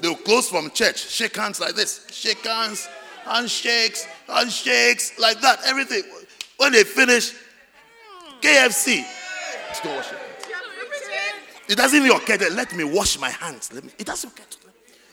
They'll 0.00 0.16
close 0.16 0.48
from 0.48 0.70
church, 0.70 1.08
shake 1.08 1.36
hands 1.36 1.60
like 1.60 1.74
this, 1.74 2.06
shake 2.10 2.44
hands, 2.44 2.88
handshakes, 3.24 4.06
handshakes, 4.26 5.18
like 5.18 5.40
that, 5.40 5.60
everything. 5.66 6.02
When 6.56 6.72
they 6.72 6.84
finish, 6.84 7.32
KFC, 8.40 9.04
it. 11.70 11.76
Doesn't 11.76 12.04
even 12.04 12.16
occur 12.16 12.36
that 12.36 12.52
let 12.52 12.74
me 12.74 12.84
wash 12.84 13.18
my 13.18 13.30
hands. 13.30 13.72
Me, 13.72 13.80
it 13.98 14.06
doesn't 14.06 14.30
occur 14.30 14.44
to. 14.50 14.59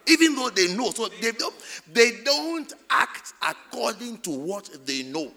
Even 0.08 0.36
though 0.36 0.50
they 0.50 0.74
know, 0.74 0.90
so 0.92 1.10
they 1.22 1.32
don't, 1.34 1.56
they 1.92 2.22
don't 2.24 2.74
act 2.90 3.34
according 3.42 4.18
to 4.20 4.32
what 4.32 4.70
they 4.86 5.04
know. 5.04 5.32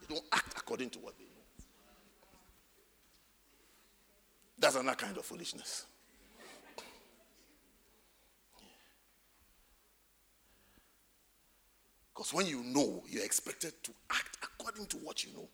They 0.00 0.14
don't 0.14 0.24
act 0.32 0.58
according 0.58 0.90
to 0.90 0.98
what 0.98 1.16
they 1.18 1.24
know. 1.24 1.30
That's 4.58 4.76
another 4.76 4.96
kind 4.96 5.16
of 5.16 5.24
foolishness. 5.24 5.86
Because 12.14 12.34
when 12.34 12.46
you 12.46 12.62
know, 12.62 13.02
you're 13.08 13.24
expected 13.24 13.72
to 13.84 13.92
act 14.10 14.36
according 14.42 14.86
to 14.86 14.98
what 14.98 15.24
you 15.24 15.32
know. 15.32 15.48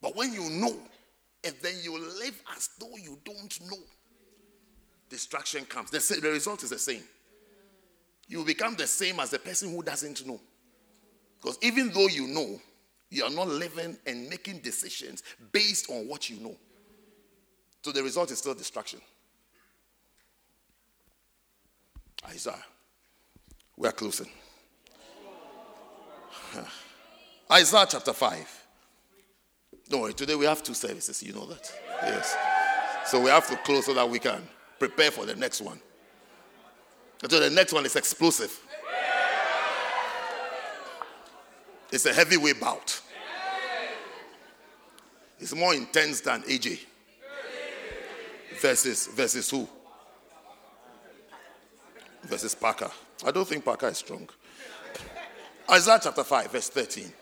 But 0.00 0.14
when 0.14 0.32
you 0.32 0.48
know, 0.48 0.76
and 1.42 1.54
then 1.62 1.74
you 1.82 1.98
live 1.98 2.40
as 2.56 2.70
though 2.78 2.96
you 2.96 3.18
don't 3.24 3.60
know, 3.62 3.78
distraction 5.08 5.64
comes. 5.64 5.90
The, 5.90 6.20
the 6.20 6.30
result 6.30 6.62
is 6.62 6.70
the 6.70 6.78
same. 6.78 7.02
You 8.28 8.44
become 8.44 8.74
the 8.74 8.86
same 8.86 9.20
as 9.20 9.30
the 9.30 9.38
person 9.38 9.70
who 9.70 9.82
doesn't 9.82 10.26
know. 10.26 10.40
Because 11.40 11.58
even 11.62 11.90
though 11.90 12.08
you 12.08 12.26
know, 12.26 12.60
you 13.10 13.24
are 13.24 13.30
not 13.30 13.48
living 13.48 13.96
and 14.06 14.28
making 14.28 14.58
decisions 14.58 15.22
based 15.52 15.90
on 15.90 16.08
what 16.08 16.28
you 16.28 16.40
know. 16.40 16.56
So 17.82 17.92
the 17.92 18.02
result 18.02 18.32
is 18.32 18.38
still 18.38 18.54
distraction. 18.54 19.00
Isaiah. 22.28 22.64
We 23.76 23.86
are 23.86 23.92
closing. 23.92 24.28
Isaiah 27.52 27.86
chapter 27.88 28.12
5. 28.12 28.66
Don't 29.88 30.00
worry, 30.00 30.14
today 30.14 30.34
we 30.34 30.46
have 30.46 30.64
two 30.64 30.74
services, 30.74 31.22
you 31.22 31.32
know 31.32 31.46
that. 31.46 31.72
Yes. 32.02 32.36
So 33.04 33.20
we 33.20 33.30
have 33.30 33.46
to 33.48 33.56
close 33.58 33.86
so 33.86 33.94
that 33.94 34.10
we 34.10 34.18
can 34.18 34.42
prepare 34.78 35.10
for 35.10 35.26
the 35.26 35.34
next 35.34 35.60
one. 35.60 35.80
So 37.28 37.40
the 37.40 37.50
next 37.50 37.72
one 37.72 37.84
is 37.86 37.96
explosive. 37.96 38.56
It's 41.90 42.06
a 42.06 42.12
heavyweight 42.12 42.60
bout. 42.60 43.00
It's 45.38 45.54
more 45.54 45.74
intense 45.74 46.20
than 46.20 46.42
AJ. 46.42 46.80
Versus 48.60 49.06
versus 49.08 49.50
who? 49.50 49.68
Versus 52.22 52.54
Parker. 52.54 52.90
I 53.24 53.30
don't 53.30 53.46
think 53.46 53.64
Parker 53.64 53.88
is 53.88 53.98
strong. 53.98 54.28
Isaiah 55.70 56.00
chapter 56.02 56.24
5, 56.24 56.52
verse 56.52 56.68
13. 56.70 57.12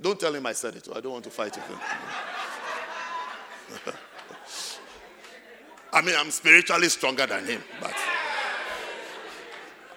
Don't 0.00 0.18
tell 0.18 0.34
him 0.34 0.46
I 0.46 0.52
said 0.52 0.76
it. 0.76 0.88
I 0.94 1.00
don't 1.00 1.12
want 1.12 1.24
to 1.24 1.30
fight 1.30 1.56
with 1.56 1.66
him. 1.66 1.78
I 5.92 6.02
mean, 6.02 6.14
I'm 6.16 6.30
spiritually 6.30 6.88
stronger 6.88 7.26
than 7.26 7.46
him, 7.46 7.62
but, 7.80 7.94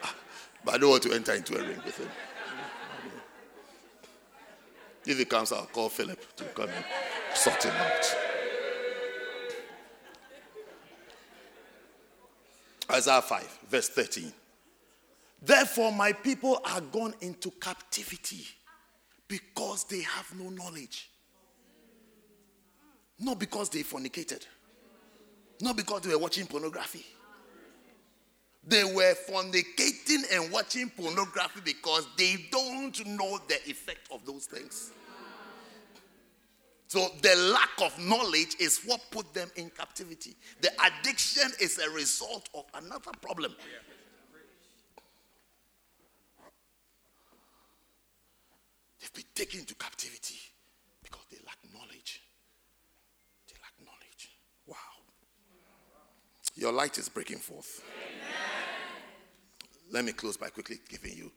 ah, 0.03 0.15
but 0.63 0.75
I 0.75 0.77
don't 0.77 0.89
want 0.89 1.03
to 1.03 1.13
enter 1.13 1.33
into 1.33 1.57
a 1.57 1.61
ring 1.61 1.81
with 1.85 1.97
him. 1.97 2.09
If 5.05 5.17
he 5.17 5.25
comes, 5.25 5.51
I'll 5.51 5.65
call 5.65 5.89
Philip 5.89 6.35
to 6.37 6.43
come 6.45 6.69
and 6.69 6.85
sort 7.33 7.63
him 7.63 7.73
out. 7.75 8.15
Isaiah 12.91 13.21
5, 13.21 13.59
verse 13.69 13.89
13. 13.89 14.31
Therefore, 15.41 15.91
my 15.91 16.13
people 16.13 16.61
are 16.65 16.81
gone 16.81 17.15
into 17.21 17.51
captivity 17.51 18.45
because 19.27 19.85
they 19.85 20.01
have 20.01 20.31
no 20.37 20.49
knowledge. 20.49 21.09
Not 23.19 23.39
because 23.39 23.69
they 23.69 23.83
fornicated, 23.83 24.45
not 25.61 25.77
because 25.77 26.01
they 26.01 26.09
were 26.09 26.21
watching 26.21 26.45
pornography. 26.45 27.05
They 28.63 28.83
were 28.83 29.15
fornicating 29.27 30.21
and 30.31 30.51
watching 30.51 30.89
pornography 30.89 31.61
because 31.63 32.07
they 32.17 32.45
don't 32.51 33.05
know 33.07 33.39
the 33.47 33.55
effect 33.69 34.07
of 34.11 34.25
those 34.25 34.45
things. 34.45 34.91
So 36.87 37.07
the 37.21 37.35
lack 37.53 37.69
of 37.81 37.97
knowledge 37.99 38.57
is 38.59 38.81
what 38.85 38.99
put 39.11 39.33
them 39.33 39.49
in 39.55 39.69
captivity. 39.69 40.35
The 40.59 40.71
addiction 40.85 41.49
is 41.61 41.79
a 41.79 41.89
result 41.89 42.49
of 42.53 42.65
another 42.73 43.11
problem. 43.21 43.55
They've 48.99 49.13
been 49.13 49.23
taken 49.33 49.61
into 49.61 49.73
captivity 49.75 50.37
because 51.01 51.21
they 51.31 51.37
lack 51.45 51.57
knowledge. 51.73 52.21
They 53.47 53.55
lack 53.61 53.73
knowledge. 53.83 54.29
Wow. 54.67 54.75
Your 56.55 56.71
light 56.71 56.97
is 56.97 57.09
breaking 57.09 57.39
forth. 57.39 57.83
Let 59.91 60.05
me 60.05 60.13
close 60.13 60.37
by 60.37 60.49
quickly 60.49 60.79
giving 60.87 61.17
you 61.17 61.31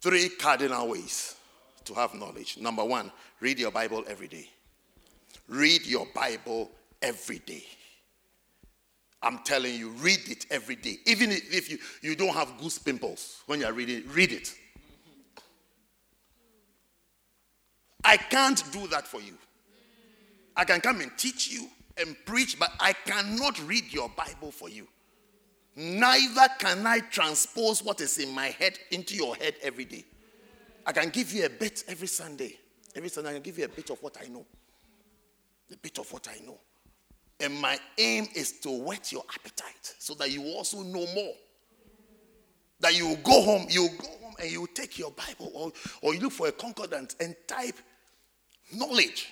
three 0.00 0.28
cardinal 0.28 0.88
ways 0.88 1.36
to 1.84 1.94
have 1.94 2.14
knowledge. 2.14 2.58
Number 2.58 2.84
one, 2.84 3.10
read 3.40 3.58
your 3.58 3.70
Bible 3.70 4.04
every 4.08 4.28
day. 4.28 4.48
Read 5.48 5.86
your 5.86 6.06
Bible 6.14 6.70
every 7.02 7.38
day. 7.40 7.64
I'm 9.22 9.38
telling 9.38 9.74
you, 9.74 9.90
read 9.90 10.20
it 10.28 10.46
every 10.50 10.76
day. 10.76 10.96
Even 11.06 11.30
if 11.30 11.52
if 11.52 11.70
you, 11.70 11.78
you 12.02 12.14
don't 12.16 12.34
have 12.34 12.58
goose 12.58 12.78
pimples 12.78 13.42
when 13.46 13.60
you're 13.60 13.72
reading, 13.72 14.04
read 14.12 14.32
it. 14.32 14.54
I 18.04 18.16
can't 18.16 18.62
do 18.72 18.86
that 18.88 19.06
for 19.06 19.20
you. 19.20 19.34
I 20.56 20.64
can 20.64 20.80
come 20.80 21.00
and 21.00 21.10
teach 21.18 21.50
you 21.50 21.68
and 22.00 22.16
preach, 22.24 22.58
but 22.58 22.72
I 22.80 22.92
cannot 22.92 23.58
read 23.66 23.92
your 23.92 24.08
Bible 24.10 24.50
for 24.50 24.68
you. 24.68 24.88
Neither 25.76 26.48
can 26.58 26.86
I 26.86 27.00
transpose 27.00 27.82
what 27.82 28.00
is 28.00 28.18
in 28.18 28.34
my 28.34 28.46
head 28.46 28.78
into 28.90 29.14
your 29.14 29.36
head 29.36 29.54
every 29.62 29.84
day. 29.84 30.04
I 30.84 30.92
can 30.92 31.10
give 31.10 31.32
you 31.32 31.46
a 31.46 31.50
bit 31.50 31.84
every 31.88 32.08
Sunday. 32.08 32.58
Every 32.94 33.08
Sunday, 33.08 33.30
I 33.30 33.32
can 33.34 33.42
give 33.42 33.58
you 33.58 33.64
a 33.64 33.68
bit 33.68 33.90
of 33.90 34.02
what 34.02 34.16
I 34.22 34.26
know. 34.28 34.44
A 35.72 35.76
bit 35.76 35.98
of 35.98 36.12
what 36.12 36.26
I 36.28 36.44
know. 36.44 36.58
And 37.38 37.58
my 37.60 37.78
aim 37.96 38.26
is 38.34 38.60
to 38.60 38.70
whet 38.70 39.12
your 39.12 39.22
appetite 39.32 39.94
so 39.98 40.14
that 40.14 40.30
you 40.30 40.42
also 40.42 40.82
know 40.82 41.06
more. 41.14 41.34
That 42.80 42.96
you 42.96 43.16
go 43.22 43.42
home, 43.42 43.66
you 43.68 43.88
go 43.98 44.08
home 44.22 44.34
and 44.40 44.50
you 44.50 44.66
take 44.74 44.98
your 44.98 45.12
Bible 45.12 45.52
or, 45.54 45.72
or 46.02 46.14
you 46.14 46.20
look 46.20 46.32
for 46.32 46.48
a 46.48 46.52
concordance 46.52 47.14
and 47.20 47.36
type 47.46 47.76
knowledge 48.72 49.28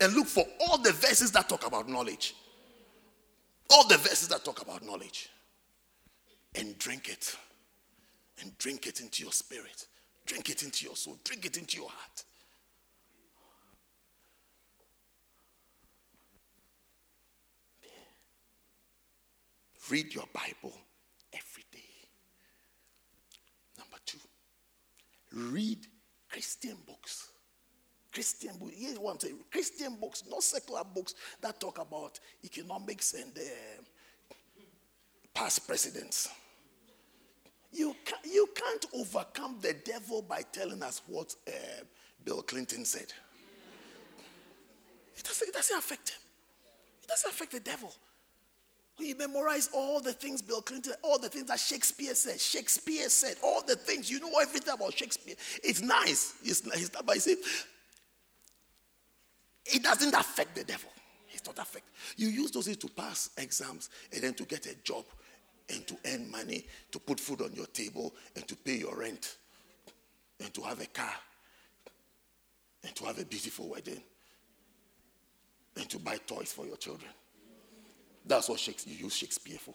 and 0.00 0.14
look 0.14 0.26
for 0.26 0.44
all 0.60 0.78
the 0.78 0.92
verses 0.92 1.30
that 1.32 1.48
talk 1.48 1.66
about 1.66 1.88
knowledge. 1.88 2.34
All 3.70 3.86
the 3.88 3.96
verses 3.98 4.28
that 4.28 4.44
talk 4.44 4.62
about 4.62 4.84
knowledge. 4.84 5.28
And 6.54 6.78
drink 6.78 7.08
it. 7.08 7.36
And 8.40 8.56
drink 8.58 8.86
it 8.86 9.00
into 9.00 9.22
your 9.22 9.32
spirit. 9.32 9.86
Drink 10.26 10.50
it 10.50 10.62
into 10.62 10.84
your 10.84 10.96
soul. 10.96 11.18
Drink 11.24 11.44
it 11.46 11.56
into 11.56 11.78
your 11.78 11.88
heart. 11.88 12.24
Read 19.90 20.14
your 20.14 20.24
Bible 20.32 20.72
every 21.34 21.64
day. 21.72 21.80
Number 23.76 23.96
two, 24.06 24.18
read 25.34 25.86
Christian 26.30 26.76
books. 26.86 27.31
Christian 28.12 28.56
books. 28.58 28.74
Here's 28.76 28.98
what 28.98 29.12
I'm 29.12 29.20
saying 29.20 29.38
Christian 29.50 29.96
books, 30.00 30.24
not 30.30 30.42
secular 30.42 30.82
books 30.84 31.14
that 31.40 31.58
talk 31.60 31.78
about 31.78 32.18
economics 32.44 33.14
and 33.14 33.32
uh, 33.36 34.34
past 35.34 35.66
presidents. 35.66 36.28
You, 37.72 37.96
can, 38.04 38.18
you 38.30 38.48
can't 38.54 38.84
overcome 38.94 39.56
the 39.62 39.72
devil 39.72 40.20
by 40.22 40.42
telling 40.52 40.82
us 40.82 41.00
what 41.06 41.34
uh, 41.48 41.50
Bill 42.22 42.42
Clinton 42.42 42.84
said. 42.84 43.12
It 45.16 45.24
doesn't, 45.24 45.48
it 45.48 45.54
doesn't 45.54 45.78
affect 45.78 46.10
him. 46.10 46.20
It 47.02 47.08
doesn't 47.08 47.30
affect 47.30 47.52
the 47.52 47.60
devil. 47.60 47.94
You 48.98 49.16
memorize 49.16 49.70
all 49.74 50.00
the 50.00 50.12
things 50.12 50.42
Bill 50.42 50.60
Clinton, 50.60 50.92
all 51.02 51.18
the 51.18 51.28
things 51.28 51.46
that 51.46 51.58
Shakespeare 51.58 52.14
said. 52.14 52.38
Shakespeare 52.38 53.08
said 53.08 53.36
all 53.42 53.62
the 53.66 53.74
things. 53.74 54.10
You 54.10 54.20
know 54.20 54.30
everything 54.40 54.74
about 54.74 54.92
Shakespeare. 54.96 55.34
It's 55.64 55.80
nice. 55.80 56.34
It's, 56.44 56.64
not, 56.92 57.06
but 57.06 57.24
you 57.26 57.36
it 59.66 59.82
doesn't 59.82 60.14
affect 60.14 60.54
the 60.54 60.64
devil. 60.64 60.90
It's 61.30 61.44
not 61.46 61.58
affect. 61.58 61.88
You 62.16 62.28
use 62.28 62.50
those 62.50 62.66
things 62.66 62.76
to 62.78 62.88
pass 62.88 63.30
exams 63.38 63.90
and 64.12 64.22
then 64.22 64.34
to 64.34 64.44
get 64.44 64.66
a 64.66 64.74
job 64.82 65.04
and 65.70 65.86
to 65.86 65.96
earn 66.06 66.30
money, 66.30 66.66
to 66.90 66.98
put 66.98 67.18
food 67.18 67.40
on 67.40 67.52
your 67.54 67.66
table 67.66 68.14
and 68.36 68.46
to 68.48 68.56
pay 68.56 68.76
your 68.76 68.96
rent 68.96 69.36
and 70.40 70.52
to 70.52 70.60
have 70.62 70.80
a 70.80 70.86
car 70.86 71.14
and 72.84 72.94
to 72.94 73.04
have 73.04 73.18
a 73.18 73.24
beautiful 73.24 73.68
wedding 73.68 74.02
and 75.76 75.88
to 75.88 75.98
buy 75.98 76.16
toys 76.26 76.52
for 76.52 76.66
your 76.66 76.76
children. 76.76 77.10
That's 78.26 78.48
what 78.48 78.66
you 78.66 78.94
use 78.94 79.16
Shakespeare 79.16 79.58
for. 79.58 79.74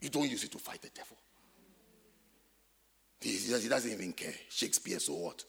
You 0.00 0.08
don't 0.08 0.28
use 0.28 0.44
it 0.44 0.52
to 0.52 0.58
fight 0.58 0.82
the 0.82 0.90
devil. 0.94 1.16
He 3.20 3.68
doesn't 3.68 3.90
even 3.90 4.12
care. 4.12 4.34
Shakespeare, 4.50 4.98
so 4.98 5.14
what? 5.14 5.44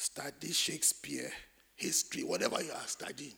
Study 0.00 0.50
Shakespeare, 0.50 1.30
history, 1.76 2.24
whatever 2.24 2.62
you 2.62 2.72
are 2.72 2.86
studying. 2.86 3.34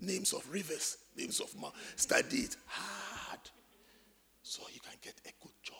Names 0.00 0.32
of 0.32 0.50
rivers, 0.50 0.96
names 1.14 1.40
of 1.40 1.54
mountains. 1.60 1.82
Study 1.96 2.38
it 2.38 2.56
hard 2.64 3.40
so 4.40 4.62
you 4.72 4.80
can 4.80 4.94
get 5.02 5.12
a 5.26 5.30
good 5.42 5.52
job 5.62 5.76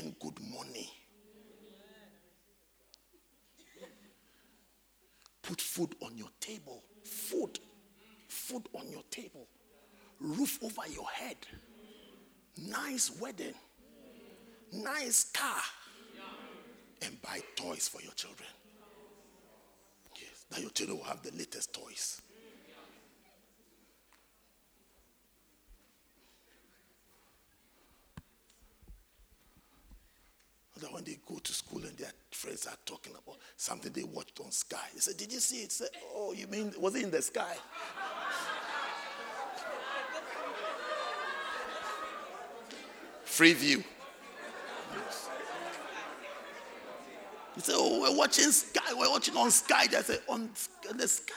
and 0.00 0.18
good 0.18 0.40
money. 0.52 0.90
Put 5.42 5.60
food 5.60 5.94
on 6.02 6.18
your 6.18 6.30
table. 6.40 6.82
Food. 7.04 7.60
Food 8.26 8.68
on 8.72 8.90
your 8.90 9.04
table. 9.12 9.46
Roof 10.18 10.58
over 10.64 10.90
your 10.92 11.08
head. 11.08 11.36
Nice 12.56 13.12
wedding. 13.20 13.54
Nice 14.72 15.30
car. 15.32 15.62
And 17.06 17.22
buy 17.22 17.40
toys 17.54 17.86
for 17.88 18.02
your 18.02 18.12
children. 18.14 18.48
Yes. 20.16 20.44
that 20.50 20.60
your 20.60 20.70
children 20.70 20.98
will 20.98 21.04
have 21.04 21.22
the 21.22 21.30
latest 21.36 21.72
toys. 21.72 22.20
That 30.80 30.92
when 30.92 31.04
they 31.04 31.16
go 31.26 31.36
to 31.38 31.52
school 31.52 31.84
and 31.84 31.96
their 31.96 32.10
friends 32.32 32.66
are 32.66 32.76
talking 32.84 33.12
about 33.12 33.36
something 33.56 33.92
they 33.92 34.02
watched 34.02 34.40
on 34.40 34.50
Sky, 34.50 34.76
they 34.92 35.00
say, 35.00 35.12
Did 35.16 35.32
you 35.32 35.38
see 35.40 35.62
it? 35.62 35.72
Say, 35.72 35.86
oh, 36.14 36.32
you 36.32 36.46
mean, 36.48 36.74
was 36.78 36.94
it 36.96 37.04
in 37.04 37.10
the 37.10 37.22
sky? 37.22 37.54
Freeview. 43.24 43.84
Yes. 44.94 45.28
You 47.56 47.62
say, 47.62 47.72
Oh, 47.74 48.02
we're 48.02 48.16
watching 48.16 48.50
Sky, 48.50 48.94
we're 48.94 49.10
watching 49.10 49.36
on 49.36 49.50
Sky. 49.50 49.86
They 49.86 50.00
say, 50.02 50.18
On 50.28 50.50
the 50.94 51.08
sky. 51.08 51.34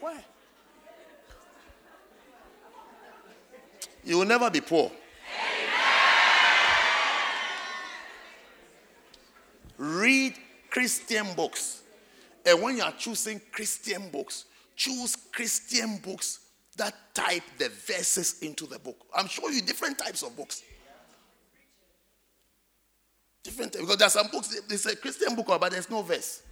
Where? 0.00 0.24
You 4.04 4.18
will 4.18 4.26
never 4.26 4.50
be 4.50 4.60
poor. 4.60 4.92
read 9.78 10.34
Christian 10.70 11.26
books. 11.34 11.82
And 12.44 12.62
when 12.62 12.76
you 12.76 12.82
are 12.82 12.92
choosing 12.92 13.40
Christian 13.52 14.08
books, 14.10 14.44
choose 14.76 15.16
Christian 15.32 15.98
books 15.98 16.40
that 16.76 16.94
type 17.14 17.42
the 17.58 17.68
verses 17.68 18.40
into 18.42 18.66
the 18.66 18.78
book. 18.78 18.96
I'm 19.14 19.26
showing 19.26 19.54
you 19.54 19.62
different 19.62 19.98
types 19.98 20.22
of 20.22 20.36
books. 20.36 20.62
Different 23.46 23.74
because 23.74 23.96
there 23.96 24.08
are 24.08 24.10
some 24.10 24.26
books, 24.26 24.60
it's 24.68 24.86
a 24.86 24.96
Christian 24.96 25.36
book, 25.36 25.46
but 25.46 25.70
there's 25.70 25.88
no 25.88 26.02
verse. 26.02 26.42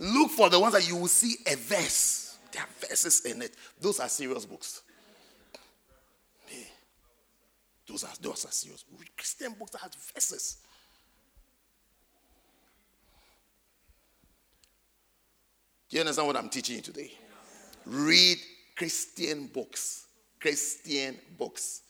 Look 0.00 0.32
for 0.32 0.50
the 0.50 0.58
ones 0.58 0.74
that 0.74 0.88
you 0.88 0.96
will 0.96 1.06
see 1.06 1.36
a 1.46 1.54
verse. 1.54 2.36
There 2.50 2.62
are 2.62 2.88
verses 2.88 3.24
in 3.24 3.40
it. 3.42 3.54
Those 3.80 4.00
are 4.00 4.08
serious 4.08 4.44
books. 4.44 4.82
Yeah. 6.50 6.64
Those 7.86 8.02
are 8.02 8.10
those 8.20 8.44
are 8.44 8.50
serious. 8.50 8.84
Christian 9.16 9.54
books 9.56 9.70
that 9.70 9.82
have 9.82 9.94
verses. 10.12 10.58
Do 15.88 15.96
you 15.96 16.00
understand 16.00 16.26
what 16.26 16.36
I'm 16.36 16.48
teaching 16.48 16.74
you 16.74 16.82
today? 16.82 17.12
Read 17.86 18.38
Christian 18.76 19.46
books. 19.46 20.06
Christian 20.40 21.16
books. 21.38 21.82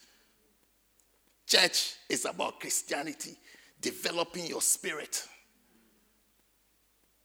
Church 1.46 1.94
is 2.10 2.26
about 2.26 2.60
Christianity, 2.60 3.36
developing 3.84 4.46
your 4.46 4.62
spirit. 4.62 5.28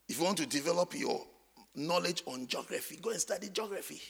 If 0.10 0.20
you 0.20 0.26
want 0.26 0.38
to 0.40 0.46
develop 0.46 0.94
your 0.94 1.26
knowledge 1.74 2.22
on 2.26 2.48
geography, 2.48 3.00
go 3.02 3.12
and 3.12 3.20
study 3.22 3.48
geography. 3.48 4.02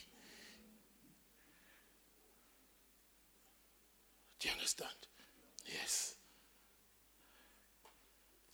Do 4.40 4.48
you 4.48 4.54
understand? 4.56 4.90
Yes. 5.68 6.16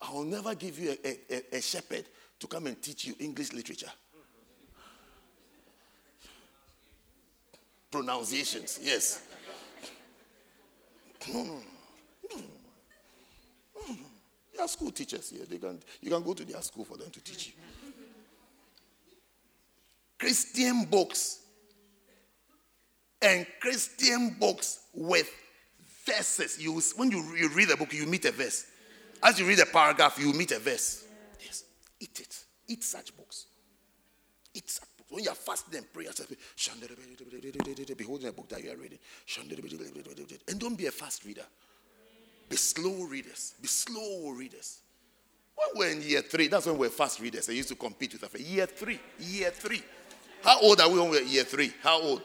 I 0.02 0.12
will 0.12 0.26
never 0.26 0.54
give 0.56 0.78
you 0.78 0.98
a, 1.06 1.34
a, 1.34 1.58
a 1.58 1.62
shepherd 1.62 2.04
to 2.40 2.48
come 2.48 2.68
and 2.68 2.82
teach 2.82 3.06
you 3.06 3.16
English 3.20 3.54
literature. 3.54 3.92
Pronunciations, 7.92 8.78
yes. 8.84 9.22
There 13.88 14.64
are 14.64 14.68
school 14.68 14.92
teachers 14.92 15.30
here. 15.30 15.46
They 15.50 15.58
can, 15.58 15.80
you 16.02 16.10
can 16.10 16.24
go 16.24 16.34
to 16.34 16.46
their 16.46 16.62
school 16.62 16.86
for 16.86 16.98
them 16.98 17.10
to 17.10 17.22
teach 17.22 17.48
you. 17.48 17.54
Christian 20.18 20.86
books 20.86 21.42
and 23.22 23.46
Christian 23.60 24.38
books 24.40 24.86
with 24.94 25.30
verses. 26.06 26.58
You, 26.62 26.80
when 26.96 27.12
you, 27.12 27.36
you 27.36 27.50
read 27.50 27.70
a 27.72 27.78
book, 27.78 27.94
you 27.94 28.06
meet 28.06 28.26
a 28.26 28.32
verse. 28.32 28.66
As 29.22 29.40
you 29.40 29.48
read 29.48 29.60
a 29.60 29.66
paragraph, 29.66 30.18
you 30.20 30.32
meet 30.34 30.52
a 30.52 30.60
verse. 30.60 31.06
Yes, 31.44 31.64
eat 32.00 32.20
it. 32.20 32.44
Eat 32.68 32.84
such 32.84 33.16
books. 33.16 33.48
Eat 34.54 34.70
such 34.70 34.88
books. 34.98 35.12
When 35.12 35.24
you 35.24 35.30
are 35.30 35.36
fasting 35.36 35.78
and 35.78 35.92
praying, 35.92 36.12
beholding 37.98 38.28
a 38.28 38.32
book 38.32 38.50
that 38.50 38.64
you 38.64 38.72
are 38.72 38.78
reading. 38.78 39.00
And 40.48 40.60
don't 40.60 40.76
be 40.78 40.88
a 40.88 40.92
fast 40.92 41.26
reader. 41.26 41.46
Be 42.50 42.56
slow 42.56 43.04
readers. 43.04 43.54
Be 43.62 43.68
slow 43.68 44.32
readers. 44.32 44.80
When 45.56 45.68
we're 45.76 45.92
in 45.92 46.02
year 46.02 46.22
three, 46.22 46.48
that's 46.48 46.66
when 46.66 46.78
we're 46.78 46.90
fast 46.90 47.20
readers. 47.20 47.50
I 47.50 47.54
used 47.54 47.70
to 47.70 47.76
compete 47.76 48.14
with 48.14 48.24
us. 48.24 48.40
Year 48.40 48.66
three. 48.66 49.00
Year 49.20 49.52
three. 49.52 49.82
How 50.44 50.60
old 50.62 50.80
are 50.80 50.90
we 50.90 51.00
when 51.00 51.10
we're 51.10 51.22
year 51.22 51.44
three? 51.44 51.74
How 51.82 52.02
old? 52.02 52.22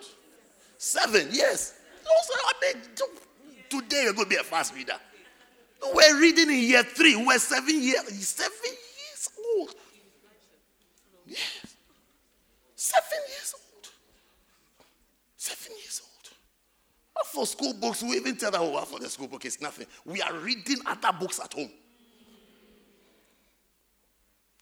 Seven. 0.76 1.28
Yes. 1.30 1.74
Also, 2.06 2.32
I 2.34 2.52
mean, 2.62 2.82
today 3.68 4.02
you're 4.04 4.12
going 4.12 4.26
to 4.26 4.30
be 4.30 4.36
a 4.36 4.42
fast 4.42 4.74
reader. 4.74 4.96
We're 5.94 6.20
reading 6.20 6.50
in 6.50 6.58
year 6.60 6.82
three. 6.82 7.16
We're 7.16 7.38
seven 7.38 7.82
years, 7.82 8.26
seven 8.26 8.50
years 8.64 9.30
old. 9.56 9.74
Yes. 11.26 11.76
Seven 12.74 13.18
years 13.28 13.54
old. 13.54 13.88
Seven 15.36 15.72
years 15.78 16.02
old. 16.02 16.09
Not 17.16 17.26
for 17.26 17.46
school 17.46 17.74
books, 17.74 18.02
we 18.02 18.16
even 18.16 18.36
tell 18.36 18.50
that 18.50 18.60
oh, 18.60 18.80
for 18.84 18.98
the 18.98 19.08
school 19.08 19.28
book 19.28 19.44
it's 19.44 19.60
nothing. 19.60 19.86
We 20.04 20.22
are 20.22 20.32
reading 20.34 20.78
other 20.86 21.16
books 21.18 21.40
at 21.40 21.52
home. 21.52 21.70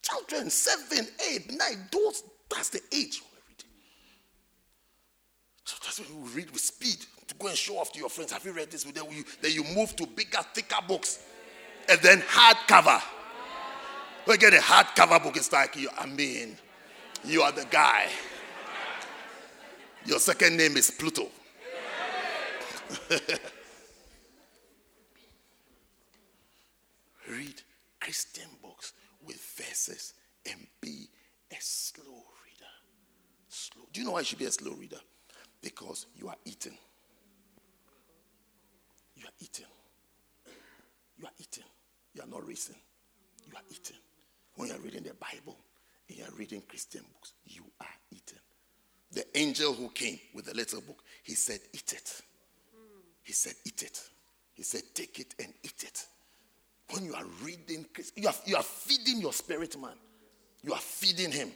Children, 0.03 0.51
seven, 0.51 1.07
eight, 1.31 1.53
nine, 1.53 1.89
those, 1.93 2.23
that's 2.49 2.71
the 2.71 2.81
age 2.93 3.21
we're 3.21 3.41
reading. 3.49 3.71
So 5.65 5.77
that's 5.83 6.01
when 6.01 6.23
we 6.23 6.29
read 6.31 6.51
with 6.51 6.61
speed 6.61 7.05
to 7.27 7.35
go 7.35 7.49
and 7.49 7.57
show 7.57 7.79
off 7.79 7.93
to 7.93 7.99
your 7.99 8.09
friends. 8.09 8.33
Have 8.33 8.45
you 8.45 8.53
read 8.53 8.71
this? 8.71 8.85
Then 8.85 9.05
you, 9.11 9.25
then 9.43 9.53
you 9.53 9.65
move 9.75 9.95
to 9.97 10.07
bigger, 10.07 10.39
thicker 10.55 10.83
books. 10.87 11.21
And 11.89 12.01
then 12.01 12.21
hardcover. 12.23 13.03
We 14.27 14.37
get 14.39 14.55
a 14.55 14.59
hardcover 14.59 15.23
book, 15.23 15.37
it's 15.37 15.53
like, 15.53 15.77
you, 15.77 15.89
I 15.99 16.07
mean, 16.07 16.57
you 17.25 17.43
are 17.43 17.53
the 17.53 17.67
guy. 17.71 18.09
Your 20.05 20.19
second 20.19 20.57
name 20.57 20.77
is 20.77 20.91
Pluto. 20.91 21.29
Read 27.29 27.63
Christian 28.01 28.49
books 28.63 28.93
with 29.25 29.37
verses 29.57 30.15
and 30.51 30.67
be 30.81 31.09
a 31.51 31.57
slow 31.61 32.05
reader. 32.05 32.73
Slow. 33.49 33.83
Do 33.93 34.01
you 34.01 34.07
know 34.07 34.13
why 34.13 34.21
you 34.21 34.25
should 34.25 34.39
be 34.39 34.47
a 34.47 34.51
slow 34.51 34.73
reader? 34.73 35.01
Because 35.61 36.07
you 36.15 36.29
are 36.29 36.37
eating. 36.45 36.79
You 39.17 39.25
are 39.27 39.35
eating. 39.41 39.67
You 41.19 41.27
are 41.27 41.33
eating. 41.39 41.65
You 42.15 42.23
are 42.23 42.29
not 42.29 42.47
racing. 42.47 42.77
You 43.47 43.57
are 43.57 43.65
eating. 43.71 43.97
When 44.55 44.69
you 44.69 44.75
are 44.75 44.81
reading 44.81 45.03
the 45.03 45.15
Bible 45.15 45.59
and 46.09 46.19
you 46.19 46.25
are 46.25 46.35
reading 46.37 46.63
Christian 46.69 47.03
books, 47.13 47.35
you 47.45 47.65
are 47.81 47.87
eating. 48.11 48.39
The 49.13 49.25
angel 49.37 49.73
who 49.73 49.89
came 49.91 50.19
with 50.35 50.47
the 50.47 50.55
little 50.55 50.81
book, 50.81 51.03
he 51.23 51.35
said, 51.35 51.61
Eat 51.73 51.93
it. 51.93 52.21
He 53.29 53.35
said, 53.35 53.53
Eat 53.67 53.83
it. 53.83 54.01
He 54.55 54.63
said, 54.63 54.81
Take 54.95 55.21
it 55.21 55.35
and 55.39 55.53
eat 55.63 55.85
it. 55.85 56.07
When 56.95 57.05
you 57.05 57.15
are 57.15 57.27
reading, 57.45 57.85
you 58.17 58.27
are, 58.27 58.35
you 58.47 58.57
are 58.57 58.63
feeding 58.63 59.21
your 59.21 59.35
spirit 59.35 59.79
man. 59.79 59.93
You 60.63 60.73
are 60.73 60.81
feeding 60.81 61.31
him. 61.31 61.53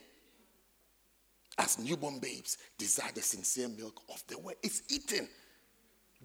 As 1.57 1.79
newborn 1.79 2.19
babes 2.19 2.59
desire 2.77 3.11
the 3.15 3.23
sincere 3.23 3.69
milk 3.69 4.03
of 4.11 4.23
the 4.27 4.39
word. 4.39 4.57
It's 4.63 4.83
eating. 4.91 5.27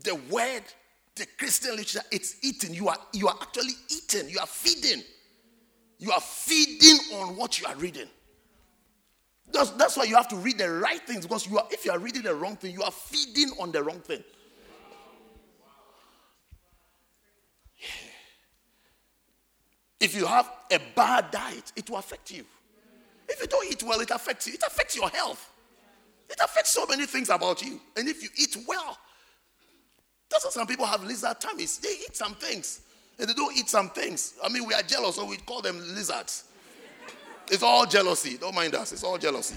The 0.04 0.16
word, 0.30 0.64
the 1.16 1.26
Christian 1.40 1.78
literature, 1.78 2.06
it's 2.12 2.44
eating. 2.44 2.74
You 2.74 2.90
are, 2.90 2.98
you 3.14 3.30
are 3.30 3.36
actually 3.42 3.76
eating. 3.90 4.30
You 4.30 4.40
are 4.40 4.48
feeding. 4.48 5.02
You 5.98 6.12
are 6.12 6.20
feeding 6.20 6.98
on 7.20 7.38
what 7.38 7.58
you 7.58 7.68
are 7.68 7.76
reading. 7.78 8.10
That's, 9.54 9.70
that's 9.70 9.96
why 9.96 10.04
you 10.04 10.18
have 10.18 10.28
to 10.28 10.36
read 10.36 10.58
the 10.58 10.70
right 10.70 11.00
things 11.08 11.26
because 11.26 11.48
you 11.48 11.58
are, 11.58 11.68
if 11.72 11.86
you 11.86 11.92
are 11.94 12.00
reading 12.00 12.24
the 12.24 12.36
wrong 12.36 12.58
thing, 12.58 12.74
you 12.74 12.84
are 12.84 12.92
feeding 12.92 13.52
on 13.62 13.72
the 13.72 13.82
wrong 13.82 14.02
thing. 14.02 14.22
If 20.00 20.16
you 20.16 20.26
have 20.26 20.50
a 20.72 20.80
bad 20.96 21.32
diet, 21.32 21.72
it 21.76 21.90
will 21.90 21.98
affect 21.98 22.32
you. 22.32 22.46
If 23.28 23.42
you 23.42 23.48
don't 23.48 23.70
eat 23.70 23.84
well, 23.84 24.00
it 24.00 24.12
affects 24.12 24.48
you. 24.48 24.54
It 24.54 24.64
affects 24.66 24.96
your 24.96 25.10
health. 25.10 25.52
It 26.30 26.40
affects 26.44 26.72
so 26.72 26.86
many 26.86 27.06
things 27.06 27.30
about 27.30 27.64
you. 27.64 27.80
And 27.96 28.08
if 28.08 28.22
you 28.22 28.30
eat 28.38 28.58
well, 28.68 28.98
that's 30.30 30.46
why 30.46 30.52
some 30.52 30.68
people 30.68 30.86
have 30.86 31.04
lizard 31.04 31.40
tummies. 31.40 31.78
They 31.80 31.90
eat 31.90 32.16
some 32.16 32.36
things, 32.36 32.82
and 33.18 33.28
they 33.30 33.34
don't 33.34 33.56
eat 33.58 33.70
some 33.70 33.90
things. 33.90 34.34
I 34.44 34.50
mean, 34.50 34.66
we 34.66 34.74
are 34.74 34.84
jealous, 34.84 35.16
so 35.16 35.26
we 35.26 35.38
call 35.38 35.62
them 35.62 35.80
lizards. 35.96 36.44
It's 37.50 37.64
all 37.64 37.86
jealousy. 37.86 38.38
Don't 38.38 38.56
mind 38.56 38.76
us. 38.76 38.92
It's 38.92 39.04
all 39.04 39.18
jealousy. 39.18 39.56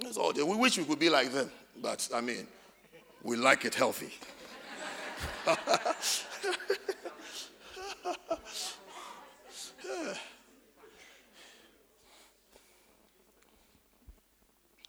It's 0.00 0.16
all. 0.16 0.32
We 0.32 0.56
wish 0.56 0.76
we 0.76 0.84
could 0.84 0.98
be 0.98 1.08
like 1.08 1.32
them, 1.32 1.50
but 1.80 2.08
I 2.12 2.20
mean, 2.20 2.46
we 3.22 3.36
like 3.36 3.64
it 3.64 3.74
healthy. 3.74 4.10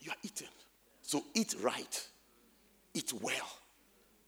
You 0.06 0.12
are 0.12 0.18
eating. 0.22 0.48
So 1.16 1.24
eat 1.34 1.56
right. 1.62 2.08
Eat 2.94 3.14
well. 3.22 3.48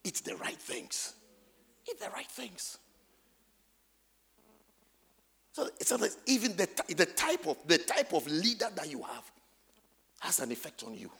Eat 0.05 0.21
the 0.23 0.37
right 0.37 0.55
things. 0.55 1.15
Eat 1.85 1.99
the 1.99 2.09
right 2.11 2.27
things. 2.27 2.77
So 5.51 5.67
it's 5.81 5.91
like 5.91 6.11
even 6.27 6.55
the, 6.55 6.69
the 6.95 7.05
type 7.05 7.45
of 7.45 7.57
the 7.65 7.77
type 7.77 8.13
of 8.13 8.25
leader 8.27 8.67
that 8.73 8.89
you 8.89 9.03
have 9.03 9.29
has 10.21 10.39
an 10.39 10.49
effect 10.53 10.85
on 10.85 10.95
you. 10.95 11.11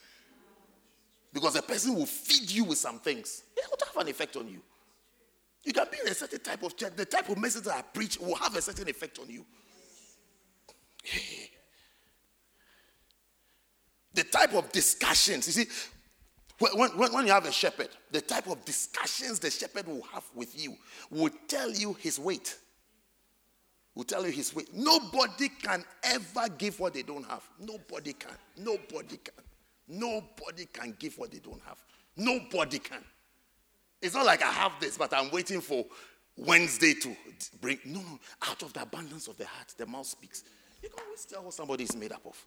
Because 1.33 1.57
a 1.57 1.61
person 1.61 1.95
will 1.95 2.05
feed 2.05 2.49
you 2.49 2.63
with 2.63 2.77
some 2.77 2.99
things. 2.99 3.43
It 3.57 3.65
will 3.69 3.77
have 3.93 4.01
an 4.05 4.09
effect 4.09 4.37
on 4.37 4.47
you. 4.47 4.61
You 5.65 5.73
can 5.73 5.87
be 5.91 5.97
in 6.01 6.07
a 6.07 6.15
certain 6.15 6.39
type 6.39 6.63
of 6.63 6.77
church. 6.77 6.93
The 6.95 7.03
type 7.03 7.27
of 7.27 7.37
message 7.37 7.63
that 7.63 7.75
I 7.75 7.81
preach 7.81 8.17
will 8.21 8.35
have 8.35 8.55
a 8.55 8.61
certain 8.61 8.87
effect 8.87 9.19
on 9.19 9.29
you. 9.29 9.45
The 14.17 14.23
type 14.23 14.55
of 14.55 14.71
discussions, 14.71 15.45
you 15.45 15.63
see, 15.63 15.71
when, 16.57 16.97
when, 16.97 17.13
when 17.13 17.27
you 17.27 17.31
have 17.31 17.45
a 17.45 17.51
shepherd, 17.51 17.89
the 18.11 18.19
type 18.19 18.47
of 18.47 18.65
discussions 18.65 19.37
the 19.37 19.51
shepherd 19.51 19.87
will 19.87 20.01
have 20.11 20.23
with 20.33 20.59
you 20.59 20.75
will 21.11 21.29
tell 21.47 21.69
you 21.69 21.93
his 21.93 22.17
weight. 22.17 22.57
Will 23.93 24.05
tell 24.05 24.25
you 24.25 24.31
his 24.31 24.55
weight. 24.55 24.69
Nobody 24.73 25.49
can 25.49 25.85
ever 26.03 26.49
give 26.57 26.79
what 26.79 26.95
they 26.95 27.03
don't 27.03 27.27
have. 27.27 27.43
Nobody 27.59 28.13
can. 28.13 28.33
Nobody 28.57 29.17
can. 29.17 29.35
Nobody 29.87 30.65
can 30.65 30.95
give 30.97 31.15
what 31.19 31.31
they 31.31 31.37
don't 31.37 31.61
have. 31.67 31.77
Nobody 32.15 32.79
can. 32.79 33.03
It's 34.01 34.15
not 34.15 34.25
like 34.25 34.41
I 34.41 34.51
have 34.51 34.71
this, 34.79 34.97
but 34.97 35.13
I'm 35.13 35.29
waiting 35.29 35.61
for 35.61 35.85
Wednesday 36.35 36.95
to 37.03 37.15
bring. 37.61 37.77
No, 37.85 37.99
no. 37.99 38.19
Out 38.49 38.63
of 38.63 38.73
the 38.73 38.81
abundance 38.81 39.27
of 39.27 39.37
the 39.37 39.45
heart, 39.45 39.75
the 39.77 39.85
mouth 39.85 40.07
speaks. 40.07 40.43
You 40.81 40.89
can 40.89 41.05
always 41.05 41.23
tell 41.23 41.43
what 41.43 41.53
somebody 41.53 41.83
is 41.83 41.95
made 41.95 42.13
up 42.13 42.25
of. 42.25 42.43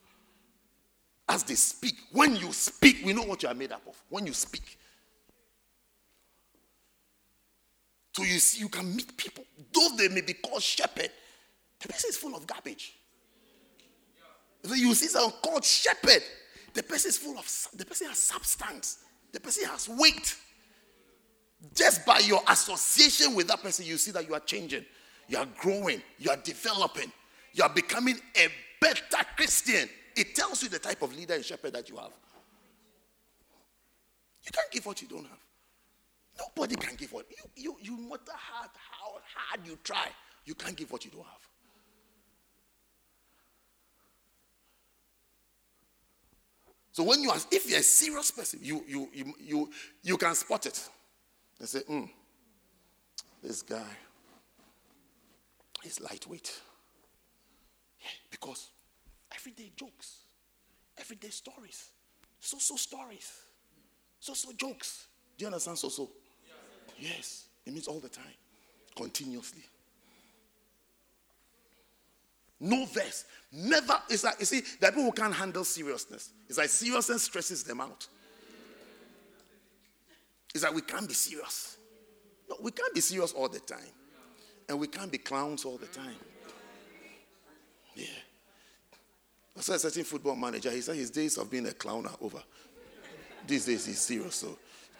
As 1.30 1.44
they 1.44 1.54
speak, 1.54 1.94
when 2.10 2.34
you 2.34 2.52
speak, 2.52 3.02
we 3.04 3.12
know 3.12 3.22
what 3.22 3.40
you 3.44 3.48
are 3.48 3.54
made 3.54 3.70
up 3.70 3.82
of. 3.86 3.94
When 4.08 4.26
you 4.26 4.32
speak. 4.32 4.76
So 8.12 8.24
you 8.24 8.40
see, 8.40 8.58
you 8.58 8.68
can 8.68 8.96
meet 8.96 9.16
people, 9.16 9.44
though 9.72 9.90
they 9.96 10.08
may 10.08 10.22
be 10.22 10.32
called 10.32 10.60
shepherd, 10.60 11.10
the 11.80 11.86
person 11.86 12.10
is 12.10 12.16
full 12.16 12.34
of 12.34 12.48
garbage. 12.48 12.94
So 14.64 14.74
you 14.74 14.92
see 14.92 15.06
someone 15.06 15.32
called 15.40 15.64
shepherd, 15.64 16.22
the 16.74 16.82
person 16.82 17.10
is 17.10 17.16
full 17.16 17.38
of, 17.38 17.48
the 17.76 17.86
person 17.86 18.08
has 18.08 18.18
substance, 18.18 18.98
the 19.30 19.38
person 19.38 19.68
has 19.68 19.88
weight. 19.88 20.36
Just 21.76 22.04
by 22.04 22.18
your 22.18 22.40
association 22.48 23.36
with 23.36 23.46
that 23.46 23.62
person, 23.62 23.86
you 23.86 23.98
see 23.98 24.10
that 24.10 24.26
you 24.26 24.34
are 24.34 24.40
changing, 24.40 24.84
you 25.28 25.38
are 25.38 25.46
growing, 25.60 26.02
you 26.18 26.28
are 26.28 26.38
developing, 26.38 27.12
you 27.52 27.62
are 27.62 27.70
becoming 27.70 28.16
a 28.36 28.48
better 28.80 29.24
Christian. 29.36 29.88
It 30.20 30.34
tells 30.34 30.62
you 30.62 30.68
the 30.68 30.78
type 30.78 31.00
of 31.00 31.16
leader 31.16 31.32
and 31.32 31.42
shepherd 31.42 31.72
that 31.72 31.88
you 31.88 31.96
have. 31.96 32.12
You 34.44 34.52
can't 34.52 34.70
give 34.70 34.84
what 34.84 35.00
you 35.00 35.08
don't 35.08 35.24
have. 35.24 35.38
Nobody 36.38 36.76
can 36.76 36.94
give 36.94 37.10
what 37.10 37.24
you 37.30 37.50
you 37.56 37.76
you 37.80 37.96
matter 37.96 38.32
how, 38.34 38.64
how 38.64 39.18
hard 39.34 39.66
you 39.66 39.78
try, 39.82 40.08
you 40.44 40.54
can't 40.54 40.76
give 40.76 40.92
what 40.92 41.06
you 41.06 41.10
don't 41.10 41.24
have. 41.24 41.48
So 46.92 47.02
when 47.02 47.22
you 47.22 47.30
are, 47.30 47.38
if 47.50 47.70
you're 47.70 47.78
a 47.78 47.82
serious 47.82 48.30
person, 48.30 48.60
you 48.62 48.84
you 48.86 49.08
you 49.14 49.34
you, 49.40 49.70
you 50.02 50.18
can 50.18 50.34
spot 50.34 50.66
it. 50.66 50.86
They 51.58 51.64
say, 51.64 51.80
hmm, 51.80 52.04
this 53.42 53.62
guy 53.62 53.96
is 55.82 55.98
lightweight. 55.98 56.60
Yeah, 58.02 58.08
because 58.30 58.68
everyday 59.34 59.72
jokes, 59.76 60.24
everyday 60.98 61.30
stories, 61.30 61.90
so 62.40 62.58
so 62.58 62.76
stories, 62.76 63.32
so 64.18 64.34
so 64.34 64.52
jokes. 64.52 65.06
Do 65.36 65.44
you 65.44 65.46
understand 65.46 65.78
so 65.78 65.88
so? 65.88 66.10
Yes, 66.98 67.46
it 67.64 67.72
means 67.72 67.88
all 67.88 68.00
the 68.00 68.08
time, 68.08 68.34
continuously. 68.96 69.62
No 72.60 72.84
verse. 72.84 73.24
Never. 73.50 74.00
It's 74.10 74.22
like, 74.22 74.38
you 74.38 74.44
see, 74.44 74.62
there 74.80 74.90
people 74.90 75.04
who 75.04 75.12
can't 75.12 75.32
handle 75.32 75.64
seriousness. 75.64 76.30
It's 76.46 76.58
like 76.58 76.68
seriousness 76.68 77.22
stresses 77.22 77.64
them 77.64 77.80
out. 77.80 78.06
It's 80.54 80.62
like 80.62 80.74
we 80.74 80.82
can't 80.82 81.08
be 81.08 81.14
serious. 81.14 81.78
No, 82.48 82.56
we 82.60 82.70
can't 82.70 82.92
be 82.92 83.00
serious 83.00 83.32
all 83.32 83.48
the 83.48 83.60
time. 83.60 83.78
And 84.68 84.78
we 84.78 84.88
can't 84.88 85.10
be 85.10 85.18
clowns 85.18 85.64
all 85.64 85.78
the 85.78 85.86
time. 85.86 86.14
Yeah. 87.94 88.06
I 89.60 89.62
saw 89.62 89.74
a 89.74 89.78
certain 89.78 90.04
football 90.04 90.36
manager, 90.36 90.70
he 90.70 90.80
said 90.80 90.96
his 90.96 91.10
days 91.10 91.36
of 91.36 91.50
being 91.50 91.66
a 91.66 91.74
clown 91.74 92.06
are 92.06 92.16
over. 92.22 92.42
These 93.46 93.66
days 93.66 93.84
he's 93.84 94.00
serious, 94.00 94.36
so 94.36 94.56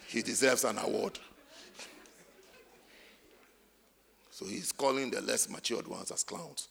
he 0.07 0.21
deserves 0.21 0.65
an 0.65 0.77
award. 0.77 1.19
So 4.31 4.45
he's 4.45 4.71
calling 4.71 5.11
the 5.11 5.23
less 5.23 5.49
matured 5.49 5.89
ones 5.89 6.11
as 6.11 6.25
clowns. 6.25 6.69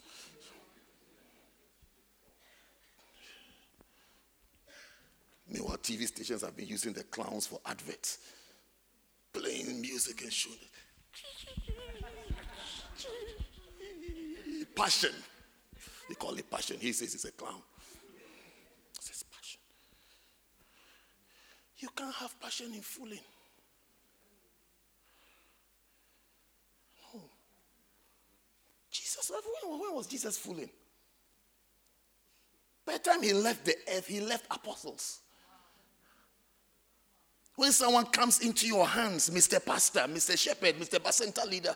Meanwhile, 5.52 5.78
TV 5.78 6.06
stations 6.06 6.44
have 6.44 6.56
been 6.56 6.68
using 6.68 6.94
the 6.94 7.06
clowns 7.06 7.48
for 7.48 7.60
adverts, 7.66 8.20
playing 9.34 9.82
music 9.82 10.22
and 10.22 10.32
showing. 10.32 10.58
Passion. 14.76 15.16
They 16.08 16.16
call 16.16 16.34
it 16.36 16.50
passion. 16.50 16.78
He 16.80 16.92
says 16.92 17.14
it's 17.14 17.26
a 17.26 17.32
clown. 17.32 17.62
He 18.98 19.06
says 19.06 19.24
passion. 19.24 19.62
You 21.80 21.88
can't 21.96 22.14
have 22.16 22.38
passion 22.40 22.74
in 22.74 22.82
fooling. 22.82 23.20
No. 27.14 27.22
Jesus, 28.92 29.32
when, 29.32 29.80
when 29.80 29.96
was 29.96 30.06
Jesus 30.08 30.38
fooling? 30.38 30.70
By 32.86 32.94
the 32.94 33.00
time 33.00 33.24
he 33.24 33.34
left 33.34 33.66
the 33.66 33.76
earth, 33.96 34.08
he 34.08 34.20
left 34.20 34.46
apostles. 34.52 35.20
When 37.56 37.72
someone 37.72 38.06
comes 38.06 38.40
into 38.40 38.68
your 38.68 38.88
hands, 38.88 39.30
Mr. 39.30 39.64
Pastor, 39.64 40.02
Mr. 40.02 40.38
Shepherd, 40.38 40.76
Mr. 40.76 40.98
Bacenta 41.00 41.50
leader, 41.50 41.76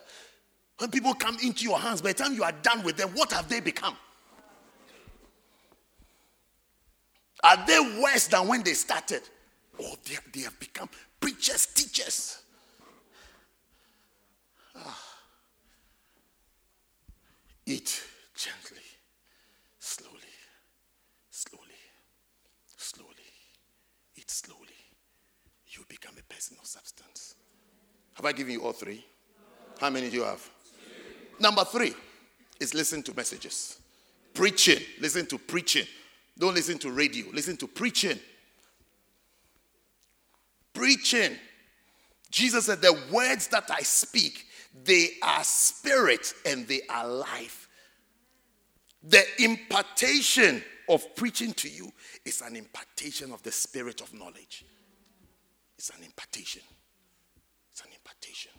when 0.79 0.89
people 0.89 1.13
come 1.13 1.37
into 1.43 1.63
your 1.63 1.79
hands, 1.79 2.01
by 2.01 2.13
the 2.13 2.23
time 2.23 2.33
you 2.33 2.43
are 2.43 2.51
done 2.51 2.83
with 2.83 2.97
them, 2.97 3.09
what 3.09 3.31
have 3.31 3.47
they 3.47 3.59
become? 3.59 3.95
Are 7.43 7.65
they 7.67 7.79
worse 8.01 8.27
than 8.27 8.47
when 8.47 8.63
they 8.63 8.73
started? 8.73 9.21
Oh, 9.81 9.95
they, 10.05 10.17
they 10.31 10.41
have 10.41 10.59
become 10.59 10.89
preachers, 11.19 11.67
teachers. 11.67 12.43
Ah. 14.75 14.99
Eat 17.65 18.03
gently, 18.35 18.81
slowly, 19.79 20.19
slowly, 21.29 21.63
slowly. 22.77 23.09
Eat 24.15 24.29
slowly. 24.29 24.59
You 25.67 25.83
become 25.87 26.15
a 26.19 26.33
person 26.33 26.57
of 26.59 26.67
substance. 26.67 27.35
Have 28.15 28.25
I 28.25 28.31
given 28.33 28.53
you 28.53 28.61
all 28.61 28.73
three? 28.73 29.05
How 29.79 29.89
many 29.89 30.09
do 30.09 30.17
you 30.17 30.23
have? 30.23 30.47
Number 31.39 31.63
three 31.63 31.93
is 32.59 32.73
listen 32.73 33.01
to 33.03 33.15
messages. 33.15 33.79
Preaching. 34.33 34.79
Listen 34.99 35.25
to 35.27 35.37
preaching. 35.37 35.85
Don't 36.37 36.53
listen 36.53 36.77
to 36.79 36.91
radio. 36.91 37.25
Listen 37.31 37.55
to 37.57 37.67
preaching. 37.67 38.19
Preaching. 40.73 41.35
Jesus 42.31 42.65
said, 42.65 42.81
The 42.81 42.97
words 43.11 43.47
that 43.49 43.69
I 43.69 43.81
speak, 43.81 44.47
they 44.83 45.09
are 45.21 45.43
spirit 45.43 46.33
and 46.45 46.67
they 46.67 46.81
are 46.89 47.07
life. 47.07 47.67
The 49.03 49.23
impartation 49.39 50.63
of 50.89 51.15
preaching 51.15 51.53
to 51.53 51.69
you 51.69 51.91
is 52.25 52.41
an 52.41 52.55
impartation 52.55 53.31
of 53.31 53.43
the 53.43 53.51
spirit 53.51 54.01
of 54.01 54.13
knowledge. 54.13 54.65
It's 55.77 55.89
an 55.89 56.03
impartation. 56.03 56.61
It's 57.71 57.81
an 57.81 57.89
impartation. 57.93 58.51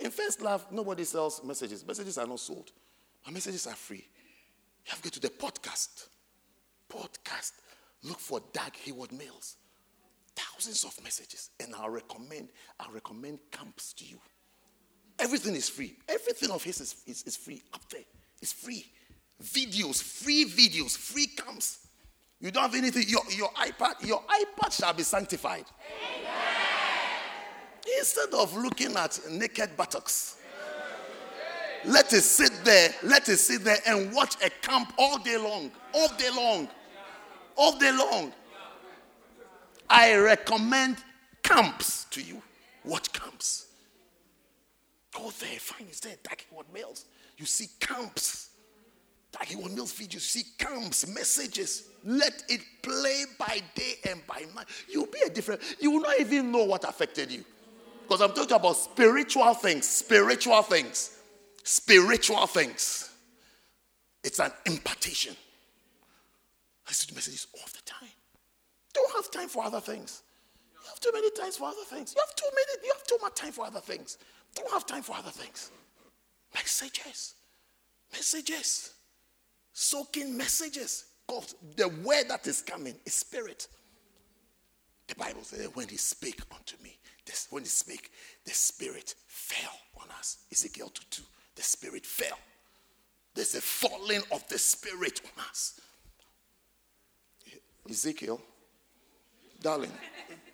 In 0.00 0.10
First 0.10 0.42
Love, 0.42 0.66
nobody 0.70 1.04
sells 1.04 1.42
messages. 1.44 1.86
Messages 1.86 2.18
are 2.18 2.26
not 2.26 2.40
sold. 2.40 2.72
Our 3.26 3.32
messages 3.32 3.66
are 3.66 3.74
free. 3.74 4.04
You 4.84 4.90
have 4.90 5.02
to 5.02 5.04
go 5.04 5.10
to 5.10 5.20
the 5.20 5.28
podcast. 5.28 6.08
Podcast. 6.90 7.52
Look 8.04 8.20
for 8.20 8.40
Dag 8.52 8.76
Heward-Mills. 8.76 9.56
Thousands 10.36 10.84
of 10.84 11.02
messages. 11.02 11.50
And 11.58 11.74
I'll 11.74 11.90
recommend, 11.90 12.50
I'll 12.78 12.92
recommend 12.92 13.38
camps 13.50 13.92
to 13.94 14.04
you. 14.04 14.18
Everything 15.18 15.54
is 15.54 15.68
free. 15.68 15.96
Everything 16.08 16.50
of 16.50 16.62
his 16.62 16.80
is, 16.80 16.96
is, 17.06 17.22
is 17.22 17.36
free 17.36 17.62
up 17.72 17.88
there. 17.88 18.02
It's 18.42 18.52
free. 18.52 18.84
Videos, 19.42 20.02
free 20.02 20.44
videos, 20.44 20.96
free 20.96 21.26
camps. 21.26 21.86
You 22.40 22.50
don't 22.50 22.64
have 22.64 22.74
anything. 22.74 23.04
Your, 23.06 23.22
your 23.30 23.48
iPad, 23.50 24.06
your 24.06 24.22
iPad 24.22 24.72
shall 24.72 24.92
be 24.92 25.02
sanctified. 25.02 25.64
Instead 27.98 28.34
of 28.34 28.54
looking 28.56 28.96
at 28.96 29.18
naked 29.30 29.76
buttocks, 29.76 30.36
let 31.86 32.12
it 32.12 32.22
sit 32.22 32.52
there, 32.64 32.90
let 33.02 33.28
it 33.28 33.36
sit 33.36 33.62
there 33.62 33.78
and 33.86 34.12
watch 34.12 34.36
a 34.42 34.50
camp 34.50 34.92
all 34.98 35.18
day 35.18 35.36
long, 35.36 35.70
all 35.94 36.08
day 36.16 36.30
long, 36.34 36.68
all 37.56 37.78
day 37.78 37.92
long. 37.92 38.32
I 39.88 40.14
recommend 40.16 40.96
camps 41.42 42.06
to 42.10 42.22
you. 42.22 42.42
What 42.82 43.12
camps? 43.12 43.66
Go 45.12 45.30
there, 45.38 45.58
find 45.58 45.88
it's 45.88 46.00
there, 46.00 46.16
Heward-Mills. 46.50 47.04
You 47.36 47.46
see 47.46 47.68
camps. 47.80 48.50
Heward-Mills 49.42 49.92
videos, 49.92 50.14
you 50.14 50.20
see 50.20 50.44
camps, 50.58 51.06
messages. 51.06 51.88
Let 52.04 52.44
it 52.48 52.60
play 52.82 53.24
by 53.38 53.60
day 53.74 53.94
and 54.08 54.24
by 54.26 54.44
night. 54.54 54.66
You'll 54.88 55.06
be 55.06 55.20
a 55.26 55.30
different, 55.30 55.60
you 55.80 55.90
will 55.90 56.00
not 56.00 56.20
even 56.20 56.52
know 56.52 56.64
what 56.64 56.84
affected 56.88 57.30
you. 57.30 57.44
Because 58.02 58.20
I'm 58.20 58.32
talking 58.32 58.56
about 58.56 58.76
spiritual 58.76 59.54
things, 59.54 59.88
spiritual 59.88 60.62
things, 60.62 61.18
spiritual 61.62 62.46
things. 62.46 63.10
It's 64.22 64.38
an 64.38 64.52
impartation. 64.66 65.34
I 66.86 66.90
listen 66.90 67.08
to 67.08 67.14
messages 67.14 67.46
all 67.54 67.66
the 67.66 67.82
time. 67.84 68.08
Don't 68.92 69.12
have 69.16 69.30
time 69.30 69.48
for 69.48 69.64
other 69.64 69.80
things. 69.80 70.22
You 70.72 70.88
have 70.88 71.00
too 71.00 71.10
many 71.12 71.30
times 71.30 71.56
for 71.56 71.64
other 71.64 71.84
things. 71.86 72.14
You 72.14 72.22
have 72.26 72.34
too 72.36 72.48
many, 72.54 72.86
you 72.86 72.92
have 72.92 73.06
too 73.06 73.18
much 73.22 73.34
time 73.34 73.52
for 73.52 73.64
other 73.64 73.80
things. 73.80 74.18
Don't 74.54 74.70
have 74.70 74.86
time 74.86 75.02
for 75.02 75.16
other 75.16 75.30
things. 75.30 75.70
Messages. 76.54 77.34
Messages. 78.12 78.92
Soaking 79.72 80.36
messages. 80.36 81.06
God, 81.26 81.44
the 81.76 81.88
word 81.88 82.28
that 82.28 82.46
is 82.46 82.62
coming 82.62 82.94
is 83.04 83.14
spirit. 83.14 83.66
The 85.08 85.14
Bible 85.16 85.42
says 85.42 85.68
when 85.74 85.88
he 85.88 85.96
spake 85.96 86.40
unto 86.54 86.76
me, 86.82 86.98
this, 87.26 87.48
when 87.50 87.62
he 87.62 87.68
spake, 87.68 88.10
the 88.44 88.52
spirit 88.52 89.14
fell 89.26 89.78
on 90.00 90.08
us. 90.18 90.44
Ezekiel 90.52 90.88
2 90.88 91.02
2. 91.10 91.22
The 91.56 91.62
spirit 91.62 92.04
fell. 92.06 92.38
There's 93.34 93.54
a 93.54 93.60
falling 93.60 94.22
of 94.32 94.46
the 94.48 94.58
spirit 94.58 95.20
on 95.24 95.44
us. 95.50 95.80
Ezekiel, 97.88 98.40
darling, 99.60 99.92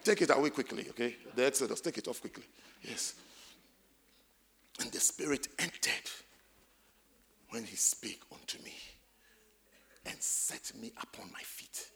take 0.03 0.23
it 0.23 0.31
away 0.31 0.51
quickly, 0.51 0.87
okay? 0.91 1.17
The 1.35 1.47
Exodus, 1.47 1.81
take 1.81 1.99
it 1.99 2.09
off 2.09 2.21
quickly. 2.21 2.45
Yes. 2.83 3.15
And 4.81 4.91
the 4.91 5.01
spirit 5.01 5.49
entered 5.59 6.11
when 7.51 7.65
he 7.65 7.77
spake 7.77 8.23
unto 8.33 8.63
me 8.65 8.75
and 10.07 10.17
set 10.21 10.73
me 10.81 10.93
upon 11.01 11.31
my 11.33 11.43
feet. 11.43 11.89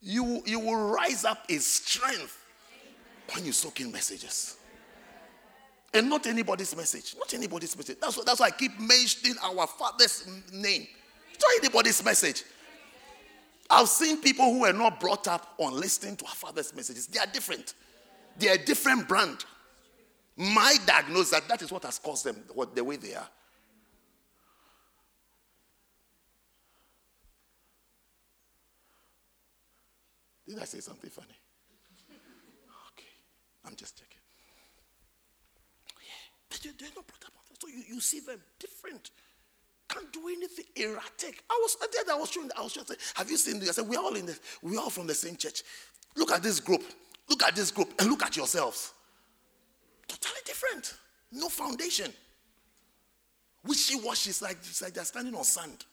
You, 0.00 0.42
you 0.46 0.60
will 0.60 0.92
rise 0.92 1.24
up 1.24 1.44
in 1.48 1.60
strength 1.60 2.38
when 3.32 3.44
you 3.44 3.52
soak 3.52 3.80
in 3.80 3.90
messages. 3.90 4.56
And 5.92 6.08
not 6.08 6.26
anybody's 6.26 6.76
message. 6.76 7.14
Not 7.16 7.32
anybody's 7.34 7.76
message. 7.76 7.98
That's, 8.00 8.16
what, 8.16 8.26
that's 8.26 8.40
why 8.40 8.46
I 8.46 8.50
keep 8.50 8.78
mentioning 8.80 9.36
our 9.42 9.66
father's 9.66 10.26
name. 10.52 10.86
Not 11.40 11.50
anybody's 11.60 12.04
message. 12.04 12.42
I've 13.74 13.88
seen 13.88 14.20
people 14.20 14.44
who 14.52 14.60
were 14.60 14.72
not 14.72 15.00
brought 15.00 15.26
up 15.26 15.54
on 15.58 15.74
listening 15.74 16.14
to 16.16 16.24
our 16.26 16.34
father's 16.34 16.72
messages. 16.74 17.08
They 17.08 17.18
are 17.18 17.26
different. 17.26 17.74
They 18.38 18.48
are 18.48 18.54
a 18.54 18.64
different 18.64 19.08
brand. 19.08 19.44
My 20.36 20.76
diagnosis 20.86 21.30
that 21.32 21.48
that 21.48 21.60
is 21.62 21.72
what 21.72 21.82
has 21.82 21.98
caused 21.98 22.24
them 22.24 22.36
what, 22.54 22.76
the 22.76 22.84
way 22.84 22.96
they 22.96 23.14
are. 23.14 23.28
Did 30.46 30.58
I 30.60 30.64
say 30.66 30.78
something 30.78 31.10
funny? 31.10 31.38
Okay, 32.92 33.14
I'm 33.66 33.74
just 33.74 33.98
checking. 33.98 34.20
Yeah, 36.00 36.58
they, 36.62 36.70
they're 36.78 36.94
not 36.94 37.06
brought 37.08 37.24
up. 37.24 37.32
So 37.60 37.68
you, 37.68 37.82
you 37.94 38.00
see 38.00 38.20
them 38.20 38.40
different. 38.60 39.10
Can't 39.94 40.12
do 40.12 40.26
anything 40.28 40.64
erratic. 40.74 41.44
I 41.48 41.58
was 41.62 41.76
there. 41.92 42.14
I 42.14 42.18
was 42.18 42.30
showing. 42.30 42.50
I 42.58 42.62
was 42.62 42.72
just 42.72 42.92
have 43.14 43.30
you 43.30 43.36
seen 43.36 43.60
this? 43.60 43.68
I 43.68 43.72
said, 43.72 43.88
we're 43.88 44.00
all 44.00 44.16
in 44.16 44.26
the, 44.26 44.36
we're 44.60 44.80
all 44.80 44.90
from 44.90 45.06
the 45.06 45.14
same 45.14 45.36
church. 45.36 45.62
Look 46.16 46.32
at 46.32 46.42
this 46.42 46.58
group. 46.58 46.82
Look 47.28 47.44
at 47.44 47.54
this 47.54 47.70
group 47.70 47.92
and 48.00 48.10
look 48.10 48.24
at 48.24 48.36
yourselves. 48.36 48.92
Totally 50.08 50.40
different. 50.44 50.94
No 51.30 51.48
foundation. 51.48 52.12
Wishy 53.64 53.94
washy 54.00 54.30
is 54.30 54.42
like, 54.42 54.56
it's 54.56 54.82
like 54.82 54.94
they're 54.94 55.04
standing 55.04 55.34
on 55.34 55.44
sand. 55.44 55.84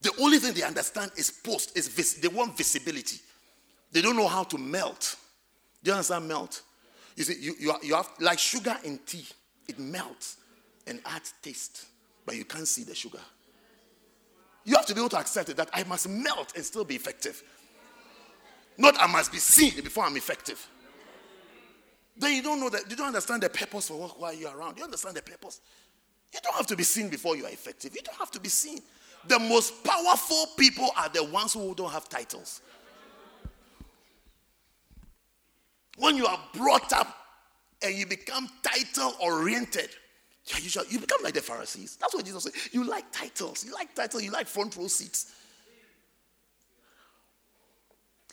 The 0.00 0.12
only 0.20 0.38
thing 0.38 0.54
they 0.54 0.62
understand 0.62 1.10
is 1.16 1.30
post, 1.30 1.76
is 1.76 1.88
vis- 1.88 2.14
they 2.14 2.28
want 2.28 2.56
visibility. 2.56 3.18
They 3.90 4.00
don't 4.00 4.16
know 4.16 4.28
how 4.28 4.44
to 4.44 4.58
melt. 4.58 5.16
Do 5.82 5.90
you 5.90 5.94
understand 5.94 6.28
melt? 6.28 6.62
You 7.16 7.24
see, 7.24 7.36
you, 7.40 7.54
you, 7.58 7.74
you 7.82 7.94
have 7.94 8.08
like 8.20 8.38
sugar 8.38 8.76
in 8.84 8.98
tea, 9.04 9.26
it 9.66 9.78
melts 9.78 10.36
and 10.86 11.00
adds 11.06 11.34
taste, 11.42 11.86
but 12.26 12.36
you 12.36 12.44
can't 12.44 12.68
see 12.68 12.84
the 12.84 12.94
sugar. 12.94 13.20
You 14.64 14.76
have 14.76 14.86
to 14.86 14.94
be 14.94 15.00
able 15.00 15.10
to 15.10 15.18
accept 15.18 15.50
it 15.50 15.56
that 15.56 15.70
I 15.72 15.84
must 15.84 16.08
melt 16.08 16.52
and 16.56 16.64
still 16.64 16.84
be 16.84 16.94
effective. 16.94 17.42
Not 18.78 18.96
I 18.98 19.06
must 19.06 19.30
be 19.30 19.38
seen 19.38 19.74
before 19.82 20.04
I'm 20.04 20.16
effective. 20.16 20.66
Then 22.16 22.34
you 22.34 22.42
don't 22.42 22.60
know 22.60 22.70
that 22.70 22.88
you 22.88 22.96
don't 22.96 23.08
understand 23.08 23.42
the 23.42 23.48
purpose 23.48 23.88
for 23.88 24.08
why 24.08 24.32
you're 24.32 24.56
around. 24.56 24.78
You 24.78 24.84
understand 24.84 25.16
the 25.16 25.22
purpose. 25.22 25.60
You 26.32 26.40
don't 26.42 26.54
have 26.54 26.66
to 26.68 26.76
be 26.76 26.82
seen 26.82 27.08
before 27.08 27.36
you 27.36 27.44
are 27.44 27.50
effective. 27.50 27.94
You 27.94 28.02
don't 28.02 28.18
have 28.18 28.30
to 28.32 28.40
be 28.40 28.48
seen. 28.48 28.80
The 29.26 29.38
most 29.38 29.84
powerful 29.84 30.46
people 30.56 30.90
are 30.96 31.08
the 31.08 31.24
ones 31.24 31.54
who 31.54 31.74
don't 31.74 31.90
have 31.90 32.08
titles. 32.08 32.60
When 35.96 36.16
you 36.16 36.26
are 36.26 36.38
brought 36.54 36.92
up 36.92 37.16
and 37.82 37.94
you 37.94 38.06
become 38.06 38.48
title 38.62 39.14
oriented, 39.20 39.90
you, 40.46 40.62
usually, 40.62 40.86
you 40.90 40.98
become 40.98 41.20
like 41.22 41.34
the 41.34 41.40
Pharisees. 41.40 41.96
That's 41.96 42.14
what 42.14 42.24
Jesus 42.24 42.44
said. 42.44 42.52
You 42.72 42.84
like 42.84 43.10
titles. 43.12 43.64
You 43.64 43.72
like 43.72 43.94
titles. 43.94 44.22
You 44.22 44.30
like 44.30 44.46
front 44.46 44.76
row 44.76 44.88
seats. 44.88 45.32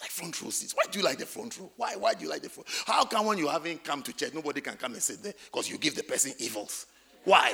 Like 0.01 0.09
front 0.09 0.41
row 0.41 0.49
seats. 0.49 0.73
Why 0.75 0.83
do 0.91 0.99
you 0.99 1.05
like 1.05 1.19
the 1.19 1.25
front 1.25 1.57
row? 1.59 1.71
Why? 1.77 1.95
Why 1.95 2.13
do 2.13 2.23
you 2.23 2.29
like 2.29 2.41
the 2.41 2.49
front? 2.49 2.67
How 2.85 3.05
come 3.05 3.27
when 3.27 3.37
you 3.37 3.47
haven't 3.47 3.83
come 3.83 4.01
to 4.03 4.13
church, 4.13 4.33
nobody 4.33 4.59
can 4.59 4.75
come 4.75 4.93
and 4.93 5.01
sit 5.01 5.23
there? 5.23 5.33
Because 5.45 5.69
you 5.69 5.77
give 5.77 5.95
the 5.95 6.03
person 6.03 6.33
evils. 6.39 6.87
Why? 7.23 7.53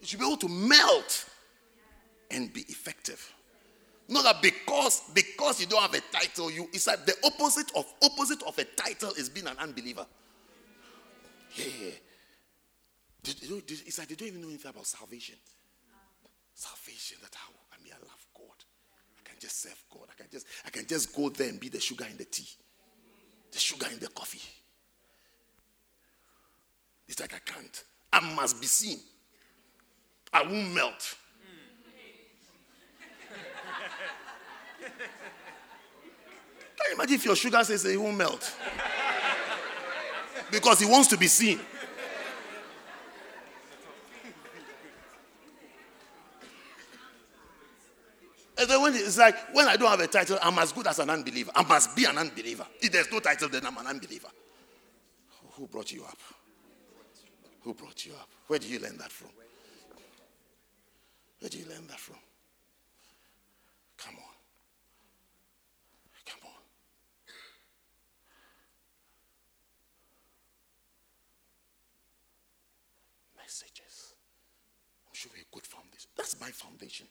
You 0.00 0.08
should 0.08 0.18
be 0.18 0.26
able 0.26 0.38
to 0.38 0.48
melt 0.48 1.26
and 2.32 2.52
be 2.52 2.62
effective. 2.62 3.32
Not 4.12 4.24
that 4.24 4.42
because 4.42 5.00
because 5.14 5.58
you 5.58 5.66
don't 5.66 5.80
have 5.80 5.94
a 5.94 6.00
title, 6.12 6.50
you 6.50 6.68
it's 6.74 6.86
like 6.86 7.06
the 7.06 7.14
opposite 7.24 7.72
of 7.74 7.86
opposite 8.02 8.42
of 8.42 8.58
a 8.58 8.64
title 8.64 9.10
is 9.12 9.30
being 9.30 9.46
an 9.46 9.56
unbeliever. 9.58 10.04
Yeah, 11.56 11.92
It's 13.24 13.98
like 13.98 14.08
they 14.08 14.14
don't 14.14 14.28
even 14.28 14.42
know 14.42 14.48
anything 14.48 14.68
about 14.68 14.86
salvation. 14.86 15.36
Salvation, 16.54 17.16
that 17.22 17.34
how 17.34 17.48
I 17.72 17.82
mean 17.82 17.94
I 17.94 18.00
love 18.00 18.26
God. 18.36 18.64
I 19.18 19.26
can 19.26 19.38
just 19.40 19.62
serve 19.62 19.82
God. 19.90 20.08
I 20.10 20.14
can 20.14 20.26
just 20.30 20.46
I 20.66 20.70
can 20.70 20.86
just 20.86 21.16
go 21.16 21.30
there 21.30 21.48
and 21.48 21.58
be 21.58 21.70
the 21.70 21.80
sugar 21.80 22.04
in 22.10 22.18
the 22.18 22.26
tea, 22.26 22.48
the 23.50 23.58
sugar 23.58 23.86
in 23.90 23.98
the 23.98 24.08
coffee. 24.08 24.42
It's 27.08 27.18
like 27.18 27.32
I 27.34 27.50
can't. 27.50 27.84
I 28.12 28.34
must 28.34 28.60
be 28.60 28.66
seen. 28.66 28.98
I 30.34 30.42
won't 30.42 30.74
melt. 30.74 31.16
Can 36.76 36.86
you 36.88 36.94
imagine 36.94 37.14
if 37.14 37.24
your 37.24 37.36
sugar 37.36 37.62
says 37.64 37.84
it 37.84 38.00
won't 38.00 38.16
melt? 38.16 38.54
Because 40.50 40.80
he 40.80 40.86
wants 40.86 41.08
to 41.08 41.16
be 41.16 41.28
seen. 41.28 41.60
And 48.62 48.70
then 48.70 48.80
when 48.80 48.94
it's 48.94 49.18
like, 49.18 49.34
when 49.52 49.66
I 49.66 49.76
don't 49.76 49.90
have 49.90 49.98
a 49.98 50.06
title, 50.06 50.38
I'm 50.40 50.56
as 50.60 50.70
good 50.70 50.86
as 50.86 51.00
an 51.00 51.10
unbeliever. 51.10 51.50
I 51.52 51.64
must 51.64 51.96
be 51.96 52.04
an 52.04 52.16
unbeliever. 52.16 52.64
If 52.80 52.92
there's 52.92 53.10
no 53.10 53.18
title, 53.18 53.48
then 53.48 53.66
I'm 53.66 53.76
an 53.76 53.88
unbeliever. 53.88 54.28
Who 55.54 55.66
brought 55.66 55.90
you 55.90 56.04
up? 56.04 56.18
Who 57.62 57.74
brought 57.74 58.06
you 58.06 58.12
up? 58.12 58.28
Where 58.46 58.60
did 58.60 58.70
you 58.70 58.78
learn 58.78 58.98
that 58.98 59.10
from? 59.10 59.30
Where 61.40 61.48
did 61.48 61.58
you 61.58 61.66
learn 61.68 61.88
that 61.88 61.98
from? 61.98 62.18
Come 63.98 64.14
on. 64.14 64.34
Come 66.24 66.40
on. 66.44 66.62
Messages. 73.36 74.14
I'm 75.08 75.14
sure 75.14 75.32
we're 75.34 75.42
a 75.42 75.52
good 75.52 75.66
foundation. 75.66 76.10
That's 76.22 76.40
my 76.40 76.50
foundation. 76.52 77.08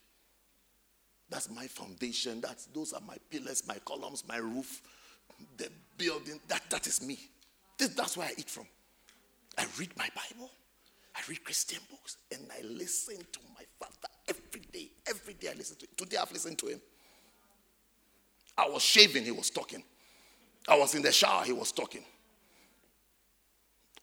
That's 1.29 1.49
my 1.49 1.67
foundation. 1.67 2.39
That's 2.39 2.67
those 2.67 2.93
are 2.93 3.01
my 3.05 3.17
pillars, 3.29 3.61
my 3.67 3.75
columns, 3.83 4.23
my 4.25 4.37
roof, 4.37 4.81
the 5.57 5.67
building. 5.97 6.39
That 6.47 6.61
that 6.69 6.87
is 6.87 7.05
me. 7.05 7.19
This, 7.77 7.89
that's 7.89 8.15
where 8.15 8.27
I 8.27 8.31
eat 8.37 8.49
from. 8.49 8.65
I 9.57 9.65
read 9.77 9.89
my 9.97 10.07
Bible, 10.15 10.49
I 11.13 11.19
read 11.27 11.43
Christian 11.43 11.79
books, 11.89 12.15
and 12.31 12.41
I 12.57 12.61
listen 12.65 13.17
to 13.17 13.39
my 13.53 13.65
father 13.77 14.13
every 14.29 14.61
day. 14.71 14.89
Every 15.05 15.33
day 15.33 15.49
I 15.49 15.55
listen 15.55 15.75
to 15.79 15.85
him. 15.87 15.91
Today 15.97 16.15
I've 16.15 16.31
listened 16.31 16.57
to 16.59 16.67
him. 16.67 16.81
I 18.57 18.69
was 18.69 18.81
shaving, 18.81 19.25
he 19.25 19.31
was 19.31 19.49
talking. 19.49 19.83
I 20.69 20.77
was 20.77 20.95
in 20.95 21.01
the 21.01 21.11
shower, 21.11 21.43
he 21.43 21.51
was 21.51 21.73
talking. 21.73 22.05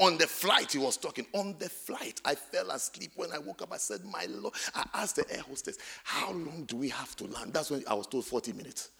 On 0.01 0.17
the 0.17 0.27
flight, 0.27 0.73
he 0.73 0.79
was 0.79 0.97
talking. 0.97 1.27
On 1.33 1.57
the 1.59 1.69
flight, 1.69 2.21
I 2.25 2.37
fell 2.37 2.71
asleep. 2.71 3.11
When 3.17 3.33
I 3.33 3.39
woke 3.39 3.63
up, 3.63 3.73
I 3.73 3.79
said, 3.79 4.05
My 4.05 4.27
Lord, 4.29 4.55
I 4.75 4.87
asked 4.95 5.17
the 5.17 5.29
air 5.31 5.43
hostess, 5.43 5.77
How 6.05 6.31
long 6.31 6.65
do 6.69 6.77
we 6.77 6.89
have 6.91 7.17
to 7.17 7.25
land? 7.25 7.53
That's 7.53 7.71
when 7.71 7.83
I 7.89 7.95
was 7.95 8.07
told 8.07 8.25
40 8.25 8.53
minutes. 8.53 8.91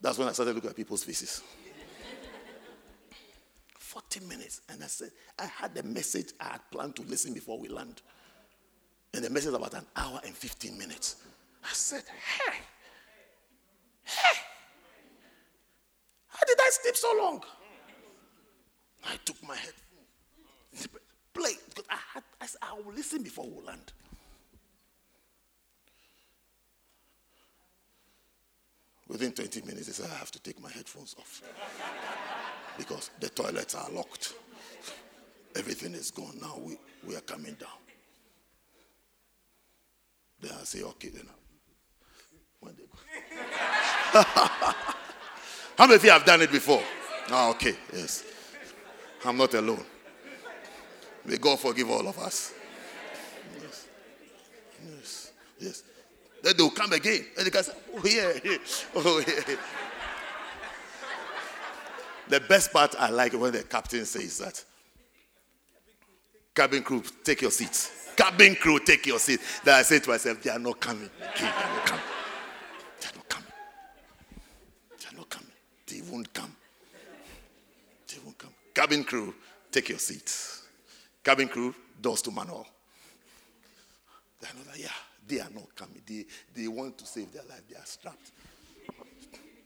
That's 0.00 0.18
when 0.18 0.28
I 0.28 0.32
started 0.32 0.54
looking 0.54 0.68
at 0.68 0.76
people's 0.76 1.04
faces. 1.04 1.42
40 3.78 4.20
minutes. 4.26 4.60
And 4.68 4.84
I 4.84 4.88
said, 4.88 5.10
I 5.38 5.46
had 5.46 5.74
the 5.74 5.82
message 5.82 6.32
I 6.38 6.44
had 6.44 6.60
planned 6.70 6.96
to 6.96 7.02
listen 7.02 7.32
before 7.32 7.58
we 7.58 7.68
land. 7.68 8.02
And 9.14 9.24
the 9.24 9.30
message 9.30 9.54
about 9.54 9.72
an 9.72 9.86
hour 9.96 10.20
and 10.26 10.34
15 10.34 10.76
minutes. 10.76 11.16
I 11.64 11.72
said, 11.72 12.02
Hey, 12.02 12.56
hey, 14.02 14.38
how 16.28 16.40
did 16.46 16.58
I 16.60 16.70
sleep 16.72 16.96
so 16.96 17.14
long? 17.18 17.42
I 19.06 19.16
took 19.24 19.42
my 19.46 19.56
head, 19.56 19.72
play, 21.32 21.52
because 21.68 21.84
I 21.90 21.98
had, 22.14 22.22
I 22.40 22.46
said, 22.46 22.58
I 22.62 22.74
will 22.74 22.94
listen 22.94 23.22
before 23.22 23.46
we 23.46 23.64
land. 23.66 23.92
Within 29.08 29.32
20 29.32 29.62
minutes, 29.62 29.86
they 29.86 29.92
said, 29.92 30.10
I 30.10 30.18
have 30.18 30.30
to 30.32 30.40
take 30.40 30.60
my 30.62 30.70
headphones 30.70 31.14
off 31.18 31.42
because 32.78 33.10
the 33.20 33.28
toilets 33.28 33.74
are 33.74 33.90
locked. 33.90 34.34
Everything 35.56 35.94
is 35.94 36.10
gone 36.10 36.36
now. 36.40 36.58
We, 36.64 36.76
we 37.06 37.14
are 37.14 37.20
coming 37.20 37.54
down. 37.54 37.68
Then 40.40 40.52
I 40.60 40.64
say, 40.64 40.82
okay, 40.82 41.10
then. 41.10 41.26
When 42.60 42.74
they 42.74 42.82
go. 42.82 42.98
How 45.76 45.86
many 45.86 45.94
of 45.96 46.04
you 46.04 46.10
have 46.10 46.24
done 46.24 46.42
it 46.42 46.50
before? 46.50 46.82
Oh, 47.30 47.50
okay, 47.50 47.76
yes. 47.92 48.24
I'm 49.24 49.36
not 49.36 49.54
alone. 49.54 49.84
May 51.24 51.36
God 51.38 51.58
forgive 51.58 51.90
all 51.90 52.06
of 52.06 52.18
us. 52.18 52.52
Yes. 53.60 53.88
Yes. 54.84 55.32
Yes. 55.58 55.82
Then 56.42 56.54
they'll 56.56 56.70
come 56.70 56.92
again. 56.92 57.24
And 57.38 57.46
they 57.46 57.50
can 57.50 57.64
oh, 57.94 58.02
yeah. 58.04 58.32
yeah. 58.44 58.56
Oh, 58.94 59.22
yeah. 59.26 59.56
The 62.28 62.40
best 62.40 62.72
part 62.72 62.94
I 62.98 63.10
like 63.10 63.32
when 63.34 63.52
the 63.52 63.62
captain 63.62 64.04
says 64.04 64.38
that. 64.38 64.64
Cabin 66.54 66.82
crew, 66.82 67.02
take 67.24 67.42
your 67.42 67.50
seats. 67.50 68.12
Cabin 68.16 68.54
crew, 68.54 68.78
take 68.78 69.06
your 69.06 69.18
seat. 69.18 69.40
Then 69.64 69.74
I 69.74 69.82
say 69.82 69.98
to 69.98 70.10
myself, 70.10 70.42
they 70.42 70.50
are 70.50 70.58
not 70.58 70.78
coming. 70.80 71.10
Okay, 71.20 71.44
they 71.44 71.48
are 71.48 71.74
not 71.74 71.86
coming. 71.86 72.04
They 73.00 73.08
are 73.08 73.16
not 73.16 73.28
coming. 73.28 73.52
They 75.00 75.06
are 75.08 75.16
not 75.16 75.30
coming. 75.30 75.50
They 75.86 76.00
won't 76.10 76.32
come. 76.32 76.56
They 78.08 78.18
won't 78.24 78.38
come. 78.38 78.50
Cabin 78.72 79.04
crew, 79.04 79.34
take 79.72 79.88
your 79.88 79.98
seats. 79.98 80.53
Cabin 81.24 81.48
crew, 81.48 81.74
doors 82.00 82.20
to 82.22 82.30
manual. 82.30 82.66
They 84.40 84.48
are 84.48 84.54
not, 84.66 84.78
yeah, 84.78 84.88
they 85.26 85.40
are 85.40 85.50
not 85.54 85.74
coming. 85.74 86.02
They, 86.06 86.26
they 86.54 86.68
want 86.68 86.98
to 86.98 87.06
save 87.06 87.32
their 87.32 87.44
life. 87.44 87.62
They 87.68 87.76
are 87.76 87.86
strapped. 87.86 88.30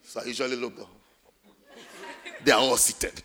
So 0.04 0.20
I 0.20 0.24
usually 0.24 0.54
look. 0.54 0.74
They 2.44 2.52
are 2.52 2.60
all 2.60 2.76
seated. 2.76 3.20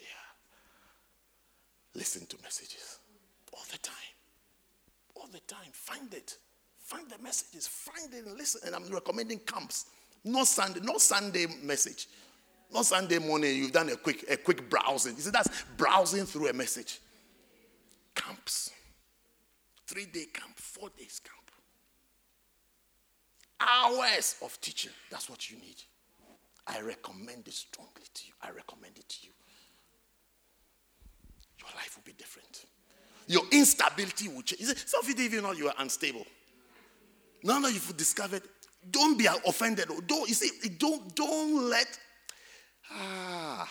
yeah. 0.00 0.06
Listen 1.94 2.24
to 2.26 2.36
messages 2.42 2.98
all 3.52 3.64
the 3.70 3.78
time. 3.78 3.94
All 5.16 5.28
the 5.30 5.40
time. 5.40 5.70
Find 5.72 6.12
it. 6.14 6.38
Find 6.78 7.10
the 7.10 7.22
messages. 7.22 7.66
Find 7.66 8.14
it 8.14 8.24
and 8.24 8.38
listen. 8.38 8.62
And 8.64 8.74
I'm 8.74 8.90
recommending 8.90 9.40
camps. 9.40 9.84
No 10.24 10.44
Sunday, 10.44 10.80
no 10.82 10.96
Sunday 10.96 11.46
message. 11.62 12.08
Not 12.72 12.86
Sunday 12.86 13.18
morning, 13.18 13.56
you've 13.56 13.72
done 13.72 13.88
a 13.88 13.96
quick, 13.96 14.24
a 14.28 14.36
quick 14.36 14.68
browsing. 14.68 15.16
You 15.16 15.22
see, 15.22 15.30
that's 15.30 15.48
browsing 15.76 16.26
through 16.26 16.48
a 16.48 16.52
message. 16.52 17.00
Camps. 18.14 18.70
Three 19.86 20.04
day 20.04 20.26
camp, 20.32 20.56
four 20.56 20.90
days 20.96 21.20
camp. 21.20 21.50
Hours 23.60 24.36
of 24.44 24.60
teaching. 24.60 24.92
That's 25.10 25.30
what 25.30 25.50
you 25.50 25.56
need. 25.58 25.82
I 26.66 26.80
recommend 26.82 27.48
it 27.48 27.54
strongly 27.54 28.04
to 28.12 28.26
you. 28.26 28.32
I 28.42 28.50
recommend 28.50 28.98
it 28.98 29.08
to 29.08 29.26
you. 29.26 29.32
Your 31.58 31.70
life 31.74 31.96
will 31.96 32.04
be 32.04 32.12
different. 32.12 32.66
Your 33.26 33.42
instability 33.50 34.28
will 34.28 34.42
change. 34.42 34.76
Some 34.86 35.00
of 35.00 35.08
you 35.08 35.24
even 35.24 35.42
know 35.42 35.52
you 35.52 35.68
are 35.68 35.74
unstable. 35.78 36.26
Now 37.42 37.60
that 37.60 37.72
you've 37.72 37.96
discovered, 37.96 38.42
don't 38.90 39.18
be 39.18 39.26
offended. 39.46 39.88
Don't 40.06 40.28
you 40.28 40.34
see? 40.34 40.68
Don't 40.68 41.14
don't 41.14 41.68
let 41.68 41.98
ah 42.92 43.68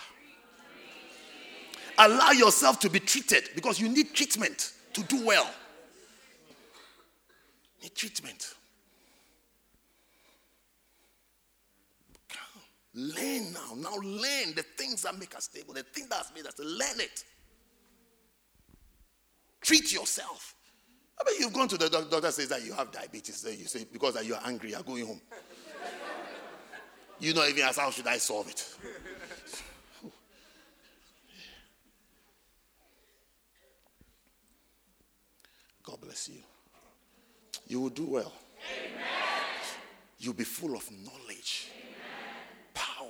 allow 1.98 2.31
yourself 2.31 2.80
to 2.80 2.89
be 2.89 2.99
treated 2.99 3.49
because 3.56 3.80
you 3.80 3.89
need 3.89 4.14
treatment 4.14 4.73
to 4.94 5.03
do 5.03 5.26
well. 5.26 5.49
Need 7.81 7.95
treatment. 7.95 8.53
Come, 12.30 12.61
Learn 12.94 13.53
now. 13.53 13.76
Now 13.76 13.95
learn 13.98 14.53
the 14.56 14.64
things 14.77 15.03
that 15.03 15.18
make 15.18 15.35
us 15.35 15.45
stable, 15.45 15.73
the 15.73 15.84
thing 15.84 16.06
that's 16.10 16.34
made 16.34 16.45
us 16.45 16.56
learn 16.60 16.99
it. 16.99 17.23
Treat 19.61 19.91
yourself. 19.91 20.56
I 21.19 21.30
mean, 21.30 21.41
you've 21.41 21.53
gone 21.53 21.68
to 21.68 21.77
the 21.77 21.89
doc- 21.89 22.11
doctor 22.11 22.31
says 22.31 22.49
that 22.49 22.64
you 22.64 22.73
have 22.73 22.91
diabetes. 22.91 23.41
Then 23.41 23.57
you 23.57 23.65
say 23.65 23.85
because 23.91 24.23
you 24.26 24.35
are 24.35 24.41
angry, 24.45 24.72
you're 24.72 24.84
going 24.84 25.06
home. 25.06 25.22
You 27.19 27.34
know 27.34 27.44
even 27.48 27.64
ask 27.64 27.80
how 27.80 27.89
should 27.89 28.06
I 28.06 28.18
solve 28.18 28.48
it. 28.49 28.64
God 35.88 36.01
bless 36.01 36.27
you. 36.27 36.35
You 37.65 37.80
will 37.80 37.89
do 37.89 38.05
well. 38.05 38.34
You'll 40.19 40.34
be 40.34 40.43
full 40.43 40.76
of 40.76 40.89
knowledge, 40.91 41.72
power. 42.73 43.07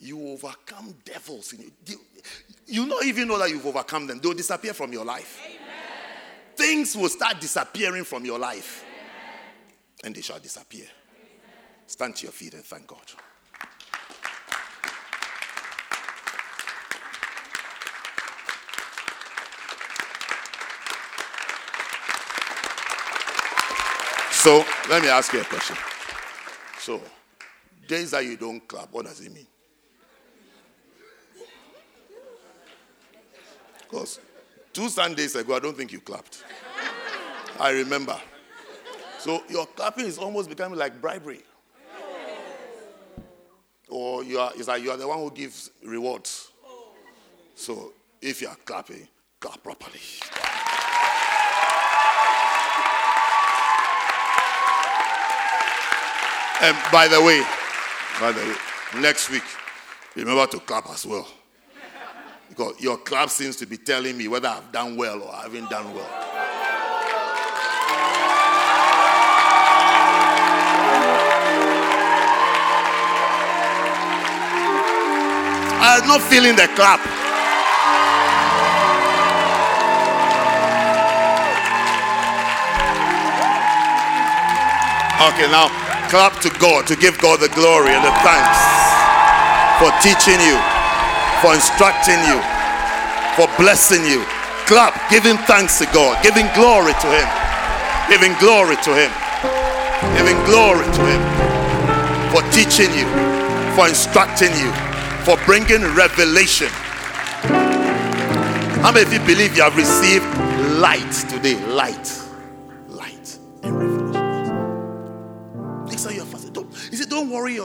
You 0.00 0.30
overcome 0.30 0.96
devils. 1.04 1.52
In 1.52 1.60
you. 1.60 1.70
You, 1.86 2.00
you 2.66 2.86
not 2.86 3.04
even 3.04 3.28
know 3.28 3.38
that 3.38 3.48
you've 3.48 3.64
overcome 3.64 4.08
them. 4.08 4.18
They'll 4.18 4.34
disappear 4.34 4.74
from 4.74 4.92
your 4.92 5.04
life. 5.04 5.40
Things 6.56 6.96
will 6.96 7.08
start 7.08 7.40
disappearing 7.40 8.02
from 8.02 8.24
your 8.24 8.40
life. 8.40 8.84
And 10.02 10.16
they 10.16 10.22
shall 10.22 10.40
disappear. 10.40 10.86
Stand 11.86 12.16
to 12.16 12.24
your 12.24 12.32
feet 12.32 12.54
and 12.54 12.64
thank 12.64 12.88
God. 12.88 13.12
So 24.46 24.64
let 24.88 25.02
me 25.02 25.08
ask 25.08 25.32
you 25.32 25.40
a 25.40 25.44
question. 25.44 25.76
So, 26.78 27.00
days 27.88 28.12
that 28.12 28.24
you 28.24 28.36
don't 28.36 28.60
clap, 28.68 28.92
what 28.92 29.06
does 29.06 29.20
it 29.20 29.34
mean? 29.34 29.48
Because 33.80 34.20
two 34.72 34.88
Sundays 34.88 35.34
ago, 35.34 35.56
I 35.56 35.58
don't 35.58 35.76
think 35.76 35.90
you 35.90 35.98
clapped. 35.98 36.44
I 37.58 37.70
remember. 37.70 38.16
So 39.18 39.42
your 39.48 39.66
clapping 39.66 40.06
is 40.06 40.16
almost 40.16 40.48
becoming 40.48 40.78
like 40.78 41.00
bribery. 41.00 41.42
Or 43.88 44.22
you 44.22 44.38
are, 44.38 44.52
it's 44.54 44.68
like 44.68 44.80
you 44.80 44.92
are 44.92 44.96
the 44.96 45.08
one 45.08 45.18
who 45.18 45.32
gives 45.32 45.72
rewards. 45.84 46.52
So 47.56 47.94
if 48.22 48.40
you 48.42 48.46
are 48.46 48.56
clapping, 48.64 49.08
clap 49.40 49.60
properly. 49.64 49.98
And 56.66 56.76
by 56.90 57.06
the 57.06 57.22
way, 57.22 57.44
by 58.18 58.32
the 58.32 58.40
way, 58.40 59.00
next 59.00 59.30
week, 59.30 59.44
remember 60.16 60.48
to 60.48 60.58
clap 60.58 60.90
as 60.90 61.06
well. 61.06 61.24
Because 62.48 62.80
your 62.80 62.96
clap 62.96 63.30
seems 63.30 63.54
to 63.58 63.66
be 63.66 63.76
telling 63.76 64.18
me 64.18 64.26
whether 64.26 64.48
I've 64.48 64.72
done 64.72 64.96
well 64.96 65.22
or 65.22 65.32
I 65.32 65.42
haven't 65.42 65.70
done 65.70 65.94
well. 65.94 66.10
I'm 75.78 76.08
not 76.08 76.20
feeling 76.22 76.56
the 76.56 76.66
clap. 76.74 76.98
Okay, 85.32 85.48
now 85.48 85.85
clap 86.08 86.40
to 86.40 86.50
God 86.58 86.86
to 86.86 86.96
give 86.96 87.18
God 87.18 87.40
the 87.40 87.50
glory 87.54 87.92
and 87.92 88.04
the 88.04 88.14
thanks 88.22 88.60
for 89.78 89.90
teaching 90.00 90.38
you, 90.40 90.56
for 91.42 91.54
instructing 91.54 92.18
you, 92.26 92.38
for 93.36 93.50
blessing 93.58 94.04
you. 94.06 94.24
Clap, 94.66 94.94
giving 95.10 95.36
thanks 95.46 95.78
to 95.78 95.86
God, 95.92 96.22
giving 96.22 96.46
glory 96.54 96.92
to 97.02 97.08
Him, 97.10 97.28
giving 98.08 98.34
glory 98.38 98.76
to 98.82 98.92
Him, 98.94 99.12
giving 100.16 100.38
glory 100.44 100.84
to 100.84 101.02
Him 101.06 101.22
for 102.30 102.42
teaching 102.50 102.92
you, 102.94 103.06
for 103.74 103.88
instructing 103.88 104.52
you, 104.58 104.70
for 105.24 105.36
bringing 105.46 105.82
revelation. 105.94 106.68
How 108.82 108.92
many 108.92 109.06
of 109.06 109.12
you 109.12 109.20
believe 109.20 109.56
you 109.56 109.62
have 109.62 109.76
received 109.76 110.26
light 110.78 111.12
today? 111.30 111.58
Light. 111.66 112.25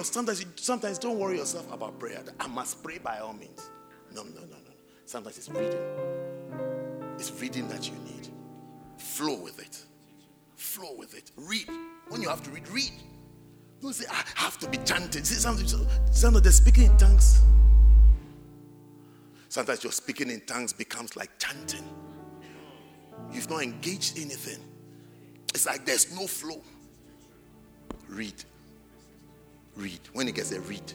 Sometimes, 0.03 0.41
you- 0.41 0.51
sometimes 0.55 0.97
don't 0.97 1.17
worry 1.19 1.37
yourself 1.37 1.71
about 1.71 1.99
prayer. 1.99 2.23
I 2.39 2.47
must 2.47 2.81
pray 2.83 2.97
by 2.97 3.19
all 3.19 3.33
means. 3.33 3.69
No, 4.13 4.23
no, 4.23 4.41
no, 4.41 4.57
no. 4.57 4.73
Sometimes 5.05 5.37
it's 5.37 5.49
reading. 5.49 5.79
It's 7.17 7.31
reading 7.39 7.67
that 7.67 7.87
you 7.87 7.95
need. 8.05 8.29
Flow 8.97 9.35
with 9.35 9.59
it. 9.59 9.85
Flow 10.55 10.93
with 10.97 11.15
it. 11.15 11.31
Read. 11.35 11.67
When 12.09 12.21
you 12.21 12.29
have 12.29 12.43
to 12.43 12.49
read, 12.51 12.67
read. 12.69 12.91
Don't 13.81 13.93
say, 13.93 14.05
I 14.09 14.23
have 14.35 14.59
to 14.59 14.69
be 14.69 14.77
chanting. 14.79 15.23
See, 15.23 15.35
sometimes, 15.35 15.75
sometimes 16.11 16.43
the 16.43 16.51
speaking 16.51 16.83
in 16.83 16.97
tongues. 16.97 17.41
Sometimes 19.49 19.83
your 19.83 19.91
speaking 19.91 20.29
in 20.29 20.41
tongues 20.41 20.71
becomes 20.71 21.15
like 21.15 21.37
chanting. 21.39 21.83
You've 23.31 23.49
not 23.49 23.63
engaged 23.63 24.17
anything. 24.17 24.59
It's 25.53 25.65
like 25.65 25.85
there's 25.85 26.15
no 26.15 26.27
flow. 26.27 26.61
Read. 28.07 28.43
Read. 29.75 29.99
When 30.13 30.27
it 30.27 30.35
gets 30.35 30.51
a 30.51 30.59
read. 30.61 30.93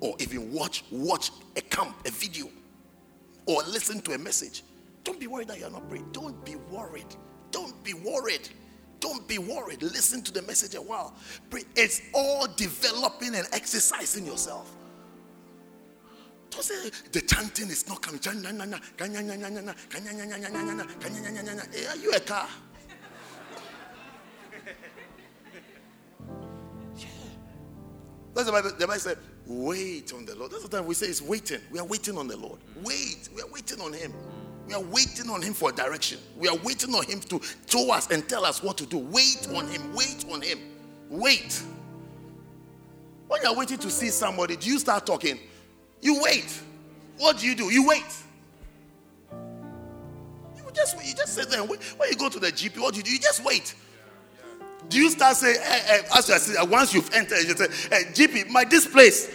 Or 0.00 0.14
even 0.18 0.52
watch, 0.52 0.84
watch 0.90 1.30
a 1.56 1.60
camp, 1.62 1.96
a 2.06 2.10
video. 2.10 2.48
Or 3.46 3.62
listen 3.62 4.00
to 4.02 4.12
a 4.12 4.18
message. 4.18 4.62
Don't 5.04 5.20
be 5.20 5.26
worried 5.26 5.48
that 5.48 5.58
you're 5.58 5.70
not 5.70 5.88
praying. 5.88 6.08
Don't 6.12 6.44
be 6.44 6.56
worried. 6.56 7.14
Don't 7.50 7.82
be 7.84 7.94
worried. 7.94 8.48
Don't 9.00 9.26
be 9.28 9.38
worried. 9.38 9.82
Listen 9.82 10.22
to 10.22 10.32
the 10.32 10.42
message 10.42 10.74
a 10.74 10.82
while. 10.82 11.14
Pray. 11.48 11.62
It's 11.76 12.02
all 12.12 12.46
developing 12.56 13.34
and 13.34 13.46
exercising 13.52 14.26
yourself. 14.26 14.72
Don't 16.50 16.62
say 16.64 16.90
the 17.12 17.20
chanting 17.20 17.68
is 17.68 17.88
not 17.88 18.02
coming. 18.02 18.20
Chan- 18.20 18.42
na- 18.42 18.50
na- 18.50 18.64
na, 18.64 18.78
That's 28.36 28.44
the 28.44 28.52
Bible. 28.52 28.70
The 28.78 28.86
Bible 28.86 29.00
said, 29.00 29.16
wait 29.46 30.12
on 30.12 30.26
the 30.26 30.34
Lord. 30.34 30.50
That's 30.50 30.64
the 30.64 30.68
time 30.68 30.84
we 30.84 30.92
say 30.92 31.06
it's 31.06 31.22
waiting. 31.22 31.58
We 31.70 31.78
are 31.78 31.86
waiting 31.86 32.18
on 32.18 32.28
the 32.28 32.36
Lord. 32.36 32.58
Wait. 32.82 33.30
We 33.34 33.40
are 33.40 33.48
waiting 33.50 33.80
on 33.80 33.94
Him. 33.94 34.12
We 34.68 34.74
are 34.74 34.82
waiting 34.82 35.30
on 35.30 35.40
Him 35.40 35.54
for 35.54 35.72
direction. 35.72 36.18
We 36.36 36.46
are 36.48 36.56
waiting 36.56 36.94
on 36.94 37.04
Him 37.04 37.20
to 37.20 37.40
show 37.66 37.90
us 37.90 38.10
and 38.10 38.28
tell 38.28 38.44
us 38.44 38.62
what 38.62 38.76
to 38.76 38.84
do. 38.84 38.98
Wait 38.98 39.48
on 39.54 39.66
Him. 39.68 39.94
Wait 39.94 40.26
on 40.30 40.42
Him. 40.42 40.58
Wait. 41.08 41.62
When 43.26 43.40
you're 43.42 43.56
waiting 43.56 43.78
to 43.78 43.90
see 43.90 44.10
somebody, 44.10 44.56
do 44.56 44.68
you 44.68 44.78
start 44.78 45.06
talking? 45.06 45.38
You 46.02 46.20
wait. 46.22 46.60
What 47.16 47.38
do 47.38 47.46
you 47.46 47.54
do? 47.54 47.72
You 47.72 47.88
wait. 47.88 48.04
You 50.54 50.62
just 50.74 51.02
you 51.06 51.14
just 51.14 51.34
sit 51.34 51.48
there. 51.48 51.64
When 51.64 51.78
you 52.10 52.16
go 52.16 52.28
to 52.28 52.38
the 52.38 52.48
GP, 52.48 52.82
what 52.82 52.92
do 52.92 52.98
you 52.98 53.02
do? 53.02 53.12
You 53.12 53.18
just 53.18 53.42
wait. 53.42 53.74
Do 54.88 54.98
you 54.98 55.10
start 55.10 55.36
saying, 55.36 55.56
eh, 55.60 55.80
eh, 55.88 56.16
as 56.16 56.48
you 56.48 56.56
are 56.56 56.66
once 56.66 56.94
you've 56.94 57.12
entered, 57.12 57.38
you 57.38 57.56
say, 57.56 57.66
eh, 57.90 58.04
GP, 58.12 58.48
my 58.50 58.64
this 58.64 58.86
place. 58.86 59.30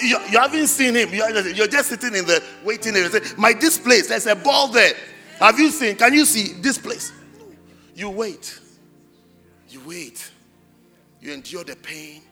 You, 0.00 0.18
you 0.30 0.38
haven't 0.38 0.68
seen 0.68 0.94
him. 0.94 1.12
You 1.12 1.22
are 1.22 1.48
you're 1.48 1.66
just 1.66 1.88
sitting 1.88 2.14
in 2.14 2.24
the 2.24 2.42
waiting 2.64 2.94
area. 2.94 3.10
Say, 3.10 3.20
my 3.36 3.52
this 3.52 3.78
place. 3.78 4.08
There's 4.08 4.26
a 4.26 4.36
ball 4.36 4.68
there. 4.68 4.94
Have 5.38 5.58
you 5.58 5.70
seen? 5.70 5.96
Can 5.96 6.14
you 6.14 6.24
see 6.24 6.54
this 6.60 6.78
place? 6.78 7.12
You 7.94 8.10
wait. 8.10 8.58
You 9.68 9.80
wait. 9.86 10.30
You 11.20 11.32
endure 11.32 11.64
the 11.64 11.76
pain, 11.76 12.22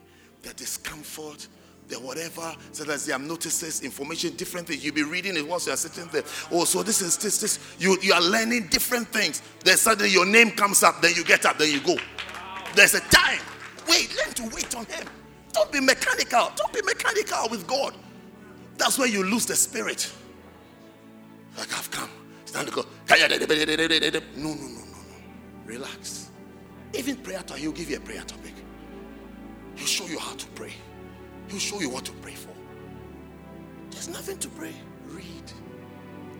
the 0.41 0.53
discomfort, 0.53 1.47
the 1.87 1.95
whatever. 1.99 2.53
So 2.71 2.83
that 2.85 2.99
there 2.99 3.15
are 3.15 3.19
notices, 3.19 3.81
information, 3.81 4.35
different 4.35 4.67
things. 4.67 4.83
You'll 4.83 4.95
be 4.95 5.03
reading 5.03 5.35
it 5.37 5.47
whilst 5.47 5.67
you're 5.67 5.77
sitting 5.77 6.09
there. 6.11 6.23
Oh, 6.51 6.65
so 6.65 6.83
this 6.83 7.01
is 7.01 7.17
this, 7.17 7.39
this. 7.39 7.59
You, 7.79 7.97
you 8.01 8.13
are 8.13 8.21
learning 8.21 8.67
different 8.67 9.07
things. 9.09 9.41
Then 9.63 9.77
suddenly 9.77 10.11
your 10.11 10.25
name 10.25 10.51
comes 10.51 10.83
up, 10.83 11.01
then 11.01 11.13
you 11.15 11.23
get 11.23 11.45
up, 11.45 11.57
then 11.57 11.71
you 11.71 11.79
go. 11.81 11.95
There's 12.75 12.93
a 12.93 13.01
time. 13.01 13.39
Wait, 13.89 14.15
learn 14.17 14.33
to 14.35 14.55
wait 14.55 14.75
on 14.75 14.85
Him. 14.85 15.07
Don't 15.53 15.71
be 15.71 15.79
mechanical. 15.79 16.51
Don't 16.55 16.73
be 16.73 16.81
mechanical 16.81 17.49
with 17.49 17.65
God. 17.67 17.93
That's 18.77 18.99
where 18.99 19.07
you 19.07 19.23
lose 19.23 19.45
the 19.45 19.55
spirit. 19.55 20.11
Like 21.57 21.73
I've 21.73 21.89
come. 21.89 22.09
Stand 22.45 22.71
go. 22.71 22.85
No, 23.09 23.15
no, 23.17 24.53
no, 24.53 24.53
no, 24.53 24.53
no. 24.53 24.97
Relax. 25.65 26.29
Even 26.93 27.17
prayer 27.17 27.41
time, 27.41 27.57
he'll 27.57 27.71
give 27.71 27.89
you 27.89 27.97
a 27.97 27.99
prayer 27.99 28.21
topic. 28.21 28.53
He'll 29.75 29.87
show 29.87 30.05
you 30.05 30.19
how 30.19 30.33
to 30.33 30.47
pray. 30.47 30.73
He'll 31.47 31.59
show 31.59 31.79
you 31.79 31.89
what 31.89 32.05
to 32.05 32.11
pray 32.13 32.33
for. 32.33 32.53
There's 33.91 34.09
nothing 34.09 34.37
to 34.39 34.49
pray. 34.49 34.73
Read. 35.05 35.51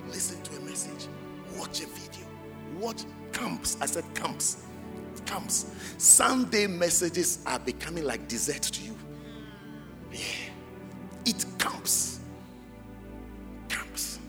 Listen 0.07 0.41
to 0.43 0.57
a 0.57 0.59
message. 0.61 1.07
Watch 1.57 1.81
a 1.81 1.88
video. 1.88 2.25
Watch 2.79 3.03
camps. 3.31 3.77
I 3.81 3.85
said 3.85 4.03
camps. 4.13 4.63
Camps. 5.25 5.73
Sunday 5.97 6.67
messages 6.67 7.39
are 7.45 7.59
becoming 7.59 8.03
like 8.03 8.27
dessert 8.27 8.61
to 8.61 8.84
you. 8.84 8.95
Yeah. 10.11 10.19
It 11.25 11.45
camps. 11.57 12.19
Camps. 13.69 14.19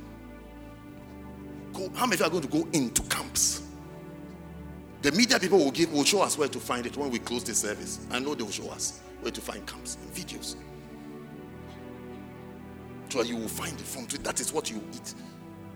Go, 1.73 1.91
how 1.95 2.07
many 2.07 2.15
of 2.15 2.21
you 2.21 2.27
are 2.27 2.31
going 2.31 2.43
to 2.43 2.49
go 2.49 2.69
into 2.73 3.03
camps? 3.03 3.63
The 5.03 5.13
media 5.13 5.39
people 5.39 5.59
will 5.59 5.71
give 5.71 5.93
will 5.93 6.05
show 6.05 6.23
us 6.23 6.37
where 6.37 6.49
to 6.49 6.59
find 6.59 6.85
it 6.87 6.97
when 6.97 7.11
we 7.11 7.21
close 7.21 7.45
the 7.45 7.55
service. 7.55 8.01
I 8.11 8.19
know 8.19 8.35
they 8.35 8.43
will 8.43 8.51
show 8.51 8.69
us 8.71 9.01
where 9.21 9.31
to 9.31 9.41
find 9.41 9.65
camps 9.67 9.97
and 10.03 10.13
videos. 10.13 10.57
So 13.09 13.23
you 13.23 13.37
will 13.37 13.49
find 13.49 13.73
it 13.73 13.87
from 13.87 14.07
that 14.23 14.41
is 14.41 14.53
what 14.53 14.71
you 14.71 14.83
eat. 14.93 15.15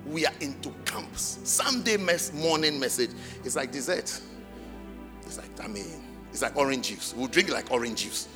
We 0.07 0.27
are 0.27 0.33
into 0.41 0.70
camps. 0.85 1.39
Sunday 1.44 1.97
mess, 1.97 2.33
morning 2.33 2.78
message 2.78 3.11
is 3.44 3.57
like 3.57 3.73
dessert. 3.73 4.20
It's 5.23 5.39
like 5.39 5.51
I 5.62 5.67
mean, 5.67 6.02
it's 6.31 6.43
like 6.43 6.57
orange 6.57 6.89
juice. 6.89 7.15
We'll 7.17 7.28
drink 7.28 7.51
like 7.51 7.70
orange 7.70 8.02
juice 8.02 8.28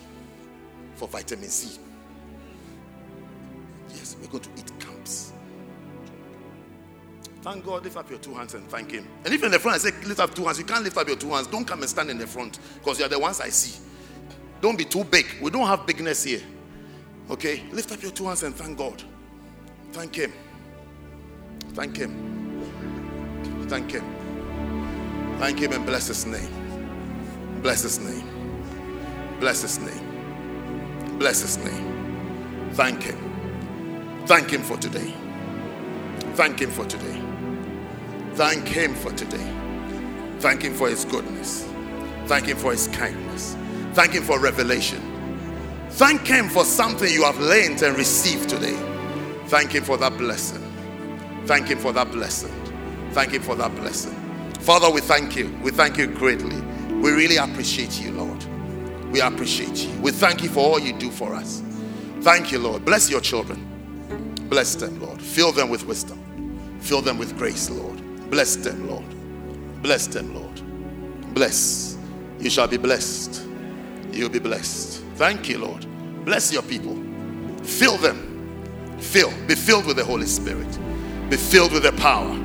for 0.94 1.08
vitamin 1.08 1.48
C. 1.48 1.78
Yes, 3.90 4.16
we're 4.20 4.28
going 4.28 4.44
to 4.44 4.50
eat 4.56 4.72
camps. 4.80 5.32
Thank 7.42 7.64
God, 7.64 7.84
lift 7.84 7.96
up 7.96 8.08
your 8.10 8.18
two 8.18 8.34
hands 8.34 8.54
and 8.54 8.66
thank 8.68 8.90
Him. 8.90 9.06
And 9.24 9.32
if 9.32 9.42
in 9.42 9.50
the 9.50 9.58
front 9.58 9.76
I 9.76 9.78
say 9.78 10.06
lift 10.06 10.20
up 10.20 10.34
two 10.34 10.44
hands, 10.44 10.58
you 10.58 10.64
can't 10.64 10.82
lift 10.82 10.96
up 10.96 11.06
your 11.06 11.16
two 11.16 11.30
hands. 11.30 11.46
Don't 11.48 11.66
come 11.66 11.80
and 11.80 11.88
stand 11.90 12.10
in 12.10 12.18
the 12.18 12.26
front 12.26 12.58
because 12.74 12.98
you're 12.98 13.08
the 13.08 13.18
ones 13.18 13.40
I 13.40 13.50
see. 13.50 13.80
Don't 14.60 14.78
be 14.78 14.84
too 14.84 15.04
big. 15.04 15.26
We 15.40 15.50
don't 15.50 15.66
have 15.66 15.86
bigness 15.86 16.24
here. 16.24 16.40
Okay? 17.30 17.62
Lift 17.72 17.92
up 17.92 18.02
your 18.02 18.12
two 18.12 18.26
hands 18.26 18.42
and 18.42 18.54
thank 18.54 18.78
God. 18.78 19.02
Thank 19.92 20.14
Him. 20.14 20.32
Thank 21.74 21.96
Him. 21.96 23.66
Thank 23.68 23.90
Him. 23.90 25.36
Thank 25.38 25.58
Him 25.58 25.72
and 25.72 25.86
bless 25.86 26.06
His 26.06 26.26
name. 26.26 27.60
Bless 27.62 27.82
His 27.82 27.98
name. 27.98 29.38
Bless 29.40 29.62
His 29.62 29.78
name. 29.78 31.18
Bless 31.18 31.42
His 31.42 31.58
name. 31.58 32.70
Thank 32.72 33.02
Him. 33.02 34.22
Thank 34.26 34.50
Him 34.50 34.62
for 34.62 34.76
today. 34.76 35.12
Thank 36.34 36.60
Him 36.60 36.70
for 36.70 36.84
today. 36.84 37.22
Thank 38.34 38.68
Him 38.68 38.94
for 38.94 39.12
today. 39.12 39.52
Thank 40.38 40.62
Him 40.62 40.74
for 40.74 40.88
His 40.88 41.04
goodness. 41.04 41.66
Thank 42.26 42.46
Him 42.46 42.56
for 42.56 42.72
His 42.72 42.88
kindness. 42.88 43.56
Thank 43.94 44.12
Him 44.12 44.22
for 44.22 44.38
revelation. 44.38 45.15
Thank 45.96 46.26
Him 46.26 46.50
for 46.50 46.66
something 46.66 47.10
you 47.10 47.24
have 47.24 47.40
learned 47.40 47.80
and 47.80 47.96
received 47.96 48.50
today. 48.50 48.76
Thank 49.46 49.72
Him 49.72 49.82
for 49.82 49.96
that 49.96 50.18
blessing. 50.18 50.62
Thank 51.46 51.68
Him 51.68 51.78
for 51.78 51.90
that 51.94 52.10
blessing. 52.12 52.52
Thank 53.12 53.32
Him 53.32 53.40
for 53.40 53.54
that 53.56 53.74
blessing. 53.76 54.12
Father, 54.60 54.90
we 54.90 55.00
thank 55.00 55.34
you. 55.36 55.50
We 55.62 55.70
thank 55.70 55.96
you 55.96 56.06
greatly. 56.06 56.60
We 56.96 57.12
really 57.12 57.38
appreciate 57.38 57.98
you, 57.98 58.12
Lord. 58.12 58.44
We 59.10 59.22
appreciate 59.22 59.86
you. 59.86 60.00
We 60.02 60.10
thank 60.10 60.42
you 60.42 60.50
for 60.50 60.60
all 60.60 60.78
you 60.78 60.92
do 60.92 61.10
for 61.10 61.34
us. 61.34 61.62
Thank 62.20 62.52
you, 62.52 62.58
Lord. 62.58 62.84
Bless 62.84 63.08
your 63.08 63.22
children. 63.22 63.64
Bless 64.50 64.74
them, 64.74 65.00
Lord. 65.00 65.22
Fill 65.22 65.50
them 65.50 65.70
with 65.70 65.86
wisdom. 65.86 66.78
Fill 66.80 67.00
them 67.00 67.16
with 67.16 67.38
grace, 67.38 67.70
Lord. 67.70 68.30
Bless 68.30 68.56
them, 68.56 68.86
Lord. 68.86 69.82
Bless 69.82 70.08
them, 70.08 70.34
Lord. 70.34 71.34
Bless. 71.34 71.96
You 72.38 72.50
shall 72.50 72.68
be 72.68 72.76
blessed. 72.76 73.46
You'll 74.12 74.28
be 74.28 74.40
blessed. 74.40 75.05
Thank 75.16 75.48
you, 75.48 75.58
Lord. 75.58 75.86
Bless 76.26 76.52
your 76.52 76.60
people. 76.62 76.94
Fill 77.62 77.96
them. 77.96 78.98
Fill. 78.98 79.32
Be 79.46 79.54
filled 79.54 79.86
with 79.86 79.96
the 79.96 80.04
Holy 80.04 80.26
Spirit. 80.26 80.68
Be 81.30 81.38
filled 81.38 81.72
with 81.72 81.84
the 81.84 81.92
power. 81.92 82.36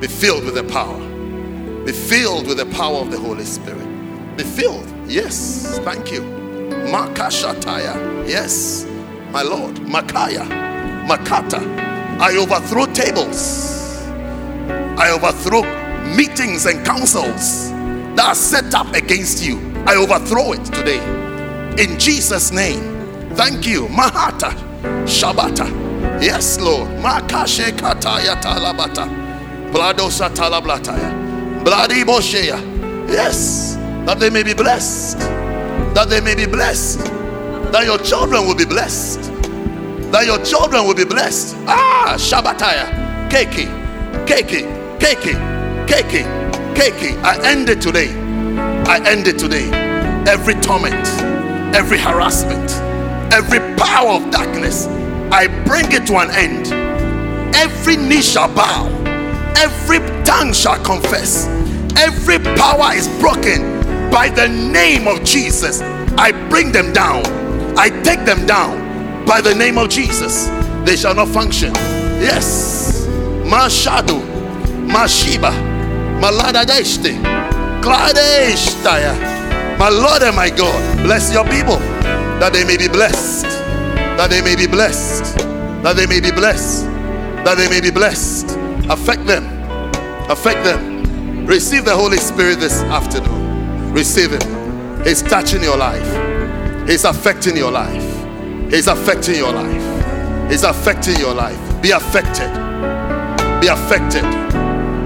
Be 0.00 0.08
filled 0.08 0.44
with 0.44 0.56
the 0.56 0.64
power. 0.64 0.98
Be 1.84 1.92
filled 1.92 2.48
with 2.48 2.56
the 2.56 2.66
power 2.66 2.96
of 2.96 3.12
the 3.12 3.18
Holy 3.18 3.44
Spirit. 3.44 3.86
Be 4.36 4.42
filled. 4.42 4.84
Yes. 5.06 5.78
Thank 5.84 6.10
you. 6.10 6.22
Makashataya. 6.90 8.28
Yes. 8.28 8.84
My 9.30 9.42
Lord. 9.42 9.76
Makaya. 9.76 10.44
Makata. 11.06 11.60
I 12.18 12.36
overthrow 12.36 12.86
tables. 12.86 14.08
I 14.98 15.10
overthrow 15.10 15.62
meetings 16.16 16.66
and 16.66 16.84
councils 16.84 17.70
that 18.16 18.24
are 18.24 18.34
set 18.34 18.74
up 18.74 18.92
against 18.92 19.44
you. 19.44 19.60
I 19.86 19.94
overthrow 19.94 20.52
it 20.52 20.64
today. 20.64 21.22
In 21.78 21.98
Jesus' 21.98 22.52
name. 22.52 23.34
Thank 23.34 23.66
you. 23.66 23.86
Mahata. 23.88 24.52
Shabata. 25.06 25.66
Yes, 26.22 26.60
Lord. 26.60 26.88
Makashe 27.00 27.72
kataya 27.72 28.40
talabata. 28.40 29.06
Bladosa 29.72 30.28
talablataya. 30.30 31.62
Bladi 31.64 32.04
boshea. 32.04 32.58
Yes. 33.08 33.76
That 34.06 34.20
they 34.20 34.30
may 34.30 34.42
be 34.42 34.54
blessed. 34.54 35.18
That 35.94 36.08
they 36.08 36.20
may 36.20 36.34
be 36.34 36.46
blessed. 36.46 37.00
That 37.72 37.84
your 37.84 37.98
children 37.98 38.46
will 38.46 38.56
be 38.56 38.66
blessed. 38.66 39.22
That 40.12 40.26
your 40.26 40.44
children 40.44 40.86
will 40.86 40.94
be 40.94 41.04
blessed. 41.04 41.56
Ah, 41.66 42.16
Shabbataya. 42.18 43.30
Keke. 43.30 43.66
Keke. 44.26 44.98
Keke. 44.98 45.86
Keke. 45.86 46.74
Keke. 46.74 47.22
I 47.22 47.50
end 47.50 47.68
it 47.70 47.80
today. 47.80 48.10
I 48.86 49.00
end 49.06 49.26
it 49.26 49.38
today. 49.38 49.70
Every 50.26 50.54
torment, 50.54 51.06
every 51.74 51.98
harassment, 51.98 52.70
every 53.32 53.60
power 53.76 54.12
of 54.12 54.30
darkness, 54.30 54.86
I 55.30 55.48
bring 55.64 55.90
it 55.92 56.06
to 56.08 56.16
an 56.16 56.30
end. 56.30 56.72
Every 57.54 57.96
knee 57.96 58.22
shall 58.22 58.52
bow, 58.54 58.88
every 59.56 59.98
tongue 60.24 60.52
shall 60.52 60.82
confess, 60.84 61.46
every 61.96 62.38
power 62.38 62.94
is 62.94 63.08
broken 63.20 63.80
by 64.10 64.28
the 64.28 64.48
name 64.48 65.06
of 65.06 65.24
Jesus. 65.24 65.80
I 66.18 66.32
bring 66.48 66.72
them 66.72 66.92
down, 66.92 67.22
I 67.78 67.88
take 68.02 68.24
them 68.24 68.46
down 68.46 69.24
by 69.26 69.40
the 69.40 69.54
name 69.54 69.78
of 69.78 69.88
Jesus. 69.88 70.48
They 70.84 70.96
shall 70.96 71.14
not 71.14 71.28
function. 71.28 71.72
Yes, 72.20 73.06
my 73.46 73.68
shadow, 73.68 74.18
my 74.86 75.06
Sheba, 75.06 75.50
my 76.20 76.30
Ladadeshte, 76.30 77.20
Gladeshtaya. 77.82 79.41
My 79.78 79.88
Lord 79.88 80.22
and 80.22 80.36
my 80.36 80.50
God, 80.50 80.98
bless 81.02 81.32
your 81.32 81.44
people 81.44 81.78
that 82.38 82.52
they 82.52 82.64
may 82.64 82.76
be 82.76 82.88
blessed, 82.88 83.44
that 83.44 84.30
they 84.30 84.40
may 84.42 84.56
be 84.56 84.66
blessed, 84.66 85.36
that 85.82 85.96
they 85.96 86.06
may 86.06 86.20
be 86.20 86.30
blessed, 86.30 86.84
that 87.44 87.56
they 87.56 87.68
may 87.68 87.80
be 87.80 87.90
blessed. 87.90 88.56
Affect 88.88 89.26
them, 89.26 89.44
affect 90.30 90.64
them. 90.64 91.46
Receive 91.46 91.84
the 91.84 91.94
Holy 91.94 92.18
Spirit 92.18 92.60
this 92.60 92.82
afternoon. 92.82 93.92
Receive 93.92 94.32
Him. 94.32 95.04
He's 95.04 95.22
touching 95.22 95.62
your 95.62 95.76
life, 95.76 96.88
He's 96.88 97.04
affecting 97.04 97.56
your 97.56 97.70
life, 97.72 98.02
He's 98.70 98.86
affecting 98.86 99.36
your 99.36 99.52
life, 99.52 100.50
He's 100.50 100.62
affecting 100.62 101.16
your 101.18 101.34
life. 101.34 101.58
Be 101.82 101.90
affected, 101.90 102.50
be 103.60 103.66
affected, 103.66 104.22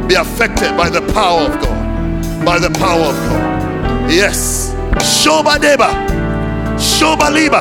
be 0.07 0.15
affected 0.15 0.77
by 0.77 0.91
the 0.91 1.01
power 1.13 1.43
of 1.43 1.61
God, 1.63 2.45
by 2.45 2.59
the 2.59 2.71
power 2.79 3.07
of 3.07 3.17
God. 3.31 3.56
Yes. 4.09 4.73
Shoba 5.03 5.59
deba. 5.59 5.91
Shoba 6.79 7.31
liba. 7.31 7.61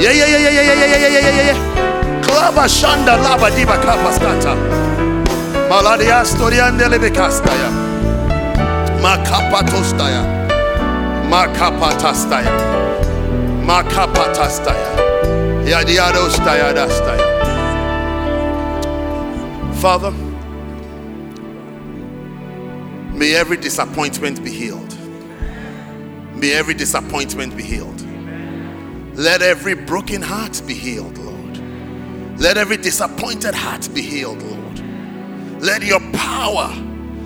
Yeah, 0.00 0.12
yeah, 0.12 0.26
yeah, 0.26 0.38
yeah, 0.38 0.50
yeah, 0.50 0.62
yeah, 0.62 0.86
yeah, 0.86 1.08
yeah, 1.08 1.20
yeah, 1.20 1.46
yeah. 1.52 2.20
Klaba 2.22 2.64
shanda 2.68 3.16
laba 3.16 3.50
diba 3.50 3.76
kapaskata. 3.82 4.54
Maladia 5.68 6.24
storiande 6.24 6.88
lebekastaya. 6.88 7.70
Makapatostaya. 9.02 10.22
Makapatastaya. 11.28 12.52
Makapatastaya. 13.64 14.90
Yadiadostaya 15.66 16.72
dastaya. 16.74 17.26
Father, 19.80 20.12
may 23.14 23.34
every 23.34 23.56
disappointment 23.56 24.42
be 24.42 24.50
healed. 24.50 24.89
May 26.40 26.54
every 26.54 26.72
disappointment 26.72 27.54
be 27.54 27.62
healed. 27.62 28.00
Let 29.14 29.42
every 29.42 29.74
broken 29.74 30.22
heart 30.22 30.62
be 30.66 30.72
healed, 30.72 31.18
Lord. 31.18 32.40
Let 32.40 32.56
every 32.56 32.78
disappointed 32.78 33.54
heart 33.54 33.86
be 33.92 34.00
healed, 34.00 34.40
Lord. 34.42 35.62
Let 35.62 35.82
your 35.82 36.00
power, 36.12 36.74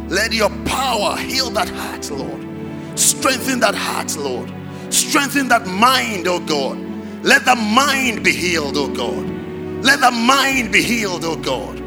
let 0.08 0.32
your 0.32 0.50
power 0.64 1.16
heal 1.16 1.50
that 1.50 1.68
heart, 1.68 2.10
Lord. 2.10 2.98
Strengthen 2.98 3.60
that 3.60 3.76
heart, 3.76 4.16
Lord. 4.16 4.52
Strengthen 4.92 5.46
that 5.46 5.64
mind, 5.64 6.26
oh 6.26 6.40
God. 6.40 6.76
Let 7.22 7.44
the 7.44 7.54
mind 7.54 8.24
be 8.24 8.32
healed, 8.32 8.76
oh 8.76 8.88
God. 8.88 9.24
Let 9.84 10.00
the 10.00 10.10
mind 10.10 10.72
be 10.72 10.82
healed, 10.82 11.24
oh 11.24 11.36
God. 11.36 11.78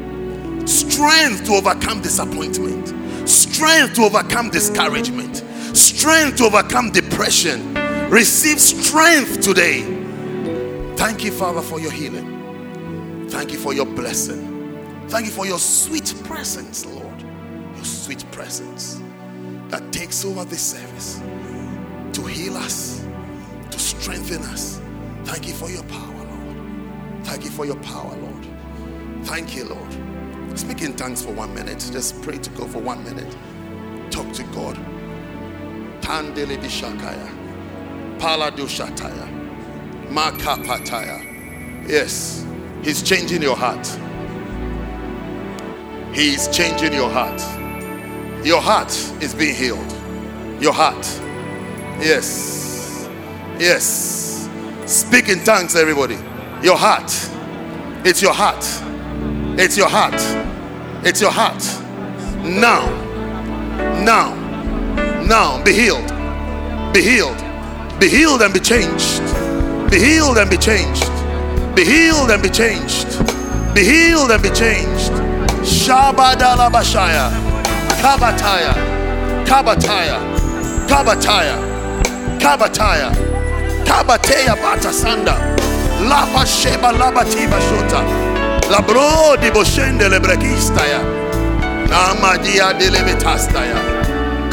Strength 0.66 1.44
to 1.44 1.52
overcome 1.56 2.00
disappointment, 2.00 3.28
strength 3.28 3.96
to 3.96 4.04
overcome 4.04 4.48
discouragement, 4.48 5.42
strength 5.76 6.38
to 6.38 6.44
overcome 6.44 6.90
depression. 6.90 7.74
Receive 8.10 8.60
strength 8.60 9.40
today. 9.40 9.82
Thank 10.96 11.24
you, 11.24 11.30
Father, 11.30 11.62
for 11.62 11.78
your 11.80 11.90
healing. 11.90 13.26
Thank 13.28 13.52
you 13.52 13.58
for 13.58 13.72
your 13.72 13.86
blessing. 13.86 15.06
Thank 15.08 15.26
you 15.26 15.32
for 15.32 15.46
your 15.46 15.58
sweet 15.58 16.14
presence, 16.24 16.84
Lord. 16.86 17.22
Your 17.76 17.84
sweet 17.84 18.24
presence 18.32 19.00
that 19.68 19.92
takes 19.92 20.24
over 20.24 20.44
this 20.44 20.62
service 20.62 21.20
to 22.14 22.24
heal 22.26 22.56
us, 22.56 23.06
to 23.70 23.78
strengthen 23.78 24.42
us. 24.44 24.80
Thank 25.24 25.46
you 25.46 25.54
for 25.54 25.70
your 25.70 25.84
power, 25.84 26.14
Lord. 26.14 27.24
Thank 27.24 27.44
you 27.44 27.50
for 27.50 27.66
your 27.66 27.76
power, 27.76 28.16
Lord. 28.16 28.46
Thank 29.24 29.54
you, 29.54 29.64
Lord. 29.64 30.58
Speak 30.58 30.82
in 30.82 30.96
tongues 30.96 31.24
for 31.24 31.32
one 31.32 31.54
minute. 31.54 31.78
Just 31.92 32.20
pray 32.22 32.38
to 32.38 32.50
God 32.50 32.70
for 32.70 32.78
one 32.78 33.04
minute. 33.04 33.36
Talk 34.10 34.32
to 34.32 34.42
God. 34.44 34.78
Tandele 36.08 36.56
bishakaya. 36.56 37.28
Paladu 38.18 38.66
shataya. 38.66 39.28
Makapataya. 40.10 41.86
Yes, 41.86 42.46
He's 42.82 43.02
changing 43.02 43.42
your 43.42 43.54
heart. 43.54 43.86
He's 46.14 46.48
changing 46.48 46.94
your 46.94 47.10
heart. 47.10 47.38
Your 48.42 48.62
heart 48.62 48.90
is 49.22 49.34
being 49.34 49.54
healed. 49.54 49.92
Your 50.62 50.72
heart. 50.72 51.04
Yes. 52.00 53.06
Yes. 53.58 54.48
Speak 54.86 55.28
in 55.28 55.44
tongues, 55.44 55.76
everybody. 55.76 56.16
Your 56.62 56.78
heart. 56.78 57.12
It's 58.06 58.22
your 58.22 58.32
heart. 58.32 58.64
It's 59.60 59.76
your 59.76 59.90
heart. 59.90 60.14
It's 61.04 61.20
your 61.20 61.32
heart. 61.32 61.62
Now. 62.42 62.88
Now. 64.02 64.47
Now. 65.28 65.62
Be 65.62 65.74
healed. 65.74 66.08
Be 66.94 67.02
healed. 67.02 67.36
Be 68.00 68.08
healed 68.08 68.40
and 68.40 68.54
be 68.54 68.60
changed. 68.60 69.20
Be 69.90 69.98
healed 69.98 70.38
and 70.38 70.48
be 70.48 70.56
changed. 70.56 71.04
Be 71.76 71.84
healed 71.84 72.30
and 72.30 72.42
be 72.42 72.48
changed. 72.48 73.08
Be 73.74 73.84
healed 73.84 74.30
and 74.30 74.42
be 74.42 74.48
changed. 74.48 75.12
Shabadala 75.62 76.70
Bashaya. 76.70 77.28
Kabataya. 78.00 78.72
Kabataya. 79.44 80.18
Kabataya. 80.88 81.56
Kabataya. 82.40 83.10
Kabateya 83.84 84.56
Batasanda. 84.56 85.36
Lapa 86.08 86.46
Sheba 86.46 86.90
Labatiba 86.92 87.60
Shota. 87.68 88.00
Labro 88.70 89.36
di 89.38 89.50
Boshende 89.50 90.08
Lebrekistaya. 90.08 91.00
Namadia 91.86 92.72
de 92.78 92.88
Levetastaya. 92.88 93.97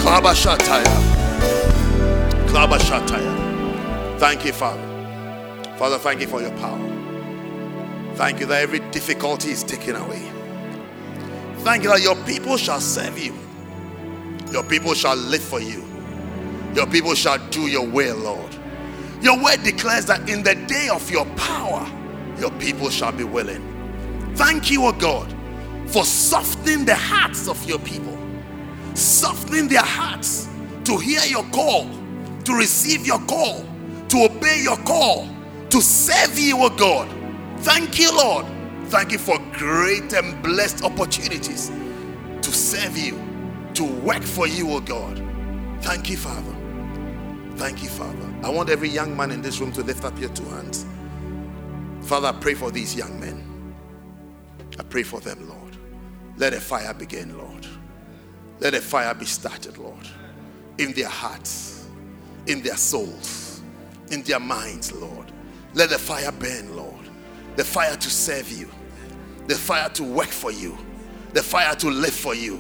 Klabashataya. 0.06 0.86
Klabashataya. 2.48 4.20
Thank 4.20 4.46
you, 4.46 4.54
Father. 4.54 4.84
Father, 5.80 5.98
thank 5.98 6.22
you 6.22 6.28
for 6.28 6.42
your 6.42 6.52
power. 6.60 6.80
Thank 8.14 8.40
you 8.40 8.46
that 8.46 8.62
every 8.62 8.80
difficulty 8.92 9.50
is 9.50 9.64
taken 9.64 9.96
away. 9.96 10.22
Thank 11.64 11.82
you 11.84 11.90
that 11.90 12.04
your 12.04 12.16
people 12.24 12.56
shall 12.56 12.80
serve 12.80 13.18
you. 13.18 13.34
Your 14.52 14.64
people 14.64 14.94
shall 14.94 15.16
live 15.16 15.42
for 15.42 15.60
you. 15.60 15.84
Your 16.76 16.86
people 16.86 17.16
shall 17.16 17.40
do 17.50 17.62
your 17.62 17.88
will, 17.88 18.16
Lord. 18.18 18.56
Your 19.22 19.44
word 19.44 19.64
declares 19.64 20.06
that 20.06 20.30
in 20.30 20.44
the 20.44 20.54
day 20.54 20.88
of 20.88 21.10
your 21.10 21.26
power, 21.36 21.84
your 22.38 22.52
people 22.52 22.92
shall 22.92 23.12
be 23.12 23.24
willing. 23.24 23.64
Thank 24.36 24.70
you, 24.70 24.86
O 24.86 24.92
God, 24.92 25.34
for 25.88 26.06
softening 26.06 26.86
the 26.86 26.96
hearts 26.96 27.48
of 27.48 27.62
your 27.68 27.80
people, 27.80 28.15
softening 28.96 29.68
their 29.68 29.84
hearts 29.84 30.50
to 30.86 30.98
hear 30.98 31.22
your 31.26 31.44
call, 31.46 31.90
to 32.44 32.54
receive 32.54 33.06
your 33.06 33.20
call, 33.20 33.66
to 34.10 34.26
obey 34.26 34.62
your 34.62 34.78
call, 34.78 35.28
to 35.70 35.82
serve 35.82 36.38
you, 36.40 36.58
O 36.58 36.70
God. 36.70 37.10
Thank 37.60 38.00
you, 38.00 38.16
Lord. 38.16 38.46
Thank 38.88 39.12
you 39.12 39.18
for 39.18 39.38
great 39.54 40.14
and 40.14 40.42
blessed 40.44 40.84
opportunities 40.84 41.72
to 42.42 42.52
serve 42.52 42.98
you, 42.98 43.20
to 43.74 43.84
work 43.84 44.24
for 44.24 44.48
you, 44.48 44.72
O 44.72 44.80
God. 44.80 45.22
Thank 45.82 46.10
you, 46.10 46.18
Father. 46.18 46.56
Thank 47.56 47.84
you, 47.84 47.90
Father. 47.90 48.34
I 48.44 48.50
want 48.50 48.70
every 48.70 48.90
young 48.90 49.16
man 49.16 49.32
in 49.32 49.42
this 49.42 49.60
room 49.60 49.72
to 49.74 49.82
lift 49.82 50.06
up 50.06 50.20
your 50.20 50.30
two 50.30 50.46
hands. 50.46 50.86
Father, 52.02 52.28
I 52.28 52.32
pray 52.34 52.54
for 52.54 52.70
these 52.70 52.96
young 52.96 53.20
men. 53.20 53.74
I 54.78 54.84
pray 54.84 55.04
for 55.04 55.20
them, 55.20 55.50
Lord. 55.50 55.78
Let 56.38 56.54
a 56.54 56.60
fire 56.60 56.94
begin, 56.94 57.38
Lord. 57.38 57.55
Let 58.60 58.74
a 58.74 58.82
fire 58.82 59.14
be 59.14 59.26
started, 59.26 59.78
Lord, 59.78 60.08
in 60.78 60.94
their 60.94 61.10
hearts, 61.10 61.88
in 62.48 62.62
their 62.62 62.78
souls, 62.78 63.62
in 64.12 64.24
their 64.24 64.40
minds, 64.40 64.92
Lord. 64.92 65.32
Let 65.74 65.90
the 65.90 66.00
fire 66.00 66.32
burn, 66.32 66.76
Lord. 66.76 66.94
The 67.56 67.64
fire 67.64 67.96
to 67.96 68.10
serve 68.10 68.52
you, 68.52 68.70
the 69.48 69.56
fire 69.56 69.90
to 69.90 70.04
work 70.04 70.28
for 70.28 70.52
you, 70.52 70.78
the 71.34 71.42
fire 71.42 71.74
to 71.76 71.90
live 71.90 72.14
for 72.14 72.36
you, 72.36 72.60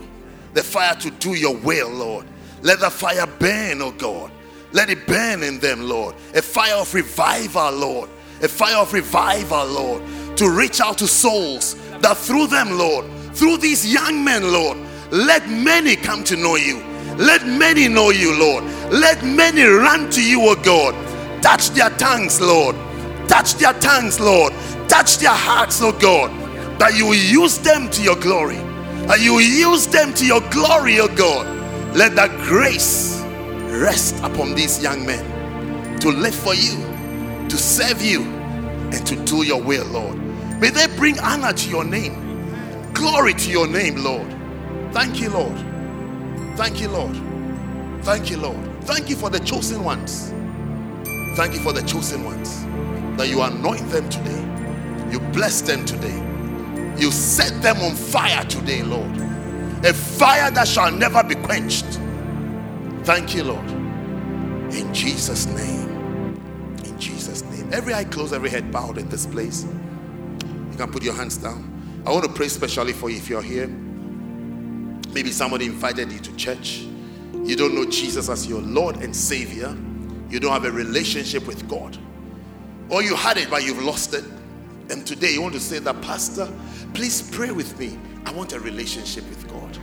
the 0.53 0.63
fire 0.63 0.95
to 0.95 1.11
do 1.11 1.33
your 1.33 1.55
will, 1.55 1.89
Lord. 1.89 2.25
Let 2.61 2.79
the 2.79 2.89
fire 2.89 3.27
burn, 3.27 3.81
oh 3.81 3.91
God. 3.91 4.31
Let 4.71 4.89
it 4.89 5.05
burn 5.05 5.43
in 5.43 5.59
them, 5.59 5.87
Lord. 5.87 6.15
A 6.33 6.41
fire 6.41 6.75
of 6.75 6.93
revival, 6.93 7.71
Lord. 7.71 8.09
A 8.41 8.47
fire 8.47 8.77
of 8.77 8.91
revival, 8.91 9.65
Lord. 9.65 10.37
To 10.37 10.49
reach 10.49 10.81
out 10.81 10.97
to 10.97 11.07
souls 11.07 11.75
that 11.99 12.17
through 12.17 12.47
them, 12.47 12.77
Lord, 12.77 13.05
through 13.33 13.57
these 13.57 13.91
young 13.91 14.23
men, 14.23 14.51
Lord, 14.51 14.77
let 15.11 15.47
many 15.49 15.95
come 15.95 16.23
to 16.25 16.35
know 16.35 16.55
you. 16.55 16.83
Let 17.17 17.45
many 17.45 17.87
know 17.87 18.09
you, 18.09 18.37
Lord. 18.37 18.63
Let 18.91 19.23
many 19.23 19.63
run 19.63 20.09
to 20.11 20.21
you, 20.23 20.41
oh 20.41 20.55
God. 20.55 20.93
Touch 21.41 21.69
their 21.69 21.89
tongues, 21.91 22.41
Lord. 22.41 22.75
Touch 23.27 23.55
their 23.55 23.73
tongues, 23.73 24.19
Lord. 24.19 24.53
Touch 24.87 25.17
their 25.17 25.33
hearts, 25.33 25.81
oh 25.81 25.91
God. 25.91 26.31
That 26.79 26.97
you 26.97 27.05
will 27.05 27.15
use 27.15 27.57
them 27.59 27.89
to 27.91 28.01
your 28.01 28.15
glory. 28.17 28.57
That 29.07 29.21
you 29.21 29.35
will 29.35 29.41
use 29.41 29.87
them 29.87 30.13
to 30.15 30.25
your 30.25 30.41
glory, 30.49 30.99
oh 30.99 31.13
God. 31.15 31.45
Let 31.95 32.15
that 32.15 32.31
grace 32.41 33.21
rest 33.69 34.17
upon 34.23 34.55
these 34.55 34.81
young 34.81 35.05
men 35.05 35.99
to 35.99 36.09
live 36.09 36.35
for 36.35 36.53
you, 36.53 36.75
to 37.47 37.57
serve 37.57 38.01
you, 38.01 38.23
and 38.23 39.05
to 39.07 39.15
do 39.25 39.43
your 39.43 39.61
will, 39.61 39.85
Lord. 39.87 40.17
May 40.59 40.69
they 40.69 40.87
bring 40.97 41.19
honor 41.19 41.53
to 41.53 41.69
your 41.69 41.83
name, 41.83 42.91
glory 42.93 43.33
to 43.33 43.51
your 43.51 43.67
name, 43.67 43.97
Lord. 43.97 44.27
Thank 44.93 45.21
you, 45.21 45.29
Lord. 45.31 45.57
Thank 46.57 46.81
you, 46.81 46.89
Lord. 46.89 47.17
Thank 48.03 48.29
you, 48.31 48.37
Lord. 48.37 48.83
Thank 48.85 49.09
you 49.09 49.15
for 49.17 49.29
the 49.29 49.39
chosen 49.39 49.83
ones. 49.83 50.33
Thank 51.35 51.53
you 51.55 51.61
for 51.61 51.73
the 51.73 51.83
chosen 51.83 52.23
ones. 52.25 52.63
That 53.17 53.29
you 53.29 53.41
anoint 53.43 53.89
them 53.89 54.09
today. 54.09 55.11
You 55.11 55.19
bless 55.33 55.61
them 55.61 55.85
today. 55.85 56.17
You 56.97 57.11
set 57.11 57.61
them 57.61 57.77
on 57.79 57.95
fire 57.95 58.43
today, 58.45 58.83
Lord. 58.83 59.11
A 59.85 59.93
fire 59.93 60.51
that 60.51 60.67
shall 60.67 60.91
never 60.91 61.23
be 61.23 61.35
quenched. 61.35 61.85
Thank 63.03 63.35
you, 63.35 63.45
Lord. 63.45 63.71
In 64.73 64.93
Jesus' 64.93 65.47
name. 65.47 66.07
In 66.85 66.99
Jesus' 66.99 67.43
name. 67.45 67.69
Every 67.73 67.93
eye 67.93 68.05
closed, 68.05 68.33
every 68.33 68.49
head 68.49 68.71
bowed 68.71 68.97
in 68.97 69.09
this 69.09 69.25
place. 69.27 69.65
You 70.71 70.77
can 70.77 70.91
put 70.91 71.03
your 71.03 71.15
hands 71.15 71.37
down. 71.37 72.03
I 72.05 72.11
want 72.11 72.25
to 72.25 72.31
pray 72.31 72.49
specially 72.49 72.93
for 72.93 73.09
you 73.09 73.17
if 73.17 73.29
you're 73.29 73.41
here. 73.41 73.69
Maybe 75.15 75.31
somebody 75.31 75.65
invited 75.65 76.11
you 76.11 76.19
to 76.19 76.35
church. 76.35 76.79
You 77.45 77.55
don't 77.55 77.73
know 77.73 77.85
Jesus 77.85 78.27
as 78.27 78.47
your 78.47 78.61
Lord 78.61 78.97
and 78.97 79.15
Savior. 79.15 79.73
You 80.29 80.41
don't 80.41 80.51
have 80.51 80.65
a 80.65 80.71
relationship 80.71 81.47
with 81.47 81.69
God. 81.69 81.97
Or 82.89 83.01
you 83.01 83.15
had 83.15 83.37
it, 83.37 83.49
but 83.49 83.63
you've 83.63 83.81
lost 83.81 84.13
it. 84.13 84.25
And 84.89 85.07
today 85.07 85.31
you 85.31 85.41
want 85.41 85.53
to 85.53 85.59
say 85.61 85.79
that, 85.79 86.01
Pastor, 86.01 86.51
please 86.93 87.31
pray 87.31 87.51
with 87.51 87.79
me. 87.79 87.97
I 88.25 88.33
want 88.33 88.51
a 88.51 88.59
relationship 88.59 89.23
with 89.29 89.49
God. 89.49 89.77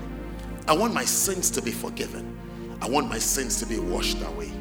I 0.69 0.75
want 0.75 0.93
my 0.93 1.07
sins 1.07 1.51
to 1.53 1.63
be 1.63 1.71
forgiven. 1.71 2.39
I 2.83 2.89
want 2.91 3.09
my 3.09 3.19
sins 3.19 3.59
to 3.61 3.67
be 3.67 3.79
washed 3.79 4.21
away. 4.21 4.53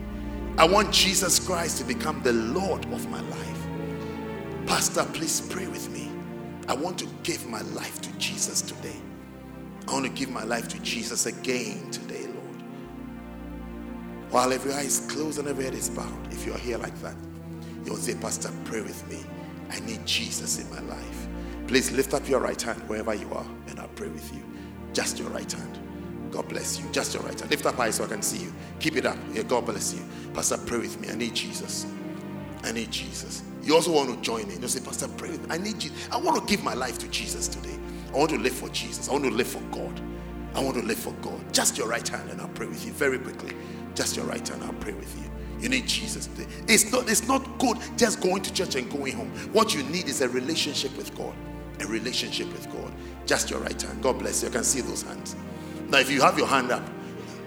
I 0.58 0.64
want 0.64 0.93
Jesus 0.93 1.38
Christ 1.38 1.80
to 1.80 1.83
become 1.83 2.24
the 2.24 2.32
Lord 2.32 2.85
of 2.93 3.09
my 3.09 3.19
life. 3.19 4.67
Pastor, 4.67 5.03
please 5.11 5.41
pray 5.41 5.67
with 5.67 5.90
me. 5.90 6.09
I 6.69 6.75
want 6.75 6.98
to 7.00 7.08
give 7.24 7.45
my 7.50 7.61
life 7.61 8.00
to 8.00 8.11
Jesus 8.14 8.61
today. 8.61 8.95
I 9.88 9.93
want 9.93 10.06
to 10.06 10.11
give 10.11 10.30
my 10.30 10.43
life 10.43 10.68
to 10.69 10.80
Jesus 10.80 11.26
again 11.26 11.90
today, 11.92 12.27
Lord. 12.27 12.64
While 14.30 14.53
every 14.53 14.74
eye 14.74 14.82
is 14.82 15.06
closed 15.11 15.40
and 15.40 15.48
every 15.48 15.66
head 15.66 15.74
is 15.74 15.90
bowed, 15.90 16.32
if 16.32 16.45
you're 16.45 16.58
here 16.58 16.77
like 16.77 17.00
that, 17.01 17.16
you'll 17.85 17.98
say, 17.98 18.16
Pastor, 18.16 18.51
pray 18.66 18.82
with 18.82 19.08
me. 19.10 19.19
I 19.69 19.80
need 19.82 20.06
Jesus 20.06 20.60
in 20.60 20.69
my 20.69 20.82
life. 20.93 21.27
Please 21.68 21.92
lift 21.92 22.14
up 22.14 22.27
your 22.27 22.40
right 22.40 22.61
hand 22.61 22.82
wherever 22.90 23.14
you 23.14 23.32
are, 23.34 23.45
and 23.68 23.80
I'll 23.80 23.88
pray 23.90 24.10
with 24.10 24.34
you. 24.34 24.43
Just 24.93 25.19
your 25.19 25.30
right 25.30 25.51
hand. 25.51 25.80
God 26.32 26.48
bless 26.48 26.80
you. 26.80 26.85
Just 26.92 27.14
your 27.14 27.24
right 27.24 27.38
hand. 27.38 27.51
Lift 27.51 27.66
up 27.66 27.76
high 27.76 27.92
so 27.92 28.06
I 28.06 28.08
can 28.08 28.22
see 28.22 28.43
you. 28.43 28.53
Keep 28.80 28.95
it 28.98 29.06
up. 29.06 29.18
Yeah, 29.34 29.43
God 29.43 29.66
bless 29.66 29.93
you. 29.93 30.01
Pastor, 30.34 30.58
pray 30.58 30.80
with 30.80 31.00
me. 31.00 31.10
I 31.10 31.16
need 31.16 31.35
Jesus. 31.35 31.85
I 32.64 32.72
need 32.72 32.92
Jesus. 32.92 33.43
You 33.64 33.76
also 33.76 33.92
want 33.92 34.10
to 34.10 34.22
join 34.22 34.50
in. 34.50 34.61
You 34.61 34.68
say, 34.68 34.84
Pastor, 34.84 35.08
pray 35.10 35.32
with 35.32 35.48
me. 35.48 35.53
I 35.53 35.58
need 35.58 35.84
you. 35.84 35.92
I 36.11 36.18
want 36.18 36.40
to 36.40 36.50
give 36.50 36.64
my 36.64 36.74
life 36.74 36.98
to 37.00 37.08
Jesus 37.10 37.48
today. 37.48 37.77
I 38.14 38.18
want 38.18 38.32
to 38.32 38.38
live 38.38 38.54
for 38.54 38.70
Jesus. 38.70 39.10
I 39.10 39.14
want 39.14 39.24
to 39.26 39.32
live 39.32 39.48
for 39.48 39.62
God. 39.72 40.02
I 40.54 40.62
want 40.62 40.76
to 40.76 40.84
live 40.84 41.00
for 41.00 41.14
God. 41.22 41.54
Just 41.54 41.78
your 41.78 41.88
right 41.88 42.08
hand 42.08 42.30
and 42.30 42.42
I'll 42.42 42.50
pray 42.50 42.68
with 42.68 42.86
you 42.86 42.92
very 42.92 43.18
quickly. 43.18 43.56
Just 43.96 44.16
your 44.16 44.26
right 44.26 44.46
hand, 44.46 44.64
I'll 44.64 44.74
pray 44.74 44.94
with 44.94 45.16
you. 45.18 45.30
You 45.60 45.70
need 45.70 45.88
Jesus. 45.88 46.28
It's 46.68 46.92
not, 46.92 47.10
it's 47.10 47.28
not 47.28 47.60
good 47.60 47.78
just 47.96 48.20
going 48.20 48.42
to 48.42 48.54
church 48.54 48.76
and 48.76 48.90
going 48.92 49.16
home. 49.16 49.30
What 49.54 49.76
you 49.76 49.84
need 49.84 50.10
is 50.10 50.22
a 50.22 50.30
relationship 50.30 50.96
with 50.98 51.16
God. 51.16 51.34
A 51.80 51.88
relationship 51.88 52.48
with 52.52 52.72
God. 52.72 52.92
Just 53.26 53.50
your 53.50 53.60
right 53.60 53.80
hand. 53.80 54.02
God 54.02 54.20
bless 54.20 54.42
you. 54.42 54.50
I 54.50 54.52
can 54.52 54.64
see 54.64 54.82
those 54.82 55.04
hands. 55.04 55.36
Now, 55.88 56.00
if 56.00 56.10
you 56.10 56.22
have 56.22 56.38
your 56.38 56.48
hand 56.48 56.72
up, 56.72 56.84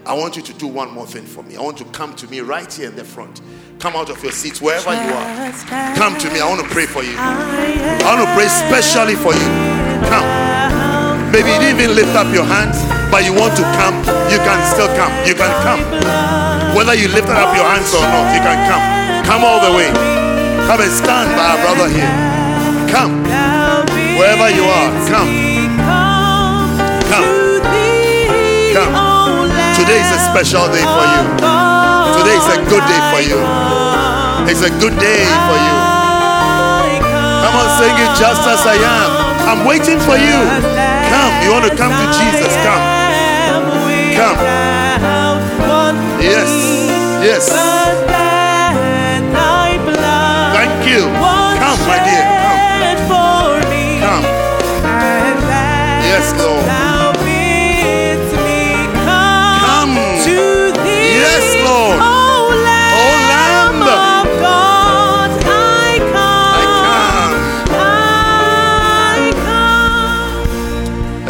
I 0.05 0.13
want 0.13 0.35
you 0.37 0.43
to 0.43 0.53
do 0.53 0.67
one 0.67 0.93
more 0.93 1.07
thing 1.07 1.25
for 1.25 1.41
me. 1.41 1.57
I 1.57 1.61
want 1.61 1.79
you 1.79 1.85
to 1.85 1.91
come 1.91 2.15
to 2.17 2.27
me 2.27 2.39
right 2.41 2.71
here 2.71 2.87
in 2.87 2.95
the 2.95 3.03
front. 3.03 3.41
Come 3.79 3.95
out 3.95 4.11
of 4.11 4.21
your 4.21 4.31
seats 4.31 4.61
wherever 4.61 4.93
you 4.93 5.09
are. 5.09 5.51
Come 5.97 6.13
to 6.21 6.29
me. 6.29 6.39
I 6.39 6.45
want 6.47 6.61
to 6.61 6.69
pray 6.69 6.85
for 6.85 7.01
you. 7.01 7.17
I 7.17 8.05
want 8.05 8.21
to 8.21 8.29
pray 8.37 8.45
specially 8.45 9.17
for 9.17 9.33
you. 9.33 9.47
Come. 10.05 10.25
Maybe 11.33 11.49
you 11.49 11.57
didn't 11.57 11.81
even 11.81 11.95
lift 11.97 12.13
up 12.13 12.29
your 12.29 12.45
hands, 12.45 12.77
but 13.09 13.25
you 13.25 13.33
want 13.33 13.57
to 13.57 13.65
come. 13.81 13.97
You 14.29 14.37
can 14.45 14.59
still 14.69 14.93
come. 14.93 15.09
You 15.25 15.33
can 15.33 15.49
come. 15.65 15.81
Whether 16.77 16.93
you 16.93 17.09
lifted 17.09 17.33
up 17.33 17.55
your 17.57 17.65
hands 17.65 17.89
or 17.89 18.05
not, 18.05 18.29
you 18.29 18.45
can 18.45 18.61
come. 18.69 18.83
Come 19.25 19.41
all 19.41 19.57
the 19.57 19.73
way. 19.73 19.89
Come 20.69 20.85
and 20.85 20.93
stand 20.93 21.33
by 21.33 21.49
our 21.49 21.59
brother 21.65 21.89
here. 21.89 22.13
Come. 22.93 23.25
Wherever 24.21 24.53
you 24.53 24.69
are. 24.69 24.89
Come. 25.09 25.64
Today 29.95 30.11
is 30.11 30.11
a 30.11 30.23
special 30.27 30.67
day 30.75 30.83
for 30.83 31.07
you. 31.07 31.23
Today 32.19 32.35
is 32.35 32.49
a 32.51 32.59
good 32.67 32.83
day 32.83 32.99
for 33.15 33.21
you. 33.23 33.39
It's 34.51 34.59
a 34.59 34.69
good 34.83 34.91
day 34.99 35.23
for 35.47 35.55
you. 35.55 35.75
Come 37.39 37.55
on, 37.55 37.67
sing 37.79 37.95
it 37.95 38.11
just 38.19 38.43
as 38.43 38.59
I 38.67 38.75
am. 38.75 39.09
I'm 39.47 39.65
waiting 39.65 39.97
for 40.03 40.17
you. 40.19 40.35
Come. 41.07 41.31
You 41.45 41.51
want 41.53 41.71
to 41.71 41.75
come 41.77 41.95
to 41.95 42.07
Jesus? 42.11 42.51
Come. 42.67 42.83
Come. 44.19 44.37
Yes. 46.19 46.51
Yes. 47.23 47.47
Thank 50.51 50.89
you. 50.89 51.34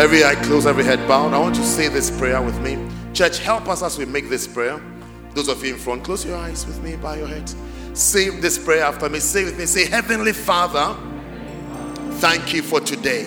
Every 0.06 0.24
eye 0.24 0.35
closed, 0.35 0.67
every 0.67 0.84
head 0.84 1.00
bowed. 1.08 1.34
I 1.34 1.40
want 1.40 1.56
you 1.56 1.64
to 1.64 1.67
say 1.67 1.88
this 1.88 2.16
prayer 2.16 2.40
with 2.40 2.61
me. 2.61 2.77
Church, 3.16 3.40
help 3.40 3.67
us 3.67 3.82
as 3.82 3.98
we 3.98 4.06
make 4.06 4.30
this 4.30 4.45
prayer. 4.45 4.80
Those 5.34 5.48
of 5.48 5.66
you 5.66 5.74
in 5.74 5.80
front, 5.80 6.03
close 6.03 6.24
your 6.24 6.38
eyes 6.38 6.64
with 6.67 6.80
me, 6.84 6.95
bow 6.95 7.16
your 7.16 7.25
head. 7.25 7.51
Say 7.98 8.30
this 8.30 8.64
prayer 8.64 8.84
after 8.84 9.09
me. 9.09 9.19
Say 9.19 9.45
with 9.45 9.58
me. 9.58 9.66
Say, 9.66 9.90
Heavenly 9.90 10.32
Father, 10.32 10.95
thank 12.17 12.53
you 12.53 12.61
for 12.61 12.80
today. 12.80 13.24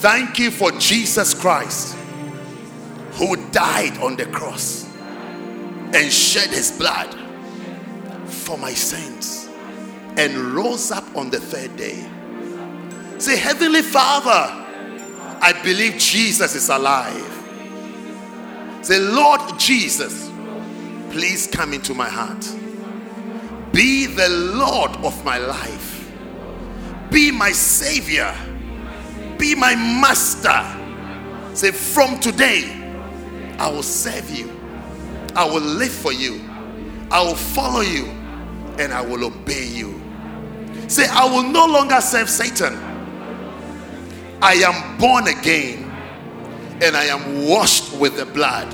Thank 0.00 0.40
you 0.40 0.50
for 0.50 0.72
Jesus 0.72 1.34
Christ 1.34 1.96
who 3.12 3.36
died 3.52 3.96
on 3.98 4.16
the 4.16 4.26
cross 4.26 4.92
and 4.96 6.12
shed 6.12 6.50
his 6.50 6.72
blood 6.76 7.14
for 8.26 8.58
my 8.58 8.72
sins 8.72 9.48
and 10.16 10.36
rose 10.52 10.90
up 10.90 11.04
on 11.16 11.30
the 11.30 11.38
third 11.38 11.76
day. 11.76 12.04
Say, 13.20 13.36
Heavenly 13.36 13.82
Father, 13.82 14.62
I 15.44 15.52
believe 15.62 15.98
Jesus 15.98 16.54
is 16.54 16.70
alive. 16.70 17.12
Say, 18.80 18.98
Lord 18.98 19.42
Jesus, 19.58 20.30
please 21.10 21.46
come 21.46 21.74
into 21.74 21.92
my 21.92 22.08
heart. 22.08 22.50
Be 23.70 24.06
the 24.06 24.26
Lord 24.30 24.92
of 25.04 25.22
my 25.22 25.36
life. 25.36 26.10
Be 27.10 27.30
my 27.30 27.52
Savior. 27.52 28.34
Be 29.36 29.54
my 29.54 29.74
Master. 29.74 30.64
Say, 31.54 31.72
from 31.72 32.18
today, 32.20 32.64
I 33.58 33.70
will 33.70 33.82
serve 33.82 34.30
you. 34.30 34.50
I 35.36 35.44
will 35.44 35.60
live 35.60 35.92
for 35.92 36.14
you. 36.14 36.40
I 37.10 37.22
will 37.22 37.34
follow 37.34 37.82
you. 37.82 38.06
And 38.78 38.94
I 38.94 39.02
will 39.02 39.24
obey 39.24 39.66
you. 39.66 40.00
Say, 40.88 41.06
I 41.06 41.26
will 41.26 41.42
no 41.42 41.66
longer 41.66 42.00
serve 42.00 42.30
Satan. 42.30 42.93
I 44.46 44.56
am 44.56 44.98
born 44.98 45.26
again 45.26 45.90
and 46.82 46.94
I 46.94 47.04
am 47.04 47.46
washed 47.48 47.96
with 47.96 48.18
the 48.18 48.26
blood. 48.26 48.68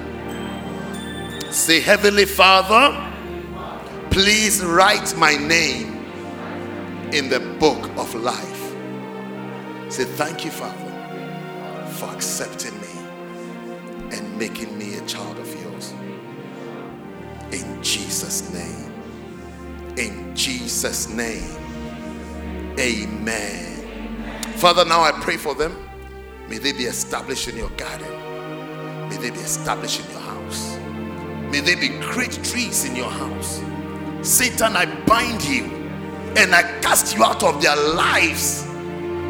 Say, 1.54 1.78
Heavenly 1.78 2.24
Father, 2.24 2.90
please 4.10 4.64
write 4.64 5.16
my 5.16 5.36
name 5.36 6.04
in 7.12 7.28
the 7.28 7.38
book 7.60 7.88
of 7.96 8.12
life. 8.16 8.74
Say, 9.92 10.06
Thank 10.06 10.44
you, 10.44 10.50
Father, 10.50 11.86
for 11.92 12.12
accepting 12.16 12.74
me 12.80 14.16
and 14.16 14.38
making 14.40 14.76
me 14.76 14.96
a 14.96 15.06
child 15.06 15.38
of 15.38 15.62
yours. 15.62 15.94
In 17.52 17.80
Jesus' 17.80 18.52
name. 18.52 18.92
In 19.96 20.34
Jesus' 20.34 21.08
name. 21.08 21.56
Amen. 22.76 23.79
Father, 24.60 24.84
now 24.84 25.00
I 25.00 25.10
pray 25.12 25.38
for 25.38 25.54
them. 25.54 25.74
May 26.46 26.58
they 26.58 26.72
be 26.72 26.84
established 26.84 27.48
in 27.48 27.56
your 27.56 27.70
garden. 27.70 28.10
May 29.08 29.16
they 29.16 29.30
be 29.30 29.38
established 29.38 30.04
in 30.04 30.10
your 30.10 30.20
house. 30.20 30.76
May 31.50 31.60
they 31.60 31.76
be 31.76 31.88
great 32.00 32.32
trees 32.44 32.84
in 32.84 32.94
your 32.94 33.10
house. 33.10 33.62
Satan, 34.20 34.76
I 34.76 34.84
bind 35.06 35.42
you 35.44 35.64
and 36.36 36.54
I 36.54 36.60
cast 36.82 37.16
you 37.16 37.24
out 37.24 37.42
of 37.42 37.62
their 37.62 37.74
lives 37.74 38.66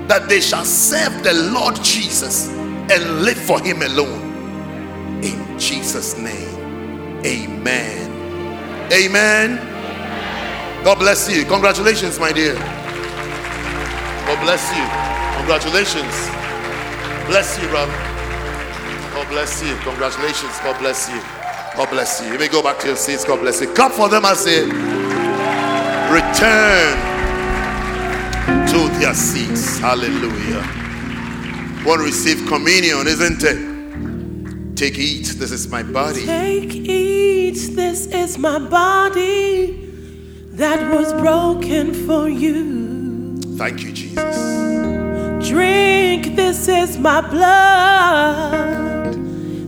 that 0.08 0.26
they 0.28 0.40
shall 0.40 0.64
serve 0.64 1.22
the 1.22 1.32
Lord 1.32 1.76
Jesus 1.76 2.48
and 2.48 3.22
live 3.22 3.38
for 3.38 3.60
him 3.60 3.82
alone. 3.82 5.22
In 5.22 5.60
Jesus' 5.60 6.18
name, 6.18 7.24
amen. 7.24 8.90
Amen. 8.92 9.56
God 10.82 10.98
bless 10.98 11.30
you. 11.30 11.44
Congratulations, 11.44 12.18
my 12.18 12.32
dear. 12.32 12.79
God 14.30 14.44
bless 14.44 14.70
you. 14.76 14.86
Congratulations. 15.38 16.14
Bless 17.26 17.60
you, 17.60 17.66
brother. 17.66 17.90
God 19.12 19.28
bless 19.28 19.60
you. 19.60 19.74
Congratulations. 19.78 20.56
God 20.60 20.78
bless 20.78 21.10
you. 21.10 21.20
God 21.74 21.90
bless 21.90 22.22
you. 22.22 22.32
You 22.34 22.38
may 22.38 22.46
go 22.46 22.62
back 22.62 22.78
to 22.78 22.86
your 22.86 22.96
seats. 22.96 23.24
God 23.24 23.40
bless 23.40 23.60
you. 23.60 23.66
Clap 23.74 23.90
for 23.90 24.08
them 24.08 24.24
and 24.24 24.38
say, 24.38 24.66
return 26.14 26.96
to 28.68 29.00
their 29.00 29.14
seats. 29.14 29.80
Hallelujah. 29.80 30.62
To 31.82 31.96
receive 31.98 32.46
communion, 32.46 33.08
isn't 33.08 33.42
it? 33.42 34.76
Take, 34.76 34.96
eat. 34.96 35.26
This 35.38 35.50
is 35.50 35.66
my 35.66 35.82
body. 35.82 36.24
Take, 36.24 36.72
eat, 36.72 37.74
this 37.74 38.06
is 38.06 38.38
my 38.38 38.60
body 38.60 39.72
that 40.52 40.94
was 40.94 41.12
broken 41.14 41.94
for 42.06 42.28
you. 42.28 42.79
Thank 43.60 43.82
you, 43.82 43.92
Jesus. 43.92 45.46
Drink, 45.46 46.34
this 46.34 46.66
is 46.66 46.96
my 46.96 47.20
blood 47.20 49.12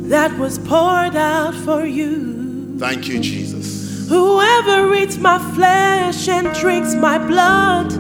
that 0.08 0.32
was 0.38 0.58
poured 0.58 1.14
out 1.14 1.54
for 1.54 1.84
you. 1.84 2.74
Thank 2.78 3.06
you, 3.06 3.20
Jesus. 3.20 4.08
Whoever 4.08 4.94
eats 4.94 5.18
my 5.18 5.38
flesh 5.54 6.26
and 6.26 6.54
drinks 6.54 6.94
my 6.94 7.18
blood 7.18 7.92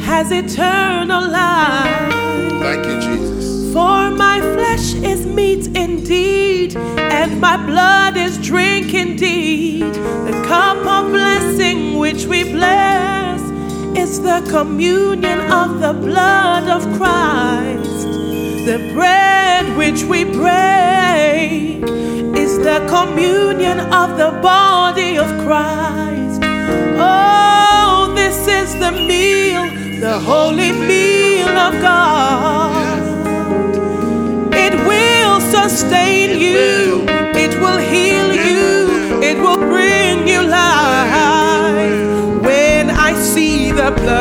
has 0.00 0.32
eternal 0.32 1.28
life. 1.28 2.12
Thank 2.62 2.86
you, 2.86 3.00
Jesus. 3.02 3.70
For 3.74 4.10
my 4.12 4.40
flesh 4.40 4.94
is 4.94 5.26
meat 5.26 5.66
indeed, 5.76 6.74
and 6.74 7.38
my 7.38 7.58
blood 7.66 8.16
is 8.16 8.38
drink 8.38 8.94
indeed. 8.94 9.92
The 9.92 10.42
cup 10.48 10.78
of 10.78 11.12
blessing 11.12 11.98
which 11.98 12.24
we 12.24 12.44
bless 12.44 13.23
is 13.96 14.20
the 14.20 14.44
communion 14.50 15.38
of 15.52 15.80
the 15.80 15.92
blood 15.92 16.68
of 16.68 16.82
Christ. 16.98 18.06
The 18.66 18.90
bread 18.92 19.76
which 19.76 20.02
we 20.04 20.24
break 20.24 21.82
is 22.36 22.58
the 22.58 22.84
communion 22.88 23.78
of 23.92 24.18
the 24.18 24.30
body 24.42 25.16
of 25.16 25.28
Christ. 25.46 26.40
Oh, 26.98 28.12
this 28.16 28.38
is 28.48 28.74
the 28.80 28.90
meal, 28.92 29.64
the 30.00 30.18
holy 30.18 30.72
meal 30.72 31.48
of 31.48 31.72
God. 31.80 33.02
It 34.52 34.74
will 34.88 35.40
sustain 35.40 36.38
you. 36.38 37.04
It 37.44 37.58
will 37.60 37.78
heal 37.78 38.34
you. 38.34 39.22
It 39.22 39.38
will 39.38 39.58
bring 39.58 40.26
you 40.26 40.42
life. 40.42 41.23
The 43.74 43.90
blood, 43.90 44.14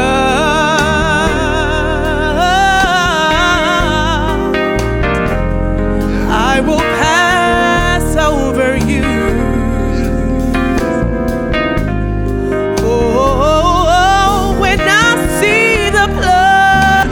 I 6.28 6.60
will 6.66 6.80
pass 6.80 8.16
over 8.18 8.76
you. 8.78 9.04
Oh, 12.80 14.58
when 14.60 14.80
I 14.82 15.16
see 15.40 15.90
the 15.92 16.08
blood, 16.08 17.10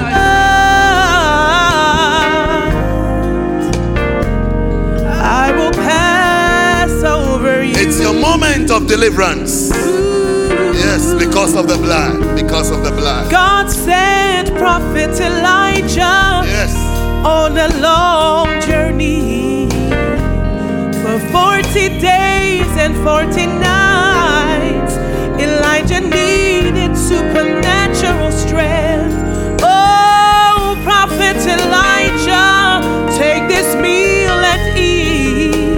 I 5.05 5.51
will 5.55 5.71
pass 5.71 7.03
over 7.03 7.63
you. 7.63 7.75
It's 7.77 7.99
your 8.01 8.13
moment 8.13 8.71
of 8.71 8.87
deliverance. 8.87 9.70
Because 11.25 11.55
of 11.55 11.67
the 11.67 11.77
blood. 11.77 12.35
Because 12.35 12.71
of 12.71 12.83
the 12.83 12.91
blood. 12.91 13.29
God 13.31 13.69
sent 13.69 14.47
Prophet 14.57 15.11
Elijah 15.19 16.41
Yes. 16.45 16.73
on 17.23 17.57
a 17.57 17.69
long 17.79 18.47
journey 18.61 19.67
for 21.03 21.19
40 21.31 21.89
days 21.99 22.71
and 22.83 22.93
40 23.03 23.45
nights. 23.47 24.93
Elijah 25.39 26.01
needed 26.01 26.97
supernatural 26.97 28.31
strength. 28.31 29.15
Oh, 29.63 30.75
Prophet 30.83 31.37
Elijah, 31.57 32.81
take 33.17 33.47
this 33.47 33.75
meal 33.75 34.37
and 34.53 34.77
eat. 34.77 35.77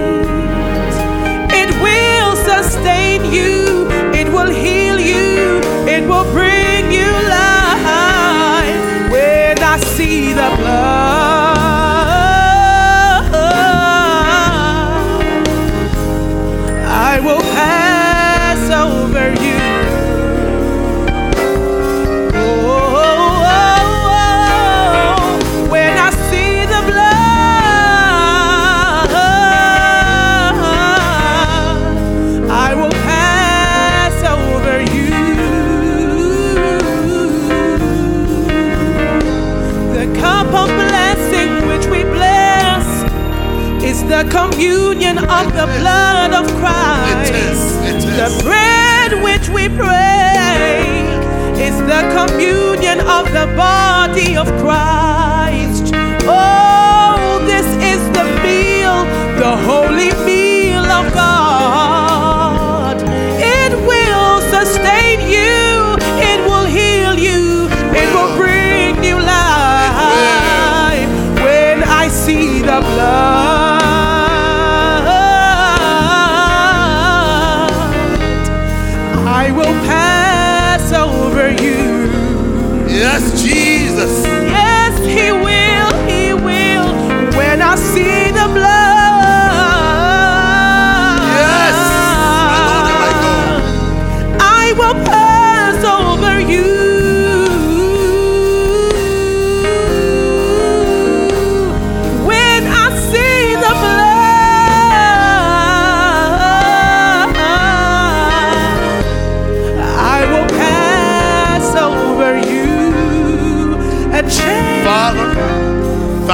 It 1.60 1.70
will 1.84 2.34
sustain 2.50 3.24
you, 3.32 3.86
it 4.14 4.28
will 4.32 4.50
heal 4.50 4.98
you, 4.98 5.33
it 5.96 6.08
will 6.08 6.28
bring 6.32 6.90
you 6.90 7.10
life. 7.38 9.10
When 9.12 9.58
I 9.62 9.78
see 9.94 10.32
the 10.32 10.50
blood, 10.58 11.33
communion 44.54 45.18
of 45.18 45.46
the 45.52 45.66
blood 45.80 46.32
of 46.32 46.46
Christ. 46.60 47.30
It 47.30 47.36
is, 47.36 47.76
it 47.82 47.96
is. 47.96 48.16
The 48.16 48.44
bread 48.44 49.22
which 49.22 49.48
we 49.48 49.66
break 49.66 51.18
is 51.58 51.76
the 51.92 52.02
communion 52.14 53.00
of 53.00 53.26
the 53.32 53.52
body 53.56 54.36
of 54.36 54.46
Christ. 54.62 55.92
Oh, 56.26 57.42
this 57.46 57.66
is 57.92 58.00
the 58.16 58.24
meal, 58.44 59.04
the 59.42 59.56
holy 59.66 60.12
meal 60.24 60.33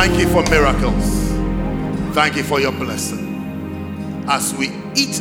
thank 0.00 0.18
you 0.18 0.26
for 0.28 0.42
miracles. 0.48 1.28
Thank 2.14 2.34
you 2.34 2.42
for 2.42 2.58
your 2.58 2.72
blessing. 2.72 4.24
As 4.28 4.54
we 4.54 4.68
eat 4.94 5.16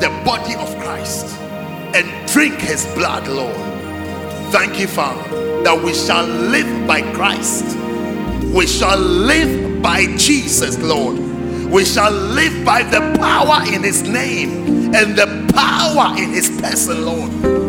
the 0.00 0.08
body 0.24 0.54
of 0.54 0.74
Christ 0.82 1.36
and 1.94 2.06
drink 2.30 2.54
his 2.54 2.86
blood, 2.94 3.28
Lord. 3.28 3.54
Thank 4.50 4.80
you, 4.80 4.86
Father, 4.86 5.62
that 5.64 5.78
we 5.84 5.92
shall 5.92 6.26
live 6.26 6.86
by 6.86 7.02
Christ. 7.12 7.76
We 8.54 8.66
shall 8.66 8.98
live 8.98 9.82
by 9.82 10.06
Jesus, 10.16 10.78
Lord. 10.78 11.18
We 11.70 11.84
shall 11.84 12.10
live 12.10 12.64
by 12.64 12.84
the 12.84 13.14
power 13.18 13.62
in 13.70 13.82
his 13.82 14.02
name 14.02 14.94
and 14.94 15.14
the 15.14 15.52
power 15.52 16.16
in 16.16 16.30
his 16.30 16.48
person, 16.58 17.04
Lord. 17.04 17.61